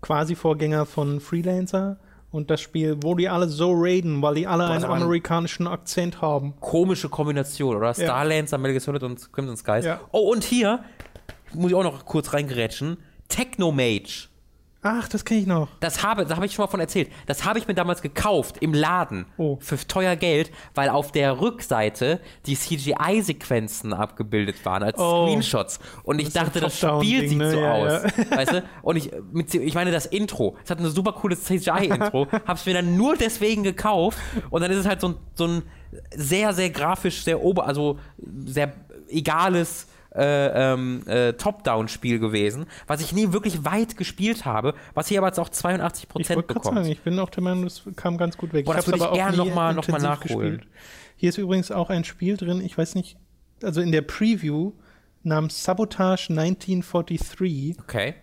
Quasi-Vorgänger 0.00 0.86
von 0.86 1.20
Freelancer. 1.20 1.98
Und 2.32 2.50
das 2.50 2.60
Spiel, 2.60 2.98
wo 3.02 3.14
die 3.14 3.28
alle 3.28 3.48
so 3.48 3.72
raiden, 3.74 4.20
weil 4.20 4.34
die 4.34 4.46
alle 4.46 4.66
Boah, 4.66 4.74
einen 4.74 4.84
amerikanischen 4.84 5.66
Akzent 5.66 6.20
haben. 6.20 6.54
Komische 6.60 7.08
Kombination, 7.08 7.76
oder? 7.76 7.94
Starlancer, 7.94 8.58
Metal 8.58 8.72
Gear 8.72 8.80
Solid 8.80 9.02
und 9.04 9.32
Crimson 9.32 9.56
Skies. 9.56 9.84
Ja. 9.84 10.00
Oh, 10.12 10.32
und 10.32 10.44
hier 10.44 10.80
muss 11.54 11.70
ich 11.70 11.76
auch 11.76 11.84
noch 11.84 12.04
kurz 12.04 12.32
reingerätschen. 12.34 12.98
Technomage. 13.28 14.28
Ach, 14.88 15.08
das 15.08 15.24
kenne 15.24 15.40
ich 15.40 15.46
noch. 15.46 15.68
Das 15.80 16.02
habe, 16.04 16.24
da 16.26 16.36
habe 16.36 16.46
ich 16.46 16.52
schon 16.54 16.64
mal 16.64 16.68
von 16.70 16.78
erzählt. 16.80 17.10
Das 17.26 17.44
habe 17.44 17.58
ich 17.58 17.66
mir 17.66 17.74
damals 17.74 18.02
gekauft 18.02 18.58
im 18.60 18.72
Laden 18.72 19.26
Oh. 19.36 19.58
für 19.60 19.76
teuer 19.88 20.14
Geld, 20.16 20.50
weil 20.74 20.88
auf 20.90 21.10
der 21.10 21.40
Rückseite 21.40 22.20
die 22.46 22.54
CGI-Sequenzen 22.56 23.92
abgebildet 23.92 24.64
waren 24.64 24.82
als 24.82 24.98
Oh. 24.98 25.26
Screenshots. 25.26 25.78
Und 26.04 26.18
ich 26.20 26.26
Das 26.32 26.34
dachte, 26.44 26.60
das 26.60 26.78
Spiel 26.78 27.28
sieht 27.28 27.38
ne? 27.38 27.50
so 27.50 27.58
Ja, 27.60 27.72
aus. 27.72 28.02
ja. 28.04 28.30
Weißt 28.36 28.52
du? 28.52 28.62
Und 28.82 28.96
ich, 28.96 29.10
mit, 29.32 29.52
ich 29.54 29.74
meine, 29.74 29.90
das 29.90 30.06
Intro. 30.06 30.56
Es 30.64 30.70
hat 30.70 30.78
ein 30.78 30.86
super 30.90 31.12
cooles 31.12 31.44
CGI-Intro. 31.44 32.28
Hab's 32.46 32.66
mir 32.66 32.74
dann 32.74 32.96
nur 32.96 33.16
deswegen 33.16 33.62
gekauft. 33.62 34.18
Und 34.50 34.60
dann 34.62 34.70
ist 34.70 34.78
es 34.78 34.86
halt 34.86 35.00
so 35.00 35.08
ein, 35.08 35.14
so 35.34 35.46
ein 35.46 35.62
sehr, 36.14 36.52
sehr 36.52 36.70
grafisch, 36.70 37.24
sehr 37.24 37.42
ober, 37.42 37.66
also 37.66 37.98
sehr 38.44 38.72
egales 39.08 39.86
äh, 40.16 40.72
ähm, 40.72 41.02
äh, 41.06 41.32
Top-Down-Spiel 41.34 42.18
gewesen, 42.18 42.66
was 42.86 43.00
ich 43.00 43.12
nie 43.12 43.32
wirklich 43.32 43.64
weit 43.64 43.96
gespielt 43.96 44.44
habe, 44.44 44.74
was 44.94 45.08
hier 45.08 45.18
aber 45.18 45.28
jetzt 45.28 45.38
auch 45.38 45.48
82 45.48 46.08
Prozent 46.08 46.46
bekommt. 46.46 46.76
Sagen, 46.76 46.90
ich 46.90 47.00
bin 47.00 47.18
auch 47.18 47.30
der 47.30 47.42
Meinung, 47.42 47.64
das 47.64 47.82
kam 47.96 48.16
ganz 48.18 48.36
gut 48.36 48.52
weg. 48.52 48.64
Boah, 48.66 48.74
das 48.74 48.86
würde 48.86 49.04
ich 49.04 49.12
gerne 49.12 49.36
nochmal 49.36 49.74
noch 49.74 49.86
mal 49.88 50.00
nachholen. 50.00 50.58
Gespielt. 50.58 50.72
Hier 51.16 51.28
ist 51.28 51.38
übrigens 51.38 51.70
auch 51.70 51.90
ein 51.90 52.04
Spiel 52.04 52.36
drin, 52.36 52.60
ich 52.60 52.76
weiß 52.76 52.94
nicht, 52.94 53.16
also 53.62 53.80
in 53.80 53.92
der 53.92 54.02
Preview 54.02 54.72
namens 55.22 55.64
Sabotage 55.64 56.30
1943. 56.30 57.76
Okay. 57.80 58.14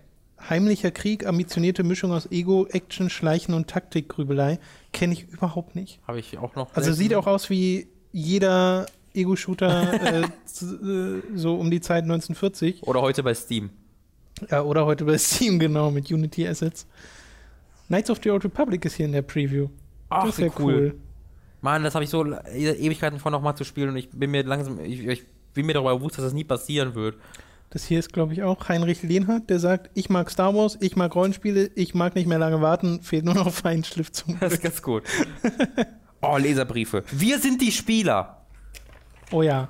Heimlicher 0.49 0.91
Krieg, 0.91 1.25
ambitionierte 1.25 1.83
Mischung 1.83 2.11
aus 2.11 2.29
Ego, 2.31 2.67
Action, 2.67 3.09
Schleichen 3.09 3.53
und 3.53 3.69
Taktikgrübelei. 3.69 4.59
Kenne 4.91 5.13
ich 5.13 5.29
überhaupt 5.29 5.75
nicht. 5.75 5.99
Habe 6.07 6.19
ich 6.19 6.37
auch 6.37 6.55
noch. 6.55 6.75
Also 6.75 6.91
sieht 6.91 7.13
auch 7.13 7.27
aus 7.27 7.49
wie 7.49 7.87
jeder 8.11 8.85
Ego-Shooter 9.13 10.23
äh, 10.23 10.27
so 11.35 11.55
um 11.55 11.69
die 11.71 11.81
Zeit 11.81 12.03
1940. 12.03 12.83
Oder 12.83 13.01
heute 13.01 13.23
bei 13.23 13.33
Steam. 13.33 13.69
Ja, 14.49 14.63
oder 14.63 14.85
heute 14.85 15.05
bei 15.05 15.17
Steam, 15.17 15.59
genau, 15.59 15.91
mit 15.91 16.11
Unity 16.11 16.47
Assets. 16.47 16.87
Knights 17.87 18.09
of 18.09 18.19
the 18.23 18.31
Old 18.31 18.43
Republic 18.43 18.83
ist 18.85 18.95
hier 18.95 19.05
in 19.05 19.11
der 19.11 19.21
Preview. 19.21 19.67
Ach, 20.09 20.25
das 20.25 20.37
ist 20.37 20.39
ja 20.39 20.51
cool. 20.59 20.73
cool. 20.73 20.95
Mann, 21.61 21.83
das 21.83 21.95
habe 21.95 22.03
ich 22.03 22.09
so 22.09 22.25
Ewigkeiten 22.25 23.19
vor, 23.19 23.31
nochmal 23.31 23.55
zu 23.55 23.63
spielen 23.63 23.89
und 23.89 23.95
ich 23.95 24.09
bin 24.09 24.31
mir 24.31 24.43
langsam, 24.43 24.79
ich, 24.83 25.05
ich 25.07 25.23
bin 25.53 25.65
mir 25.65 25.73
darüber 25.73 25.95
bewusst, 25.95 26.17
dass 26.17 26.25
das 26.25 26.33
nie 26.33 26.43
passieren 26.43 26.93
wird. 26.93 27.15
Das 27.69 27.85
hier 27.85 27.99
ist, 27.99 28.13
glaube 28.13 28.33
ich, 28.33 28.43
auch 28.43 28.67
Heinrich 28.69 29.01
Lehnhardt, 29.01 29.49
der 29.49 29.59
sagt, 29.59 29.89
ich 29.93 30.09
mag 30.09 30.29
Star 30.29 30.53
Wars, 30.53 30.77
ich 30.81 30.95
mag 30.95 31.15
Rollenspiele, 31.15 31.71
ich 31.73 31.95
mag 31.95 32.15
nicht 32.15 32.27
mehr 32.27 32.37
lange 32.37 32.61
warten, 32.61 33.01
fehlt 33.01 33.25
nur 33.25 33.33
noch 33.33 33.49
Feinschliff 33.51 34.11
zum 34.11 34.39
Das 34.39 34.53
ist 34.53 34.61
ganz 34.61 34.81
gut. 34.81 35.03
oh, 36.21 36.37
Leserbriefe. 36.37 37.03
Wir 37.11 37.39
sind 37.39 37.61
die 37.61 37.71
Spieler. 37.71 38.42
Oh 39.33 39.41
ja. 39.41 39.69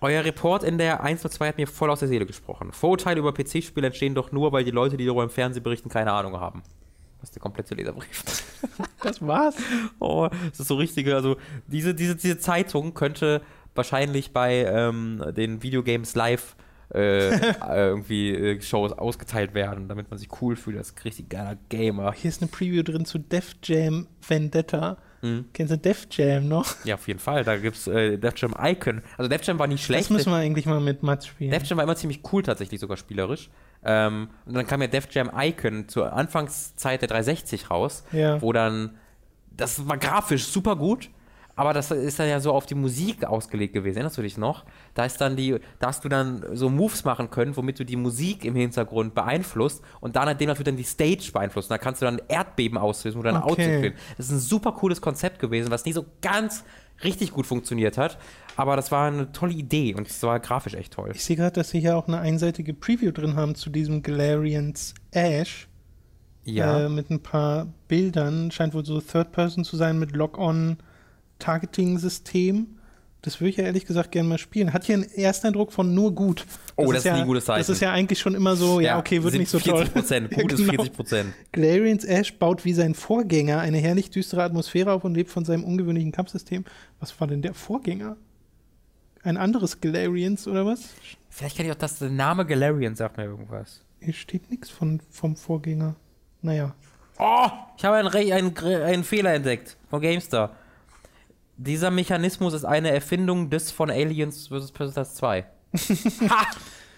Euer 0.00 0.24
Report 0.24 0.64
in 0.64 0.78
der 0.78 1.02
1 1.02 1.22
zu 1.22 1.28
2 1.28 1.48
hat 1.48 1.56
mir 1.58 1.68
voll 1.68 1.90
aus 1.90 2.00
der 2.00 2.08
Seele 2.08 2.26
gesprochen. 2.26 2.72
Vorurteile 2.72 3.20
über 3.20 3.32
PC-Spiele 3.32 3.86
entstehen 3.86 4.16
doch 4.16 4.32
nur, 4.32 4.50
weil 4.50 4.64
die 4.64 4.72
Leute, 4.72 4.96
die 4.96 5.06
darüber 5.06 5.22
im 5.22 5.30
Fernsehen 5.30 5.62
berichten, 5.62 5.88
keine 5.88 6.12
Ahnung 6.12 6.40
haben. 6.40 6.62
Das 7.20 7.30
ist 7.30 7.36
der 7.36 7.42
komplette 7.42 7.74
Leserbrief. 7.74 8.24
Das 9.00 9.24
war's. 9.24 9.54
Oh, 10.00 10.28
das 10.50 10.58
ist 10.58 10.66
so 10.66 10.74
richtige, 10.74 11.14
also 11.14 11.36
diese, 11.68 11.94
diese, 11.94 12.16
diese 12.16 12.38
Zeitung 12.40 12.94
könnte 12.94 13.42
wahrscheinlich 13.76 14.32
bei 14.32 14.64
ähm, 14.64 15.22
den 15.36 15.62
Videogames 15.62 16.16
Live 16.16 16.56
äh, 16.92 17.52
irgendwie 17.68 18.34
äh, 18.34 18.60
Shows 18.60 18.92
ausgeteilt 18.92 19.54
werden, 19.54 19.86
damit 19.86 20.10
man 20.10 20.18
sich 20.18 20.28
cool 20.42 20.56
fühlt 20.56 20.76
als 20.76 20.92
richtig 21.04 21.28
geiler 21.28 21.56
Gamer. 21.68 22.12
Hier 22.12 22.28
ist 22.28 22.42
eine 22.42 22.50
Preview 22.50 22.82
drin 22.82 23.04
zu 23.04 23.18
Def 23.18 23.54
Jam 23.62 24.08
Vendetta. 24.26 24.98
Mhm. 25.22 25.46
Kennst 25.52 25.72
du 25.72 25.78
Def 25.78 26.06
Jam 26.10 26.48
noch? 26.48 26.76
Ja, 26.84 26.94
auf 26.94 27.06
jeden 27.08 27.20
Fall. 27.20 27.44
Da 27.44 27.56
gibt's 27.56 27.86
äh, 27.86 28.18
Def 28.18 28.34
Jam 28.36 28.54
Icon. 28.60 29.02
Also 29.16 29.28
Def 29.28 29.44
Jam 29.44 29.58
war 29.58 29.66
nicht 29.66 29.84
schlecht. 29.84 30.04
Das 30.04 30.10
müssen 30.10 30.30
wir 30.30 30.36
eigentlich 30.36 30.66
mal 30.66 30.80
mit 30.80 31.02
Mats 31.02 31.26
spielen. 31.26 31.50
Def 31.50 31.64
Jam 31.64 31.78
war 31.78 31.84
immer 31.84 31.96
ziemlich 31.96 32.20
cool 32.32 32.42
tatsächlich, 32.42 32.80
sogar 32.80 32.96
spielerisch. 32.96 33.50
Ähm, 33.84 34.28
und 34.46 34.54
dann 34.54 34.66
kam 34.66 34.80
ja 34.80 34.88
Def 34.88 35.08
Jam 35.10 35.30
Icon 35.36 35.88
zur 35.88 36.12
Anfangszeit 36.12 37.00
der 37.00 37.08
360 37.08 37.70
raus, 37.70 38.04
ja. 38.12 38.40
wo 38.42 38.52
dann, 38.52 38.96
das 39.56 39.88
war 39.88 39.98
grafisch 39.98 40.46
super 40.46 40.76
gut, 40.76 41.10
aber 41.58 41.72
das 41.72 41.90
ist 41.90 42.20
dann 42.20 42.28
ja 42.28 42.38
so 42.38 42.52
auf 42.52 42.66
die 42.66 42.76
Musik 42.76 43.24
ausgelegt 43.24 43.72
gewesen, 43.72 43.96
erinnerst 43.96 44.16
du 44.16 44.22
dich 44.22 44.38
noch? 44.38 44.64
Da 44.94 45.04
ist 45.04 45.20
dann 45.20 45.34
die, 45.34 45.56
da 45.80 45.88
hast 45.88 46.04
du 46.04 46.08
dann 46.08 46.44
so 46.52 46.70
Moves 46.70 47.04
machen 47.04 47.32
können, 47.32 47.56
womit 47.56 47.80
du 47.80 47.84
die 47.84 47.96
Musik 47.96 48.44
im 48.44 48.54
Hintergrund 48.54 49.12
beeinflusst 49.12 49.82
und 50.00 50.14
dann 50.14 50.26
nachdem 50.26 50.46
natürlich 50.46 50.66
dann 50.66 50.76
die 50.76 50.84
Stage 50.84 51.32
beeinflusst. 51.32 51.68
Und 51.68 51.74
da 51.74 51.78
kannst 51.78 52.00
du 52.00 52.06
dann 52.06 52.22
Erdbeben 52.28 52.78
auslösen 52.78 53.18
oder 53.18 53.30
ein 53.30 53.42
okay. 53.42 53.50
Auto 53.50 53.62
spielen. 53.62 53.94
Das 54.16 54.26
ist 54.26 54.32
ein 54.32 54.38
super 54.38 54.70
cooles 54.70 55.00
Konzept 55.00 55.40
gewesen, 55.40 55.72
was 55.72 55.84
nie 55.84 55.92
so 55.92 56.06
ganz 56.22 56.62
richtig 57.02 57.32
gut 57.32 57.44
funktioniert 57.44 57.98
hat. 57.98 58.18
Aber 58.54 58.76
das 58.76 58.92
war 58.92 59.08
eine 59.08 59.32
tolle 59.32 59.54
Idee 59.54 59.96
und 59.96 60.06
es 60.06 60.22
war 60.22 60.38
grafisch 60.38 60.74
echt 60.74 60.92
toll. 60.92 61.10
Ich 61.12 61.24
sehe 61.24 61.34
gerade, 61.34 61.54
dass 61.54 61.70
sie 61.70 61.80
hier 61.80 61.96
auch 61.96 62.06
eine 62.06 62.20
einseitige 62.20 62.72
Preview 62.72 63.10
drin 63.10 63.34
haben 63.34 63.56
zu 63.56 63.68
diesem 63.68 64.02
Galarians 64.04 64.94
Ash. 65.10 65.66
Ja. 66.44 66.86
Äh, 66.86 66.88
mit 66.88 67.10
ein 67.10 67.20
paar 67.20 67.66
Bildern. 67.88 68.52
Scheint 68.52 68.74
wohl 68.74 68.84
so 68.84 69.00
Third 69.00 69.32
Person 69.32 69.64
zu 69.64 69.76
sein 69.76 69.98
mit 69.98 70.14
Lock-on 70.14 70.76
Targeting-System. 71.38 72.78
Das 73.22 73.40
würde 73.40 73.50
ich 73.50 73.56
ja 73.56 73.64
ehrlich 73.64 73.84
gesagt 73.84 74.12
gerne 74.12 74.28
mal 74.28 74.38
spielen. 74.38 74.72
Hat 74.72 74.84
hier 74.84 74.94
einen 74.94 75.10
Ersteindruck 75.10 75.72
von 75.72 75.92
nur 75.92 76.14
gut. 76.14 76.46
Das 76.46 76.58
oh, 76.76 76.92
das 76.92 77.00
ist, 77.00 77.04
ja, 77.04 77.14
nie 77.14 77.20
ein 77.22 77.26
gutes 77.26 77.46
Zeichen. 77.46 77.58
Das 77.58 77.68
ist 77.68 77.80
ja 77.80 77.90
eigentlich 77.90 78.20
schon 78.20 78.34
immer 78.34 78.54
so, 78.54 78.78
ja, 78.78 78.92
ja 78.92 78.98
okay, 78.98 79.22
wird 79.22 79.34
nicht 79.34 79.50
so 79.50 79.58
40 79.58 79.72
toll. 79.72 79.86
Prozent, 79.86 80.30
gut 80.30 80.52
ist 80.52 80.62
40 80.62 80.92
Prozent. 80.92 81.34
Galarians 81.52 82.04
Ash 82.04 82.38
baut 82.38 82.64
wie 82.64 82.72
sein 82.72 82.94
Vorgänger 82.94 83.58
eine 83.58 83.78
herrlich 83.78 84.10
düstere 84.10 84.44
Atmosphäre 84.44 84.92
auf 84.92 85.02
und 85.04 85.14
lebt 85.14 85.30
von 85.30 85.44
seinem 85.44 85.64
ungewöhnlichen 85.64 86.12
Kampfsystem. 86.12 86.64
Was 87.00 87.20
war 87.20 87.26
denn 87.26 87.42
der 87.42 87.54
Vorgänger? 87.54 88.16
Ein 89.24 89.36
anderes 89.36 89.80
Galarians 89.80 90.46
oder 90.46 90.64
was? 90.64 90.90
Vielleicht 91.28 91.56
kann 91.56 91.66
ich 91.66 91.72
auch 91.72 91.76
das, 91.76 91.98
der 91.98 92.10
Name 92.10 92.46
Galarian 92.46 92.94
sagt 92.94 93.16
mir 93.16 93.24
irgendwas. 93.24 93.82
Hier 94.00 94.14
steht 94.14 94.48
nichts 94.48 94.70
vom 94.70 95.36
Vorgänger. 95.36 95.96
Naja. 96.40 96.74
Oh, 97.18 97.48
ich 97.76 97.84
habe 97.84 97.96
einen, 97.96 98.32
einen, 98.32 98.56
einen 98.56 99.04
Fehler 99.04 99.34
entdeckt 99.34 99.76
von 99.90 100.00
GameStar. 100.00 100.54
Dieser 101.60 101.90
Mechanismus 101.90 102.54
ist 102.54 102.64
eine 102.64 102.92
Erfindung 102.92 103.50
des 103.50 103.72
von 103.72 103.90
Aliens 103.90 104.46
vs. 104.46 104.70
Predators 104.70 105.16
2. 105.16 105.44
ha! 106.30 106.46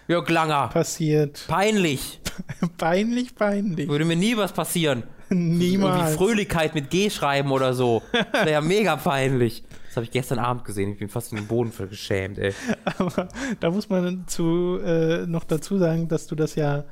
Jörg 0.07 0.29
Langer. 0.29 0.67
Passiert. 0.67 1.45
Peinlich. 1.47 2.21
peinlich, 2.77 3.33
peinlich. 3.33 3.89
Würde 3.89 4.05
mir 4.05 4.15
nie 4.15 4.37
was 4.37 4.53
passieren. 4.53 5.03
Niemals. 5.29 5.99
Irgendwie 5.99 6.15
Fröhlichkeit 6.15 6.75
mit 6.75 6.91
G 6.91 7.09
schreiben 7.09 7.51
oder 7.51 7.73
so. 7.73 8.03
Das 8.11 8.45
wäre 8.45 8.51
ja 8.51 8.61
mega 8.61 8.97
peinlich. 8.97 9.63
Das 9.87 9.95
habe 9.95 10.05
ich 10.05 10.11
gestern 10.11 10.37
Abend 10.37 10.63
gesehen. 10.63 10.91
Ich 10.91 10.99
bin 10.99 11.09
fast 11.09 11.31
in 11.31 11.39
den 11.39 11.47
Boden 11.47 11.73
geschämt, 11.89 12.37
ey. 12.37 12.53
Aber 12.99 13.29
da 13.59 13.71
muss 13.71 13.89
man 13.89 14.25
zu, 14.27 14.79
äh, 14.85 15.25
noch 15.25 15.43
dazu 15.43 15.79
sagen, 15.79 16.07
dass 16.07 16.27
du 16.27 16.35
das 16.35 16.53
ja, 16.53 16.83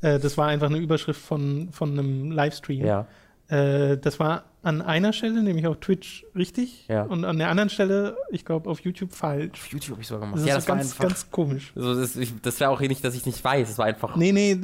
äh, 0.00 0.20
das 0.20 0.38
war 0.38 0.46
einfach 0.46 0.68
eine 0.68 0.78
Überschrift 0.78 1.20
von, 1.20 1.70
von 1.72 1.98
einem 1.98 2.30
Livestream. 2.30 2.86
Ja. 2.86 3.08
Äh, 3.48 3.98
das 3.98 4.20
war 4.20 4.44
an 4.62 4.82
einer 4.82 5.12
Stelle, 5.12 5.42
nämlich 5.42 5.66
auf 5.66 5.78
Twitch, 5.80 6.26
richtig. 6.36 6.86
Ja. 6.88 7.02
Und 7.02 7.24
an 7.24 7.38
der 7.38 7.48
anderen 7.48 7.70
Stelle, 7.70 8.16
ich 8.30 8.44
glaube, 8.44 8.68
auf 8.68 8.80
YouTube 8.80 9.12
falsch. 9.12 9.58
Auf 9.58 9.66
YouTube 9.68 9.92
habe 9.92 10.02
ich 10.02 10.08
sogar 10.08 10.20
gemacht. 10.20 10.40
Das 10.40 10.46
ja, 10.46 10.54
das 10.56 10.66
ganz, 10.66 10.98
war 10.98 11.06
ganz 11.06 11.30
komisch. 11.30 11.72
Also 11.74 11.98
das, 11.98 12.18
das 12.42 12.60
wäre 12.60 12.70
auch 12.70 12.80
nicht, 12.80 13.02
dass 13.02 13.14
ich 13.14 13.24
nicht 13.24 13.42
weiß. 13.42 13.68
Das 13.68 13.78
war 13.78 13.86
einfach. 13.86 14.16
Nee, 14.16 14.32
nee, 14.32 14.58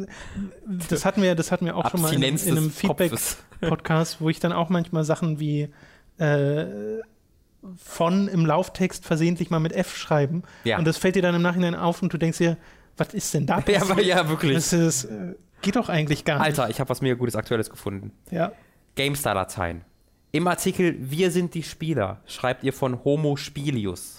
das 0.89 1.05
hatten 1.07 1.23
wir, 1.23 1.35
das 1.35 1.51
hatten 1.51 1.65
wir 1.65 1.77
auch 1.77 1.91
schon 1.91 2.03
mal 2.03 2.13
in, 2.13 2.23
in 2.23 2.57
einem 2.57 2.71
Feedback-Podcast, 2.71 4.21
wo 4.21 4.29
ich 4.29 4.39
dann 4.39 4.53
auch 4.53 4.69
manchmal 4.69 5.05
Sachen 5.05 5.41
wie 5.41 5.71
äh, 6.19 6.67
von 7.77 8.29
im 8.29 8.45
Lauftext 8.45 9.07
versehentlich 9.07 9.49
mal 9.49 9.61
mit 9.61 9.73
F 9.73 9.97
schreiben. 9.97 10.43
Ja. 10.65 10.79
Und 10.79 10.87
das 10.87 10.99
fällt 10.99 11.17
dir 11.17 11.23
dann 11.23 11.35
im 11.35 11.43
Nachhinein 11.43 11.75
auf 11.75 12.03
und 12.03 12.13
du 12.13 12.19
denkst 12.19 12.39
dir, 12.39 12.59
was 12.99 13.15
ist 13.15 13.33
denn 13.33 13.47
da? 13.47 13.63
Ja, 13.67 13.99
ja 14.01 14.29
wirklich. 14.29 14.55
Das 14.55 14.73
ist, 14.73 15.05
äh, 15.05 15.35
geht 15.63 15.77
doch 15.77 15.89
eigentlich 15.89 16.25
gar 16.25 16.39
nicht. 16.39 16.47
Alter, 16.47 16.71
ich 16.71 16.81
habe 16.81 16.91
was 16.91 17.01
mega 17.01 17.15
Gutes 17.15 17.35
Aktuelles 17.35 17.71
gefunden. 17.71 18.13
Ja. 18.31 18.53
GameStar-Dateien. 18.97 19.85
Im 20.33 20.49
Artikel 20.49 20.97
Wir 20.99 21.31
sind 21.31 21.55
die 21.55 21.63
Spieler 21.63 22.21
schreibt 22.27 22.65
ihr 22.65 22.73
von 22.73 23.05
Homo 23.05 23.37
Spilius. 23.37 24.19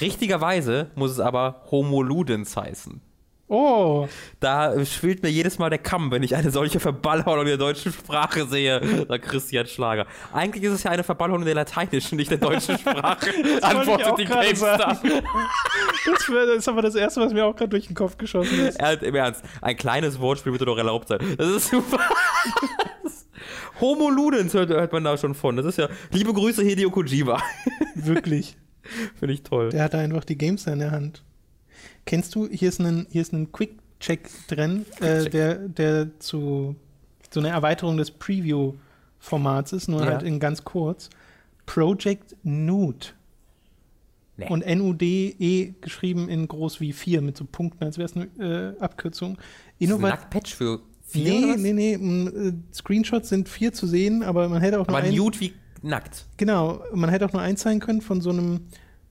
Richtigerweise 0.00 0.90
muss 0.94 1.12
es 1.12 1.20
aber 1.20 1.64
Homo 1.70 2.02
Ludens 2.02 2.56
heißen. 2.56 3.00
Oh. 3.48 4.06
Da 4.40 4.84
schwillt 4.84 5.22
mir 5.22 5.30
jedes 5.30 5.58
Mal 5.58 5.70
der 5.70 5.78
Kamm, 5.78 6.10
wenn 6.10 6.22
ich 6.22 6.36
eine 6.36 6.50
solche 6.50 6.80
Verballhornung 6.80 7.46
der 7.46 7.56
deutschen 7.56 7.92
Sprache 7.92 8.46
sehe, 8.46 9.06
sagt 9.08 9.24
Christian 9.24 9.66
Schlager. 9.66 10.06
Eigentlich 10.34 10.64
ist 10.64 10.72
es 10.72 10.82
ja 10.82 10.90
eine 10.90 11.02
Verballhornung 11.02 11.46
der 11.46 11.54
lateinischen, 11.54 12.16
nicht 12.16 12.30
der 12.30 12.38
deutschen 12.38 12.76
Sprache, 12.78 13.30
antwortet 13.62 14.18
die 14.18 14.24
GameStar. 14.26 15.00
Das, 15.00 15.02
das, 16.26 16.56
ist 16.58 16.68
aber 16.68 16.82
das 16.82 16.94
Erste, 16.94 17.22
was 17.22 17.32
mir 17.32 17.46
auch 17.46 17.56
gerade 17.56 17.70
durch 17.70 17.86
den 17.86 17.96
Kopf 17.96 18.18
geschossen 18.18 18.60
ist. 18.66 18.78
Er, 18.78 19.02
Im 19.02 19.14
Ernst, 19.14 19.42
ein 19.62 19.76
kleines 19.76 20.20
Wortspiel 20.20 20.52
würde 20.52 20.66
doch 20.66 20.76
erlaubt 20.76 21.08
sein. 21.08 21.20
Das 21.38 21.48
ist 21.48 21.70
super. 21.70 22.00
Homo 23.80 24.10
Ludens 24.10 24.54
hört, 24.54 24.70
hört, 24.70 24.92
man 24.92 25.04
da 25.04 25.16
schon 25.16 25.34
von. 25.34 25.56
Das 25.56 25.66
ist 25.66 25.78
ja, 25.78 25.88
liebe 26.10 26.32
Grüße 26.32 26.62
Hideo 26.62 26.90
Kojima. 26.90 27.40
Wirklich. 27.94 28.56
Finde 29.18 29.34
ich 29.34 29.42
toll. 29.42 29.70
Der 29.70 29.84
hat 29.84 29.94
einfach 29.94 30.24
die 30.24 30.36
GameStar 30.36 30.72
in 30.72 30.80
der 30.80 30.90
Hand. 30.90 31.22
Kennst 32.06 32.34
du, 32.34 32.48
hier 32.48 32.68
ist 32.68 32.80
ein, 32.80 33.06
hier 33.10 33.22
ist 33.22 33.32
ein 33.32 33.52
Quick-Check 33.52 34.28
drin, 34.48 34.86
äh, 35.00 35.28
der, 35.28 35.56
der 35.56 36.18
zu 36.18 36.74
so 37.30 37.40
einer 37.40 37.50
Erweiterung 37.50 37.98
des 37.98 38.10
Preview-Formats 38.10 39.72
ist, 39.72 39.88
nur 39.88 40.00
ja. 40.00 40.06
halt 40.06 40.22
in 40.22 40.40
ganz 40.40 40.64
kurz. 40.64 41.10
Project 41.66 42.34
Nude. 42.42 43.08
Nee. 44.38 44.46
Und 44.48 44.62
N-U-D-E 44.62 45.74
geschrieben 45.80 46.28
in 46.28 46.46
groß 46.46 46.80
wie 46.80 46.92
4 46.92 47.20
mit 47.22 47.36
so 47.36 47.44
Punkten, 47.44 47.84
als 47.84 47.98
wäre 47.98 48.06
es 48.06 48.16
eine 48.16 48.74
äh, 48.76 48.80
Abkürzung. 48.80 49.36
Innovat 49.78 50.14
ist 50.14 50.24
ein 50.24 50.30
Patch 50.30 50.54
für 50.54 50.80
4? 51.08 51.56
Nee, 51.56 51.72
nee, 51.72 51.96
nee. 51.98 52.28
Äh, 52.48 52.52
Screenshots 52.72 53.28
sind 53.28 53.48
4 53.48 53.72
zu 53.72 53.86
sehen, 53.86 54.22
aber 54.22 54.48
man 54.48 54.60
hätte 54.60 54.80
auch 54.80 54.88
aber 54.88 55.00
nur. 55.00 55.08
Aber 55.08 55.16
Nude 55.16 55.40
wie 55.40 55.52
nackt. 55.82 56.26
Genau, 56.36 56.82
man 56.92 57.10
hätte 57.10 57.26
auch 57.26 57.32
nur 57.32 57.42
eins 57.42 57.62
sein 57.62 57.80
können 57.80 58.00
von 58.00 58.20
so 58.20 58.30
einem 58.30 58.60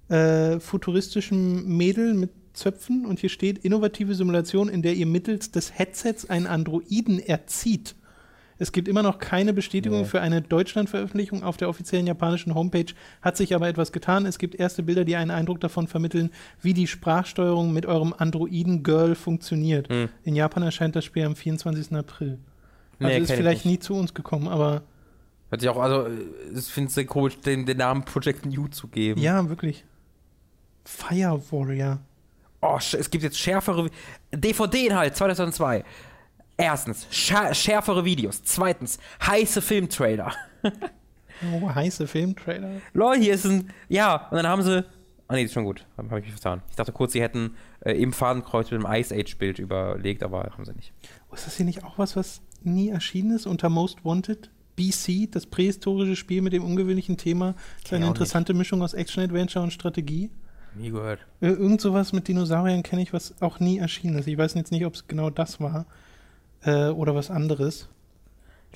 äh, 0.09 0.59
futuristischen 0.59 1.67
Mädel 1.67 2.13
mit 2.13 2.31
Zöpfen 2.53 3.05
und 3.05 3.19
hier 3.19 3.29
steht 3.29 3.59
innovative 3.59 4.15
Simulation, 4.15 4.67
in 4.67 4.81
der 4.81 4.95
ihr 4.95 5.05
mittels 5.05 5.51
des 5.51 5.77
Headsets 5.77 6.29
einen 6.29 6.47
Androiden 6.47 7.19
erzieht. 7.19 7.95
Es 8.59 8.71
gibt 8.71 8.87
immer 8.87 9.03
noch 9.03 9.19
keine 9.19 9.53
Bestätigung 9.53 9.99
Nee. 10.01 10.05
für 10.05 10.21
eine 10.21 10.41
Deutschland-Veröffentlichung. 10.41 11.43
Auf 11.43 11.57
der 11.57 11.69
offiziellen 11.69 12.07
japanischen 12.07 12.55
Homepage 12.55 12.93
hat 13.21 13.37
sich 13.37 13.53
aber 13.55 13.67
etwas 13.67 13.91
getan. 13.91 14.25
Es 14.25 14.37
gibt 14.39 14.55
erste 14.55 14.83
Bilder, 14.83 15.05
die 15.05 15.15
einen 15.15 15.31
Eindruck 15.31 15.59
davon 15.59 15.87
vermitteln, 15.87 16.31
wie 16.61 16.73
die 16.73 16.87
Sprachsteuerung 16.87 17.71
mit 17.73 17.85
eurem 17.85 18.13
Androiden-Girl 18.17 19.15
funktioniert. 19.15 19.89
Hm. 19.89 20.09
In 20.23 20.35
Japan 20.35 20.63
erscheint 20.63 20.95
das 20.95 21.05
Spiel 21.05 21.23
am 21.25 21.35
24. 21.35 21.93
April. 21.95 22.39
Also 22.99 23.13
Nee, 23.13 23.17
ist 23.19 23.31
vielleicht 23.31 23.65
nie 23.65 23.77
zu 23.79 23.93
uns 23.93 24.13
gekommen, 24.13 24.47
aber 24.47 24.81
Hört 25.49 25.61
sich 25.61 25.69
auch, 25.69 25.77
also, 25.77 26.07
äh, 26.07 26.11
ich 26.57 26.65
finde 26.65 26.89
es 26.89 26.95
sehr 26.95 27.05
komisch, 27.05 27.39
den, 27.39 27.65
den 27.65 27.77
Namen 27.77 28.03
Project 28.03 28.45
New 28.45 28.67
zu 28.67 28.87
geben. 28.87 29.21
ja, 29.21 29.47
wirklich. 29.47 29.85
Fire 30.83 31.41
Warrior. 31.51 31.99
Oh, 32.61 32.77
es 32.77 33.09
gibt 33.11 33.23
jetzt 33.23 33.37
schärfere 33.37 33.89
DVD-Inhalt 34.33 35.15
2002. 35.15 35.83
Erstens, 36.57 37.07
schärfere 37.11 38.03
Videos. 38.03 38.41
Zweitens, 38.43 38.97
heiße 39.25 39.61
Filmtrailer. 39.61 40.33
Oh, 41.53 41.69
heiße 41.73 42.07
Filmtrailer. 42.07 42.81
Lol, 42.93 43.17
hier 43.17 43.35
ist 43.35 43.45
ein. 43.45 43.69
Ja, 43.89 44.27
und 44.31 44.37
dann 44.37 44.47
haben 44.47 44.63
sie. 44.63 44.83
Ah, 45.27 45.35
nee, 45.35 45.43
ist 45.43 45.53
schon 45.53 45.65
gut. 45.65 45.85
Habe 45.97 46.09
hab 46.09 46.17
ich 46.17 46.25
mich 46.25 46.33
vertan. 46.33 46.63
Ich 46.69 46.75
dachte 46.75 46.91
kurz, 46.91 47.13
sie 47.13 47.21
hätten 47.21 47.55
äh, 47.81 47.91
im 47.91 48.11
Fadenkreuz 48.11 48.71
mit 48.71 48.81
dem 48.81 48.87
Ice 48.89 49.13
Age-Bild 49.13 49.59
überlegt, 49.59 50.23
aber 50.23 50.43
haben 50.43 50.65
sie 50.65 50.73
nicht. 50.73 50.93
Oh, 51.29 51.35
ist 51.35 51.45
das 51.45 51.57
hier 51.57 51.65
nicht 51.65 51.83
auch 51.83 51.99
was, 51.99 52.15
was 52.15 52.41
nie 52.63 52.89
erschienen 52.89 53.35
ist 53.35 53.45
unter 53.45 53.69
Most 53.69 54.03
Wanted? 54.03 54.49
BC, 54.77 55.29
das 55.31 55.45
prähistorische 55.45 56.15
Spiel 56.15 56.41
mit 56.41 56.53
dem 56.53 56.63
ungewöhnlichen 56.63 57.17
Thema. 57.17 57.53
Das 57.77 57.85
ist 57.85 57.93
eine 57.93 58.07
interessante 58.07 58.53
Mischung 58.53 58.81
aus 58.81 58.93
Action-Adventure 58.93 59.63
und 59.63 59.71
Strategie. 59.71 60.29
Nie 60.75 60.91
gehört. 60.91 61.25
Irgend 61.41 61.81
sowas 61.81 62.13
mit 62.13 62.27
Dinosauriern 62.27 62.83
kenne 62.83 63.01
ich, 63.01 63.11
was 63.11 63.41
auch 63.41 63.59
nie 63.59 63.79
erschienen 63.79 64.19
ist. 64.19 64.27
Ich 64.27 64.37
weiß 64.37 64.53
jetzt 64.53 64.71
nicht, 64.71 64.85
ob 64.85 64.93
es 64.93 65.07
genau 65.07 65.29
das 65.29 65.59
war 65.59 65.87
äh, 66.63 66.89
oder 66.89 67.15
was 67.15 67.29
anderes. 67.29 67.89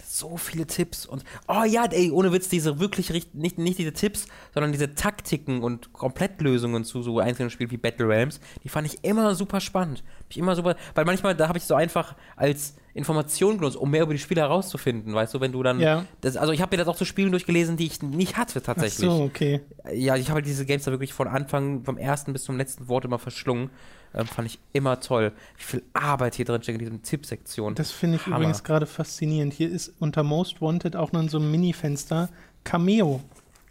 So 0.04 0.38
viele 0.38 0.66
Tipps 0.66 1.06
und. 1.06 1.24
Oh 1.48 1.64
ja, 1.64 1.86
ey, 1.86 2.12
ohne 2.12 2.32
Witz, 2.32 2.50
diese 2.50 2.80
wirklich 2.80 3.10
nicht, 3.34 3.58
nicht 3.58 3.78
diese 3.78 3.94
Tipps, 3.94 4.28
sondern 4.54 4.72
diese 4.72 4.96
Taktiken 4.96 5.62
und 5.62 5.94
Komplettlösungen 5.94 6.86
zu 6.86 7.04
so 7.04 7.20
einzelnen 7.20 7.50
Spielen 7.50 7.72
wie 7.72 7.78
Battle 7.78 8.08
Realms, 8.08 8.40
die 8.64 8.70
fand 8.70 8.88
ich 8.88 9.04
immer 9.04 9.36
super 9.36 9.60
spannend. 9.60 10.04
Ich 10.30 10.38
immer 10.38 10.56
super, 10.56 10.76
weil 10.96 11.06
manchmal, 11.06 11.36
da 11.36 11.50
habe 11.50 11.58
ich 11.58 11.66
so 11.66 11.76
einfach 11.76 12.16
als 12.36 12.76
Information 12.94 13.58
genutzt, 13.58 13.78
um 13.78 13.92
mehr 13.92 14.04
über 14.04 14.14
die 14.14 14.20
Spiele 14.20 14.42
herauszufinden, 14.42 15.14
weißt 15.14 15.34
du, 15.34 15.42
wenn 15.42 15.52
du 15.52 15.64
dann. 15.64 15.80
Ja. 15.80 16.06
Das, 16.22 16.36
also 16.36 16.52
ich 16.52 16.62
habe 16.62 16.76
mir 16.76 16.84
das 16.84 16.88
auch 16.88 16.98
zu 16.98 17.06
Spielen 17.06 17.32
durchgelesen, 17.32 17.78
die 17.78 17.86
ich 17.86 18.02
nicht 18.02 18.38
hatte 18.38 18.60
Ach 18.60 18.66
tatsächlich. 18.66 19.10
so, 19.10 19.24
okay. 19.24 19.62
Ja, 19.94 20.16
ich 20.16 20.30
habe 20.30 20.36
halt 20.36 20.46
diese 20.46 20.66
Games 20.66 20.84
da 20.84 20.92
wirklich 20.92 21.14
von 21.14 21.28
Anfang, 21.28 21.84
vom 21.84 21.98
ersten 21.98 22.34
bis 22.34 22.44
zum 22.44 22.58
letzten 22.58 22.88
Wort 22.88 23.06
immer 23.06 23.20
verschlungen. 23.20 23.70
Ähm, 24.14 24.28
fand 24.28 24.48
ich 24.48 24.60
immer 24.74 25.00
toll. 25.00 25.32
Wie 25.58 25.64
viel 25.64 25.84
Arbeit 25.94 26.36
hier 26.36 26.46
drin 26.46 26.62
steckt 26.62 26.80
in 26.80 26.86
diesem 26.86 27.02
Tippsektion. 27.04 27.76
Das 27.76 27.92
finde 27.92 28.18
ich 28.18 28.26
Hammer. 28.26 28.38
übrigens 28.38 28.64
gerade 28.64 28.86
faszinierend. 28.86 29.54
Hier 29.54 29.70
ist 29.70 29.94
unter 30.00 30.24
Most 30.24 30.62
Wanted 30.62 30.96
auch 30.96 31.12
noch 31.12 31.22
in 31.22 31.30
so 31.30 31.38
einem 31.38 31.52
Mini-Fenster 31.52 32.30
Cameo. 32.64 33.22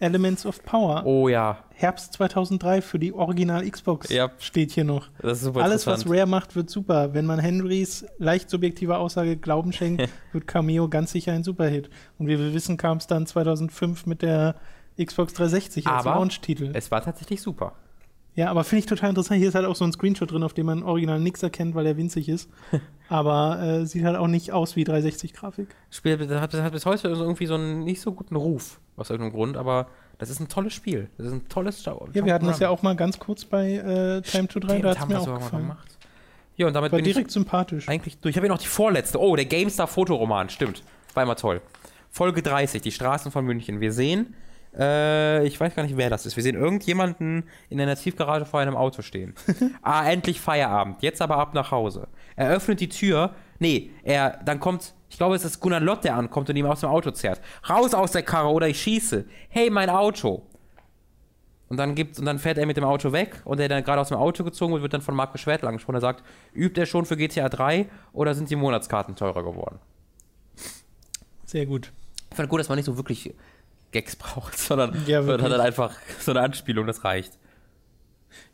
Elements 0.03 0.47
of 0.47 0.63
Power. 0.65 1.05
Oh 1.05 1.29
ja, 1.29 1.59
Herbst 1.75 2.15
2003 2.15 2.81
für 2.81 2.99
die 2.99 3.13
Original 3.13 3.69
Xbox 3.69 4.09
Ja. 4.09 4.31
steht 4.39 4.71
hier 4.73 4.85
noch. 4.85 5.09
das 5.21 5.39
ist 5.39 5.45
super 5.45 5.63
Alles, 5.63 5.87
was. 5.87 6.09
Rare 6.09 6.27
macht, 6.27 6.57
wird 6.57 6.71
super. 6.71 7.13
Wenn 7.13 7.27
man 7.27 7.39
Henrys 7.39 8.07
leicht 8.19 8.49
subjektiver 8.49 8.99
Aussage 8.99 9.37
Glauben 9.37 9.75
schenkt, 9.75 10.09
wird 10.33 10.47
Cameo 10.47 10.89
ganz 10.89 11.13
sicher 11.13 11.33
ein 11.33 11.45
Superhit. 11.45 11.91
Und 12.19 12.29
wie 12.29 12.39
wir 12.39 12.55
wissen, 12.55 12.79
kam 12.79 12.97
es 12.97 13.09
dann 13.09 13.27
2005 13.27 14.07
mit 14.07 14.23
der 14.23 14.55
Xbox 15.03 15.35
360 15.35 15.87
als 15.87 16.07
Launch-Titel. 16.07 16.71
Es 16.73 16.91
war 16.91 17.03
tatsächlich 17.03 17.43
super. 17.43 17.75
Ja, 18.35 18.51
aber 18.51 18.65
finde 18.65 18.81
ich 18.81 18.87
total 18.87 19.11
interessant. 19.11 19.39
Hier 19.39 19.49
ist 19.49 19.55
halt 19.55 19.67
auch 19.67 19.77
so 19.77 19.85
ein 19.85 19.93
Screenshot 19.93 20.31
drin, 20.31 20.43
auf 20.43 20.55
dem 20.55 20.67
man 20.67 20.83
original 20.83 21.19
nichts 21.21 21.43
erkennt, 21.43 21.75
weil 21.75 21.85
er 21.87 21.97
winzig 21.97 22.29
ist. 22.29 22.49
aber 23.09 23.61
äh, 23.61 23.87
sieht 23.87 24.05
halt 24.05 24.17
auch 24.17 24.29
nicht 24.29 24.53
aus 24.53 24.77
wie 24.77 24.85
360-Grafik. 24.85 25.69
Spiel 25.91 26.17
das 26.17 26.41
hat, 26.41 26.55
das 26.55 26.63
hat 26.63 26.73
bis 26.73 26.87
heute 26.87 27.09
irgendwie 27.09 27.47
so 27.47 27.55
einen 27.55 27.85
nicht 27.85 28.01
so 28.01 28.13
guten 28.13 28.37
Ruf, 28.37 28.81
aus 28.97 29.11
irgendeinem 29.11 29.35
Grund, 29.35 29.57
aber 29.57 29.89
das 30.19 30.31
ist 30.31 30.39
ein 30.41 30.49
tolles 30.49 30.75
Spiel. 30.75 31.09
Das 31.17 31.27
ist 31.27 31.33
ein 31.33 31.49
tolles 31.49 31.83
Schau. 31.83 32.09
Ja, 32.13 32.25
wir 32.25 32.33
hatten 32.35 32.47
das 32.47 32.61
ja 32.61 32.69
auch 32.69 32.83
mal 32.83 32.95
ganz 32.95 33.19
kurz 33.19 33.45
bei 33.45 33.73
äh, 33.73 34.23
Time 34.23 34.49
to 34.49 34.61
3, 34.61 34.79
da 34.79 34.91
hat 34.91 34.97
es 34.97 35.01
haben 35.01 35.09
mir 35.09 35.15
wir 35.15 35.21
auch 35.23 35.39
gefallen. 35.39 35.63
gemacht. 35.63 35.99
Ja, 36.57 36.67
und 36.67 36.75
damit 36.75 36.93
War 36.93 36.99
bin 36.99 37.07
ich 37.07 37.15
direkt 37.15 37.31
sympathisch. 37.31 37.89
eigentlich 37.89 38.19
durch. 38.19 38.33
Ich 38.33 38.37
habe 38.37 38.47
hier 38.47 38.53
noch 38.53 38.61
die 38.61 38.67
vorletzte. 38.67 39.19
Oh, 39.19 39.35
der 39.35 39.47
GameStar 39.47 39.87
Fotoroman, 39.87 40.51
stimmt. 40.51 40.83
War 41.15 41.23
immer 41.23 41.37
toll. 41.37 41.63
Folge 42.11 42.43
30, 42.43 42.83
die 42.83 42.93
Straßen 42.93 43.33
von 43.33 43.45
München. 43.47 43.81
Wir 43.81 43.93
sehen, 43.93 44.35
äh, 44.79 45.47
ich 45.47 45.59
weiß 45.59 45.75
gar 45.75 45.83
nicht, 45.83 45.97
wer 45.97 46.11
das 46.11 46.27
ist. 46.27 46.37
Wir 46.37 46.43
sehen 46.43 46.55
irgendjemanden 46.55 47.45
in 47.69 47.81
einer 47.81 47.97
Tiefgarage 47.97 48.45
vor 48.45 48.61
einem 48.61 48.77
Auto 48.77 49.03
stehen. 49.03 49.35
ah, 49.83 50.09
endlich 50.09 50.41
Feierabend. 50.41 51.03
Jetzt 51.03 51.21
aber 51.21 51.39
ab 51.39 51.55
nach 51.55 51.71
Hause. 51.71 52.09
Er 52.37 52.51
öffnet 52.51 52.81
die 52.81 52.89
Tür. 52.89 53.35
Nee, 53.59 53.91
er, 54.05 54.41
dann 54.45 54.61
kommt, 54.61 54.95
ich 55.09 55.17
glaube, 55.17 55.35
es 55.35 55.45
ist 55.45 55.61
Gunnar 55.61 55.81
Lott, 55.81 56.05
der 56.05 56.17
ankommt 56.17 56.49
und 56.49 56.57
ihm 56.57 56.67
aus 56.67 56.81
dem 56.81 56.89
Auto 56.89 57.11
zerrt. 57.11 57.41
Raus 57.69 57.95
aus 57.95 58.13
der 58.13 58.23
Karre 58.23 58.49
oder 58.49 58.69
ich 58.69 58.81
schieße. 58.81 59.25
Hey, 59.49 59.71
mein 59.71 59.91
Auto. 59.91 60.47
Und 61.69 61.77
dann, 61.77 61.95
gibt's, 61.95 62.19
und 62.19 62.25
dann 62.25 62.41
fährt 62.41 62.59
er 62.59 62.67
mit 62.67 62.77
dem 62.77 62.85
Auto 62.85 63.13
weg 63.13 63.43
und 63.45 63.61
der 63.61 63.69
dann 63.69 63.85
gerade 63.85 64.01
aus 64.01 64.09
dem 64.09 64.17
Auto 64.17 64.43
gezogen 64.43 64.73
wird, 64.73 64.83
wird 64.83 64.93
dann 64.93 65.03
von 65.03 65.15
Marco 65.15 65.39
Schwertl 65.39 65.69
angesprochen. 65.69 65.97
Er 65.97 66.01
sagt, 66.01 66.25
übt 66.53 66.81
er 66.81 66.85
schon 66.85 67.07
für 67.07 67.17
GTA 67.17 67.49
3 67.49 67.89
oder 68.13 68.35
sind 68.35 68.51
die 68.51 68.57
Monatskarten 68.57 69.15
teurer 69.15 69.45
geworden? 69.45 69.79
Sehr 71.45 71.67
gut. 71.67 71.93
Ich 72.31 72.37
fand 72.37 72.49
gut, 72.49 72.59
dass 72.59 72.69
man 72.69 72.77
nicht 72.77 72.87
so 72.87 72.97
wirklich 72.97 73.35
Gags 73.93 74.17
braucht, 74.17 74.59
sondern 74.59 75.05
Ja, 75.07 75.23
sondern 75.23 75.51
dann 75.51 75.61
einfach 75.61 75.95
so 76.21 76.31
eine 76.31 76.41
Anspielung, 76.41 76.87
das 76.87 77.05
reicht. 77.05 77.33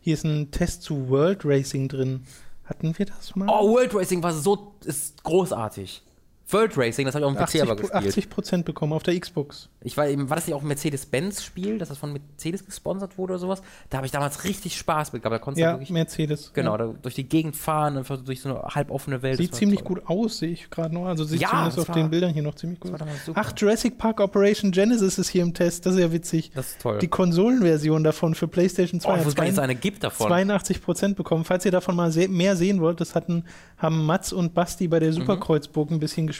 Hier 0.00 0.14
ist 0.14 0.24
ein 0.24 0.50
Test 0.50 0.82
zu 0.82 1.08
World 1.08 1.40
Racing 1.44 1.88
drin. 1.88 2.26
Hatten 2.64 2.98
wir 2.98 3.06
das 3.06 3.36
mal? 3.36 3.46
Oh, 3.48 3.74
World 3.74 3.94
Racing 3.94 4.22
war 4.22 4.32
so, 4.32 4.74
ist 4.84 5.22
großartig. 5.22 6.02
World 6.48 6.78
Racing, 6.78 7.06
das 7.06 7.14
habe 7.16 7.24
ich 7.24 7.26
auch 7.26 7.30
im 7.32 7.36
PC 7.36 7.42
80, 7.42 7.62
aber 7.62 7.74
gespielt. 7.76 8.04
80 8.06 8.30
Prozent 8.30 8.64
bekommen 8.66 8.92
auf 8.92 9.02
der 9.02 9.18
Xbox. 9.18 9.68
Ich 9.82 9.96
war, 9.96 10.06
eben, 10.06 10.30
war 10.30 10.36
das 10.36 10.46
nicht 10.46 10.54
auch 10.54 10.62
ein 10.62 10.68
Mercedes-Benz-Spiel, 10.68 11.78
dass 11.78 11.88
das 11.88 11.98
von 11.98 12.12
Mercedes 12.12 12.64
gesponsert 12.64 13.18
wurde 13.18 13.32
oder 13.32 13.40
sowas? 13.40 13.62
Da 13.90 13.96
habe 13.98 14.06
ich 14.06 14.12
damals 14.12 14.44
richtig 14.44 14.76
Spaß 14.78 15.12
mit 15.12 15.22
gehabt. 15.22 15.34
Da 15.34 15.38
konntest 15.40 15.60
Ja, 15.62 15.72
wirklich 15.72 15.90
Mercedes. 15.90 16.52
genau, 16.54 16.72
Ja. 16.72 16.78
da, 16.78 16.94
durch 17.02 17.14
die 17.16 17.28
Gegend 17.28 17.56
fahren, 17.56 17.96
einfach 17.98 18.22
durch 18.22 18.40
so 18.42 18.48
eine 18.50 18.62
halboffene 18.62 19.22
Welt. 19.22 19.38
Sieht 19.38 19.56
ziemlich 19.56 19.80
toll. 19.80 19.96
gut 19.96 20.06
aus, 20.06 20.38
sehe 20.38 20.50
ich 20.50 20.70
gerade 20.70 20.94
noch. 20.94 21.06
Also 21.06 21.24
sieht 21.24 21.40
Ja, 21.40 21.48
zumindest 21.50 21.78
auf 21.80 21.88
war- 21.88 21.94
den 21.96 22.10
Bildern 22.10 22.32
hier 22.32 22.42
noch 22.44 22.54
ziemlich 22.54 22.78
gut 22.78 22.92
aus. 22.92 23.00
Ach, 23.34 23.52
Jurassic 23.56 23.98
Park 23.98 24.20
Operation 24.20 24.70
Genesis 24.70 25.18
ist 25.18 25.28
hier 25.28 25.42
im 25.42 25.52
Test. 25.52 25.84
Das 25.84 25.94
ist 25.94 26.00
ja 26.00 26.12
witzig. 26.12 26.52
Das 26.54 26.68
ist 26.70 26.80
toll. 26.80 26.98
Die 27.00 27.08
Konsolenversion 27.08 28.04
davon 28.04 28.36
für 28.36 28.46
PlayStation 28.46 29.00
2 29.00 29.10
oh, 29.10 29.16
ich 29.16 29.24
hat 29.24 29.32
zwei- 29.54 29.62
eine 29.62 29.74
gibt 29.74 30.04
davon. 30.04 30.28
82 30.28 30.80
Prozent 30.80 31.16
bekommen. 31.16 31.44
Falls 31.44 31.64
ihr 31.64 31.72
davon 31.72 31.96
mal 31.96 32.12
se 32.12 32.28
mehr 32.28 32.54
sehen 32.54 32.80
wollt, 32.80 33.00
das 33.00 33.16
hatten, 33.16 33.44
haben 33.78 34.06
Mats 34.06 34.32
und 34.32 34.54
Basti 34.54 34.86
bei 34.86 35.00
der 35.00 35.08
Mhm. 35.10 35.14
Superkreuzburg 35.14 35.90
ein 35.90 35.98
bisschen 35.98 36.26
gespielt. 36.28 36.35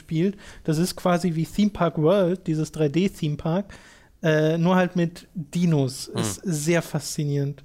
Das 0.63 0.77
ist 0.77 0.95
quasi 0.95 1.35
wie 1.35 1.45
Theme 1.45 1.71
Park 1.71 1.97
World, 1.97 2.47
dieses 2.47 2.73
3D-Theme 2.73 3.37
Park, 3.37 3.73
äh, 4.23 4.57
nur 4.57 4.75
halt 4.75 4.95
mit 4.95 5.27
Dinos. 5.33 6.09
Mhm. 6.13 6.19
Ist 6.19 6.41
sehr 6.43 6.81
faszinierend. 6.81 7.63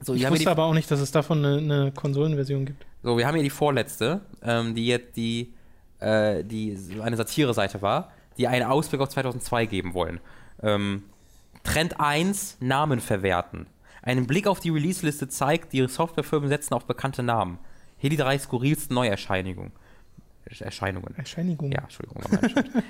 so, 0.00 0.14
Ich 0.14 0.28
wusste 0.28 0.50
aber 0.50 0.64
auch 0.64 0.74
nicht, 0.74 0.90
dass 0.90 1.00
es 1.00 1.10
davon 1.10 1.44
eine, 1.44 1.58
eine 1.58 1.92
Konsolenversion 1.92 2.66
gibt. 2.66 2.84
so, 3.02 3.16
wir 3.16 3.26
haben 3.26 3.34
hier 3.34 3.44
die 3.44 3.50
vorletzte, 3.50 4.20
ähm, 4.42 4.74
die 4.74 4.86
jetzt 4.86 5.16
die, 5.16 5.54
äh, 6.00 6.44
die 6.44 6.76
eine 7.00 7.16
Satire-Seite 7.16 7.82
war, 7.82 8.12
die 8.36 8.48
einen 8.48 8.66
Ausblick 8.66 9.00
auf 9.00 9.08
2002 9.08 9.66
geben 9.66 9.94
wollen. 9.94 10.20
Ähm, 10.62 11.04
Trend 11.62 12.00
1, 12.00 12.58
Namen 12.60 13.00
verwerten. 13.00 13.66
Ein 14.02 14.26
Blick 14.26 14.46
auf 14.46 14.60
die 14.60 14.70
Release-Liste 14.70 15.28
zeigt, 15.28 15.72
die 15.72 15.86
Softwarefirmen 15.86 16.48
setzen 16.48 16.74
auf 16.74 16.86
bekannte 16.86 17.22
Namen. 17.22 17.58
Hier 17.98 18.10
die 18.10 18.16
drei 18.16 18.38
skurrilsten 18.38 18.94
Neuerscheinungen. 18.94 19.72
Erscheinungen. 20.44 21.14
Erscheinigung. 21.16 21.70
Ja, 21.72 21.80
Entschuldigung. 21.82 22.22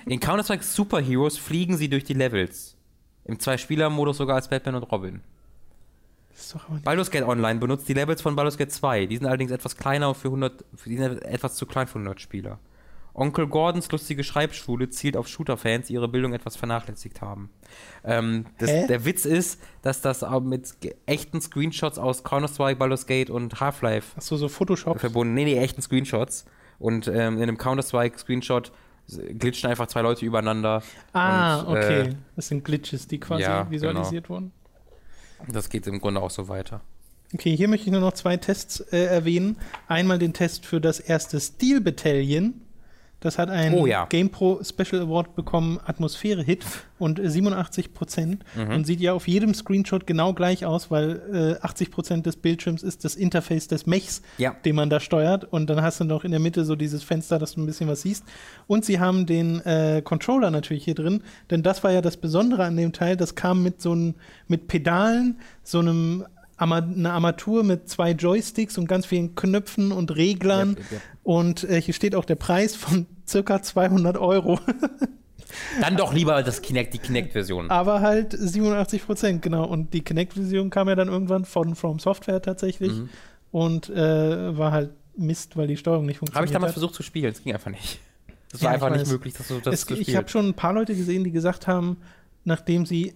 In 0.06 0.20
Counter-Strike 0.20 0.64
Superheroes 0.64 1.36
fliegen 1.36 1.76
sie 1.76 1.88
durch 1.88 2.04
die 2.04 2.14
Levels. 2.14 2.76
Im 3.24 3.38
Zwei-Spieler-Modus 3.38 4.16
sogar 4.16 4.36
als 4.36 4.48
Batman 4.48 4.76
und 4.76 4.84
Robin. 4.84 5.20
Das 6.30 6.40
ist 6.40 6.54
doch 6.54 6.64
aber 6.64 6.74
nicht 6.74 6.84
Baldur's 6.84 7.10
Gate 7.10 7.24
Online 7.24 7.60
benutzt 7.60 7.88
die 7.88 7.94
Levels 7.94 8.22
von 8.22 8.34
Baldur's 8.34 8.56
Gate 8.56 8.72
2. 8.72 9.06
Die 9.06 9.16
sind 9.16 9.26
allerdings 9.26 9.50
etwas 9.50 9.76
kleiner 9.76 10.08
und 10.08 10.16
für 10.16 10.28
100, 10.28 10.64
für 10.74 10.88
die 10.88 10.96
sind 10.96 11.22
etwas 11.22 11.54
zu 11.56 11.66
klein 11.66 11.86
für 11.86 11.98
100 11.98 12.20
Spieler. 12.20 12.58
Onkel 13.12 13.48
Gordons 13.48 13.90
lustige 13.90 14.22
Schreibschule 14.22 14.88
zielt 14.88 15.16
auf 15.16 15.26
Shooter-Fans, 15.28 15.88
die 15.88 15.94
ihre 15.94 16.08
Bildung 16.08 16.32
etwas 16.32 16.56
vernachlässigt 16.56 17.20
haben. 17.20 17.50
Ähm, 18.04 18.46
das, 18.58 18.70
der 18.86 19.04
Witz 19.04 19.24
ist, 19.24 19.60
dass 19.82 20.00
das 20.00 20.24
mit 20.42 20.74
echten 21.06 21.40
Screenshots 21.40 21.98
aus 21.98 22.22
Counter-Strike, 22.24 22.76
Baldur's 22.76 23.06
Gate 23.06 23.28
und 23.28 23.60
Half-Life 23.60 24.16
Achso, 24.16 24.36
so 24.36 24.48
Photoshop. 24.48 25.00
verbunden. 25.00 25.34
Nee, 25.34 25.44
nee, 25.44 25.58
echten 25.58 25.82
Screenshots. 25.82 26.46
Und 26.80 27.06
ähm, 27.06 27.36
in 27.36 27.42
einem 27.42 27.58
Counter-Strike-Screenshot 27.58 28.72
glitschen 29.38 29.70
einfach 29.70 29.86
zwei 29.86 30.02
Leute 30.02 30.24
übereinander. 30.24 30.82
Ah, 31.12 31.60
und, 31.60 31.76
okay. 31.76 32.00
Äh, 32.00 32.14
das 32.36 32.48
sind 32.48 32.64
Glitches, 32.64 33.06
die 33.06 33.20
quasi 33.20 33.42
ja, 33.42 33.60
genau. 33.60 33.70
visualisiert 33.70 34.28
wurden. 34.28 34.52
das 35.48 35.68
geht 35.68 35.86
im 35.86 36.00
Grunde 36.00 36.20
auch 36.20 36.30
so 36.30 36.48
weiter. 36.48 36.80
Okay, 37.32 37.56
hier 37.56 37.68
möchte 37.68 37.86
ich 37.86 37.92
nur 37.92 38.00
noch 38.00 38.14
zwei 38.14 38.36
Tests 38.36 38.80
äh, 38.80 39.04
erwähnen. 39.04 39.56
Einmal 39.86 40.18
den 40.18 40.32
Test 40.32 40.66
für 40.66 40.80
das 40.80 40.98
erste 40.98 41.38
Steel 41.38 41.80
Battalion. 41.80 42.54
Das 43.20 43.36
hat 43.38 43.50
einen 43.50 43.74
Oh 43.74 43.86
ja. 43.86 44.06
GamePro 44.08 44.60
Special 44.64 45.02
Award 45.02 45.34
bekommen, 45.34 45.78
Atmosphäre-Hit 45.84 46.64
und 46.98 47.18
äh, 47.18 47.28
87 47.28 47.92
Prozent. 47.92 48.44
Mhm. 48.56 48.74
Und 48.76 48.86
sieht 48.86 49.00
ja 49.00 49.12
auf 49.12 49.28
jedem 49.28 49.52
Screenshot 49.54 50.06
genau 50.06 50.32
gleich 50.32 50.64
aus, 50.64 50.90
weil 50.90 51.58
äh, 51.60 51.64
80 51.64 51.90
Prozent 51.90 52.26
des 52.26 52.36
Bildschirms 52.36 52.82
ist 52.82 53.04
das 53.04 53.16
Interface 53.16 53.68
des 53.68 53.86
Mechs, 53.86 54.22
Ja. 54.38 54.56
den 54.64 54.74
man 54.74 54.88
da 54.88 55.00
steuert. 55.00 55.44
Und 55.44 55.68
dann 55.68 55.82
hast 55.82 56.00
du 56.00 56.04
noch 56.04 56.24
in 56.24 56.30
der 56.30 56.40
Mitte 56.40 56.64
so 56.64 56.76
dieses 56.76 57.02
Fenster, 57.02 57.38
dass 57.38 57.54
du 57.54 57.60
ein 57.62 57.66
bisschen 57.66 57.88
was 57.88 58.02
siehst. 58.02 58.24
Und 58.66 58.84
sie 58.86 59.00
haben 59.00 59.26
den 59.26 59.60
äh, 59.66 60.00
Controller 60.02 60.50
natürlich 60.50 60.84
hier 60.84 60.94
drin, 60.94 61.22
denn 61.50 61.62
das 61.62 61.84
war 61.84 61.92
ja 61.92 62.00
das 62.00 62.16
Besondere 62.16 62.64
an 62.64 62.76
dem 62.76 62.92
Teil. 62.92 63.16
Das 63.18 63.34
kam 63.34 63.62
mit 63.62 63.82
so 63.82 63.92
einem, 63.92 64.14
mit 64.48 64.66
Pedalen, 64.66 65.38
so 65.62 65.80
einem 65.80 66.24
eine 66.60 67.12
Armatur 67.12 67.64
mit 67.64 67.88
zwei 67.88 68.12
Joysticks 68.12 68.78
und 68.78 68.86
ganz 68.86 69.06
vielen 69.06 69.34
Knöpfen 69.34 69.92
und 69.92 70.14
Reglern. 70.16 70.70
Yep, 70.70 70.92
yep. 70.92 71.00
Und 71.22 71.64
äh, 71.64 71.80
hier 71.80 71.94
steht 71.94 72.14
auch 72.14 72.24
der 72.24 72.34
Preis 72.36 72.74
von 72.76 73.06
circa 73.28 73.62
200 73.62 74.16
Euro. 74.18 74.58
Dann 75.80 75.96
doch 75.96 76.12
lieber 76.12 76.42
das 76.42 76.62
Kinect, 76.62 76.94
die 76.94 76.98
Kinect-Version. 76.98 77.70
Aber 77.70 78.00
halt 78.00 78.36
87 78.38 79.04
Prozent, 79.04 79.42
genau. 79.42 79.64
Und 79.64 79.92
die 79.94 80.02
Kinect-Version 80.02 80.70
kam 80.70 80.88
ja 80.88 80.94
dann 80.94 81.08
irgendwann 81.08 81.44
von 81.44 81.74
From 81.74 81.98
Software 81.98 82.40
tatsächlich. 82.40 82.92
Mhm. 82.92 83.08
Und 83.50 83.90
äh, 83.90 84.56
war 84.56 84.70
halt 84.70 84.90
Mist, 85.16 85.56
weil 85.56 85.66
die 85.66 85.76
Steuerung 85.76 86.06
nicht 86.06 86.16
Habe 86.16 86.26
funktioniert 86.26 86.50
ich 86.50 86.52
damals 86.52 86.68
hat. 86.70 86.74
versucht 86.74 86.94
zu 86.94 87.02
spielen, 87.02 87.32
es 87.32 87.42
ging 87.42 87.52
einfach 87.52 87.70
nicht. 87.70 87.98
Es 88.52 88.60
Ja, 88.60 88.66
war 88.70 88.76
ich 88.76 88.82
einfach 88.82 88.96
nicht 88.96 89.10
möglich, 89.10 89.34
dass 89.34 89.48
du 89.48 89.58
das 89.60 89.90
Es, 89.90 89.90
ich 89.90 90.14
habe 90.16 90.28
schon 90.28 90.46
ein 90.48 90.54
paar 90.54 90.72
Leute 90.72 90.94
gesehen, 90.94 91.24
die 91.24 91.32
gesagt 91.32 91.66
haben, 91.66 91.96
nachdem 92.44 92.86
sie 92.86 93.14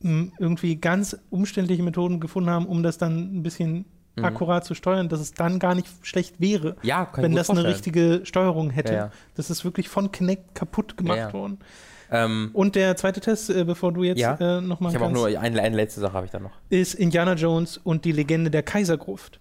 irgendwie 0.00 0.76
ganz 0.76 1.16
umständliche 1.30 1.82
Methoden 1.82 2.20
gefunden 2.20 2.50
haben, 2.50 2.66
um 2.66 2.82
das 2.82 2.98
dann 2.98 3.38
ein 3.38 3.42
bisschen 3.42 3.84
Mhm. 4.16 4.24
akkurat 4.24 4.64
zu 4.64 4.74
steuern, 4.74 5.08
dass 5.08 5.20
es 5.20 5.32
dann 5.32 5.58
gar 5.60 5.74
nicht 5.76 5.86
schlecht 6.02 6.40
wäre, 6.40 6.74
ja, 6.82 7.08
wenn 7.14 7.36
das 7.36 7.46
gut 7.46 7.56
eine 7.58 7.64
vorstellen. 7.66 7.66
richtige 7.66 8.26
Steuerung 8.26 8.70
hätte. 8.70 8.92
Ja, 8.92 8.98
ja. 8.98 9.10
Das 9.36 9.48
ist 9.50 9.64
wirklich 9.64 9.88
von 9.88 10.10
Kinect 10.10 10.56
kaputt 10.56 10.96
gemacht 10.96 11.32
worden. 11.32 11.58
Ähm, 12.10 12.50
Und 12.54 12.74
der 12.74 12.96
zweite 12.96 13.20
Test, 13.20 13.50
äh, 13.50 13.64
bevor 13.64 13.92
du 13.92 14.02
jetzt 14.02 14.18
Ja. 14.18 14.34
äh, 14.40 14.60
nochmal 14.60 14.90
ich 14.90 14.96
habe 14.96 15.06
auch 15.06 15.12
nur 15.12 15.26
eine, 15.26 15.60
eine 15.62 15.76
letzte 15.76 16.00
Sache 16.00 16.14
habe 16.14 16.24
ich 16.26 16.32
dann 16.32 16.42
noch. 16.42 16.52
ist 16.70 16.94
Indiana 16.94 17.34
Jones 17.34 17.76
und 17.78 18.04
die 18.04 18.12
Legende 18.12 18.50
der 18.50 18.62
Kaisergruft. 18.62 19.40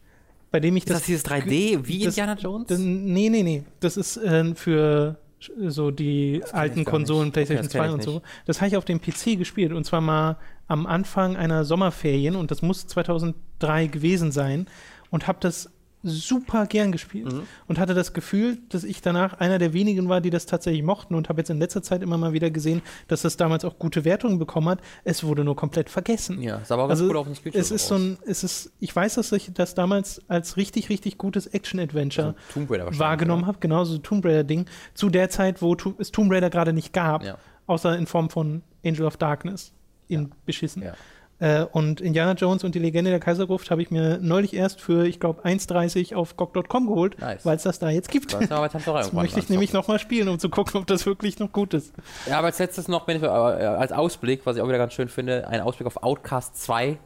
Bei 0.51 0.60
dem 0.60 0.76
ich 0.78 0.84
Ist 0.86 0.91
das 0.93 1.03
dieses 1.03 1.24
3D 1.24 1.88
wie 1.88 2.03
das- 2.03 2.14
Indiana 2.18 2.36
Jones? 2.39 2.68
Das, 2.68 2.78
nee, 2.80 3.30
nee, 3.30 3.41
nee. 3.43 3.64
Das 3.80 3.95
ist 3.97 4.18
äh, 4.18 4.53
für 4.53 5.18
so 5.40 5.92
die 5.92 6.44
alten 6.52 6.86
Konsolen. 6.86 7.32
PlayStation 7.32 7.66
Okay, 7.66 7.68
das 7.68 7.72
kenn 7.72 7.82
2 7.82 7.88
ich 7.88 7.94
und 7.94 8.04
so. 8.04 8.22
Das 8.46 8.60
habe 8.60 8.70
ich 8.70 8.78
auf 8.78 8.86
dem 8.86 9.02
PC 9.02 9.38
gespielt 9.38 9.72
und 9.72 9.84
zwar 9.86 10.02
mal 10.02 10.38
am 10.68 10.86
Anfang 10.86 11.38
einer 11.38 11.64
Sommerferien 11.64 12.36
und 12.36 12.52
das 12.52 12.62
muss 12.62 12.88
2003 12.88 13.88
gewesen 13.88 14.32
sein 14.32 14.68
und 15.10 15.28
habe 15.28 15.38
das 15.42 15.70
super 16.04 16.68
gern 16.68 16.91
gespielt 16.91 17.32
Mhm. 17.34 17.43
und 17.68 17.80
hatte 17.80 17.93
das 17.93 18.14
Gefühl, 18.14 18.60
dass 18.70 18.84
ich 18.84 19.02
danach 19.02 19.39
einer 19.39 19.58
der 19.58 19.74
wenigen 19.74 20.08
war, 20.10 20.22
die 20.22 20.30
das 20.30 20.45
tatsächlich 20.45 20.84
mochten 20.84 21.16
und 21.16 21.28
habe 21.28 21.41
jetzt 21.41 21.50
in 21.50 21.58
letzter 21.60 21.82
Zeit 21.82 22.02
immer 22.02 22.18
mal 22.18 22.34
wieder 22.34 22.50
gesehen, 22.52 22.82
dass 23.08 23.24
das 23.24 23.36
damals 23.36 23.66
auch 23.66 23.80
gute 23.80 24.06
Wertungen 24.06 24.38
bekommen 24.39 24.70
hat. 24.70 24.80
Es 25.04 25.24
wurde 25.24 25.43
nur 25.43 25.56
komplett 25.56 25.89
vergessen. 25.89 26.41
ja, 26.41 26.58
ist 26.58 26.72
aber 26.72 26.88
ganz 26.88 27.00
Also 27.02 27.10
cool 27.12 27.18
auf 27.18 27.26
dem 27.26 27.36
Screenshot 27.36 27.60
es 27.62 27.72
ist 27.72 27.88
so 27.88 27.95
raus. 27.95 28.04
ein, 28.04 28.18
es 28.26 28.43
ist, 28.43 28.72
ich 28.80 28.95
weiß, 28.95 29.16
dass 29.16 29.32
ich 29.32 29.52
das 29.54 29.74
damals 29.76 30.22
als 30.30 30.56
richtig, 30.56 30.89
richtig 30.89 31.18
gutes 31.18 31.48
Action-Adventure 31.48 32.36
Also 32.56 33.00
wahrgenommen 33.00 33.45
habe, 33.48 33.58
genauso 33.60 33.98
Tomb 33.98 34.24
Raider-Ding, 34.24 34.66
zu 34.93 35.10
der 35.10 35.30
Zeit, 35.30 35.62
wo 35.62 35.76
Tu- 35.76 35.95
es 35.98 36.12
Tomb 36.12 36.32
Raider 36.32 36.50
gerade 36.50 36.74
nicht 36.74 36.93
gab, 36.93 37.24
Ja. 37.24 37.38
außer 37.66 37.98
in 37.98 38.06
Form 38.06 38.30
von 38.30 38.62
Angel 38.86 39.06
of 39.06 39.18
Darkness 39.18 39.74
in 40.08 40.32
beschissen. 40.45 40.84
Ja. 40.84 40.93
Äh, 41.40 41.66
und 41.72 42.02
Indiana 42.02 42.34
Jones 42.34 42.64
und 42.64 42.74
die 42.74 42.80
Legende 42.80 43.12
der 43.12 43.20
Kaisergruft 43.20 43.70
habe 43.70 43.82
ich 43.82 43.92
mir 43.92 44.18
neulich 44.20 44.56
erst 44.56 44.82
für, 44.82 45.06
ich 45.06 45.20
glaube, 45.20 45.44
1,30 45.44 46.16
auf 46.16 46.36
GOG.com 46.36 46.88
geholt, 46.88 47.20
Nice. 47.20 47.46
weil 47.46 47.58
es 47.58 47.64
das 47.64 47.80
da 47.80 47.90
jetzt 47.90 48.10
gibt. 48.10 48.36
Das 48.48 48.52
aber 48.52 48.68
Das 48.70 48.88
irgendwann 48.88 49.24
möchte 49.24 49.40
ich 49.40 49.50
nämlich 49.50 49.74
nochmal 49.74 50.00
spielen, 50.00 50.28
um 50.30 50.40
zu 50.40 50.50
gucken, 50.50 50.80
ob 50.80 50.88
das 50.88 51.06
wirklich 51.06 51.40
noch 51.40 51.52
gut 51.52 51.74
ist. 51.74 51.94
Ja, 52.28 52.38
aber 52.38 52.48
als 52.48 52.60
letztes 52.60 52.88
noch, 52.88 53.08
äh, 53.08 53.26
als 53.26 53.92
Ausblick, 53.92 54.46
was 54.46 54.56
ich 54.56 54.62
auch 54.62 54.68
wieder 54.68 54.78
ganz 54.78 54.94
schön 54.94 55.10
finde, 55.10 55.48
ein 55.48 55.62
Ausblick 55.62 55.88
auf 55.88 56.02
Outcast 56.04 56.56
2. 56.64 56.98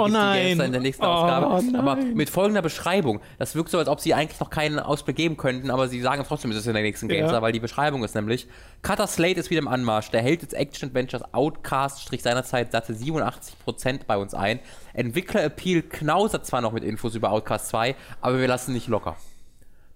Oh 0.00 0.06
die 0.06 0.12
nein. 0.12 0.60
In 0.60 0.72
der 0.72 0.80
nächsten 0.80 1.04
Oh 1.04 1.08
Ausgabe. 1.08 1.46
Aber 1.78 1.96
nein. 1.96 2.14
mit 2.14 2.30
folgender 2.30 2.62
Beschreibung. 2.62 3.20
Das 3.38 3.54
wirkt 3.54 3.70
so, 3.70 3.78
als 3.78 3.88
ob 3.88 4.00
sie 4.00 4.14
eigentlich 4.14 4.40
noch 4.40 4.50
keinen 4.50 4.78
Ausblick 4.78 5.16
geben 5.16 5.36
könnten, 5.36 5.70
aber 5.70 5.88
sie 5.88 6.00
sagen 6.00 6.24
trotzdem, 6.26 6.50
es 6.50 6.56
ist 6.58 6.66
in 6.66 6.74
der 6.74 6.82
nächsten 6.82 7.08
Ja. 7.10 7.16
GameStar, 7.16 7.42
weil 7.42 7.52
die 7.52 7.60
Beschreibung 7.60 8.02
ist 8.04 8.14
nämlich: 8.14 8.46
Cutter 8.82 9.06
Slate 9.06 9.40
ist 9.40 9.50
wieder 9.50 9.60
im 9.60 9.68
Anmarsch. 9.68 10.10
Der 10.10 10.22
Held 10.22 10.42
des 10.42 10.52
Action-Adventures 10.52 11.34
Outcast 11.34 12.00
strich 12.02 12.22
seinerzeit 12.22 12.72
satte 12.72 12.94
87% 12.94 14.00
bei 14.06 14.16
uns 14.16 14.34
ein. 14.34 14.60
Entwickler 14.94 15.42
Appeal 15.44 15.82
knausert 15.82 16.46
zwar 16.46 16.60
noch 16.60 16.72
mit 16.72 16.84
Infos 16.84 17.14
über 17.14 17.30
Outcast 17.30 17.68
2, 17.68 17.94
aber 18.20 18.38
wir 18.40 18.48
lassen 18.48 18.72
nicht 18.72 18.88
locker. 18.88 19.16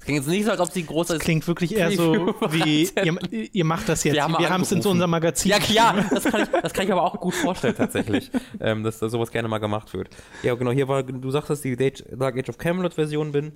Es 0.06 0.08
klingt 0.08 0.24
jetzt 0.24 0.30
nicht 0.30 0.44
so, 0.44 0.52
als 0.52 0.60
ob 0.60 0.70
sie 0.70 0.86
groß 0.86 1.08
Das 1.08 1.18
klingt 1.18 1.48
wirklich 1.48 1.74
eher 1.74 1.90
so 1.90 2.32
wie, 2.50 2.88
ihr, 3.04 3.18
ihr 3.52 3.64
macht 3.64 3.88
das 3.88 4.04
jetzt. 4.04 4.14
Wir 4.14 4.50
haben 4.50 4.62
es 4.62 4.70
in 4.70 4.80
so 4.80 4.90
unserem 4.90 5.10
Magazin. 5.10 5.50
Ja, 5.50 5.58
ja, 5.68 6.06
das 6.10 6.22
kann 6.22 6.42
ich, 6.42 6.48
das 6.48 6.72
kann 6.72 6.84
ich 6.84 6.92
aber 6.92 7.02
auch 7.02 7.18
gut 7.18 7.34
vorstellen, 7.34 7.74
tatsächlich, 7.76 8.30
ähm, 8.60 8.84
dass 8.84 9.00
da 9.00 9.08
sowas 9.08 9.32
gerne 9.32 9.48
mal 9.48 9.58
gemacht 9.58 9.92
wird. 9.94 10.10
Ja, 10.44 10.54
genau, 10.54 10.70
hier 10.70 10.86
war, 10.86 11.02
du 11.02 11.30
sagst, 11.32 11.50
dass 11.50 11.60
die 11.60 11.74
Dark 11.76 12.38
Age 12.38 12.48
of 12.48 12.56
Camelot-Version 12.56 13.32
bin. 13.32 13.50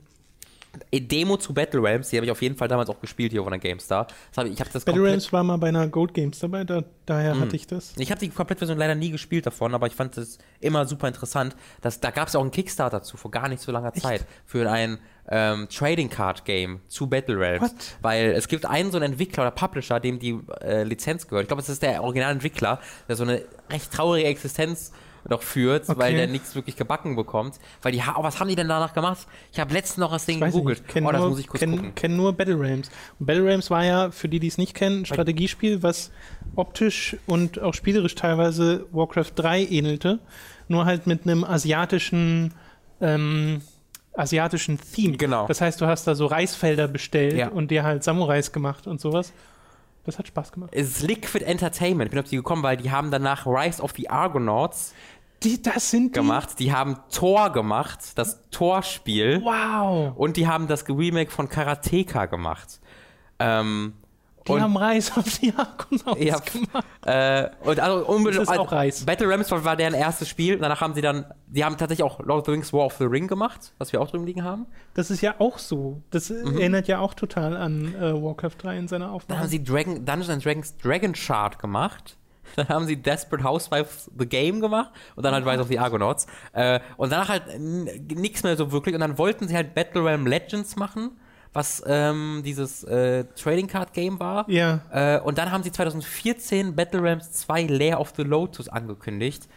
Äh, 0.91 1.01
Demo 1.01 1.37
zu 1.37 1.53
Battle 1.53 1.83
Realms, 1.83 2.11
die 2.11 2.17
habe 2.17 2.27
ich 2.27 2.33
auf 2.33 2.43
jeden 2.43 2.57
Fall 2.57 2.69
damals 2.69 2.89
auch 2.89 3.01
gespielt 3.01 3.33
hier 3.33 3.43
von 3.43 3.51
der 3.51 3.59
GameStar. 3.61 4.07
Hab 4.37 4.47
ich 4.47 4.53
ich 4.53 4.69
das 4.69 4.85
Battle 4.85 5.03
Realms 5.03 5.33
war 5.33 5.43
mal 5.43 5.57
bei 5.57 5.69
einer 5.69 5.89
Gold 5.89 6.15
Games 6.15 6.39
dabei, 6.39 6.65
da, 6.65 6.85
daher 7.07 7.35
Hm. 7.35 7.41
hatte 7.41 7.57
ich 7.57 7.67
das. 7.67 7.93
Ich 7.97 8.11
habe 8.11 8.21
die 8.21 8.29
Komplettversion 8.29 8.79
leider 8.79 8.95
nie 8.95 9.11
gespielt 9.11 9.47
davon, 9.47 9.75
aber 9.75 9.87
ich 9.87 9.95
fand 9.95 10.17
es 10.17 10.39
immer 10.61 10.87
super 10.87 11.09
interessant. 11.09 11.57
Dass, 11.81 12.01
da 12.01 12.11
gab 12.11 12.29
es 12.29 12.37
auch 12.37 12.43
einen 12.43 12.51
Kickstarter 12.51 13.03
zu, 13.03 13.17
vor 13.17 13.31
gar 13.31 13.49
nicht 13.49 13.63
so 13.63 13.73
langer 13.73 13.93
Zeit, 13.93 14.27
für 14.45 14.71
ein 14.71 14.99
ähm, 15.29 15.69
Trading 15.69 16.09
Card 16.11 16.45
Game 16.45 16.81
zu 16.89 17.09
Battle 17.09 17.39
Realms. 17.39 17.63
What? 17.63 17.97
Weil 18.03 18.33
es 18.33 18.49
gibt 18.49 18.67
einen 18.67 18.91
so 18.91 18.99
einen 18.99 19.13
Entwickler 19.13 19.45
oder 19.45 19.51
Publisher, 19.53 20.01
dem 20.01 20.19
die 20.19 20.39
äh, 20.61 20.83
Lizenz 20.85 21.27
gehört. 21.27 21.45
Ich 21.45 21.49
glaube, 21.49 21.63
es 21.63 21.69
ist 21.69 21.83
der 21.83 22.03
Originalentwickler, 22.03 22.81
der 23.09 23.17
so 23.17 23.23
eine 23.25 23.43
recht 23.71 23.93
traurige 23.93 24.27
Existenz 24.29 24.93
noch 25.29 25.43
führt, 25.43 25.89
Okay. 25.89 25.99
weil 25.99 26.15
der 26.15 26.27
nichts 26.27 26.55
wirklich 26.55 26.77
gebacken 26.77 27.17
bekommt. 27.17 27.59
Weil 27.83 27.93
die, 27.93 28.01
oh, 28.17 28.23
was 28.23 28.41
haben 28.41 28.49
die 28.49 28.57
denn 28.57 28.69
danach 28.69 28.95
gemacht? 28.95 29.27
Ich 29.53 29.61
habe 29.61 29.73
letztens 29.75 29.99
noch 29.99 30.13
das 30.13 30.27
Ding 30.27 30.41
gegoogelt. 30.41 30.83
nicht. 30.95 31.07
Oh, 31.07 31.11
das 31.13 31.21
nur, 31.21 31.31
muss 31.31 31.39
ich 31.41 31.47
kurz 31.49 31.61
kenn, 31.61 31.73
gucken. 31.77 31.95
kenn 31.95 32.17
nur 32.17 32.33
Battle. 32.33 32.57
Und 32.57 32.91
Battle 33.19 33.45
Realms 33.45 33.71
war 33.71 33.85
ja, 33.85 34.11
für 34.11 34.29
die, 34.29 34.41
die 34.41 34.49
es 34.49 34.59
nicht 34.59 34.75
kennen, 34.75 35.03
ein 35.03 35.07
Strategiespiel, 35.07 35.83
was 35.83 36.11
optisch 36.57 37.17
und 37.27 37.61
auch 37.61 37.75
spielerisch 37.75 38.15
teilweise 38.15 38.87
Warcraft 38.93 39.33
3 39.37 39.65
ähnelte, 39.67 40.19
nur 40.69 40.85
halt 40.85 41.07
mit 41.07 41.23
einem 41.25 41.45
asiatischen 41.45 42.53
ähm, 43.01 43.63
asiatischen 44.15 44.79
Theme. 44.81 45.17
Genau. 45.17 45.47
Das 45.47 45.61
heißt, 45.61 45.81
du 45.81 45.87
hast 45.87 46.07
da 46.07 46.15
so 46.15 46.27
Reisfelder 46.27 46.89
bestellt 46.89 47.35
Ja. 47.35 47.49
und 47.49 47.71
dir 47.71 47.85
halt 47.85 48.03
Samurais 48.05 48.51
gemacht 48.53 48.87
und 48.87 49.01
sowas. 49.01 49.33
Das 50.11 50.19
hat 50.19 50.27
Spaß 50.27 50.51
gemacht. 50.51 50.71
Es 50.75 50.89
ist 50.89 51.03
Liquid 51.03 51.45
Entertainment. 51.45 52.09
Ich 52.09 52.11
bin 52.11 52.19
auf 52.21 52.29
die 52.29 52.37
gekommen, 52.37 52.65
weil 52.65 52.77
die 52.77 52.91
haben 52.91 53.13
danach 53.13 53.47
Rise 53.47 53.81
of 53.81 53.93
the 53.97 54.11
Argonauts 54.11 54.93
Die, 55.45 55.63
das 55.63 55.91
sind 55.91 56.17
die. 56.17 56.21
gemacht. 56.21 56.59
Die 56.59 56.73
haben 56.73 56.97
Tor 57.13 57.51
gemacht, 57.53 58.19
das 58.19 58.43
Torspiel. 58.51 59.41
Wow. 59.45 60.13
Und 60.17 60.37
die 60.37 60.49
haben 60.49 60.67
das 60.67 60.89
Remake 60.89 61.31
von 61.31 61.49
Karateka 61.49 62.27
gemacht. 62.27 62.81
Ähm, 63.39 63.95
Die 64.51 64.55
und, 64.57 64.63
haben 64.63 64.77
Reis 64.77 65.17
auf 65.17 65.39
die 65.39 65.53
Argonauts 65.57 66.21
Ja, 66.23 66.39
gemacht. 66.39 66.87
äh, 67.05 67.49
und 67.69 67.81
also 67.81 68.07
unbedingt. 68.07 68.43
Das 68.43 68.55
ist 68.55 68.59
auch 68.59 68.71
Reis. 68.73 69.05
Battle 69.07 69.29
Rams 69.29 69.51
war, 69.51 69.77
deren 69.77 69.95
erstes 69.95 70.29
Spiel. 70.29 70.59
Danach 70.59 70.81
haben 70.81 70.95
sie 70.95 71.01
dann, 71.01 71.25
die 71.47 71.65
haben 71.65 71.77
tatsächlich 71.77 72.05
auch 72.05 72.21
Lord 72.21 72.41
of 72.41 72.45
the 72.47 72.51
Rings 72.53 72.73
War 72.73 72.87
of 72.87 72.95
the 72.99 73.05
Ring 73.05 73.27
gemacht, 73.27 73.73
was 73.79 73.93
wir 73.93 74.01
auch 74.01 74.11
drüben 74.11 74.27
liegen 74.27 74.45
haben. 74.45 74.67
Das 74.95 75.11
ist 75.11 75.21
ja 75.21 75.35
auch 75.39 75.59
so. 75.59 76.03
Das 76.11 76.31
erinnert 76.31 76.89
ja 76.89 76.99
auch 76.99 77.15
total 77.15 77.57
an 77.57 77.95
äh, 77.95 78.13
Warcraft 78.23 78.57
3 78.63 78.79
in 78.79 78.89
seiner 78.89 79.07
Dann 79.07 79.15
Aufnahme. 79.15 79.41
haben 79.41 79.49
sie 79.49 79.63
Dragon, 79.63 80.05
Dungeons 80.05 80.29
and 80.31 80.45
Dragons 80.45 80.77
Dragon 80.79 81.15
Shard 81.15 81.59
gemacht. 81.59 82.17
Dann 82.57 82.69
haben 82.69 82.87
sie 82.87 82.97
Desperate 82.97 83.45
Housewives 83.45 84.11
The 84.19 84.27
Game 84.27 84.61
gemacht 84.61 84.91
und 85.15 85.23
dann 85.25 85.33
halt 85.35 85.47
Rise 85.47 85.61
of 85.61 85.69
the 85.69 85.79
Argonauts. 85.79 86.27
Äh, 86.53 86.81
und 86.97 87.13
danach 87.13 87.29
halt 87.29 87.45
nichts 87.61 88.43
mehr 88.43 88.57
so 88.57 88.73
wirklich. 88.73 88.95
Und 88.95 89.01
dann 89.01 89.19
wollten 89.19 89.47
sie 89.47 89.55
halt 89.55 89.73
Battle 89.75 90.05
Realm 90.05 90.27
Legends 90.27 90.75
machen, 90.75 91.13
was 91.53 91.83
ähm, 91.87 92.43
dieses 92.45 92.85
äh, 92.85 93.25
Trading 93.35 93.67
Card 93.67 93.93
Game 93.93 94.21
war. 94.21 94.49
Ja. 94.49 94.81
Äh, 94.93 95.21
und 95.21 95.39
dann 95.39 95.51
haben 95.51 95.63
sie 95.63 95.73
2014 95.73 96.75
Battle 96.77 97.03
Realms 97.03 97.33
2 97.33 97.65
Lair 97.65 98.01
of 98.01 98.13
the 98.17 98.23
Lotus 98.23 98.69
angekündigt. 98.69 99.49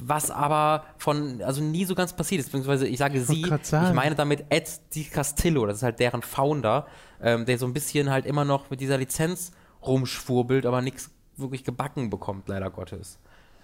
Was 0.00 0.30
aber 0.30 0.84
von, 0.96 1.42
also 1.42 1.60
nie 1.60 1.84
so 1.84 1.96
ganz 1.96 2.12
passiert 2.12 2.40
ist, 2.40 2.46
beziehungsweise 2.46 2.86
ich 2.86 2.98
sage 2.98 3.20
sie, 3.20 3.42
grad 3.42 3.62
ich 3.64 3.94
meine 3.94 4.14
damit 4.14 4.44
Ed 4.48 4.80
Di 4.94 5.02
Castillo, 5.04 5.66
das 5.66 5.78
ist 5.78 5.82
halt 5.82 5.98
deren 5.98 6.22
Founder, 6.22 6.86
ähm, 7.20 7.46
der 7.46 7.58
so 7.58 7.66
ein 7.66 7.72
bisschen 7.72 8.08
halt 8.08 8.24
immer 8.24 8.44
noch 8.44 8.70
mit 8.70 8.80
dieser 8.80 8.96
Lizenz 8.96 9.50
rumschwurbelt, 9.84 10.66
aber 10.66 10.82
nichts 10.82 11.10
wirklich 11.36 11.64
gebacken 11.64 12.10
bekommt, 12.10 12.48
leider 12.48 12.70
Gottes. 12.70 13.18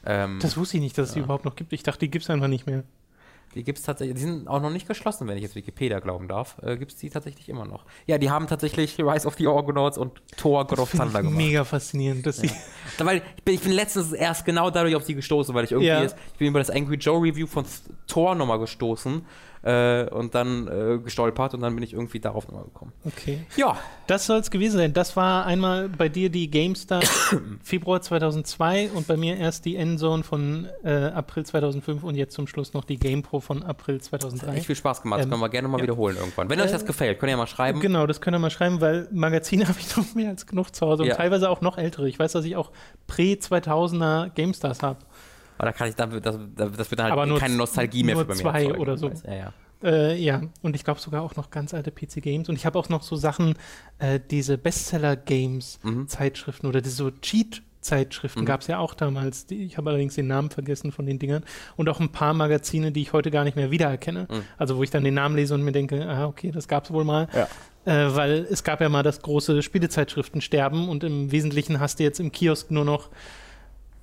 Ähm, 0.04 0.38
Das 0.40 0.56
wusste 0.56 0.76
ich 0.76 0.82
nicht, 0.82 0.98
dass 0.98 1.08
es 1.08 1.14
die 1.14 1.20
überhaupt 1.20 1.44
noch 1.44 1.54
gibt. 1.54 1.72
Ich 1.72 1.84
dachte, 1.84 2.00
die 2.00 2.10
gibt 2.10 2.24
es 2.24 2.30
einfach 2.30 2.48
nicht 2.48 2.66
mehr. 2.66 2.82
Die 3.54 3.64
gibt's 3.64 3.82
tatsächlich, 3.82 4.16
die 4.16 4.22
sind 4.22 4.48
auch 4.48 4.60
noch 4.60 4.70
nicht 4.70 4.86
geschlossen, 4.88 5.28
wenn 5.28 5.36
ich 5.36 5.42
jetzt 5.42 5.54
Wikipedia 5.54 6.00
glauben 6.00 6.28
darf. 6.28 6.56
Äh, 6.62 6.76
gibt 6.76 6.92
es 6.92 6.98
die 6.98 7.10
tatsächlich 7.10 7.48
immer 7.48 7.64
noch. 7.64 7.84
Ja, 8.06 8.18
die 8.18 8.30
haben 8.30 8.46
tatsächlich 8.46 8.98
Rise 8.98 9.26
of 9.26 9.34
the 9.36 9.46
Argonauts 9.46 9.96
und 9.98 10.20
Thor 10.36 10.66
God 10.66 10.78
of 10.80 10.90
Thunder 10.90 11.22
gemacht. 11.22 11.36
mega 11.36 11.64
faszinierend, 11.64 12.26
dass 12.26 12.38
sie. 12.38 12.50
Weil 12.98 13.22
ich 13.36 13.42
bin, 13.44 13.54
ich 13.54 13.60
bin 13.60 13.72
letztens 13.72 14.12
erst 14.12 14.44
genau 14.44 14.70
dadurch 14.70 14.94
auf 14.96 15.04
die 15.04 15.14
gestoßen, 15.14 15.54
weil 15.54 15.64
ich 15.64 15.72
irgendwie 15.72 15.88
Ja. 15.88 16.02
jetzt, 16.02 16.16
ich 16.32 16.38
bin 16.38 16.48
über 16.48 16.58
das 16.58 16.70
Angry 16.70 16.96
Joe 16.96 17.22
Review 17.22 17.46
von 17.46 17.64
Thor 18.06 18.34
nochmal 18.34 18.58
gestoßen. 18.58 19.24
Äh, 19.64 20.04
und 20.10 20.34
dann 20.34 20.68
äh, 20.68 20.98
gestolpert 20.98 21.54
und 21.54 21.60
dann 21.62 21.74
bin 21.74 21.82
ich 21.82 21.94
irgendwie 21.94 22.20
darauf 22.20 22.46
nochmal 22.46 22.64
gekommen. 22.64 22.92
Okay. 23.04 23.40
Ja, 23.56 23.76
Das 24.06 24.26
soll 24.26 24.38
es 24.38 24.50
gewesen 24.50 24.76
sein. 24.76 24.92
Das 24.92 25.16
war 25.16 25.46
einmal 25.46 25.88
bei 25.88 26.08
dir 26.10 26.28
die 26.30 26.50
GameStar 26.50 27.00
Februar 27.62 28.00
2002 28.02 28.90
und 28.94 29.06
bei 29.06 29.16
mir 29.16 29.36
erst 29.38 29.64
die 29.64 29.76
Endzone 29.76 30.22
von 30.22 30.68
äh, 30.84 30.90
April 31.06 31.46
2005 31.46 32.02
und 32.04 32.14
jetzt 32.14 32.34
zum 32.34 32.46
Schluss 32.46 32.74
noch 32.74 32.84
die 32.84 32.98
GamePro 32.98 33.40
von 33.40 33.62
April 33.62 34.00
2003. 34.00 34.54
echt 34.54 34.66
viel 34.66 34.76
Spaß 34.76 35.00
gemacht. 35.02 35.20
Das 35.20 35.24
Ähm, 35.26 35.30
können 35.30 35.42
wir 35.42 35.48
gerne 35.48 35.68
mal 35.68 35.78
ja. 35.78 35.84
wiederholen 35.84 36.16
irgendwann. 36.18 36.48
Wenn 36.50 36.60
euch 36.60 36.70
das 36.70 36.82
Äh, 36.82 36.86
gefällt, 36.86 37.18
könnt 37.18 37.28
ihr 37.30 37.32
ja 37.32 37.36
mal 37.38 37.46
schreiben. 37.46 37.80
Genau, 37.80 38.06
das 38.06 38.20
könnt 38.20 38.36
ihr 38.36 38.40
mal 38.40 38.50
schreiben, 38.50 38.80
weil 38.82 39.08
Magazine 39.12 39.64
habe 39.68 39.78
ich 39.80 39.96
noch 39.96 40.14
mehr 40.14 40.28
als 40.28 40.46
genug 40.46 40.74
zu 40.74 40.86
Hause 40.86 41.02
und 41.04 41.08
Ja. 41.08 41.16
teilweise 41.16 41.48
auch 41.48 41.62
noch 41.62 41.78
ältere. 41.78 42.06
Ich 42.08 42.18
weiß, 42.18 42.32
dass 42.32 42.44
ich 42.44 42.56
auch 42.56 42.70
Prä-2000er 43.06 44.30
GameStars 44.34 44.82
habe. 44.82 44.98
Aber 45.58 45.66
da 45.66 45.72
kann 45.72 45.88
ich, 45.88 45.94
das, 45.94 46.10
das 46.20 46.90
wird 46.90 46.98
dann 47.00 47.12
halt 47.12 47.28
nur 47.28 47.38
keine 47.38 47.54
Nostalgie 47.56 48.02
mehr 48.02 48.14
nur 48.14 48.24
für 48.24 48.28
bei 48.28 48.34
mir 48.34 48.40
zwei 48.40 48.62
erzeugen. 48.64 48.80
oder 48.80 48.96
so. 48.98 49.10
Ja, 49.26 49.34
ja. 49.34 49.52
Äh, 49.82 50.16
ja, 50.18 50.40
und 50.62 50.74
ich 50.76 50.82
glaube 50.84 50.98
sogar 51.00 51.22
auch 51.22 51.36
noch 51.36 51.50
ganz 51.50 51.74
alte 51.74 51.90
PC-Games. 51.90 52.48
Und 52.48 52.56
ich 52.56 52.64
habe 52.64 52.78
auch 52.78 52.88
noch 52.88 53.02
so 53.02 53.16
Sachen, 53.16 53.54
äh, 53.98 54.18
diese 54.30 54.56
Bestseller-Games-Zeitschriften 55.44 56.66
oder 56.66 56.80
diese 56.80 56.96
so 56.96 57.10
Cheat-Zeitschriften 57.10 58.42
Mhm. 58.42 58.46
gab 58.46 58.60
es 58.62 58.66
ja 58.66 58.78
auch 58.78 58.94
damals. 58.94 59.46
Die, 59.46 59.62
ich 59.64 59.76
habe 59.76 59.90
allerdings 59.90 60.14
den 60.14 60.26
Namen 60.26 60.50
vergessen 60.50 60.90
von 60.92 61.06
den 61.06 61.18
Dingern. 61.18 61.44
Und 61.76 61.88
auch 61.88 62.00
ein 62.00 62.10
paar 62.10 62.34
Magazine, 62.34 62.92
die 62.92 63.02
ich 63.02 63.12
heute 63.12 63.30
gar 63.30 63.44
nicht 63.44 63.56
mehr 63.56 63.70
wiedererkenne. 63.70 64.26
Mhm. 64.30 64.42
Also 64.56 64.76
wo 64.76 64.82
ich 64.82 64.90
dann 64.90 65.04
den 65.04 65.14
Namen 65.14 65.36
lese 65.36 65.54
und 65.54 65.62
mir 65.62 65.72
denke, 65.72 66.06
ah, 66.08 66.26
okay, 66.26 66.50
das 66.50 66.66
gab 66.68 66.84
es 66.84 66.90
wohl 66.90 67.04
mal. 67.04 67.28
Ja. 67.34 67.48
Äh, 67.84 68.14
weil 68.16 68.46
es 68.50 68.64
gab 68.64 68.80
ja 68.80 68.88
mal 68.88 69.02
das 69.02 69.20
große 69.20 69.62
Spielezeitschriftensterben 69.62 70.88
und 70.88 71.04
im 71.04 71.30
Wesentlichen 71.30 71.78
hast 71.80 71.98
du 71.98 72.04
jetzt 72.04 72.20
im 72.20 72.32
Kiosk 72.32 72.70
nur 72.70 72.86
noch 72.86 73.10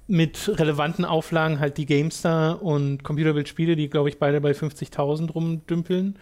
mit 0.07 0.49
relevanten 0.59 1.05
Auflagen 1.05 1.59
halt 1.59 1.77
die 1.77 1.85
GameStar 1.85 2.61
und 2.61 3.03
Computerbildspiele, 3.03 3.75
die 3.75 3.89
glaube 3.89 4.09
ich 4.09 4.17
beide 4.19 4.41
bei 4.41 4.51
50.000 4.51 5.31
rumdümpeln. 5.31 6.17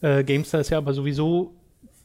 Äh, 0.00 0.22
GameStar 0.24 0.60
ist 0.60 0.70
ja 0.70 0.78
aber 0.78 0.94
sowieso, 0.94 1.54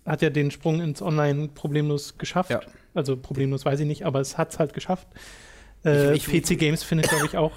hat 0.06 0.22
ja 0.22 0.30
den 0.30 0.52
Sprung 0.52 0.82
ins 0.82 1.02
Online 1.02 1.49
problemlos 1.54 2.18
geschafft. 2.18 2.49
Ja. 2.52 2.62
Also 2.94 3.18
problemlos 3.18 3.66
weiß 3.66 3.80
ich 3.82 3.86
nicht, 3.88 4.06
aber 4.06 4.20
es 4.22 4.38
hat 4.38 4.52
es 4.54 4.60
halt 4.60 4.74
geschafft. 4.74 5.08
Äh, 5.86 6.16
Ich- 6.16 6.28
ich- 6.34 6.44
PC 6.44 6.56
Games 6.58 6.84
findet 6.84 7.10
glaube 7.10 7.26
ich 7.28 7.38
auch 7.38 7.52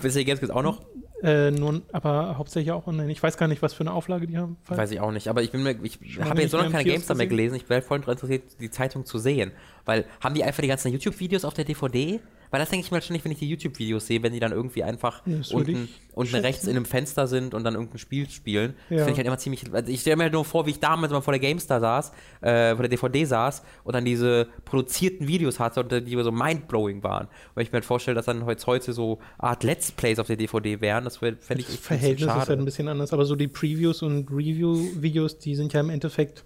Wisst 0.00 0.16
ihr 0.16 0.22
jetzt 0.22 0.50
auch 0.50 0.62
noch? 0.62 0.82
äh, 1.22 1.50
nur, 1.50 1.82
aber 1.92 2.38
hauptsächlich 2.38 2.70
auch 2.72 2.86
online. 2.86 3.10
Ich 3.10 3.20
weiß 3.22 3.36
gar 3.36 3.48
nicht, 3.48 3.62
was 3.62 3.74
für 3.74 3.80
eine 3.80 3.92
Auflage 3.92 4.26
die 4.26 4.36
haben. 4.38 4.58
Weiß 4.68 4.90
ich 4.92 5.00
auch 5.00 5.10
nicht. 5.10 5.28
Aber 5.28 5.42
ich 5.42 5.50
bin 5.50 5.62
mir, 5.62 5.76
ich 5.82 5.98
habe 6.20 6.42
jetzt 6.42 6.50
so 6.52 6.58
noch 6.58 6.70
keine 6.70 6.84
GameStar 6.84 7.16
mehr 7.16 7.26
gelesen. 7.26 7.56
Ich 7.56 7.68
wäre 7.68 7.82
voll 7.82 7.98
interessiert, 7.98 8.44
die 8.60 8.70
Zeitung 8.70 9.04
zu 9.06 9.18
sehen. 9.18 9.50
Weil, 9.86 10.04
haben 10.20 10.34
die 10.34 10.44
einfach 10.44 10.60
die 10.60 10.68
ganzen 10.68 10.92
YouTube-Videos 10.92 11.44
auf 11.44 11.54
der 11.54 11.64
DVD? 11.64 12.20
Weil 12.50 12.60
das 12.60 12.70
denke 12.70 12.86
ich 12.86 12.92
mir 12.92 13.00
ständig, 13.02 13.24
wenn 13.24 13.32
ich 13.32 13.40
die 13.40 13.48
YouTube-Videos 13.48 14.06
sehe, 14.06 14.22
wenn 14.22 14.32
die 14.32 14.38
dann 14.38 14.52
irgendwie 14.52 14.84
einfach 14.84 15.20
das 15.26 15.50
unten, 15.50 15.88
unten 16.14 16.30
schätzen. 16.30 16.44
rechts 16.44 16.64
in 16.64 16.76
einem 16.76 16.84
Fenster 16.84 17.26
sind 17.26 17.54
und 17.54 17.64
dann 17.64 17.74
irgendein 17.74 17.98
Spiel 17.98 18.30
spielen. 18.30 18.74
Das 18.88 18.98
Ja. 18.98 19.04
finde 19.04 19.10
ich 19.12 19.16
halt 19.18 19.26
immer 19.26 19.38
ziemlich. 19.38 19.64
Also 19.72 19.90
ich 19.90 20.00
stelle 20.00 20.16
mir 20.16 20.22
halt 20.24 20.32
nur 20.32 20.44
vor, 20.44 20.64
wie 20.64 20.70
ich 20.70 20.78
damals 20.78 21.12
mal 21.12 21.20
vor 21.22 21.32
der 21.32 21.40
GameStar 21.40 21.80
saß, 21.80 22.12
äh, 22.42 22.74
vor 22.74 22.82
der 22.82 22.88
DVD 22.88 23.24
saß 23.24 23.62
und 23.82 23.94
dann 23.94 24.04
diese 24.04 24.46
produzierten 24.64 25.26
Videos 25.26 25.58
hatte 25.58 25.80
und 25.80 25.90
die 26.06 26.22
so 26.22 26.30
mindblowing 26.30 27.02
waren. 27.02 27.26
Und 27.54 27.62
ich 27.62 27.70
mir 27.72 27.76
halt 27.78 27.84
vorstelle, 27.84 28.14
dass 28.14 28.26
dann 28.26 28.44
heute, 28.44 28.64
heute 28.66 28.92
so 28.92 29.18
Art 29.38 29.64
Let's 29.64 29.90
Plays 29.90 30.18
auf 30.20 30.28
der 30.28 30.36
DVD 30.36 30.80
wären, 30.80 31.02
das 31.04 31.16
fände 31.16 31.38
ich 31.56 31.66
Das 31.66 31.76
Verhältnis 31.78 32.28
ist 32.28 32.48
halt 32.48 32.58
ein 32.60 32.64
bisschen 32.64 32.86
anders, 32.88 33.12
aber 33.12 33.24
so 33.24 33.34
die 33.34 33.48
Previews 33.48 34.02
und 34.02 34.30
Review-Videos, 34.30 35.38
die 35.38 35.56
sind 35.56 35.72
ja 35.72 35.80
im 35.80 35.90
Endeffekt 35.90 36.44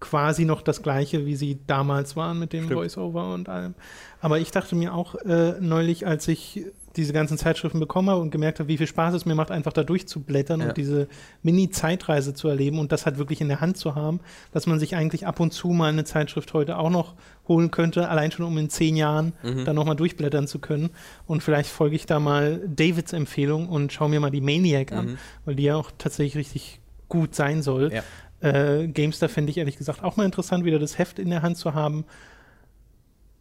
quasi 0.00 0.44
noch 0.44 0.62
das 0.62 0.82
gleiche, 0.82 1.26
wie 1.26 1.34
sie 1.36 1.58
damals 1.66 2.14
waren 2.16 2.38
mit 2.38 2.52
dem. 2.52 2.68
Voice-Over 2.68 3.34
und 3.34 3.48
allem. 3.48 3.74
Aber 4.20 4.38
ich 4.38 4.50
dachte 4.50 4.76
mir 4.76 4.94
auch 4.94 5.14
äh, 5.16 5.54
neulich, 5.60 6.06
als 6.06 6.28
ich 6.28 6.64
diese 6.96 7.12
ganzen 7.12 7.38
Zeitschriften 7.38 7.78
bekommen 7.78 8.10
habe 8.10 8.20
und 8.20 8.30
gemerkt 8.30 8.58
habe, 8.58 8.68
wie 8.68 8.76
viel 8.76 8.86
Spaß 8.88 9.14
es 9.14 9.24
mir 9.24 9.34
macht, 9.36 9.50
einfach 9.52 9.72
da 9.72 9.84
durchzublättern 9.84 10.60
Ja. 10.60 10.68
und 10.68 10.76
diese 10.76 11.06
Mini-Zeitreise 11.42 12.34
zu 12.34 12.48
erleben 12.48 12.78
und 12.78 12.92
das 12.92 13.06
halt 13.06 13.18
wirklich 13.18 13.40
in 13.40 13.48
der 13.48 13.60
Hand 13.60 13.76
zu 13.76 13.94
haben, 13.94 14.20
dass 14.52 14.66
man 14.66 14.78
sich 14.78 14.94
eigentlich 14.96 15.26
ab 15.26 15.40
und 15.40 15.52
zu 15.52 15.68
mal 15.68 15.88
eine 15.92 16.04
Zeitschrift 16.04 16.52
heute 16.54 16.76
auch 16.78 16.90
noch 16.90 17.14
holen 17.46 17.70
könnte, 17.70 18.08
allein 18.08 18.30
schon 18.30 18.46
um 18.46 18.56
in 18.58 18.70
zehn 18.70 18.96
Jahren 18.96 19.32
Mhm. 19.42 19.64
dann 19.64 19.74
nochmal 19.76 19.96
durchblättern 19.96 20.46
zu 20.46 20.58
können. 20.58 20.90
Und 21.26 21.42
vielleicht 21.42 21.70
folge 21.70 21.96
ich 21.96 22.06
da 22.06 22.20
mal 22.20 22.60
Davids 22.66 23.12
Empfehlung 23.12 23.68
und 23.68 23.92
schaue 23.92 24.08
mir 24.08 24.20
mal 24.20 24.30
die 24.30 24.40
Maniac 24.40 24.92
an, 24.92 25.06
Mhm. 25.06 25.18
weil 25.44 25.54
die 25.56 25.64
ja 25.64 25.76
auch 25.76 25.90
tatsächlich 25.98 26.36
richtig 26.36 26.80
gut 27.08 27.34
sein 27.34 27.62
soll. 27.62 27.92
Ja. 27.92 28.02
Äh, 28.40 28.86
Gamestar 28.88 29.28
fände 29.28 29.50
ich 29.50 29.58
ehrlich 29.58 29.76
gesagt 29.76 30.02
auch 30.04 30.16
mal 30.16 30.24
interessant, 30.24 30.64
wieder 30.64 30.78
das 30.78 30.98
Heft 30.98 31.18
in 31.18 31.30
der 31.30 31.42
Hand 31.42 31.56
zu 31.56 31.74
haben. 31.74 32.04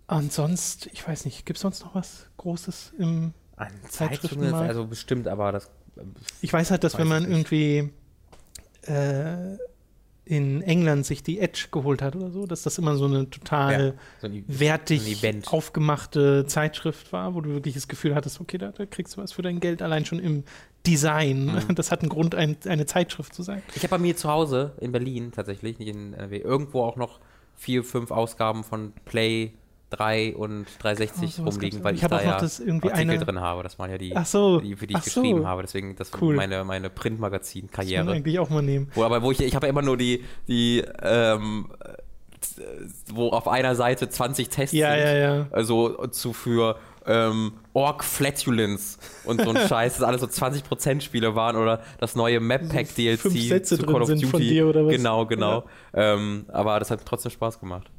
Ansonsten, 0.07 0.89
ich 0.93 1.07
weiß 1.07 1.25
nicht, 1.25 1.45
gibt 1.45 1.57
es 1.57 1.61
sonst 1.61 1.83
noch 1.83 1.93
was 1.93 2.27
Großes 2.37 2.93
im. 2.97 3.33
An 3.57 3.69
Zeitschriften 3.89 3.89
Zeitschriften, 3.89 4.51
mal? 4.51 4.67
also 4.67 4.85
bestimmt, 4.85 5.27
aber 5.27 5.51
das. 5.51 5.69
Ich 6.41 6.53
weiß 6.53 6.71
halt, 6.71 6.83
dass 6.83 6.93
Weiß 6.93 7.01
wenn 7.01 7.07
man 7.07 7.29
irgendwie 7.29 7.91
äh, 8.83 9.57
in 10.25 10.61
England 10.61 11.05
sich 11.05 11.23
die 11.23 11.39
Edge 11.39 11.67
geholt 11.71 12.01
hat 12.01 12.15
oder 12.15 12.29
so, 12.29 12.45
dass 12.45 12.61
das 12.63 12.77
immer 12.77 12.95
so 12.95 13.05
eine 13.05 13.29
total 13.29 13.93
So 14.21 14.27
ein, 14.27 14.43
wertig 14.47 15.05
ein 15.05 15.13
Event. 15.13 15.53
aufgemachte 15.53 16.45
Zeitschrift 16.45 17.13
war, 17.13 17.33
wo 17.33 17.41
du 17.41 17.51
wirklich 17.51 17.73
das 17.73 17.87
Gefühl 17.87 18.13
hattest, 18.13 18.41
okay, 18.41 18.57
da, 18.57 18.71
da 18.71 18.85
kriegst 18.85 19.15
du 19.15 19.21
was 19.21 19.31
für 19.31 19.41
dein 19.41 19.59
Geld, 19.59 19.81
allein 19.81 20.05
schon 20.05 20.19
im 20.19 20.43
Design. 20.87 21.45
Mhm. 21.45 21.61
Das 21.75 21.91
hat 21.91 22.01
einen 22.01 22.09
Grund, 22.09 22.33
ein, 22.35 22.57
eine 22.65 22.85
Zeitschrift 22.85 23.33
zu 23.35 23.43
sein. 23.43 23.61
Ich 23.75 23.83
habe 23.83 23.89
bei 23.89 23.97
mir 23.97 24.15
zu 24.15 24.29
Hause 24.29 24.71
in 24.79 24.91
Berlin 24.91 25.31
tatsächlich, 25.31 25.77
nicht 25.79 25.89
in 25.89 26.13
NRW, 26.13 26.37
irgendwo 26.37 26.83
auch 26.83 26.95
noch 26.95 27.19
vier, 27.55 27.83
fünf 27.83 28.11
Ausgaben 28.11 28.63
von 28.63 28.93
Play 29.05 29.51
3 29.89 30.35
und 30.35 30.65
360 30.79 31.23
Oh, 31.23 31.27
sowas 31.43 31.55
rumliegen, 31.55 31.83
weil 31.83 31.95
ich, 31.95 32.03
Ich 32.03 32.07
da 32.09 32.17
auch 32.17 32.21
noch 32.21 32.27
ja 32.31 32.39
das 32.39 32.59
irgendwie 32.59 32.89
Artikel 32.91 33.11
eine- 33.15 33.23
drin 33.25 33.39
habe. 33.39 33.63
Das 33.63 33.79
waren 33.79 33.89
ja 33.89 33.97
die, 33.97 34.13
so, 34.25 34.59
die 34.59 34.75
für 34.75 34.85
die 34.85 34.95
ich 34.95 35.03
so. 35.03 35.21
geschrieben 35.21 35.47
habe. 35.47 35.61
Deswegen, 35.61 35.95
das 35.95 36.11
war 36.11 36.21
Cool. 36.21 36.35
meine, 36.35 36.63
meine 36.65 36.89
Das 36.89 36.95
Printmagazin-Karriere. 36.99 38.11
eigentlich 38.11 38.37
auch 38.39 38.49
mal 38.49 38.61
nehmen. 38.61 38.91
Wo, 38.95 39.03
aber 39.05 39.21
wo 39.21 39.31
ich, 39.31 39.39
ich 39.41 39.55
habe 39.55 39.65
ja 39.67 39.69
immer 39.69 39.81
nur 39.81 39.95
die, 39.95 40.23
die 40.47 40.83
ähm, 41.01 41.67
äh, 41.83 41.93
wo 43.13 43.29
auf 43.29 43.47
einer 43.47 43.75
Seite 43.75 44.09
20 44.09 44.49
Tests 44.49 44.75
Ja, 44.75 44.91
sind. 44.93 44.99
ja, 45.03 45.15
ja. 45.17 45.47
Also 45.51 46.07
zu 46.07 46.33
für 46.33 46.77
ähm, 47.07 47.53
Orc 47.73 48.03
Flatulence 48.03 48.97
und 49.25 49.41
so 49.41 49.49
ein 49.49 49.57
Scheiß, 49.67 49.97
das 49.97 50.03
alles 50.03 50.21
so 50.21 50.27
20% 50.27 51.01
Spiele 51.01 51.35
waren 51.35 51.55
oder 51.55 51.81
das 51.99 52.15
neue 52.15 52.39
Map 52.39 52.69
Pack 52.69 52.93
DLC 52.95 53.19
fünf 53.19 53.47
Sätze 53.47 53.77
zu 53.77 53.83
drin 53.83 53.93
Call 53.93 54.01
of 54.01 54.07
sind 54.07 54.21
Duty. 54.21 54.31
von 54.31 54.41
dir 54.41 54.67
oder 54.67 54.85
was? 54.85 54.93
Genau, 54.93 55.25
genau. 55.25 55.63
Ähm, 55.93 56.45
aber 56.49 56.79
das 56.79 56.91
hat 56.91 57.05
trotzdem 57.05 57.31
Spaß 57.31 57.59
gemacht. 57.59 57.89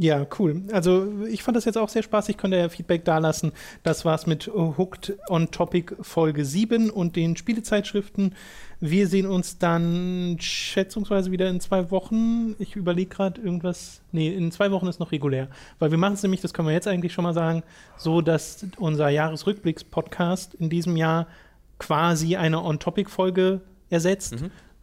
Ja, 0.00 0.24
cool. 0.38 0.62
Also 0.70 1.24
ich 1.28 1.42
fand 1.42 1.56
das 1.56 1.64
jetzt 1.64 1.76
auch 1.76 1.88
sehr 1.88 2.04
spaßig, 2.04 2.36
könnt 2.36 2.54
ihr 2.54 2.60
ja 2.60 2.68
Feedback 2.68 3.04
dalassen. 3.04 3.50
Das 3.82 4.04
war's 4.04 4.28
mit 4.28 4.46
Hooked 4.46 5.18
on 5.28 5.50
Topic 5.50 5.92
Folge 6.02 6.44
7 6.44 6.88
und 6.90 7.16
den 7.16 7.36
Spielezeitschriften. 7.36 8.36
Wir 8.78 9.08
sehen 9.08 9.26
uns 9.26 9.58
dann 9.58 10.36
schätzungsweise 10.38 11.32
wieder 11.32 11.48
in 11.48 11.58
zwei 11.58 11.90
Wochen. 11.90 12.54
Ich 12.60 12.76
überlege 12.76 13.08
gerade 13.10 13.40
irgendwas. 13.40 14.00
Nee, 14.12 14.32
in 14.32 14.52
zwei 14.52 14.70
Wochen 14.70 14.86
ist 14.86 15.00
noch 15.00 15.10
regulär. 15.10 15.48
Weil 15.80 15.90
wir 15.90 15.98
machen 15.98 16.14
es 16.14 16.22
nämlich, 16.22 16.42
das 16.42 16.54
können 16.54 16.68
wir 16.68 16.74
jetzt 16.74 16.86
eigentlich 16.86 17.12
schon 17.12 17.24
mal 17.24 17.34
sagen, 17.34 17.64
so, 17.96 18.20
dass 18.20 18.64
unser 18.76 19.08
Jahresrückblicks-Podcast 19.08 20.54
in 20.54 20.70
diesem 20.70 20.96
Jahr 20.96 21.26
quasi 21.80 22.36
eine 22.36 22.62
On-Topic-Folge 22.62 23.62
ersetzt. 23.90 24.36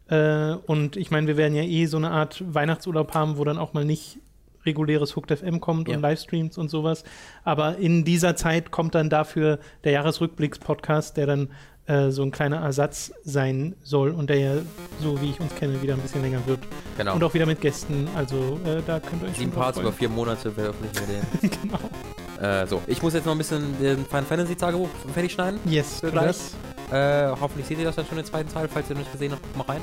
Äh, 0.09 0.55
und 0.65 0.97
ich 0.97 1.09
meine, 1.09 1.27
wir 1.27 1.37
werden 1.37 1.55
ja 1.55 1.63
eh 1.63 1.85
so 1.85 1.95
eine 1.95 2.11
Art 2.11 2.43
Weihnachtsurlaub 2.45 3.13
haben, 3.13 3.37
wo 3.37 3.45
dann 3.45 3.57
auch 3.57 3.71
mal 3.71 3.85
nicht 3.85 4.19
reguläres 4.65 5.15
Hooked 5.15 5.37
FM 5.37 5.59
kommt 5.59 5.87
Ja. 5.87 5.95
und 5.95 6.01
Livestreams 6.01 6.57
und 6.57 6.69
sowas. 6.69 7.03
Aber 7.43 7.77
in 7.77 8.03
dieser 8.03 8.35
Zeit 8.35 8.71
kommt 8.71 8.95
dann 8.95 9.09
dafür 9.09 9.59
der 9.83 9.91
Jahresrückblicks-Podcast, 9.93 11.17
der 11.17 11.27
dann 11.27 11.49
äh, 11.87 12.09
so 12.09 12.23
ein 12.23 12.31
kleiner 12.31 12.57
Ersatz 12.57 13.11
sein 13.23 13.75
soll 13.83 14.09
und 14.11 14.29
der 14.31 14.39
ja, 14.39 14.53
so 15.01 15.21
wie 15.21 15.29
ich 15.29 15.39
uns 15.39 15.53
kenne, 15.55 15.81
wieder 15.83 15.93
ein 15.93 15.99
bisschen 15.99 16.21
länger 16.23 16.39
wird. 16.47 16.59
Genau. 16.97 17.13
Und 17.13 17.23
auch 17.23 17.33
wieder 17.35 17.45
mit 17.45 17.61
Gästen. 17.61 18.07
Also 18.15 18.59
äh, 18.65 18.81
da 18.87 18.99
könnt 18.99 19.21
ihr 19.21 19.29
euch 19.29 19.37
Sieben 19.37 19.51
Parts 19.51 19.77
über 19.77 19.91
vier 19.93 20.09
Monate 20.09 20.51
veröffentlichen 20.51 21.07
wir 21.07 21.49
den. 21.49 21.59
genau. 21.61 22.51
äh, 22.61 22.65
so, 22.65 22.81
ich 22.87 23.01
muss 23.03 23.13
jetzt 23.13 23.25
noch 23.25 23.33
ein 23.33 23.37
bisschen 23.37 23.79
den 23.79 24.03
Final 24.05 24.23
Fantasy 24.23 24.55
Tagebuch 24.55 24.89
fertig 25.13 25.33
schneiden. 25.33 25.59
Yes, 25.65 25.99
Für 25.99 26.09
gleich. 26.11 26.25
das. 26.27 26.55
Äh, 26.91 27.35
hoffentlich 27.39 27.67
seht 27.67 27.77
ihr 27.77 27.85
das 27.85 27.95
dann 27.95 28.05
schon 28.07 28.17
im 28.17 28.25
zweiten 28.25 28.51
Teil. 28.51 28.67
Falls 28.67 28.89
ihr 28.89 28.95
noch 28.95 29.01
nicht 29.01 29.11
gesehen 29.11 29.31
habt, 29.31 29.43
guckt 29.43 29.57
mal 29.57 29.73
rein. 29.73 29.81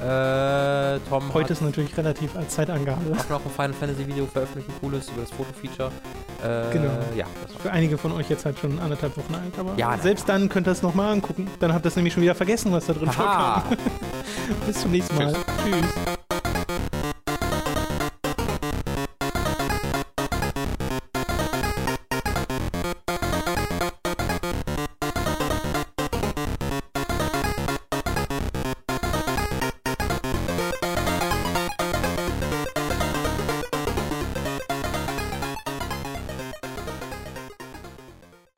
Äh, 0.00 0.98
Tom 1.08 1.32
Heute 1.32 1.52
ist 1.52 1.62
natürlich 1.62 1.96
relativ 1.96 2.36
als 2.36 2.54
Zeitangabe. 2.54 3.00
auch 3.18 3.28
noch 3.30 3.44
ein 3.44 3.50
Final 3.50 3.72
Fantasy 3.72 4.06
Video 4.06 4.26
veröffentlicht, 4.26 4.68
ein 4.68 4.74
cooles 4.80 5.08
über 5.08 5.22
das 5.22 5.30
Fotofeature. 5.30 5.90
Äh, 6.42 6.72
Genau. 6.72 6.90
Ja. 7.16 7.26
Für 7.62 7.70
einige 7.70 7.96
von 7.96 8.12
euch 8.12 8.28
jetzt 8.28 8.44
halt 8.44 8.58
schon 8.58 8.78
anderthalb 8.80 9.16
Wochen 9.16 9.34
alt, 9.34 9.58
aber 9.58 9.72
Ja, 9.76 9.96
selbst 9.98 10.28
dann 10.28 10.48
könnt 10.48 10.66
ihr 10.68 10.72
es 10.72 10.82
nochmal 10.82 11.12
angucken. 11.12 11.48
Dann 11.60 11.72
habt 11.72 11.84
ihr 11.86 11.88
es 11.88 11.96
nämlich 11.96 12.12
schon 12.12 12.22
wieder 12.22 12.34
vergessen, 12.34 12.72
was 12.72 12.86
da 12.86 12.92
drin 12.92 13.08
Haha. 13.16 13.60
vorkam. 13.60 13.78
Bis 14.66 14.80
zum 14.80 14.90
nächsten 14.90 15.16
Mal. 15.16 15.32
Tschüss. 15.32 16.14